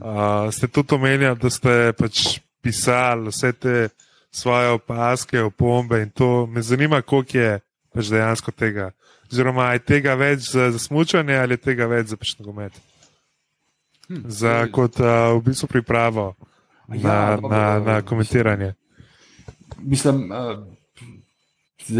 Uh, 0.00 0.50
ste 0.50 0.68
tudi 0.68 0.94
omenjali, 0.94 1.38
da 1.38 1.50
ste 1.50 1.92
pač 1.92 2.40
pisali 2.62 3.28
vse 3.30 3.52
te 3.52 3.88
svoje 4.34 4.70
opaske, 4.74 5.42
opombe 5.42 6.02
in 6.02 6.10
to 6.10 6.46
me 6.46 6.62
zanima, 6.62 7.02
koliko 7.02 7.38
je 7.38 7.60
pač 7.94 8.10
dejansko 8.10 8.50
tega. 8.50 8.90
Oziroma, 9.30 9.72
je 9.72 9.84
tega 9.86 10.14
več 10.14 10.50
za, 10.50 10.70
za 10.70 10.78
smučanje 10.78 11.36
ali 11.38 11.54
je 11.54 11.62
tega 11.62 11.86
več 11.86 12.10
za 12.10 12.16
pač 12.16 12.34
nogomet? 12.38 12.74
Za 14.08 14.66
kot 14.72 14.98
uh, 15.00 15.32
v 15.38 15.44
bistvu 15.46 15.68
pripravo 15.68 16.34
na, 16.88 16.96
Ja, 16.96 17.38
na, 17.40 17.78
na 17.80 18.02
komentiranje. 18.02 18.74
Mislim, 19.82 20.28
uh, 20.30 20.58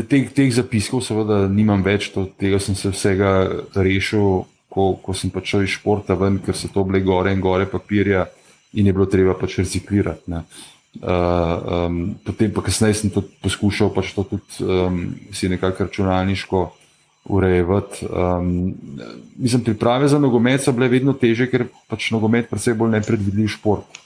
teh, 0.09 0.31
teh 0.33 0.51
zapiskov 0.55 1.03
seveda 1.05 1.45
nimam 1.51 1.83
več, 1.85 2.11
to, 2.15 2.27
tega 2.41 2.61
sem 2.63 2.77
se 2.79 2.93
vsega 2.93 3.35
rešil, 3.77 4.45
ko, 4.75 4.95
ko 5.03 5.15
sem 5.15 5.31
pač 5.31 5.55
šel 5.55 5.67
iz 5.67 5.75
športa 5.77 6.17
ven, 6.19 6.41
ker 6.43 6.57
so 6.59 6.71
to 6.73 6.85
bile 6.87 7.03
gore 7.05 7.35
in 7.35 7.43
gore 7.43 7.67
papirja 7.71 8.27
in 8.75 8.89
je 8.89 8.95
bilo 8.95 9.07
treba 9.07 9.37
pač 9.39 9.61
reciklirati. 9.63 10.27
Ne. 10.35 10.43
Uh, 10.95 11.87
um, 11.87 11.99
potem 12.23 12.53
pa 12.55 12.63
kasneje 12.63 13.03
sem 13.03 13.11
to 13.11 13.25
poskušal 13.43 13.91
pač 13.91 14.13
to 14.15 14.23
tudi 14.31 14.63
um, 14.63 14.99
si 15.35 15.51
nekako 15.51 15.89
računalniško 15.89 16.61
urejevati. 17.35 18.07
Um, 18.07 18.75
priprave 19.65 20.09
za 20.09 20.21
nogomet 20.23 20.63
so 20.63 20.75
bile 20.77 20.89
vedno 20.93 21.15
teže, 21.19 21.49
ker 21.51 21.67
pač 21.91 22.13
nogomet 22.15 22.51
predvsej 22.51 22.79
bolj 22.79 22.95
nepredvidljiv 22.99 23.57
šport. 23.59 24.01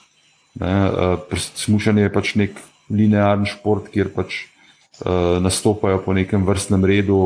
Ne, 0.59 0.73
uh, 0.89 1.39
smušanje 1.61 2.09
je 2.09 2.13
pač 2.13 2.35
nek 2.41 2.57
linearen 2.91 3.47
šport, 3.49 3.91
kjer 3.93 4.11
pač 4.15 4.45
uh, 5.05 5.39
nastopajo 5.45 6.01
po 6.05 6.17
nekem 6.17 6.45
vrstnem 6.47 6.85
redu, 6.85 7.19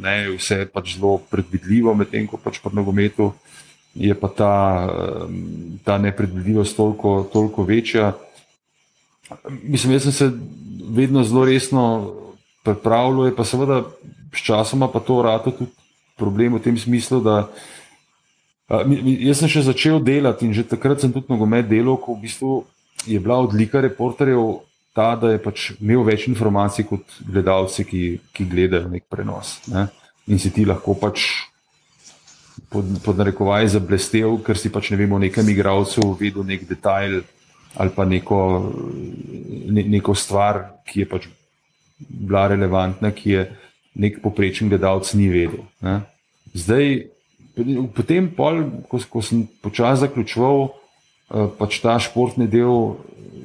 ne, 0.00 0.36
vse 0.36 0.64
je 0.64 0.70
pač 0.70 0.96
zelo 0.96 1.18
predvidljivo, 1.30 1.94
medtem 1.94 2.28
ko 2.30 2.40
pač 2.40 2.60
pri 2.64 2.76
nogometu 2.76 3.32
je 3.96 4.12
pa 4.12 4.28
ta, 4.28 4.54
um, 5.24 5.80
ta 5.84 5.96
nepredvidljivost 5.98 6.76
toliko, 6.76 7.24
toliko 7.32 7.64
večja. 7.64 8.12
Mislim, 9.48 9.96
jaz 9.96 10.02
sem 10.02 10.12
se 10.12 10.26
vedno 10.92 11.24
zelo 11.24 11.44
resno 11.48 12.12
pripravljal, 12.64 13.32
pa 13.36 13.44
seveda 13.44 13.82
sčasoma 14.36 14.88
pa 14.92 15.00
to 15.00 15.22
rado 15.22 15.50
tudi 15.50 15.72
problem 16.16 16.56
v 16.56 16.62
tem 16.62 16.78
smislu, 16.78 17.20
da 17.20 17.48
a, 18.68 18.82
jaz 19.20 19.40
sem 19.40 19.50
še 19.50 19.66
začel 19.68 20.00
delati 20.02 20.48
in 20.48 20.54
že 20.56 20.66
takrat 20.66 21.00
sem 21.00 21.12
tudi 21.12 21.30
nogomet 21.32 21.68
delal, 21.68 21.96
ko 22.00 22.16
v 22.16 22.26
bistvu 22.26 22.52
je 23.06 23.20
bila 23.20 23.38
odlika 23.44 23.80
reporterjev 23.80 24.64
ta, 24.96 25.12
da 25.20 25.34
je 25.34 25.42
pač 25.42 25.68
imel 25.76 26.06
več 26.06 26.24
informacij 26.30 26.86
kot 26.88 27.18
gledalci, 27.20 27.84
ki, 27.84 28.02
ki 28.32 28.48
gledajo 28.48 28.88
nek 28.88 29.04
prenos. 29.12 29.58
Ne? 29.68 29.86
In 30.32 30.40
si 30.40 30.50
ti 30.54 30.64
lahko 30.64 30.96
pač 30.98 31.26
pod, 32.72 32.88
pod 33.04 33.20
narekovaj 33.20 33.74
zablestev, 33.76 34.38
ker 34.46 34.58
si 34.58 34.72
pač 34.72 34.90
ne 34.90 35.00
vem 35.00 35.12
o 35.12 35.20
nekem 35.20 35.48
igralcu 35.52 36.14
vedel 36.20 36.46
nek 36.48 36.64
detajl 36.68 37.20
ali 37.76 37.92
pa 37.92 38.06
neko, 38.08 38.38
ne, 39.68 39.82
neko 39.92 40.14
stvar, 40.16 40.62
ki 40.88 41.02
je 41.02 41.08
pač 41.10 41.26
bila 42.00 42.46
relevantna, 42.48 43.10
ki 43.12 43.34
je 43.34 43.42
nek 44.00 44.22
poprečen 44.24 44.70
gledalec 44.72 45.10
ni 45.12 45.28
vedel. 45.28 45.66
Ne. 45.84 45.98
Zdaj, 46.56 46.94
potem, 47.92 48.30
pol, 48.32 48.62
ko, 48.88 49.00
ko 49.12 49.20
sem 49.20 49.44
počasi 49.60 50.06
zaključoval 50.06 50.70
pač 51.30 51.80
ta 51.82 51.96
športni 52.02 52.46
del 52.50 52.96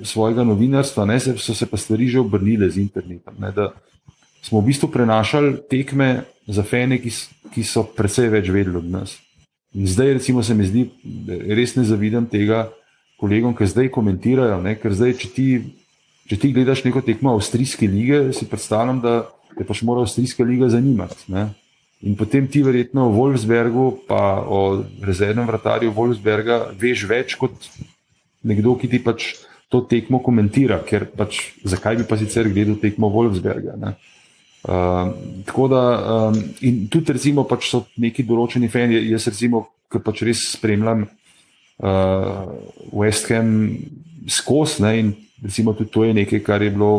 svojega 0.05 0.43
novinarstva, 0.45 1.05
ne, 1.05 1.19
se, 1.21 1.35
so 1.37 1.53
se 1.53 1.65
pa 1.69 1.77
stvari 1.77 2.09
že 2.09 2.21
obrnile 2.21 2.69
z 2.69 2.81
internetom. 2.81 3.37
Ne, 3.37 3.53
smo 4.41 4.61
v 4.61 4.73
bistvu 4.73 4.89
prenašali 4.89 5.61
tekme 5.69 6.25
za 6.49 6.63
fene, 6.65 6.97
ki, 6.97 7.13
ki 7.53 7.61
so 7.65 7.85
precej 7.85 8.31
več 8.33 8.49
vedeli 8.49 8.77
od 8.81 8.89
nas. 8.89 9.17
In 9.73 9.87
zdaj, 9.87 10.19
recimo, 10.19 10.43
se 10.43 10.57
mi 10.57 10.65
zdi, 10.67 10.89
res 11.47 11.77
ne 11.77 11.85
zavidam 11.87 12.25
tega 12.27 12.67
kolegom, 13.21 13.53
ki 13.55 13.69
zdaj 13.69 13.91
komentirajo. 13.93 14.59
Ne? 14.59 14.75
Ker 14.75 14.91
zdaj, 14.97 15.15
če 15.21 15.29
ti, 15.31 15.47
če 16.27 16.39
ti 16.41 16.51
gledaš 16.51 16.83
neko 16.83 17.03
tekmo 17.05 17.37
avstrijske 17.37 17.87
lige, 17.87 18.33
si 18.35 18.49
predstavljam, 18.49 18.99
da 18.99 19.13
te 19.55 19.63
pač 19.67 19.83
mora 19.87 20.03
avstrijska 20.03 20.43
liga 20.43 20.67
zanimati. 20.73 21.29
Ne? 21.31 21.51
In 22.01 22.15
potem 22.17 22.47
ti 22.49 22.63
verjetno 22.65 23.05
o 23.07 23.13
Wolfsbergu, 23.13 24.07
pa 24.09 24.41
o 24.41 24.81
rezervnem 25.05 25.45
vratarju 25.45 25.93
Wolfsberga, 25.93 26.71
veš 26.73 27.05
več 27.05 27.35
kot 27.37 27.53
nekdo, 28.41 28.73
ki 28.81 28.89
ti 28.89 28.99
pač 29.03 29.35
to 29.69 29.83
tekmo 29.85 30.19
komentira, 30.25 30.81
ker 30.81 31.05
pač 31.05 31.53
zakaj 31.61 32.01
bi 32.01 32.07
pa 32.09 32.17
sicer 32.17 32.49
gledal 32.49 32.79
tekmo 32.81 33.11
Wolfsberga. 33.13 33.77
Ne? 33.77 33.93
Uh, 34.61 35.13
tako 35.45 35.67
da, 35.71 35.83
um, 36.29 36.41
in 36.65 36.83
tudi, 36.89 37.13
recimo, 37.13 37.45
pač 37.45 37.69
so 37.69 37.85
neki 38.01 38.25
določeni 38.25 38.69
fani, 38.69 38.97
jaz, 39.13 39.29
recimo, 39.29 39.67
ki 39.91 40.01
pač 40.01 40.25
res 40.25 40.43
spremljam 40.55 41.05
uh, 41.05 42.49
West 42.97 43.29
Ham 43.29 43.55
skozi. 44.25 44.81
In 44.99 45.15
recimo, 45.45 45.77
tudi 45.77 45.93
to 45.93 46.09
je 46.09 46.17
nekaj, 46.17 46.43
kar 46.45 46.65
je 46.65 46.73
bilo 46.73 46.93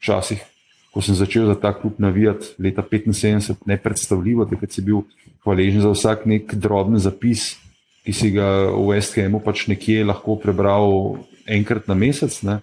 včasih, 0.00 0.44
ko 0.92 1.00
sem 1.00 1.16
začel 1.16 1.48
za 1.48 1.56
ta 1.56 1.72
klub 1.72 1.96
navijati, 1.98 2.54
leta 2.58 2.82
75, 2.84 3.64
nepredstavljivo, 3.66 4.44
da 4.44 4.56
si 4.68 4.84
bil 4.84 5.02
hvaležen 5.44 5.80
za 5.80 5.90
vsak 5.90 6.26
nek 6.28 6.54
droben 6.54 6.98
zapis, 7.00 7.56
ki 8.04 8.12
si 8.12 8.30
ga 8.34 8.68
v 8.70 9.00
Hamu 9.00 9.40
pač 9.40 9.66
nekje 9.70 10.04
lahko 10.04 10.36
prebral 10.36 11.16
enkrat 11.46 11.88
na 11.88 11.94
mesec. 11.94 12.42
Ne 12.42 12.60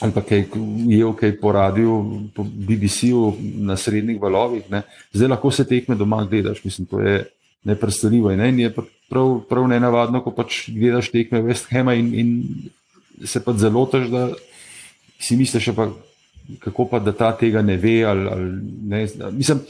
ali 0.00 0.12
pa 0.12 0.22
kaj 0.22 0.44
je 0.90 1.12
kaj 1.20 1.36
po 1.40 1.52
radiju, 1.52 1.94
po 2.34 2.42
BBC-u 2.42 3.36
na 3.40 3.76
srednjih 3.76 4.20
valovih. 4.20 4.66
Ne. 4.70 4.82
Zdaj 5.12 5.28
lahko 5.28 5.50
se 5.50 5.66
tekme 5.68 5.94
doma 5.94 6.24
gledaš, 6.24 6.64
mislim, 6.64 6.86
to 6.86 7.00
je 7.00 7.24
nepredstavljivo. 7.64 8.32
In, 8.32 8.38
ne, 8.38 8.48
in 8.48 8.58
je 8.58 8.72
prav, 9.08 9.40
prav 9.48 9.68
ne 9.68 9.80
navadno, 9.80 10.20
ko 10.20 10.30
pač 10.34 10.68
gledaš 10.68 11.10
tekme 11.10 11.42
West 11.42 11.70
Hema 11.70 11.94
in, 11.94 12.14
in 12.14 12.28
se 13.24 13.44
pa 13.44 13.52
zelo 13.52 13.86
tež, 13.86 14.10
da 14.10 14.28
si 15.20 15.36
misliš, 15.36 15.70
pa, 15.76 15.88
kako 16.60 16.88
pa 16.90 16.98
da 16.98 17.12
ta 17.12 17.32
tega 17.36 17.62
ne 17.62 17.76
ve. 17.76 18.02
Ali, 18.04 18.28
ali, 18.28 18.50
ne, 18.88 19.06
mislim, 19.32 19.60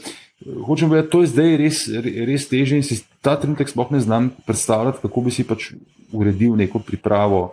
hočem 0.65 0.89
povedati, 0.89 1.11
to 1.11 1.21
je 1.21 1.33
zdaj 1.33 1.57
res, 1.57 1.83
res 2.27 2.47
teže 2.51 2.79
in 2.79 2.83
si 2.83 3.01
ta 3.21 3.35
trenutek 3.39 3.69
sploh 3.69 3.91
ne 3.91 3.99
znam 3.99 4.31
predstavljati, 4.45 5.01
kako 5.03 5.27
bi 5.27 5.31
si 5.31 5.47
pač 5.47 5.71
uredil 6.11 6.55
neko 6.55 6.79
pripravo 6.79 7.45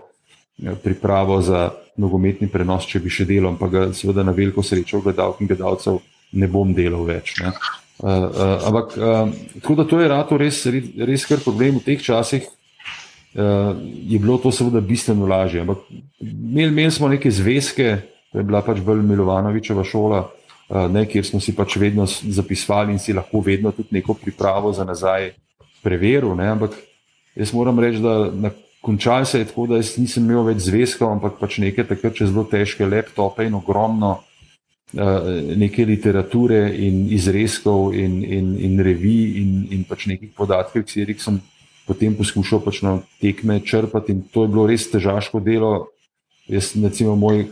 pripravo 0.83 1.41
za 1.43 1.71
nogometni 1.97 2.49
prenos, 2.49 2.87
če 2.89 3.01
bi 3.03 3.13
še 3.13 3.27
delal, 3.29 3.53
ampak 3.55 3.71
ga 3.73 3.85
seveda 3.97 4.25
na 4.25 4.35
veliko 4.37 4.63
srečo 4.65 5.03
gledalk 5.05 5.41
in 5.41 5.51
gledalcev 5.51 6.01
ne 6.33 6.49
bom 6.49 6.73
delal 6.75 7.05
več. 7.09 7.35
Ne. 7.43 7.53
Uh, 8.03 8.09
uh, 8.09 8.55
ampak 8.71 8.97
uh, 8.97 9.33
tako 9.61 9.77
da 9.79 9.87
to 9.89 10.01
je 10.01 10.11
rato 10.11 10.39
res, 10.41 10.63
res 10.67 11.27
kar 11.29 11.43
problem 11.45 11.79
v 11.79 11.87
teh 11.87 12.03
časih. 12.03 12.49
Uh, 13.33 13.73
je 13.81 14.19
bilo 14.21 14.37
to 14.41 14.53
seveda 14.53 14.81
bistveno 14.85 15.29
lažje. 15.29 15.63
Ampak 15.65 15.85
imeli, 16.21 16.69
imeli 16.69 16.93
smo 16.93 17.09
neke 17.09 17.31
zvezke, 17.33 17.95
to 18.33 18.41
je 18.41 18.45
bila 18.45 18.63
pač 18.65 18.81
bolj 18.81 19.03
Milovanovičeva 19.05 19.85
šola, 19.85 20.23
uh, 20.25 20.89
ne, 20.91 21.05
kjer 21.07 21.27
smo 21.27 21.41
si 21.41 21.55
pač 21.57 21.77
vedno 21.77 22.07
zapisvali 22.09 22.97
in 22.97 22.99
si 22.99 23.13
lahko 23.13 23.43
vedno 23.45 23.73
tudi 23.77 23.99
neko 23.99 24.15
pripravo 24.15 24.73
za 24.73 24.85
nazaj 24.89 25.35
preveril. 25.83 26.35
Ne, 26.37 26.49
ampak 26.57 26.77
jaz 27.37 27.53
moram 27.53 27.81
reči, 27.81 28.01
da 28.01 28.31
na 28.33 28.51
končal 28.83 29.25
se 29.25 29.39
je 29.39 29.51
tako, 29.53 29.67
da 29.67 29.79
nisem 29.79 30.25
imel 30.25 30.49
več 30.49 30.67
zvezkov, 30.67 31.13
ampak 31.13 31.39
pač 31.39 31.61
nekaj 31.63 31.91
takrat 31.93 32.19
čez 32.19 32.33
zelo 32.33 32.45
težke 32.49 32.89
laptope 32.89 33.47
in 33.47 33.55
ogromno 33.55 34.17
uh, 34.17 35.31
neke 35.57 35.87
literature 35.87 36.65
in 36.73 37.07
izrezkov 37.13 37.93
in, 37.95 38.23
in, 38.25 38.53
in 38.59 38.81
revij 38.83 39.39
in, 39.45 39.57
in 39.77 39.85
pač 39.85 40.09
nekih 40.11 40.33
podatkov, 40.35 40.89
ki 40.89 41.21
sem 41.21 41.39
potem 41.87 42.15
poskušal 42.17 42.63
pač 42.65 42.83
na 42.83 42.99
tekme 43.21 43.61
črpati 43.61 44.17
in 44.17 44.23
to 44.33 44.47
je 44.47 44.51
bilo 44.51 44.67
res 44.67 44.89
težaško 44.91 45.41
delo. 45.45 45.93
Jaz, 46.51 46.73
recimo, 46.75 47.15
moj 47.15 47.47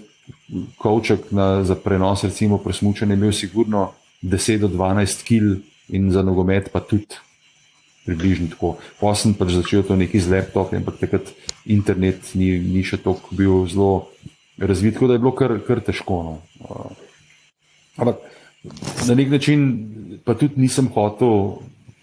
kavček 0.83 1.31
za 1.63 1.75
prenos, 1.75 2.25
recimo, 2.25 2.59
presmučen 2.59 3.11
je 3.11 3.17
imel 3.17 3.33
sigurno 3.33 3.93
10 4.23 4.59
do 4.59 4.69
12 4.69 5.25
kil 5.25 5.57
in 5.89 6.11
za 6.11 6.23
nogomet 6.23 6.71
pa 6.73 6.81
tudi 6.81 7.19
približno 8.07 8.49
tako. 8.51 8.77
Potem 9.01 9.35
pač 9.35 9.55
začel 9.61 9.83
to 9.87 9.97
neki 9.97 10.21
z 10.21 10.33
laptopom, 10.33 10.81
ampak 10.81 10.99
takrat 11.01 11.31
internet 11.67 12.35
ni, 12.35 12.59
ni 12.59 12.83
še 12.83 13.01
tako 13.03 13.35
bil 13.37 13.67
zelo 13.71 14.11
razvit, 14.59 14.97
tako 14.97 15.11
da 15.11 15.17
je 15.17 15.23
bilo 15.23 15.35
kar, 15.37 15.57
kar 15.67 15.83
težko. 15.85 16.17
No. 16.25 16.35
Ampak 18.01 18.25
na 19.09 19.15
nek 19.15 19.31
način 19.31 19.61
pa 20.25 20.35
tudi 20.35 20.61
nisem 20.61 20.91
hotel 20.95 21.61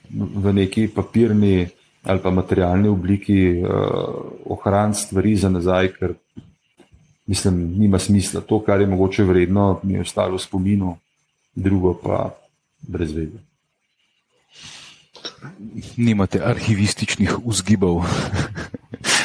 v 0.10 0.54
neki 0.54 0.88
papirni 0.88 1.68
ali 2.08 2.22
pa 2.24 2.32
materialni 2.32 2.88
obliki 2.88 3.60
uh, 3.60 3.68
ohraniti 4.48 5.02
stvari 5.02 5.34
za 5.36 5.50
nazaj, 5.52 5.90
ker 5.98 6.14
mislim, 7.28 7.80
nima 7.80 8.00
smisla. 8.00 8.42
To, 8.42 8.64
kar 8.64 8.82
je 8.82 8.88
mogoče 8.88 9.24
vredno, 9.24 9.80
mi 9.84 9.94
je 9.94 10.02
ostalo 10.02 10.36
v 10.36 10.42
spominu, 10.42 10.98
drugo 11.56 11.94
pa 12.04 12.36
brez 12.88 13.14
vede 13.14 13.48
nimate 15.98 16.42
arhivističnih 16.44 17.32
vzgibov. 17.46 18.04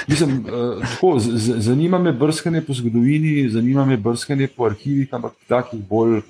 Mislim, 0.09 0.39
uh, 0.39 0.87
tako, 0.87 1.19
zanima 1.59 1.99
me 1.99 2.13
brskanje 2.13 2.61
po 2.61 2.75
zgodovini, 2.75 3.49
zanima 3.49 3.85
me 3.85 3.97
brskanje 3.97 4.49
po 4.57 4.65
arhivih, 4.65 5.09
ampak 5.13 5.33
takih 5.49 5.81
bolj, 5.89 6.21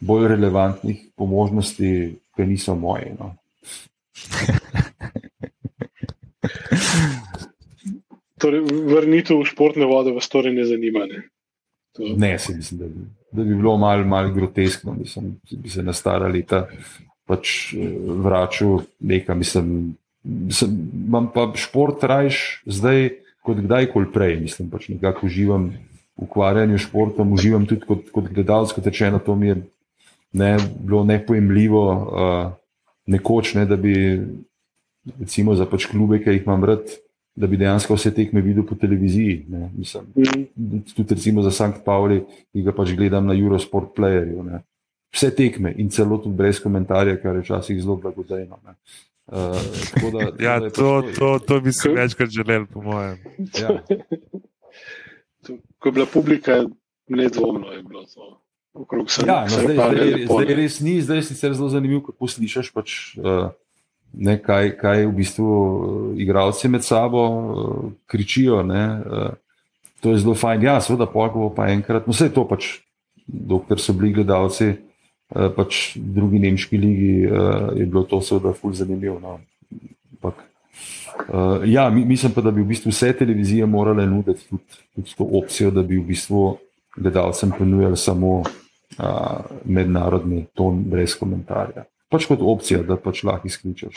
bolj 0.00 0.28
relevantnih 0.28 0.98
po 1.16 1.26
možnosti, 1.26 2.18
ki 2.36 2.46
niso 2.46 2.74
moje. 2.74 3.16
No. 3.18 3.32
torej, 8.42 8.64
vrnitev 8.66 9.40
v 9.40 9.48
športne 9.48 9.86
vode 9.88 10.14
vas 10.14 10.28
torej 10.30 10.54
ne 10.56 10.66
zanima? 10.66 11.06
Ne, 11.06 11.22
ne 12.16 12.32
se 12.38 12.56
mislim, 12.56 12.80
da 12.80 12.90
bi, 12.90 13.06
da 13.32 13.44
bi 13.46 13.54
bilo 13.54 13.76
malo 13.78 14.04
mal 14.08 14.32
groteskno, 14.34 14.96
da 14.98 15.56
bi 15.56 15.70
se 15.70 15.82
na 15.82 15.94
stara 15.94 16.28
leta 16.28 16.66
pač 17.26 17.72
eh, 17.74 17.90
vračal 18.24 18.82
nekam. 19.00 19.38
Mislim, 19.38 19.94
mislim, 20.24 20.78
imam 21.06 21.30
pa 21.34 21.48
šport 21.54 22.04
rajš 22.04 22.62
zdaj, 22.66 23.10
kot 23.42 23.62
kdajkoli 23.62 24.10
prej. 24.14 24.40
Mislim, 24.40 24.70
pač 24.70 24.88
nekako 24.92 25.26
uživam 25.26 25.70
v 26.18 26.26
ukvarjanju 26.26 26.78
s 26.78 26.88
športom, 26.88 27.32
uživam 27.34 27.66
tudi 27.66 27.86
kot, 27.86 28.10
kot 28.14 28.28
gledalec, 28.30 28.74
kot 28.74 28.86
rečeno, 28.86 29.18
to 29.18 29.36
mi 29.36 29.52
je 29.52 29.62
ne, 30.32 30.56
bilo 30.82 31.04
nepojemljivo. 31.04 31.86
Uh, 31.92 32.58
nekoč, 33.06 33.54
ne, 33.54 33.66
da 33.66 33.76
bi, 33.76 33.94
recimo, 35.18 35.54
za 35.58 35.66
pač 35.66 35.88
klube, 35.90 36.20
ki 36.22 36.36
jih 36.36 36.46
imam 36.46 36.64
rad. 36.64 36.94
Da 37.34 37.48
bi 37.48 37.56
dejansko 37.56 37.96
vse 37.96 38.10
tekme 38.12 38.42
videl 38.44 38.66
po 38.68 38.76
televiziji. 38.76 39.46
Mislim, 39.76 40.10
mhm. 40.16 40.82
tudi 40.96 41.14
recimo 41.14 41.42
za 41.42 41.50
Sankt 41.50 41.80
Pauli, 41.84 42.20
ki 42.52 42.64
ga 42.66 42.74
pač 42.76 42.92
gledam 42.96 43.26
na 43.26 43.36
Eurosport 43.38 43.94
Playerju. 43.96 44.44
Ne 44.50 44.60
vse 45.12 45.30
tekme 45.34 45.74
in 45.76 45.88
celo 45.88 46.18
tudi 46.18 46.36
brez 46.36 46.60
komentarja, 46.60 47.16
kar 47.20 47.36
je 47.36 47.44
včasih 47.44 47.80
zelo 47.82 47.96
blagodejno. 47.96 48.58
Uh, 49.26 49.36
da, 50.12 50.28
ja, 50.46 50.58
da 50.60 50.70
to, 50.70 51.02
pač 51.02 51.18
to, 51.18 51.38
to 51.46 51.60
bi 51.60 51.72
si 51.72 51.88
večkrat 51.88 52.30
želel, 52.30 52.66
po 52.66 52.82
mojem. 52.82 53.18
Ja. 53.60 53.76
Ko 55.78 55.88
je 55.88 55.92
bila 55.92 56.06
publika, 56.06 56.62
nedvomno 57.08 57.72
je 57.72 57.82
bilo 57.82 58.04
to. 58.14 58.38
Ja, 59.26 59.42
no, 59.44 59.48
zdaj, 59.48 59.74
zdaj, 59.76 60.26
zdaj 60.30 60.54
res 60.56 60.80
ni, 60.80 60.94
zdaj 61.04 61.18
je 61.20 61.22
sicer 61.28 61.52
zelo 61.52 61.68
zanimivo, 61.68 62.00
kako 62.06 62.24
slišiš, 62.26 62.70
pač, 62.72 62.94
uh, 63.20 63.50
ne, 64.12 64.36
kaj, 64.42 64.76
kaj 64.80 65.06
v 65.06 65.12
bistvu 65.16 65.48
uh, 65.48 66.20
igralci 66.20 66.68
med 66.68 66.84
sabo 66.84 67.24
uh, 67.28 67.90
kričijo. 68.06 68.62
Ne, 68.62 68.84
uh, 69.00 69.28
to 70.00 70.12
je 70.12 70.22
zelo 70.22 70.34
fajn. 70.34 70.62
Ja, 70.62 70.80
seveda, 70.80 71.06
polko 71.06 71.50
pa 71.56 71.70
enkrat, 71.72 72.06
no 72.06 72.16
vse 72.16 72.30
to 72.34 72.44
pač, 72.48 72.78
dokler 73.26 73.80
so 73.80 73.94
bili 73.96 74.12
gledalci. 74.16 74.74
Eh, 75.32 75.48
pač 75.56 75.94
v 75.96 76.10
drugi 76.12 76.38
nemški 76.42 76.76
ligi 76.76 77.12
je 77.24 77.84
bilo 77.86 78.02
to 78.04 78.18
seveda 78.20 78.50
fulj 78.52 78.82
zanimivo. 78.82 79.16
No. 79.22 79.38
Ampak, 80.12 80.42
ja, 81.64 81.86
mislim 81.88 82.34
pa, 82.34 82.44
da 82.44 82.50
bi 82.52 82.60
v 82.60 82.68
bistvu 82.74 82.92
vse 82.92 83.14
televizije 83.16 83.66
morale 83.66 84.04
nuditi 84.06 84.44
tudi, 84.50 84.82
tudi 84.92 85.14
to 85.16 85.28
opcijo, 85.40 85.70
da 85.72 85.86
bi 85.86 85.96
v 85.96 86.04
bistvu 86.10 86.42
gledalcem 86.98 87.54
ponujali 87.56 87.96
samo 87.96 88.42
uh, 88.42 89.40
mednarodni 89.64 90.44
ton 90.54 90.82
brez 90.84 91.16
komentarja. 91.16 91.86
Pač 92.12 92.28
kot 92.28 92.42
opcija, 92.44 92.82
da 92.86 92.98
pač 93.00 93.22
lahko 93.24 93.48
izključiš. 93.48 93.96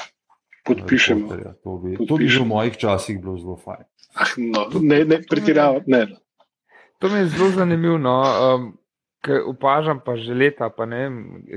Podpišemo. 0.65 1.35
To 1.63 1.77
bi, 1.83 1.97
to 1.99 2.17
bi 2.17 2.29
že 2.31 2.41
v 2.41 2.47
mojih 2.49 2.77
časih 2.79 3.19
bilo 3.21 3.35
zelo 3.37 3.57
fajn. 3.61 3.83
Ah, 4.15 4.31
no, 4.39 4.65
ne, 4.79 5.03
ne 5.05 5.19
pretiravati, 5.29 5.91
ne. 5.91 6.07
to 6.99 7.11
mi 7.11 7.19
je 7.19 7.27
zelo 7.35 7.51
zanimivo. 7.59 7.97
No. 7.97 8.17
Um, 8.23 8.73
Upažam 9.25 10.03
pa 10.05 10.13
že 10.21 10.37
leta, 10.37 10.69
pa 10.69 10.85
ne 10.85 10.97
vem, 11.01 11.15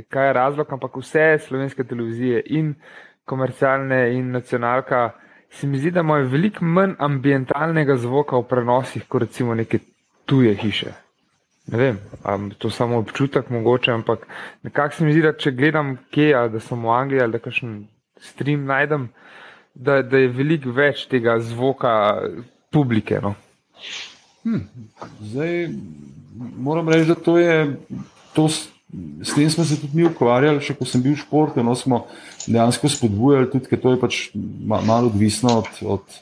kaj 0.08 0.26
je 0.26 0.32
razlog, 0.32 0.70
ampak 0.72 0.94
vse 0.96 1.36
slovenske 1.44 1.84
televizije 1.84 2.40
in 2.56 2.70
komercialne 3.28 3.98
in 4.16 4.30
nacionalka, 4.32 5.10
se 5.50 5.66
mi 5.66 5.76
zdi, 5.78 5.90
da 5.90 6.00
imajo 6.00 6.30
veliko 6.32 6.64
manj 6.64 6.94
ambientalnega 6.98 7.96
zvoka 8.00 8.40
v 8.40 8.48
prenosih, 8.48 9.04
kot 9.08 9.28
recimo 9.28 9.54
neke 9.54 9.82
tuje 10.24 10.54
hiše. 10.56 10.94
Ne 11.68 11.78
vem, 11.78 11.98
ali 12.22 12.54
to 12.58 12.70
samo 12.70 12.98
občutek 12.98 13.50
mogoče, 13.50 13.92
ampak 13.92 14.26
nekako 14.62 14.94
se 14.94 15.04
mi 15.04 15.12
zdi, 15.12 15.22
da 15.22 15.34
če 15.36 15.52
gledam 15.52 15.96
kje, 16.10 16.30
da 16.52 16.60
sem 16.64 16.80
v 16.84 16.92
Angliji 16.94 17.20
ali 17.20 17.36
da 17.36 17.40
kakšen 17.44 17.74
stream 18.24 18.64
najdem, 18.68 19.08
da, 19.74 20.00
da 20.02 20.22
je 20.22 20.30
veliko 20.32 20.72
več 20.72 21.04
tega 21.10 21.36
zvoka 21.44 21.92
publike. 22.72 23.20
No. 23.20 23.34
Hm, 24.46 24.64
zdaj 25.20 25.68
moram 26.56 26.88
reči, 26.88 27.10
da 27.12 27.18
to 27.20 27.36
je. 27.38 27.60
To 28.36 28.48
S 29.20 29.34
tem 29.34 29.50
smo 29.52 29.64
se 29.68 29.76
tudi 29.76 29.98
mi 29.98 30.06
ukvarjali, 30.08 30.62
še 30.64 30.72
ko 30.72 30.86
sem 30.88 31.02
bil 31.04 31.12
v 31.12 31.20
športu. 31.20 31.60
No, 31.60 31.74
smo 31.76 32.06
dejansko 32.48 32.88
spodbujali, 32.88 33.50
tudi 33.52 33.68
ker 33.68 33.82
to 33.82 33.92
je 33.92 33.98
pač 34.00 34.20
malo 34.32 35.10
odvisno 35.10 35.58
od, 35.60 35.68
od 35.84 36.16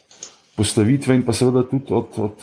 postavitve 0.58 1.14
in 1.14 1.22
pa 1.22 1.30
seveda 1.36 1.62
tudi 1.70 1.94
od, 1.94 2.18
od 2.18 2.42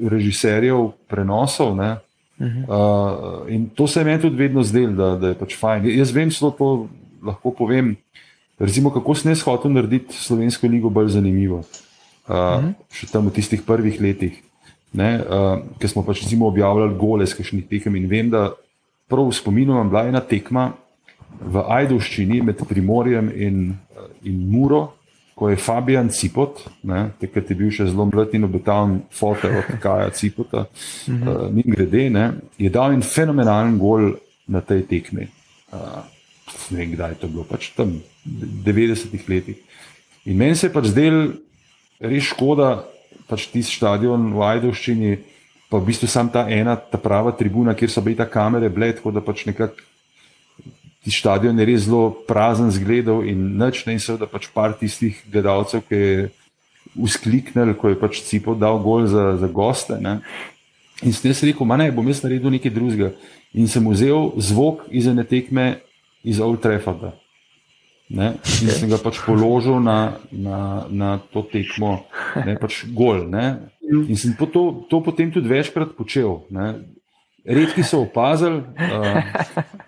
režiserjev 0.00 0.94
prenosov. 1.04 1.76
Uh 1.76 2.00
-huh. 2.48 3.44
uh, 3.44 3.54
in 3.54 3.68
to 3.68 3.86
se 3.86 4.00
je 4.00 4.04
meni 4.04 4.20
tudi 4.20 4.36
vedno 4.36 4.62
zdelo, 4.62 4.92
da, 4.92 5.16
da 5.16 5.28
je 5.28 5.34
pač 5.34 5.56
fajn. 5.56 5.86
Jaz 5.86 6.10
vem, 6.10 6.28
da 6.28 6.50
to 6.50 6.88
lahko 7.22 7.50
povem. 7.50 7.96
Recimo, 8.58 8.90
kako 8.90 9.14
sem 9.14 9.30
jaz 9.30 9.42
hotel 9.42 9.70
narediti 9.72 10.14
slovensko 10.14 10.66
ligo 10.66 10.90
bolj 10.90 11.08
zanimivo. 11.08 11.56
Uh, 11.56 11.64
uh 12.34 12.36
-huh. 12.36 12.72
Še 12.90 13.06
tam 13.12 13.26
v 13.26 13.32
tistih 13.32 13.62
prvih 13.62 14.00
letih, 14.00 14.42
uh, 14.94 15.58
ki 15.78 15.88
smo 15.88 16.02
pač 16.02 16.22
objavljali 16.40 16.94
gole 16.94 17.26
z 17.26 17.34
kakšnih 17.34 17.68
tekem. 17.68 17.96
In 17.96 18.08
vem, 18.08 18.30
da 18.30 18.52
prav 19.08 19.28
v 19.28 19.32
spominu 19.32 19.74
vam 19.74 19.88
bila 19.88 20.06
ena 20.08 20.20
tekma 20.20 20.72
v 21.40 21.58
Ajdovščini 21.68 22.42
med 22.42 22.56
Primorjem 22.68 23.30
in, 23.34 23.74
in 24.22 24.50
Muro, 24.50 24.92
ko 25.42 25.48
je 25.50 25.56
Fabijan 25.56 26.08
Cipot, 26.08 26.60
takrat 27.18 27.48
je 27.50 27.54
bil 27.58 27.70
še 27.74 27.88
zelo 27.90 28.04
mlad 28.06 28.30
in 28.38 28.46
obetaven 28.46 29.00
foto 29.10 29.48
od 29.50 29.72
Kaja 29.82 30.12
Cipota, 30.14 30.68
uh, 30.68 31.08
mhm. 31.10 31.32
eh, 31.32 31.48
mi 31.50 31.64
grede, 31.66 32.04
ne, 32.14 32.26
je 32.62 32.70
dal 32.70 32.94
en 32.94 33.02
fenomenalen 33.02 33.74
gol 33.80 34.12
na 34.46 34.62
tej 34.62 34.84
tekmi. 34.86 35.26
Uh, 35.74 36.04
ne 36.70 36.78
vem, 36.78 36.92
kdaj 36.94 37.16
je 37.16 37.18
to 37.24 37.32
bilo, 37.32 37.42
pač 37.48 37.72
tam 37.74 37.96
v 38.22 38.52
90-ih 38.62 39.26
letih. 39.32 39.58
In 40.30 40.38
meni 40.38 40.54
se 40.54 40.70
je 40.70 40.76
pač 40.76 40.92
zdel 40.92 41.18
res 41.98 42.30
škoda, 42.30 42.70
pač 43.26 43.50
tisti 43.50 43.80
stadion 43.80 44.30
v 44.36 44.46
Ajdovščini, 44.46 45.12
pa 45.66 45.82
v 45.82 45.90
bistvu 45.90 46.06
sam 46.06 46.30
ta 46.30 46.46
ena, 46.46 46.78
ta 46.78 47.02
prava 47.02 47.34
tribuna, 47.34 47.74
kjer 47.74 47.90
so 47.90 48.04
bile 48.06 48.22
ta 48.22 48.30
kamere, 48.30 48.70
bled, 48.70 49.00
tako 49.00 49.10
da 49.18 49.26
pač 49.26 49.42
nekako 49.50 49.90
stadion 51.10 51.58
je 51.58 51.66
res 51.66 51.88
zelo 51.88 52.12
prazen 52.28 52.70
zgledov 52.70 53.24
in 53.26 53.56
noč 53.58 53.82
in 53.90 53.98
seveda 53.98 54.28
pač 54.30 54.46
par 54.54 54.76
tistih 54.78 55.18
gledalcev, 55.26 55.82
ki 55.88 55.98
je 55.98 56.30
uskliknil, 56.94 57.74
ko 57.74 57.90
je 57.90 57.98
pač 57.98 58.20
Cipo 58.22 58.54
dal 58.54 58.78
gol 58.82 59.08
za, 59.10 59.36
za 59.40 59.48
goste. 59.48 59.98
Ne. 59.98 60.20
In 61.02 61.10
sem 61.12 61.32
rekel, 61.32 61.66
ne, 61.66 61.90
bom 61.90 62.06
jaz 62.06 62.22
naredil 62.22 62.54
nekaj 62.54 62.70
drugega. 62.70 63.10
In 63.52 63.66
sem 63.66 63.82
vzel 63.90 64.30
zvok 64.38 64.86
iz 64.94 65.08
ene 65.10 65.24
tekme 65.26 65.82
iz 66.22 66.38
Old 66.40 66.62
Trafforda. 66.62 67.16
Ne? 68.12 68.36
In 68.62 68.70
sem 68.70 68.90
ga 68.92 69.00
pač 69.00 69.18
položil 69.24 69.80
na, 69.82 70.20
na, 70.30 70.86
na 70.86 71.10
to 71.32 71.42
tekmo, 71.48 72.04
ne 72.36 72.54
pač 72.60 72.84
gol. 72.94 73.24
Ne? 73.26 73.72
In 73.82 74.14
sem 74.14 74.36
to, 74.36 74.86
to 74.86 75.00
potem 75.02 75.32
tudi 75.32 75.50
večkrat 75.50 75.96
počel. 75.98 76.44
Ne? 76.52 76.84
Redki 77.44 77.82
so 77.82 78.00
opazili, 78.02 78.62
uh, 78.62 79.22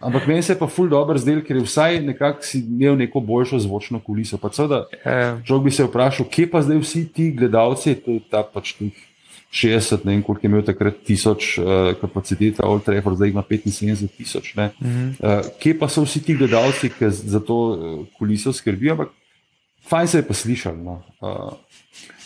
ampak 0.01 0.27
meni 0.27 0.43
se 0.43 0.53
je 0.53 0.59
pa 0.59 0.67
ful 0.67 0.89
dobro 0.89 1.19
zdel, 1.19 1.41
ker 1.47 1.57
je 1.57 1.65
vsaj 1.65 2.01
nekako 2.03 2.43
si 2.43 2.61
imel 2.61 2.97
neko 2.99 3.21
boljšo 3.21 3.59
zvočno 3.59 4.01
kuliso. 4.01 4.39
Ja. 5.05 5.39
Človek 5.47 5.65
bi 5.65 5.71
se 5.71 5.87
vprašal, 5.87 6.27
kje 6.31 6.51
pa 6.51 6.63
zdaj 6.63 6.83
vsi 6.83 7.09
ti 7.13 7.31
gledalci, 7.33 7.95
to 7.95 8.19
je 8.19 8.23
ta 8.31 8.43
pač 8.43 8.75
tih 8.79 8.95
60, 9.55 10.03
ne 10.05 10.17
vem, 10.17 10.23
koliko 10.23 10.47
je 10.47 10.51
imel 10.51 10.63
takrat 10.67 10.97
tisoč 11.07 11.59
uh, 11.59 11.93
kapacitet, 12.01 12.59
Old 12.59 12.83
Trafford, 12.83 13.17
zdaj 13.17 13.31
ima 13.31 13.43
75 13.47 14.17
tisoč. 14.17 14.55
Uh, 14.59 15.47
kje 15.63 15.77
pa 15.79 15.89
so 15.89 16.03
vsi 16.03 16.25
ti 16.27 16.35
gledalci, 16.35 16.91
ki 16.91 17.11
za 17.11 17.41
to 17.41 17.59
uh, 17.71 18.01
kuliso 18.19 18.53
skrbijo, 18.53 18.99
ampak 18.99 19.15
fajn 19.87 20.11
se 20.11 20.19
je 20.19 20.27
pa 20.27 20.35
slišal. 20.35 20.75
No. 20.83 21.03
Uh, 21.23 21.55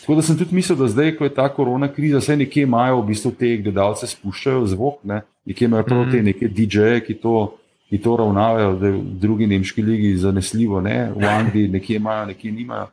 Tako 0.09 0.15
da 0.15 0.21
sem 0.25 0.37
tudi 0.37 0.55
mislil, 0.55 0.77
da 0.77 0.87
zdaj, 0.87 1.11
ko 1.15 1.23
je 1.23 1.33
ta 1.33 1.43
korona 1.53 1.87
kriza, 1.93 2.17
vse 2.17 2.33
nekje 2.35 2.63
imajo 2.65 3.01
v 3.01 3.05
bistvu 3.11 3.29
te 3.37 3.49
gledalce, 3.61 4.07
spuščajo 4.09 4.63
zvok, 4.71 5.03
ne? 5.05 5.19
nekje 5.45 5.67
imajo 5.67 5.85
prav 5.85 5.99
te 6.09 6.17
mhm. 6.17 6.25
neke 6.25 6.47
DJ-je, 6.49 7.03
ki 7.05 7.13
to, 7.21 7.33
ki 7.93 7.99
to 8.01 8.15
ravnajo, 8.17 8.71
da 8.81 8.89
je 8.89 8.95
v 8.95 9.03
drugi 9.21 9.47
nemški 9.51 9.85
ligi 9.85 10.15
zanesljivo, 10.17 10.81
ne? 10.81 11.11
v 11.13 11.29
Angliji 11.29 11.69
nekje 11.75 11.99
imajo, 12.01 12.23
nekje 12.31 12.51
nimajo. 12.51 12.87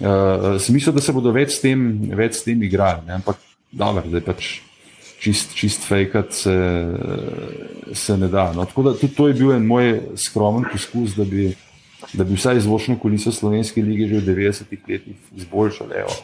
Uh, 0.00 0.56
sem 0.56 0.78
mislil, 0.78 0.96
da 0.96 1.04
se 1.04 1.12
bodo 1.12 1.34
več 1.36 1.58
s 1.58 1.60
tem, 1.60 1.84
več 2.16 2.40
s 2.40 2.48
tem 2.48 2.64
igrali, 2.64 3.04
ne? 3.04 3.18
ampak 3.20 3.44
dobro, 3.68 4.06
zdaj 4.08 4.24
pač 4.24 4.48
čist, 5.20 5.52
čist 5.60 5.84
fejkat 5.84 6.32
se, 6.40 6.56
se 7.92 8.16
ne 8.16 8.32
da. 8.32 8.48
No? 8.56 8.64
Tako 8.64 8.88
da 8.88 8.96
tudi 8.96 9.12
to 9.12 9.28
je 9.28 9.36
bil 9.42 9.52
en 9.58 9.68
moj 9.68 9.98
skromen 10.24 10.64
poskus, 10.72 11.18
da 11.20 11.28
bi 11.28 11.50
da 12.12 12.24
bi 12.24 12.34
vsaj 12.34 12.60
zvočno 12.60 12.98
kuliso 12.98 13.32
slovenske 13.32 13.82
lige 13.82 14.08
že 14.08 14.20
v 14.20 14.26
90-ih 14.26 14.80
letih 14.88 15.16
izboljšali. 15.36 15.94
Evo. 15.94 16.14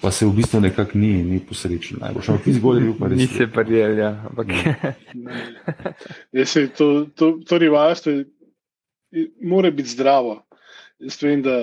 Pa 0.00 0.10
se 0.10 0.26
v 0.26 0.32
bistvu 0.36 0.60
nekako 0.60 0.98
ni, 0.98 1.22
ni 1.22 1.40
posrečen. 1.40 1.98
Najbolj 2.00 2.28
ampak 2.28 2.46
izgolj 2.46 2.78
je 2.78 2.84
bil 2.84 2.94
pa 2.98 3.08
res. 3.08 3.18
Ni 3.18 3.26
se 3.26 3.46
pa 3.46 3.62
del, 3.62 3.98
ja. 3.98 4.12
Ampak... 4.30 4.46
ja 6.38 6.46
se, 6.46 6.68
to, 6.68 7.06
to, 7.14 7.38
to 7.46 7.58
rivalstvo 7.58 8.12
mora 9.42 9.70
biti 9.70 9.88
zdravo. 9.88 10.42
Jaz 10.98 11.18
vem, 11.22 11.42
da 11.42 11.56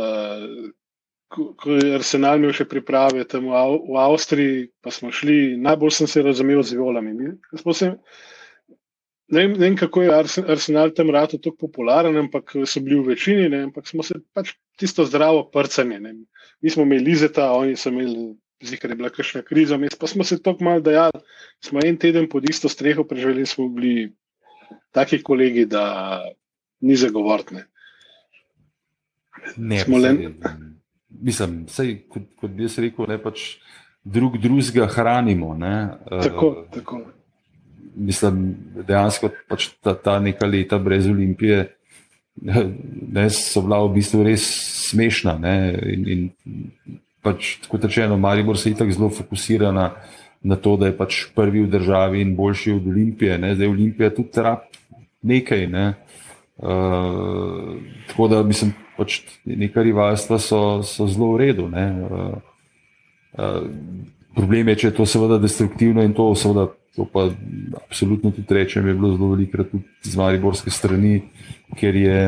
ko, 1.27 1.53
ko 1.57 1.77
je 1.77 1.93
Arsenal 1.95 2.39
imel 2.39 2.53
še 2.55 2.67
priprave 2.69 3.23
tam 3.29 3.49
v, 3.49 3.61
v 3.87 4.01
Avstriji, 4.01 4.67
pa 4.83 4.91
smo 4.93 5.11
šli, 5.13 5.57
najbolj 5.61 5.95
sem 5.99 6.09
se 6.11 6.23
razumel 6.25 6.63
z 6.63 6.77
violami. 6.79 7.33
Smo 7.55 7.73
se 7.73 7.93
ne 9.31 9.41
vem, 9.41 9.51
ne 9.53 9.65
vem, 9.67 9.75
kako 9.77 10.03
je 10.03 10.13
Arsenal 10.47 10.91
tam 10.95 11.09
rado 11.13 11.37
tako 11.37 11.67
popularen, 11.67 12.17
ampak 12.17 12.55
so 12.65 12.81
bili 12.81 12.99
v 12.99 13.13
večini, 13.13 13.49
ne, 13.49 13.63
ampak 13.69 13.87
smo 13.87 14.03
se 14.03 14.17
pač 14.33 14.55
tisto 14.79 15.05
zdravo 15.05 15.43
prcanje. 15.53 15.99
Ne. 15.99 16.13
Mi 16.61 16.69
smo 16.69 16.83
imeli 16.83 17.11
lizeta, 17.11 17.51
oni 17.53 17.75
so 17.77 17.91
imeli, 17.93 18.33
zikar 18.65 18.91
je 18.91 18.97
bila 18.99 19.11
kakšna 19.13 19.43
kriza, 19.45 19.77
mi 19.77 19.91
pa 19.99 20.07
smo 20.07 20.23
se 20.23 20.41
tako 20.41 20.63
malo 20.63 20.81
dajali. 20.81 21.21
Smo 21.63 21.83
en 21.85 21.97
teden 21.97 22.29
pod 22.29 22.49
isto 22.49 22.69
streho 22.69 23.03
preživeli, 23.03 23.45
smo 23.45 23.69
bili 23.69 24.11
taki 24.91 25.21
kolegi, 25.23 25.65
da 25.65 26.23
ni 26.81 26.95
zagovortne. 26.95 27.67
Ne, 29.57 29.83
len... 29.87 30.41
mislim, 31.09 31.61
sej, 31.69 32.07
kot, 32.09 32.25
kot 32.39 32.51
bi 32.51 32.65
jaz 32.65 32.79
rekel, 32.81 33.07
ne 33.07 33.19
pač 33.21 33.59
drug 34.03 34.37
drugega 34.41 34.87
hranimo. 34.89 35.53
Ne. 35.57 35.75
Tako, 36.09 36.49
uh, 36.49 36.67
tako 36.73 37.01
mislim, 37.99 38.55
dejansko 38.87 39.29
pač 39.51 39.69
ta, 39.83 39.93
ta 39.93 40.19
neka 40.23 40.47
leta 40.47 40.79
brez 40.79 41.07
olimpije 41.07 41.67
ne, 43.15 43.29
so 43.29 43.61
bila 43.61 43.83
v 43.83 43.93
bistvu 43.99 44.23
res 44.23 44.45
smešna. 44.89 45.35
Ne, 45.41 45.55
in, 45.93 46.07
in 46.07 46.21
pač, 47.25 47.57
kot 47.67 47.83
rečeno, 47.83 48.17
Maribor 48.17 48.57
se 48.57 48.71
je 48.71 48.79
tako 48.79 48.95
zelo 48.95 49.09
fokusira 49.13 49.71
na, 49.75 49.91
to, 50.55 50.77
da 50.79 50.89
je 50.89 50.97
pač 50.97 51.25
prvi 51.35 51.65
v 51.65 51.71
državi 51.71 52.21
in 52.23 52.35
boljši 52.35 52.77
od 52.79 52.87
olimpije. 52.87 53.37
Ne, 53.37 53.55
zdaj 53.55 53.71
olimpija 53.73 54.13
tudi 54.15 54.31
trap 54.35 54.69
nekaj. 55.21 55.67
Ne, 55.67 55.87
uh, 56.63 57.75
tako 58.11 58.29
da 58.31 58.43
mislim, 58.43 58.73
pač 58.97 59.21
neka 59.45 59.83
rivalstva 59.83 60.39
so, 60.39 60.61
so 60.83 61.07
zelo 61.11 61.33
v 61.35 61.43
redu. 61.43 61.67
Ne, 61.71 61.87
uh, 62.07 62.39
uh, 63.35 63.63
problem 64.35 64.71
je, 64.71 64.79
če 64.83 64.93
je 64.93 64.97
to 65.01 65.05
seveda 65.09 65.41
destruktivno 65.41 66.05
in 66.05 66.15
to 66.15 66.31
seveda 66.39 66.69
To 66.97 67.05
pa 67.05 67.29
absolutno 67.77 68.31
tudi 68.33 68.53
rečem, 68.53 68.87
je 68.87 68.93
bilo 68.97 69.13
zelo 69.13 69.29
veliko 69.35 69.63
tudi 69.63 69.85
z 70.03 70.15
mariborske 70.17 70.71
strani, 70.73 71.21
ker 71.77 71.95
je, 71.95 72.21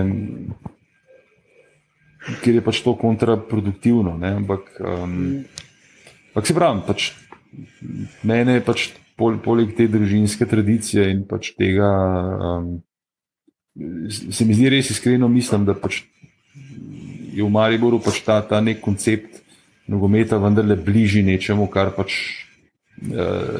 ker 2.43 2.59
je 2.59 2.61
pač 2.61 2.83
to 2.85 2.93
kontraproduktivno. 2.95 4.15
Ne? 4.21 4.35
Ampak, 4.43 4.69
um, 4.79 5.41
ampak 6.31 6.47
se 6.47 6.55
pravi, 6.55 6.85
pač, 6.87 7.09
mene 8.23 8.59
je 8.59 8.65
pač 8.69 8.87
pol, 9.17 9.41
poleg 9.43 9.73
te 9.75 9.89
družinske 9.89 10.45
tradicije 10.45 11.09
in 11.09 11.25
pač 11.27 11.51
tega, 11.57 11.89
um, 12.37 12.71
se 14.07 14.45
mi 14.45 14.55
zdi 14.55 14.69
res 14.71 14.93
iskreno, 14.93 15.27
mislim, 15.31 15.65
da 15.65 15.73
pač 15.73 16.03
je 17.31 17.43
v 17.43 17.49
Mariboru 17.49 18.01
pač 18.03 18.21
ta, 18.25 18.41
ta 18.43 18.59
nek 18.61 18.81
koncept 18.83 19.41
nogometa 19.87 20.37
vendarle 20.37 20.75
bližji 20.77 21.23
nečemu, 21.25 21.67
kar 21.71 21.91
pač 21.95 22.45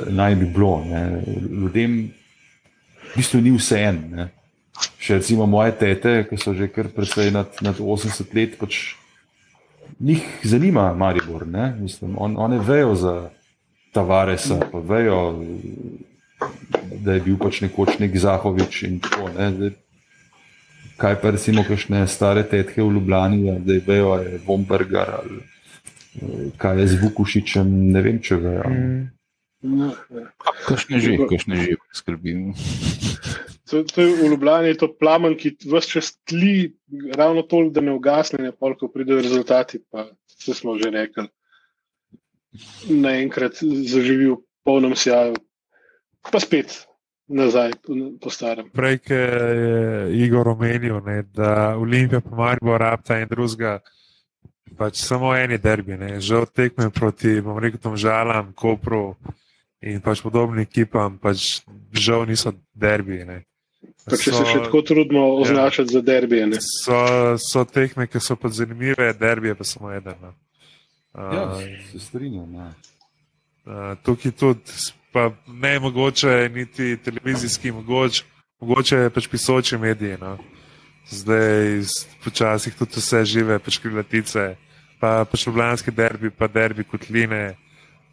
naj 0.10 0.36
bi 0.36 0.46
bilo. 0.46 0.84
Ne. 0.86 1.24
Ljudem 1.50 1.98
v 3.12 3.18
bistvu 3.18 3.42
ni 3.42 3.54
vse 3.56 3.82
en. 3.90 4.30
Še 5.02 5.20
recimo 5.20 5.46
moje 5.50 5.76
tete, 5.78 6.22
ki 6.30 6.38
so 6.40 6.54
že 6.58 6.70
kar 6.72 6.90
precej 6.94 7.34
nad, 7.34 7.52
nad 7.62 7.78
80 7.78 8.34
let, 8.38 8.56
pač 8.62 8.96
njih 10.00 10.24
zanima 10.44 10.94
Maribor. 10.94 11.46
Mislim, 11.80 12.16
on, 12.18 12.38
one 12.38 12.60
vejo 12.60 12.96
za 12.96 13.16
Tavaresa, 13.94 14.62
pa 14.72 14.80
vejo 14.80 15.36
da 17.04 17.14
je 17.14 17.22
bil 17.26 17.38
pač 17.38 17.62
nekoč 17.62 17.98
nek 18.00 18.18
Zahovič 18.18 18.84
in 18.88 19.00
tako. 19.00 19.30
Ne? 19.38 19.72
Kaj 21.02 21.18
pa 21.22 21.34
recimo, 21.34 21.64
kakšne 21.66 22.06
stare 22.08 22.44
tetke 22.46 22.82
v 22.82 22.92
Ljubljani, 22.94 23.58
da 23.66 23.74
je 23.74 23.84
vejo, 23.88 24.16
je 24.22 24.42
Vombergar 24.46 25.16
ali 25.22 25.40
eh, 25.42 26.52
kaj 26.58 26.80
je 26.82 26.88
z 26.88 27.02
Vukušičem, 27.02 27.72
ne 27.94 28.02
vem, 28.02 28.20
če 28.22 28.38
vejo. 28.38 28.70
Mm. 28.70 29.10
No, 29.62 29.94
Kakšne 30.66 30.98
že, 30.98 31.22
kakšne 31.22 31.56
že 31.62 31.78
skrbim. 31.94 32.58
To, 33.70 33.86
to 33.86 34.02
je 34.02 34.10
v 34.18 34.34
Ljubljani 34.34 34.74
to 34.74 34.90
plamen, 34.90 35.38
ki 35.38 35.54
vse 35.70 36.02
čas 36.02 36.18
tli, 36.26 36.74
ravno 37.14 37.46
toliko, 37.46 37.78
da 37.78 37.82
ne 37.86 37.94
ugasne, 37.94 38.42
ne 38.42 38.52
pa, 38.52 38.74
ko 38.74 38.90
pridejo 38.90 39.22
rezultati. 39.22 39.80
Pa 39.94 40.10
vse 40.34 40.58
smo 40.58 40.76
že 40.82 40.90
rekli. 40.90 41.30
Naenkrat 42.90 43.62
zaživi 43.62 44.34
v 44.34 44.42
polnem 44.66 44.98
sjaju, 44.98 45.38
pa 46.26 46.42
spet 46.42 46.82
nazaj 47.32 47.78
po 48.20 48.34
starem. 48.34 48.68
Prej 48.76 49.00
je 49.08 49.24
Igor 50.26 50.52
omenil, 50.52 51.00
ne, 51.06 51.22
da 51.24 51.78
Olimpija 51.80 52.20
pomarja 52.20 52.78
rabta 52.82 53.22
in 53.22 53.30
drugega. 53.30 53.80
Pač 54.76 55.00
samo 55.04 55.36
eni 55.36 55.60
derbi, 55.62 55.96
že 56.20 56.44
od 56.44 56.52
tekme 56.52 56.90
proti, 56.90 57.38
bom 57.44 57.60
rekel, 57.60 57.80
tom 57.80 57.96
žalam, 58.00 58.52
Kopru 58.56 59.16
in 59.82 60.02
pač 60.02 60.22
podobnim 60.22 60.62
ekipam, 60.64 61.18
pač 61.18 61.62
žal 61.94 62.26
niso 62.30 62.54
derbi. 62.78 63.24
Ne. 63.26 63.42
Pa 64.06 64.18
če 64.18 64.34
so, 64.34 64.38
se 64.42 64.46
še 64.50 64.62
tako 64.66 64.82
trudimo 64.86 65.26
označiti 65.42 65.90
ja, 65.90 66.00
za 66.00 66.02
derbije. 66.06 66.62
So, 66.66 67.02
so 67.42 67.66
tehme, 67.70 68.08
ki 68.10 68.22
so 68.22 68.38
pa 68.38 68.50
zanimive, 68.54 69.12
derbije 69.18 69.58
pa 69.58 69.68
samo 69.68 69.92
eden. 69.94 70.18
No. 70.22 70.34
Uh, 71.14 71.34
ja, 71.36 71.44
se 71.92 72.02
strinjam. 72.02 72.50
Ja. 72.56 72.70
Uh, 73.66 73.94
tukaj 74.06 74.34
tudi, 74.38 74.78
pa 75.14 75.30
ne 75.48 75.76
mogoče, 75.84 76.50
niti 76.54 76.96
televizijski, 77.04 77.74
mogoče, 77.78 78.26
mogoče 78.64 79.04
pač 79.14 79.30
pisoči 79.30 79.78
mediji. 79.82 80.18
No. 80.22 80.38
Zdaj, 81.12 81.86
počasih 82.24 82.78
tudi 82.78 83.02
vse 83.02 83.22
žive, 83.28 83.58
pač 83.62 83.78
krilatice, 83.84 84.56
pa 85.02 85.22
pač 85.30 85.46
ljubljanski 85.46 85.94
derbi, 85.94 86.34
pa 86.34 86.50
derbi 86.50 86.86
kotline, 86.90 87.52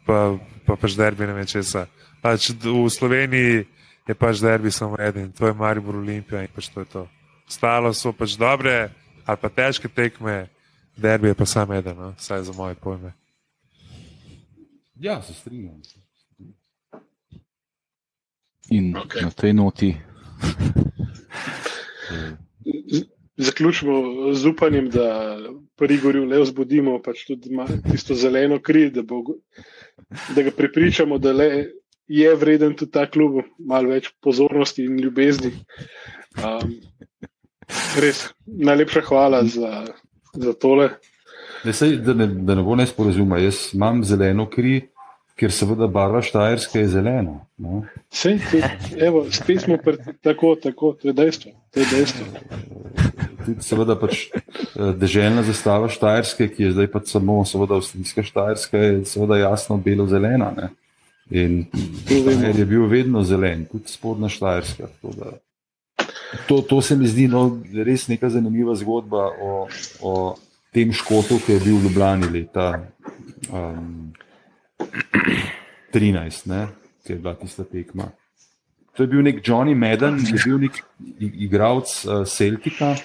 pa, 0.09 0.33
pa 0.65 0.73
pač 0.73 0.97
derbi 0.97 1.29
ne 1.29 1.37
vem 1.37 1.45
česa. 1.45 1.85
Pač 2.23 2.49
v 2.57 2.89
Sloveniji 2.89 3.69
je 4.09 4.13
pač 4.17 4.41
derbi 4.41 4.73
samo 4.73 4.97
eden, 4.97 5.29
to 5.31 5.45
je 5.45 5.53
Maribor 5.53 6.01
Olimpija 6.01 6.41
in 6.41 6.49
pač 6.49 6.73
to 6.73 6.81
je 6.81 6.89
to. 6.89 7.03
Stalo 7.45 7.93
so 7.93 8.13
pač 8.13 8.33
dobre 8.33 8.89
ali 9.29 9.37
pa 9.37 9.49
težke 9.53 9.85
tekme, 9.85 10.49
derbi 10.97 11.29
je 11.29 11.37
pa 11.37 11.45
samo 11.45 11.77
eden, 11.77 11.93
no? 11.93 12.17
saj 12.17 12.49
za 12.49 12.53
moje 12.57 12.73
pojme. 12.81 13.13
Ja, 14.97 15.21
se 15.21 15.33
strinjam. 15.33 15.81
In 18.73 18.97
okay. 18.97 19.21
na 19.21 19.31
tej 19.31 19.53
noti. 19.53 19.93
Zaključimo 23.39 24.33
z 24.35 24.49
upanjem, 24.51 24.89
da 24.91 25.37
pri 25.79 25.97
Gorju 26.03 26.25
le 26.27 26.41
vzbudimo 26.41 26.97
pač 27.01 27.23
tudi 27.27 27.55
tisto 27.91 28.15
zeleno 28.15 28.59
kri, 28.59 28.89
da, 28.91 29.03
bo, 29.03 29.23
da 30.35 30.43
ga 30.43 30.51
prepričamo, 30.51 31.17
da 31.17 31.31
le 31.31 31.49
je 32.09 32.35
vreden 32.35 32.75
tudi 32.75 32.91
ta 32.91 33.05
klub, 33.07 33.39
malo 33.59 33.93
več 33.93 34.09
pozornosti 34.21 34.83
in 34.83 34.99
ljubezni. 34.99 35.53
Um, 36.43 36.75
res, 38.01 38.25
najlepša 38.45 39.05
hvala 39.07 39.43
za, 39.47 39.85
za 40.33 40.53
tole. 40.59 40.89
Ne, 41.63 41.73
sej, 41.73 41.99
da, 42.03 42.15
ne, 42.17 42.27
da 42.27 42.55
ne 42.59 42.63
bo 42.65 42.75
nesporazuma, 42.79 43.39
jaz 43.39 43.69
imam 43.77 44.03
zeleno 44.03 44.49
kri, 44.51 44.81
ker 45.39 45.53
seveda 45.55 45.87
barva 45.87 46.21
Štajerske 46.25 46.81
je 46.81 46.89
zelena. 46.91 47.37
No? 47.57 47.83
Sej, 48.11 48.39
evo, 48.99 49.23
spet 49.31 49.63
smo 49.63 49.77
pri, 49.79 49.97
tako, 50.23 50.55
tako, 50.59 50.93
to 50.99 51.09
je 51.09 51.13
dejstvo. 51.15 51.53
To 51.73 51.79
je 51.79 51.85
dejstvo. 51.93 52.25
Tudi, 53.45 53.63
seveda, 53.63 53.95
pač 53.99 54.25
eh, 54.27 54.91
deželna 54.99 55.45
zastava 55.47 55.87
Štajerske, 55.91 56.49
ki 56.51 56.67
je 56.67 56.73
zdaj 56.75 56.91
pa 56.91 57.03
samo 57.07 57.39
avstrijska 57.43 58.25
Štajerska, 58.27 58.83
je 58.83 59.05
seveda 59.07 59.39
jasno 59.39 59.79
belo-zelena. 59.79 60.51
In 61.29 61.63
Štajer 62.09 62.59
je 62.59 62.65
bil 62.65 62.89
vedno 62.91 63.23
zelen, 63.23 63.63
tudi 63.71 63.87
spodnja 63.87 64.31
Štajerska. 64.33 64.91
To, 66.47 66.61
to 66.61 66.81
se 66.81 66.97
mi 66.97 67.07
zdi 67.07 67.27
no, 67.31 67.47
res 67.85 68.07
neka 68.09 68.29
zanimiva 68.29 68.75
zgodba 68.77 69.29
o, 69.41 69.67
o 70.01 70.13
tem 70.73 70.91
škotu, 70.93 71.39
ki 71.45 71.57
je 71.57 71.61
bil 71.63 71.79
v 71.79 71.87
Ljubljani 71.87 72.29
leta 72.33 72.67
um, 73.49 74.11
13, 75.93 76.47
ne, 76.49 76.67
ki 77.05 77.13
je 77.13 77.19
bila 77.19 77.35
tista 77.35 77.63
tekma. 77.63 78.11
To 78.97 79.05
je 79.05 79.11
bil 79.11 79.23
nek 79.23 79.39
Johnny 79.45 79.75
Madden, 79.75 80.19
ki 80.23 80.35
je 80.35 80.43
bil 80.45 80.59
nek 80.67 80.83
igralec 81.19 81.93
uh, 82.05 82.25
Celtica 82.27 82.95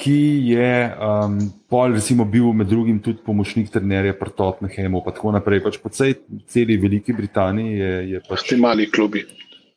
ki 0.00 0.48
je 0.48 0.96
um, 0.96 1.36
pol, 1.68 1.92
recimo, 1.92 2.24
bil 2.24 2.52
med 2.56 2.70
drugim 2.70 2.98
tudi 3.04 3.20
pomočnik 3.24 3.68
trenerja 3.72 4.14
pri 4.16 4.32
Tottenhamu, 4.36 5.02
pa 5.04 5.12
tako 5.12 5.34
naprej. 5.36 5.60
Pač 5.64 5.76
po 5.82 5.92
cel, 5.92 6.16
celi 6.48 6.78
Veliki 6.80 7.12
Britaniji 7.12 7.76
je, 7.76 7.92
je 8.14 8.22
pač 8.24 8.48
ti 8.48 8.56
mali 8.56 8.88
klubi. 8.88 9.26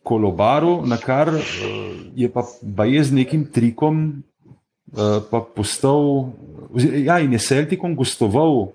Kolobaru, 0.04 0.82
na 0.88 1.00
kar 1.00 1.32
uh, 1.32 1.42
je 2.16 2.28
pa, 2.32 2.44
pa 2.48 2.88
je 2.88 3.04
z 3.04 3.20
nekim 3.20 3.46
trikom 3.48 4.24
uh, 4.96 5.44
postal, 5.56 6.32
ja, 6.76 7.20
in 7.24 7.36
je 7.36 7.44
Celticom 7.44 7.96
gostoval 7.96 8.72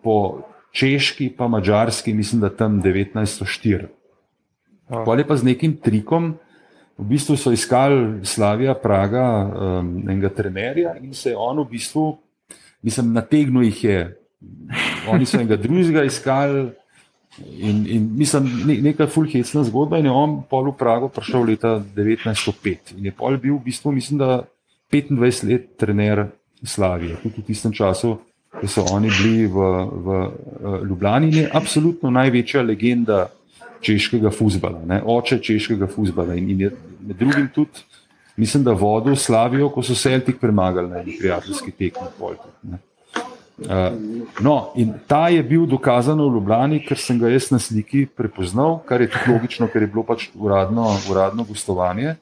po 0.00 0.44
češki, 0.72 1.30
pa 1.36 1.48
mačarski, 1.48 2.14
mislim, 2.14 2.40
da 2.40 2.50
tam 2.56 2.82
1904. 2.82 3.86
Oh. 4.88 5.04
Pa 5.06 5.14
je 5.14 5.26
pa 5.26 5.36
z 5.36 5.44
nekim 5.44 5.76
trikom. 5.76 6.34
V 6.98 7.06
bistvu 7.16 7.36
so 7.36 7.52
iskali 7.52 8.26
Slavija, 8.26 8.74
Praga, 8.74 9.24
um, 9.48 10.04
enega 10.04 10.28
trenerja 10.28 10.98
in 11.00 11.14
se 11.14 11.30
je 11.30 11.36
on 11.36 11.62
v 11.62 11.70
bistvu, 11.70 12.18
mislim, 12.82 13.14
nategnil 13.16 13.64
jih 13.70 13.84
je. 13.84 14.00
Oni 15.08 15.26
so 15.26 15.38
enega 15.38 15.56
drugega 15.56 16.04
iskali 16.04 16.70
in, 17.40 17.86
in 17.88 18.10
mislim, 18.16 18.50
ne, 18.66 18.76
neka 18.84 19.06
fulhecna 19.06 19.64
zgodba. 19.64 19.98
In 19.98 20.10
je 20.10 20.12
on 20.12 20.42
pol 20.50 20.70
v 20.72 20.76
Prago 20.76 21.08
prišel 21.08 21.48
leta 21.48 21.78
1905 21.96 22.98
in 22.98 23.08
je 23.08 23.16
pol 23.16 23.38
bil 23.40 23.56
v 23.56 23.64
bistvu, 23.70 23.96
mislim, 23.96 24.20
da 24.20 24.42
25 24.92 25.48
let 25.48 25.70
trener 25.80 26.26
Slavije, 26.60 27.16
tudi 27.22 27.40
v 27.40 27.46
tistem 27.48 27.72
času. 27.72 28.18
Ki 28.58 28.66
so 28.66 28.82
oni 28.90 29.10
bili 29.14 29.46
v, 29.46 29.54
v, 29.54 30.16
v 30.60 30.80
Ljubljani, 30.88 31.30
je 31.36 31.50
absolutno 31.54 32.10
največja 32.10 32.62
legenda 32.66 33.28
češkega 33.80 34.30
futbola, 34.34 35.00
oče 35.06 35.38
češkega 35.38 35.86
futbola. 35.86 36.34
In, 36.34 36.50
in 36.50 36.60
je 36.66 36.70
med 37.00 37.16
drugim 37.16 37.48
tudi, 37.54 37.84
mislim, 38.36 38.64
da 38.64 38.72
vodil 38.72 39.16
Slavijo, 39.16 39.70
ko 39.70 39.82
so 39.82 39.94
Celtic 39.94 40.40
premagali 40.40 40.90
na 40.90 41.02
neki 41.02 41.18
prijateljski 41.20 41.70
tekmi. 41.70 42.10
Uh, 43.60 43.92
no, 44.40 44.72
in 44.76 44.94
ta 45.06 45.28
je 45.28 45.42
bil 45.42 45.66
dokazano 45.68 46.28
v 46.28 46.34
Ljubljani, 46.34 46.82
ker 46.84 46.98
sem 46.98 47.18
ga 47.20 47.28
jaz 47.28 47.50
na 47.52 47.58
sliki 47.60 48.06
prepoznal, 48.06 48.78
kar 48.88 49.04
je 49.04 49.10
tudi 49.12 49.34
logično, 49.34 49.68
ker 49.68 49.84
je 49.84 49.90
bilo 49.92 50.04
pač 50.08 50.30
uradno, 50.34 50.88
uradno 51.10 51.44
gostovanje. 51.44 52.16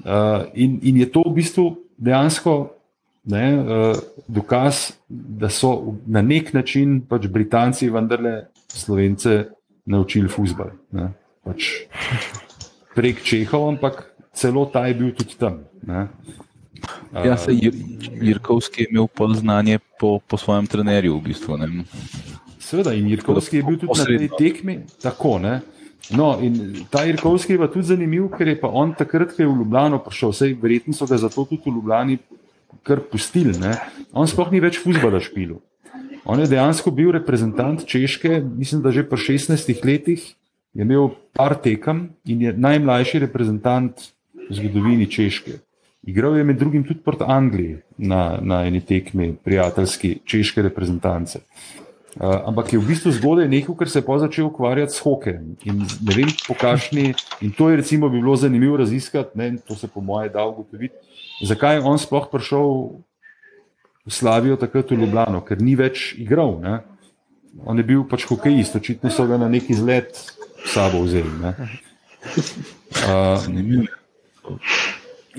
Uh, 0.00 0.46
in, 0.54 0.78
in 0.82 1.02
je 1.02 1.10
to 1.10 1.24
v 1.26 1.34
bistvu 1.42 1.64
dejansko 1.98 2.70
ne, 3.24 3.46
uh, 3.58 3.96
dokaz, 4.28 4.92
da 5.08 5.48
so 5.48 5.94
na 6.06 6.22
nek 6.22 6.52
način 6.52 7.00
pač 7.08 7.26
Britanci 7.26 7.90
vendarle 7.90 8.46
Slovence 8.68 9.44
naučili 9.84 10.28
fusbal. 10.28 10.70
Pač 11.44 11.64
prek 12.94 13.22
Čehov, 13.24 13.68
ampak 13.68 14.04
celo 14.32 14.66
ta 14.66 14.86
je 14.86 14.94
bil 14.94 15.12
tudi 15.14 15.36
tam. 15.38 15.64
Ne. 15.86 16.08
Ja, 17.12 17.36
se 17.36 17.52
Jirkovski 18.20 18.82
je 18.82 18.88
imel 18.90 19.06
pol 19.06 19.34
znanje 19.34 19.78
po, 19.98 20.18
po 20.26 20.36
svojem 20.36 20.66
trenerju, 20.66 21.18
v 21.18 21.22
bistvu. 21.22 21.58
Ne. 21.60 21.84
Seveda, 22.58 22.94
in 22.94 23.08
Jirkovski 23.08 23.56
je 23.56 23.62
bil 23.62 23.76
tudi 23.76 23.90
posredno. 23.90 24.14
na 24.14 24.28
tej 24.28 24.30
tekmi. 24.38 24.78
Tako, 25.02 25.38
no, 26.10 26.28
in 26.40 26.84
ta 26.90 27.04
Jirkovski 27.04 27.52
je 27.52 27.58
pa 27.58 27.68
tudi 27.68 27.90
zanimiv, 27.90 28.30
ker 28.36 28.48
je 28.48 28.60
pa 28.60 28.70
on 28.72 28.94
takrat, 28.94 29.34
ko 29.36 29.42
je 29.42 29.48
v 29.48 29.58
Ljubljano 29.58 29.98
prišel, 30.04 30.32
vse 30.32 30.52
verjetno 30.62 30.94
so 30.96 31.06
ga 31.10 31.18
zato 31.18 31.44
tudi 31.44 31.62
v 31.66 31.74
Ljubljani 31.74 32.18
kar 32.82 33.00
pustili. 33.12 33.56
Ne. 33.58 33.76
On 34.12 34.28
sploh 34.28 34.52
ni 34.52 34.60
več 34.60 34.80
fuzbala 34.82 35.20
špilu. 35.22 35.60
On 36.24 36.40
je 36.40 36.48
dejansko 36.50 36.92
bil 36.92 37.12
reprezentant 37.16 37.84
Češke, 37.86 38.40
mislim, 38.40 38.82
da 38.82 38.92
že 38.92 39.06
po 39.08 39.16
16 39.16 39.84
letih 39.84 40.22
je 40.74 40.84
imel 40.84 41.10
par 41.32 41.56
tekem 41.56 42.10
in 42.24 42.42
je 42.42 42.52
najmlajši 42.52 43.24
reprezentant 43.26 44.12
v 44.48 44.54
zgodovini 44.54 45.08
Češke. 45.10 45.58
Igral 46.02 46.36
je 46.36 46.44
med 46.44 46.56
drugim 46.56 46.84
tudi 46.84 47.00
proti 47.04 47.24
Angliji 47.26 47.76
na, 47.98 48.38
na 48.42 48.64
eni 48.66 48.80
tekmi, 48.80 49.34
prijateljski 49.44 50.18
češke 50.24 50.62
reprezentance. 50.62 51.40
Uh, 52.16 52.40
ampak 52.48 52.72
je 52.72 52.78
v 52.78 52.88
bistvu 52.88 53.12
zgodaj 53.14 53.46
nekaj, 53.48 53.74
kar 53.78 53.88
se 53.88 53.98
je 54.00 54.06
pa 54.06 54.16
začel 54.18 54.48
ukvarjati 54.48 54.92
s 54.96 55.02
hokejem. 55.04 55.56
In 55.64 55.84
ne 55.84 56.14
vem, 56.16 56.32
pokašni, 56.48 57.12
in 57.40 57.52
to 57.52 57.68
je 57.70 57.76
recimo 57.76 58.08
bi 58.08 58.18
bilo 58.18 58.34
zanimivo 58.36 58.76
raziskati, 58.76 59.38
ne, 59.38 59.56
to 59.68 59.76
se 59.76 59.88
po 59.88 60.00
moje 60.00 60.28
da 60.28 60.44
ugotoviti, 60.44 60.94
zakaj 61.40 61.78
je 61.78 61.84
on 61.84 61.98
sploh 61.98 62.28
prišel 62.32 62.68
v 64.06 64.10
Slavijo 64.12 64.56
takrat 64.56 64.90
v 64.90 65.00
Ljubljano, 65.00 65.42
ker 65.44 65.60
ni 65.60 65.76
več 65.76 66.14
igral. 66.18 66.58
Ne. 66.60 66.80
On 67.66 67.76
je 67.76 67.84
bil 67.84 68.04
pač 68.08 68.24
hokejist, 68.30 68.76
očitno 68.76 69.10
so 69.10 69.26
ga 69.26 69.38
na 69.40 69.48
neki 69.50 69.74
izlet 69.74 70.14
sabo 70.66 71.02
vzeli. 71.04 71.30
Ne. 71.42 71.54
Zanimivo. 73.44 73.88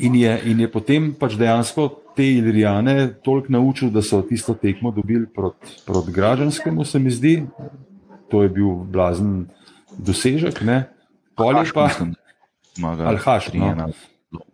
In 0.01 0.15
je, 0.15 0.31
in 0.47 0.59
je 0.59 0.69
potem 0.71 1.11
pač 1.19 1.35
dejansko 1.35 1.89
te 2.15 2.23
Ilrijane 2.23 3.13
toliko 3.23 3.51
naučil, 3.51 3.89
da 3.91 4.01
so 4.01 4.21
tisto 4.21 4.53
tekmo 4.53 4.91
dobili 4.91 5.27
proti 5.27 5.81
prot 5.85 6.09
građanskemu, 6.09 6.85
se 6.85 6.99
mi 6.99 7.11
zdi. 7.11 7.43
To 8.31 8.43
je 8.43 8.49
bil 8.49 8.87
blazen 8.87 9.45
dosežek. 9.97 10.63
Haš, 10.63 11.71
Pa, 11.73 11.87
mislim, 11.87 12.15
zmaga 12.75 13.03
Al-Haš, 13.03 13.51
no. 13.53 13.89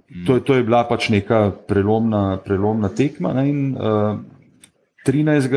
3:1. 0.09 0.25
to, 0.25 0.35
je, 0.35 0.43
to 0.43 0.53
je 0.55 0.63
bila 0.63 0.83
pač 0.87 1.09
neka 1.09 1.51
prelomna, 1.67 2.37
prelomna 2.45 2.89
tekma. 2.89 3.33
Ne? 3.33 3.49
In, 3.49 3.75
uh, 3.75 4.19
13. 5.07 5.51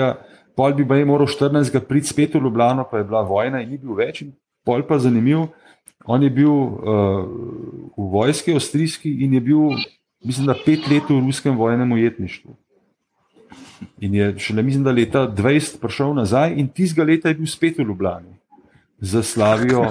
Pol 0.55 0.74
bi 0.74 0.85
baje 0.85 1.05
moral 1.05 1.27
14. 1.27 1.81
priti 1.89 2.06
spet 2.06 2.35
v 2.35 2.43
Ljubljano, 2.43 2.85
pa 2.90 2.98
je 2.98 3.05
bila 3.05 3.22
vojna 3.22 3.62
in 3.62 3.70
ni 3.70 3.78
bil 3.78 3.94
več. 3.98 4.22
Pol 4.66 4.82
pa 4.86 4.98
zanimiv, 4.98 5.48
on 6.05 6.22
je 6.22 6.31
bil 6.31 6.51
uh, 6.51 6.74
v 7.97 8.09
vojski 8.12 8.55
avstrijski 8.55 9.10
in 9.24 9.35
je 9.35 9.40
bil, 9.40 9.78
mislim, 10.24 10.47
da 10.47 10.59
pet 10.59 10.86
let 10.90 11.09
v 11.09 11.20
ruskem 11.24 11.56
vojnem 11.56 11.93
ujetništvu. 11.93 12.56
In 14.05 14.14
je 14.14 14.35
šele, 14.39 14.62
mislim, 14.62 14.85
da 14.85 14.93
leta 14.93 15.24
20 15.28 15.81
prišel 15.81 16.14
nazaj 16.14 16.55
in 16.60 16.68
tistega 16.68 17.06
leta 17.09 17.32
je 17.32 17.39
bil 17.40 17.48
spet 17.48 17.78
v 17.78 17.89
Ljubljani 17.89 18.36
za 19.01 19.22
Slavijo 19.22 19.86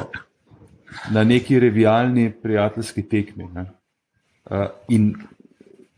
na 1.12 1.24
neki 1.24 1.60
revijalni 1.60 2.30
prijateljski 2.32 3.04
tekmi. 3.10 3.48
Ne. 3.54 3.66
Uh, 4.50 4.68
in, 4.90 5.14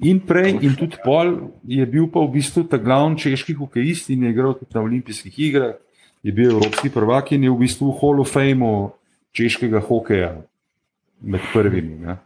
in 0.04 0.20
prej, 0.20 0.58
in 0.60 0.76
tudi 0.76 1.00
pol, 1.04 1.54
je 1.64 1.86
bil 1.88 2.10
pa 2.12 2.20
v 2.20 2.34
bistvu 2.36 2.66
ta 2.68 2.76
glavni 2.76 3.16
češki 3.16 3.56
hokejist 3.56 4.12
in 4.12 4.28
je 4.28 4.34
igral 4.34 4.58
tudi 4.60 4.76
na 4.76 4.82
olimpijskih 4.84 5.40
igrah, 5.40 5.76
je 6.24 6.32
bil 6.36 6.52
evropski 6.52 6.92
prvak 6.92 7.32
in 7.32 7.48
je 7.48 7.52
v 7.52 7.62
bistvu 7.64 7.92
v 7.92 7.98
Hall 8.02 8.20
of 8.20 8.32
Fameu 8.32 8.92
češkega 9.32 9.80
hokeja 9.80 10.36
med 11.22 11.42
prvimi. 11.54 11.96
Ne. 11.96 12.18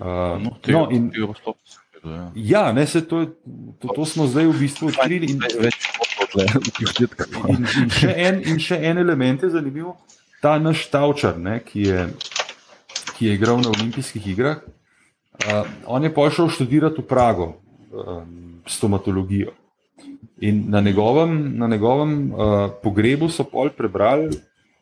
Uh, 0.00 0.40
No, 0.40 0.56
tega, 0.62 0.78
no, 0.78 0.88
in, 0.90 1.10
tega 1.10 1.32
ja. 2.04 2.32
ja, 2.34 2.72
ne, 2.72 2.86
se 2.86 3.08
to, 3.08 3.26
to, 3.80 3.88
to 3.88 4.04
smo 4.04 4.26
zdaj 4.26 4.46
v 4.46 4.58
bistvu 4.58 4.88
odkrili. 4.88 5.32
In. 5.32 5.40
In, 7.48 7.66
in, 7.82 7.90
še 7.90 8.12
en, 8.12 8.40
in 8.44 8.60
še 8.60 8.80
en 8.80 9.00
element 9.00 9.42
je 9.42 9.50
zanimiv, 9.54 9.94
ta 10.44 10.56
naš 10.60 10.86
Tavčar, 10.92 11.38
ne, 11.40 11.58
ki, 11.64 11.86
je, 11.88 12.06
ki 13.16 13.30
je 13.30 13.36
igral 13.38 13.62
na 13.64 13.72
olimpijskih 13.72 14.26
igrah. 14.34 14.60
Uh, 15.36 15.66
on 15.86 16.04
je 16.04 16.14
pošel 16.14 16.48
študirati 16.48 17.02
v 17.02 17.06
Prago 17.06 17.52
um, 17.92 18.62
stomatologijo. 18.66 19.52
In 20.40 20.64
na 20.68 20.80
njegovem, 20.80 21.58
na 21.58 21.66
njegovem 21.68 22.32
uh, 22.32 22.70
pogrebu 22.82 23.28
so 23.28 23.44
pol 23.44 23.70
prebrali 23.70 24.36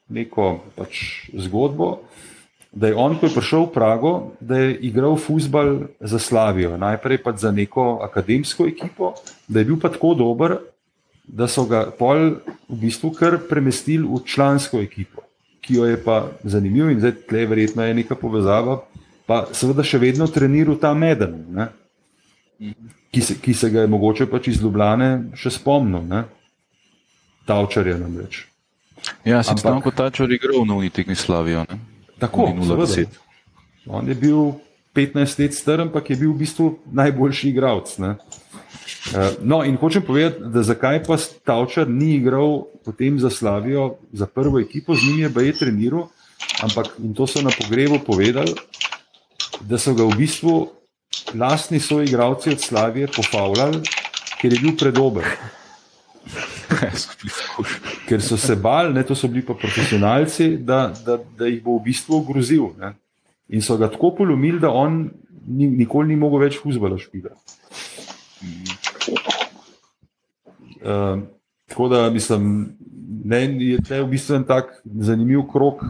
neko 0.09 0.60
pač 0.76 1.26
zgodbo, 1.35 1.98
da 2.74 2.90
je 2.90 2.97
on, 2.98 3.14
ko 3.18 3.26
je 3.26 3.35
prišel 3.35 3.66
v 3.66 3.72
Prago, 3.74 4.12
da 4.40 4.59
je 4.59 4.74
igral 4.89 5.16
futbal 5.16 5.76
za 6.01 6.18
Slavijo, 6.18 6.76
najprej 6.76 7.22
pa 7.22 7.32
za 7.36 7.52
neko 7.55 8.01
akademsko 8.02 8.66
ekipo, 8.66 9.14
da 9.48 9.60
je 9.60 9.64
bil 9.64 9.78
pa 9.81 9.89
tako 9.89 10.14
dober, 10.14 10.59
da 11.24 11.47
so 11.48 11.64
ga 11.64 11.86
pol 11.98 12.43
v 12.68 12.81
bistvu 12.82 13.12
kar 13.14 13.39
premestili 13.48 14.05
v 14.05 14.20
člansko 14.26 14.82
ekipo, 14.82 15.22
ki 15.62 15.78
jo 15.78 15.86
je 15.86 15.97
pa 16.02 16.26
zanimivo 16.44 16.90
in 16.90 17.01
zdaj 17.01 17.14
tle 17.28 17.47
verjetno 17.47 17.86
je 17.86 17.94
neka 17.94 18.18
povezava, 18.18 18.82
pa 19.26 19.46
seveda 19.52 19.82
še 19.82 19.98
vedno 19.98 20.26
treniral 20.26 20.76
ta 20.76 20.94
meden, 20.94 21.44
ne? 21.51 21.68
Ki, 23.10 23.20
se, 23.20 23.34
ki 23.36 23.55
se 23.55 23.70
ga 23.70 23.80
je 23.80 23.86
mogoče 23.86 24.26
pač 24.26 24.48
iz 24.48 24.62
Ljubljane 24.62 25.09
še 25.34 25.51
spomnil, 25.51 26.02
ne? 26.02 26.24
Tavčarja 27.44 27.96
namreč. 27.96 28.46
Ja, 29.22 29.42
sem 29.42 29.55
Ampak- 29.55 29.62
tam 29.62 29.82
kot 29.82 29.94
tačor 29.94 30.32
igral 30.32 30.64
na 30.64 30.74
unitekni 30.74 31.14
Slavijo. 31.14 31.66
Ne? 31.68 31.78
Tako, 32.18 32.48
seveda. 32.86 33.10
On 33.86 34.01
je 34.02 34.14
bil 34.14 34.55
15 34.94 35.38
let 35.38 35.52
star, 35.52 35.80
ampak 35.80 36.09
je 36.09 36.16
bil 36.16 36.32
v 36.32 36.38
bistvu 36.38 36.78
najboljši 36.88 37.48
igralec. 37.51 37.98
ne. 37.98 38.16
Eh, 39.12 39.36
No, 39.42 39.60
in 39.60 39.76
hočem 39.76 40.02
povedati, 40.02 40.40
da 40.40 40.62
zakaj 40.62 41.05
pa 41.05 41.16
Tavčar 41.44 41.84
ni 41.84 42.14
igral 42.14 42.64
potem 42.80 43.18
za 43.18 43.28
Slavijo, 43.28 43.96
za 44.12 44.26
prvo 44.26 44.60
ekipo, 44.60 44.94
z 44.94 45.05
njim 45.05 45.18
je 45.18 45.28
baje 45.28 45.52
treniral, 45.52 46.09
ampak 46.62 46.96
in 46.98 47.12
to 47.12 47.26
so 47.26 47.42
na 47.42 47.51
pogrebu 47.51 47.98
povedali, 47.98 48.55
da 49.60 49.78
so 49.78 49.94
ga 49.94 50.05
v 50.05 50.16
bistvu 50.18 50.55
lastni 51.35 51.81
soigravci 51.81 52.51
od 52.51 52.60
Slavije 52.60 53.09
pofavljali, 53.16 53.82
ker 54.40 54.52
je 54.52 54.60
bil 54.60 54.76
predober. 54.76 55.24
Ker 58.09 58.22
so 58.22 58.36
se 58.36 58.56
bali, 58.56 58.94
ne, 58.94 59.02
to 59.06 59.14
so 59.14 59.28
bili 59.28 59.44
pa 59.47 59.55
profesionalci, 59.55 60.56
da, 60.56 60.93
da, 61.06 61.18
da 61.39 61.47
jih 61.47 61.62
bo 61.64 61.78
v 61.78 61.85
bistvu 61.89 62.18
ogrozil. 62.20 62.72
Ne. 62.81 62.94
In 63.48 63.62
so 63.62 63.76
ga 63.76 63.90
tako 63.93 64.14
polomili, 64.18 64.60
da 64.60 64.70
on 64.70 65.10
ni, 65.47 65.68
nikoli 65.68 66.09
ni 66.09 66.16
mogel 66.16 66.47
več 66.47 66.59
fuzbala 66.60 66.98
špilati. 66.98 67.40
Uh, 70.85 71.20
tako 71.68 71.89
da 71.89 72.10
mislim, 72.10 72.74
ne, 73.24 73.44
je 73.64 73.81
to 73.85 74.02
v 74.05 74.10
bistvu 74.16 74.40
en 74.40 74.48
tak 74.48 74.74
zanimiv 74.85 75.47
krok, 75.52 75.85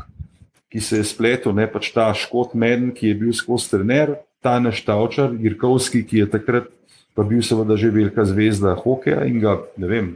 ki 0.74 0.80
se 0.82 0.98
je 0.98 1.06
spletel, 1.06 1.55
ne 1.55 1.68
pač 1.70 1.92
ta 1.94 2.09
Škot 2.10 2.56
Meden, 2.59 2.88
ki 2.90 3.12
je 3.12 3.18
bil 3.20 3.34
skozi 3.36 3.70
trener, 3.70 4.16
ta 4.42 4.56
naš 4.59 4.82
Tavčar, 4.82 5.36
Irkovski, 5.38 6.02
ki 6.02 6.24
je 6.24 6.30
takrat 6.32 6.66
pa 7.14 7.22
bil 7.22 7.38
seveda 7.46 7.78
že 7.78 7.94
velika 7.94 8.24
zvezda 8.26 8.74
hokeja 8.74 9.22
in 9.30 9.38
ga, 9.38 9.60
ne 9.78 9.86
vem, 9.86 10.09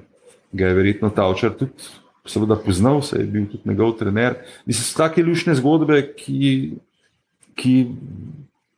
ga 0.50 0.66
je 0.66 0.74
verjetno 0.74 1.10
Tavčar 1.14 1.54
tudi 1.54 1.86
seveda 2.26 2.58
poznal, 2.58 2.98
se 3.06 3.22
je 3.22 3.26
bil 3.30 3.46
tudi 3.46 3.70
njegov 3.70 3.94
trener. 4.02 4.34
Mislim, 4.66 4.84
so 4.84 4.98
take 4.98 5.22
lušne 5.22 5.54
zgodbe, 5.54 6.02
ki, 6.18 6.74
ki 7.56 7.74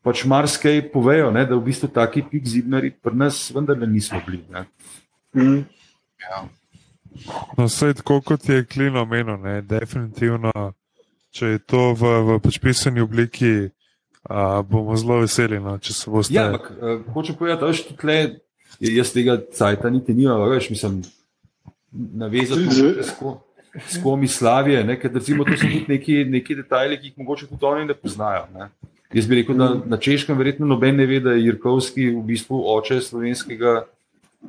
pač 0.07 0.23
marsikaj 0.29 0.85
povejo, 0.93 1.33
ne, 1.35 1.43
da 1.49 1.57
v 1.57 1.65
bistvu 1.67 1.91
taki 1.91 2.23
pik 2.23 2.47
zidnari 2.47 2.93
pri 2.93 3.17
nas 3.25 3.41
vendarle 3.55 3.89
nismo 3.91 4.21
bili. 4.27 4.45
Ne. 4.53 4.67
Mm. 5.35 5.65
No, 7.59 7.67
vse 7.67 7.95
tako 7.99 8.21
kot 8.21 8.47
je 8.49 8.65
Klino 8.69 9.03
omenil, 9.03 9.41
ne, 9.43 9.63
definitivno, 9.67 10.53
če 11.31 11.47
je 11.55 11.59
to 11.63 11.95
v, 11.95 12.15
v 12.27 12.39
pač 12.43 12.59
pisani 12.63 13.01
obliki, 13.01 13.71
a, 14.27 14.63
bomo 14.63 14.97
zelo 14.97 15.21
veseli. 15.23 15.61
No, 15.63 15.77
če 15.79 15.93
se 15.97 16.11
boste. 16.11 16.35
Ja, 16.35 16.49
ampak 16.51 16.71
uh, 16.75 17.01
hočem 17.15 17.39
povedati, 17.39 17.63
da 17.63 17.73
tudi 17.73 18.01
tle, 18.01 18.19
jaz 18.81 19.13
tega 19.15 19.39
cajta 19.55 19.91
niti 19.91 20.15
nimam, 20.15 20.43
veš, 20.51 20.71
mislim, 20.75 21.01
navezati 21.93 22.69
s 23.03 23.15
ko- 23.19 23.39
s 23.87 24.03
komi 24.03 24.29
Slavije, 24.29 24.85
ne, 24.85 24.99
ker 25.01 25.13
recimo 25.15 25.45
to 25.45 25.55
so 25.55 25.63
tudi 25.63 25.85
neki, 25.89 26.25
neki 26.25 26.55
detajli, 26.59 26.99
ki 26.99 27.07
jih 27.07 27.19
mogoče 27.23 27.47
tudi 27.47 27.65
oni 27.65 27.85
ne 27.87 27.95
poznajo. 27.95 28.47
Ne. 28.55 28.69
Jaz 29.15 29.27
bi 29.27 29.41
rekel, 29.41 29.55
da 29.59 29.75
na 29.87 29.97
češkem 29.99 30.39
verjetno 30.39 30.67
noben 30.67 30.97
ne 30.97 31.07
ve, 31.07 31.21
da 31.21 31.33
je 31.35 31.45
Jirkovski 31.45 32.11
v 32.15 32.23
bistvu 32.27 32.61
oče 32.77 33.01
slovenskega 33.03 33.85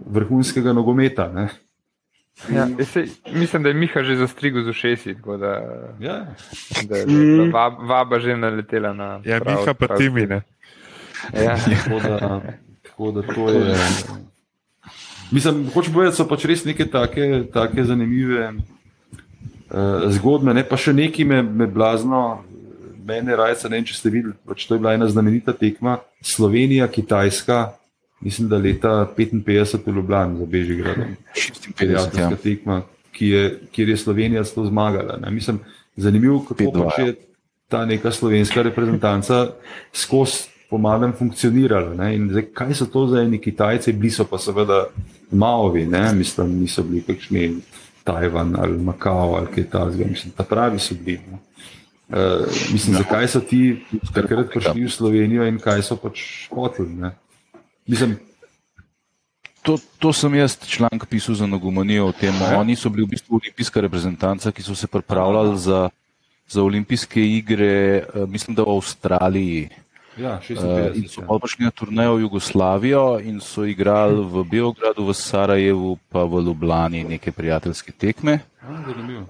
vrhunskega 0.05 0.73
nogometa. 0.73 1.27
Ne. 1.33 1.47
Ja, 2.47 2.67
jaz 2.73 2.87
se, 2.87 3.03
mislim, 3.27 3.63
da 3.63 3.69
je 3.69 3.75
Miha 3.75 4.03
že 4.03 4.15
zastrigel 4.15 4.63
z 4.63 4.69
ušesi, 4.69 5.15
tako 5.15 5.37
da, 5.37 5.51
Ja. 5.99 6.15
da, 6.83 6.95
da, 6.97 7.05
da 7.37 7.43
vab, 7.51 7.73
vaba 7.81 8.19
že 8.19 8.33
naletela 8.35 8.93
na. 8.93 9.19
Ja, 9.23 9.39
prav- 9.39 9.59
Miha 9.59 9.73
pa 9.73 9.85
prav- 9.85 9.97
Timi, 9.97 10.25
ne. 10.25 10.41
Ja. 11.35 11.57
Tako 11.85 11.99
da, 11.99 12.41
tako 12.83 13.11
da 13.11 13.21
to 13.23 13.49
je. 13.49 13.75
Mislim, 15.31 15.69
hočem 15.69 15.93
povedati, 15.93 16.17
so 16.17 16.25
pač 16.25 16.45
res 16.45 16.65
neke 16.65 16.85
take, 16.85 17.21
take 17.47 17.83
zanimive 17.83 18.47
uh, 18.49 19.75
zgodbe. 20.09 20.53
Ne? 20.53 20.63
Pa 20.63 20.77
še 20.77 20.93
nekaj 20.93 21.25
me, 21.25 21.41
me 21.43 21.67
blazno, 21.67 22.41
mene 23.01 23.35
rajca, 23.35 23.69
ne 23.69 23.77
vem, 23.77 23.85
če 23.85 23.95
ste 23.95 24.09
videli, 24.09 24.33
pač 24.43 24.65
to 24.65 24.75
je 24.75 24.79
bila 24.79 24.93
ena 24.93 25.07
znamenita 25.07 25.53
tekma, 25.53 25.99
Slovenija, 26.23 26.87
Kitajska, 26.87 27.61
mislim, 28.22 28.49
da 28.49 28.57
leta 28.57 29.14
55 29.18 29.77
v 29.85 29.95
Ljubljani 29.95 30.39
za 30.39 30.45
Bežigradom. 30.45 31.15
56, 31.80 32.19
ja. 32.19 32.30
Tekma, 32.43 32.81
ki 33.11 33.27
je, 33.27 33.60
kjer 33.72 33.89
je 33.89 33.98
Slovenija 33.98 34.43
to 34.43 34.65
zmagala. 34.65 35.18
Ne? 35.18 35.31
Mislim, 35.31 35.60
zanimivo, 35.95 36.39
kako 36.39 36.64
5:2, 36.64 36.84
pač 36.84 36.99
je 36.99 37.15
ta 37.68 37.85
neka 37.85 38.11
slovenska 38.11 38.61
reprezentanca 38.61 39.48
skozi 39.93 40.52
pomalem 40.69 41.14
funkcionirala. 41.14 41.93
Ne? 41.95 42.15
In 42.15 42.30
zdaj, 42.31 42.45
kaj 42.56 42.73
so 42.80 42.85
to 42.85 43.07
za 43.07 43.22
eni 43.22 43.41
Kitajci, 43.41 43.93
bili 43.93 44.11
so 44.11 44.23
pa 44.26 44.39
seveda 44.39 44.85
Maovi, 45.31 45.85
ne? 45.88 46.14
mislim, 46.14 46.60
niso 46.60 46.84
bili 46.84 47.03
kakšni 47.07 47.56
Tajvan 48.03 48.56
ali 48.60 48.77
Makao 48.77 49.35
ali 49.35 49.48
kaj 49.56 49.68
takega, 49.69 50.06
mislim, 50.10 50.34
ta 50.38 50.43
pravi 50.43 50.80
so 50.80 50.95
bili. 50.95 51.19
Ne? 51.31 51.39
Uh, 52.11 52.48
mislim, 52.73 52.98
zakaj 52.98 53.27
so 53.27 53.39
ti 53.39 53.84
takrat 54.14 54.49
prišli 54.52 54.84
v 54.84 54.91
Slovenijo 54.91 55.45
in 55.48 55.60
kaj 55.60 55.84
so 55.88 55.95
pač 55.95 56.48
hoteli. 56.52 57.11
Mislim, 57.91 58.15
To, 59.61 59.77
to 59.99 60.09
sem 60.13 60.34
jaz 60.35 60.57
članek 60.65 61.05
pisal 61.05 61.35
za 61.35 61.45
nogomanijo 61.45 62.07
o 62.09 62.11
tem. 62.11 62.34
Ja. 62.34 62.57
Oni 62.59 62.76
so 62.76 62.89
bili 62.89 63.05
v 63.05 63.13
bistvu 63.13 63.38
olimpijska 63.38 63.81
reprezentanca, 63.81 64.51
ki 64.51 64.63
so 64.65 64.76
se 64.76 64.88
pripravljali 64.88 65.57
za, 65.57 65.89
za 66.47 66.63
olimpijske 66.63 67.22
igre, 67.22 67.97
eh, 67.97 68.26
mislim, 68.27 68.55
da 68.55 68.63
v 68.63 68.76
Avstraliji. 68.76 69.69
ja, 70.18 70.39
Uh, 70.49 70.57
56. 70.57 70.95
in 70.95 71.07
so 71.07 71.22
ja. 71.22 71.27
pa 71.27 71.38
prišli 71.39 71.65
na 71.65 71.72
turnejo 71.72 72.15
v 72.15 72.22
Jugoslavijo 72.22 73.19
in 73.23 73.39
so 73.39 73.63
igrali 73.65 74.26
v 74.26 74.43
Beogradu, 74.43 75.05
v 75.05 75.13
Sarajevu, 75.13 75.97
pa 76.09 76.23
v 76.23 76.41
Ljubljani 76.41 77.03
neke 77.03 77.31
prijateljske 77.31 77.91
tekme. 77.91 78.39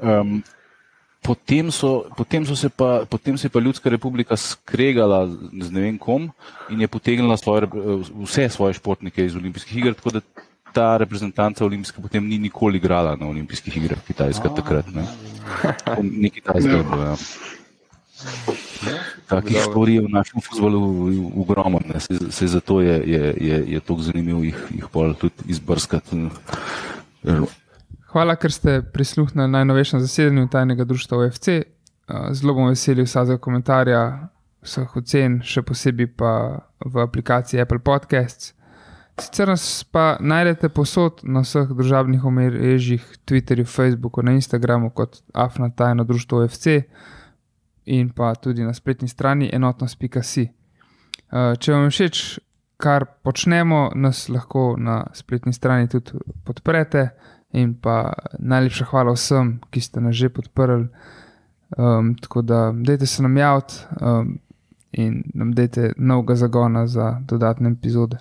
Um, 0.02 0.44
Potem, 1.22 1.70
so, 1.72 2.10
potem, 2.18 2.46
so 2.46 2.56
se 2.56 2.70
pa, 2.70 3.06
potem 3.06 3.38
se 3.38 3.46
je 3.46 3.54
pa 3.54 3.60
Ljudska 3.60 3.90
republika 3.90 4.38
skregala 4.38 5.28
z 5.62 5.70
ne 5.70 5.82
vem 5.82 5.98
kom 5.98 6.32
in 6.70 6.82
je 6.82 6.88
potegnila 6.88 7.38
svoje, 7.38 7.70
vse 8.26 8.50
svoje 8.50 8.74
športnike 8.74 9.26
iz 9.26 9.36
olimpijskih 9.36 9.78
iger, 9.78 9.94
tako 9.94 10.18
da 10.18 10.22
ta 10.74 10.98
reprezentanca 10.98 11.66
olimpijska 11.66 12.02
potem 12.02 12.28
ni 12.28 12.38
nikoli 12.38 12.78
igrala 12.78 13.16
na 13.16 13.28
olimpijskih 13.28 13.78
igrah 13.78 14.00
Kitajska 14.08 14.50
takrat. 14.50 14.88
Ne. 14.96 15.06
Ni 16.02 16.30
Kitajska. 16.30 16.72
Ja. 16.72 17.16
Takih 19.28 19.58
stvari 19.62 19.96
je 19.96 20.02
v 20.02 20.10
našem 20.10 20.42
futbolu 20.42 20.82
ogromno, 21.38 21.80
se, 22.00 22.32
se 22.32 22.48
zato 22.48 22.82
je, 22.82 22.98
je, 23.06 23.22
je, 23.42 23.58
je 23.68 23.80
tako 23.80 24.02
zanimivo 24.02 24.44
jih, 24.44 24.58
jih 24.74 24.86
tudi 25.20 25.36
izbrskati. 25.48 26.30
Hvala, 28.12 28.36
ker 28.36 28.52
ste 28.52 28.82
prisluhnili 28.82 29.48
najnovejšemu 29.48 30.02
zasedanju 30.02 30.48
tajnega 30.52 30.84
društva 30.84 31.18
OFC. 31.18 31.48
Zelo 32.32 32.54
bom 32.54 32.68
vesel 32.68 33.00
vsakega 33.06 33.38
komentarja, 33.40 34.02
vseh 34.68 34.98
ocen, 35.00 35.38
še 35.48 35.64
posebej 35.64 36.10
pa 36.20 36.34
v 36.84 37.06
aplikaciji 37.06 37.62
Apple 37.64 37.80
Podcasts. 37.80 38.52
Sicer 39.16 39.48
nas 39.48 39.64
pa 39.88 40.18
najdete 40.20 40.70
posod 40.76 41.24
na 41.24 41.46
vseh 41.46 41.72
državnih 41.72 42.26
omrežjih, 42.26 43.08
Twitterju, 43.26 43.66
Facebooku, 43.66 44.22
na 44.22 44.36
Instagramu 44.36 44.92
kot 44.92 45.22
Afna 45.34 45.70
tajno 45.70 46.04
društvo 46.04 46.44
OFC 46.44 46.82
in 47.86 48.10
pa 48.10 48.36
tudi 48.36 48.64
na 48.64 48.74
spletni 48.74 49.08
strani 49.08 49.50
enotnost.si. 49.54 50.50
Če 51.32 51.74
vam 51.74 51.88
je 51.88 51.96
všeč, 51.96 52.24
kar 52.82 53.06
počnemo, 53.24 53.92
nas 53.96 54.28
lahko 54.30 54.76
na 54.78 55.06
spletni 55.14 55.54
strani 55.54 55.88
tudi 55.88 56.20
podprete. 56.44 57.12
In 57.54 57.74
pa 57.74 58.14
najlepša 58.40 58.86
hvala 58.92 59.16
vsem, 59.16 59.60
ki 59.70 59.82
ste 59.82 60.02
nas 60.02 60.16
že 60.16 60.30
podprli. 60.30 60.88
Um, 61.78 62.16
tako 62.16 62.42
da, 62.42 62.72
dajte 62.76 63.06
se 63.06 63.24
nam 63.24 63.38
javiti 63.38 63.74
um, 64.02 64.40
in 64.92 65.24
nam 65.34 65.54
dajte 65.56 65.94
novega 65.98 66.36
zagona 66.36 66.88
za 66.88 67.20
dodatne 67.28 67.70
epizode. 67.70 68.18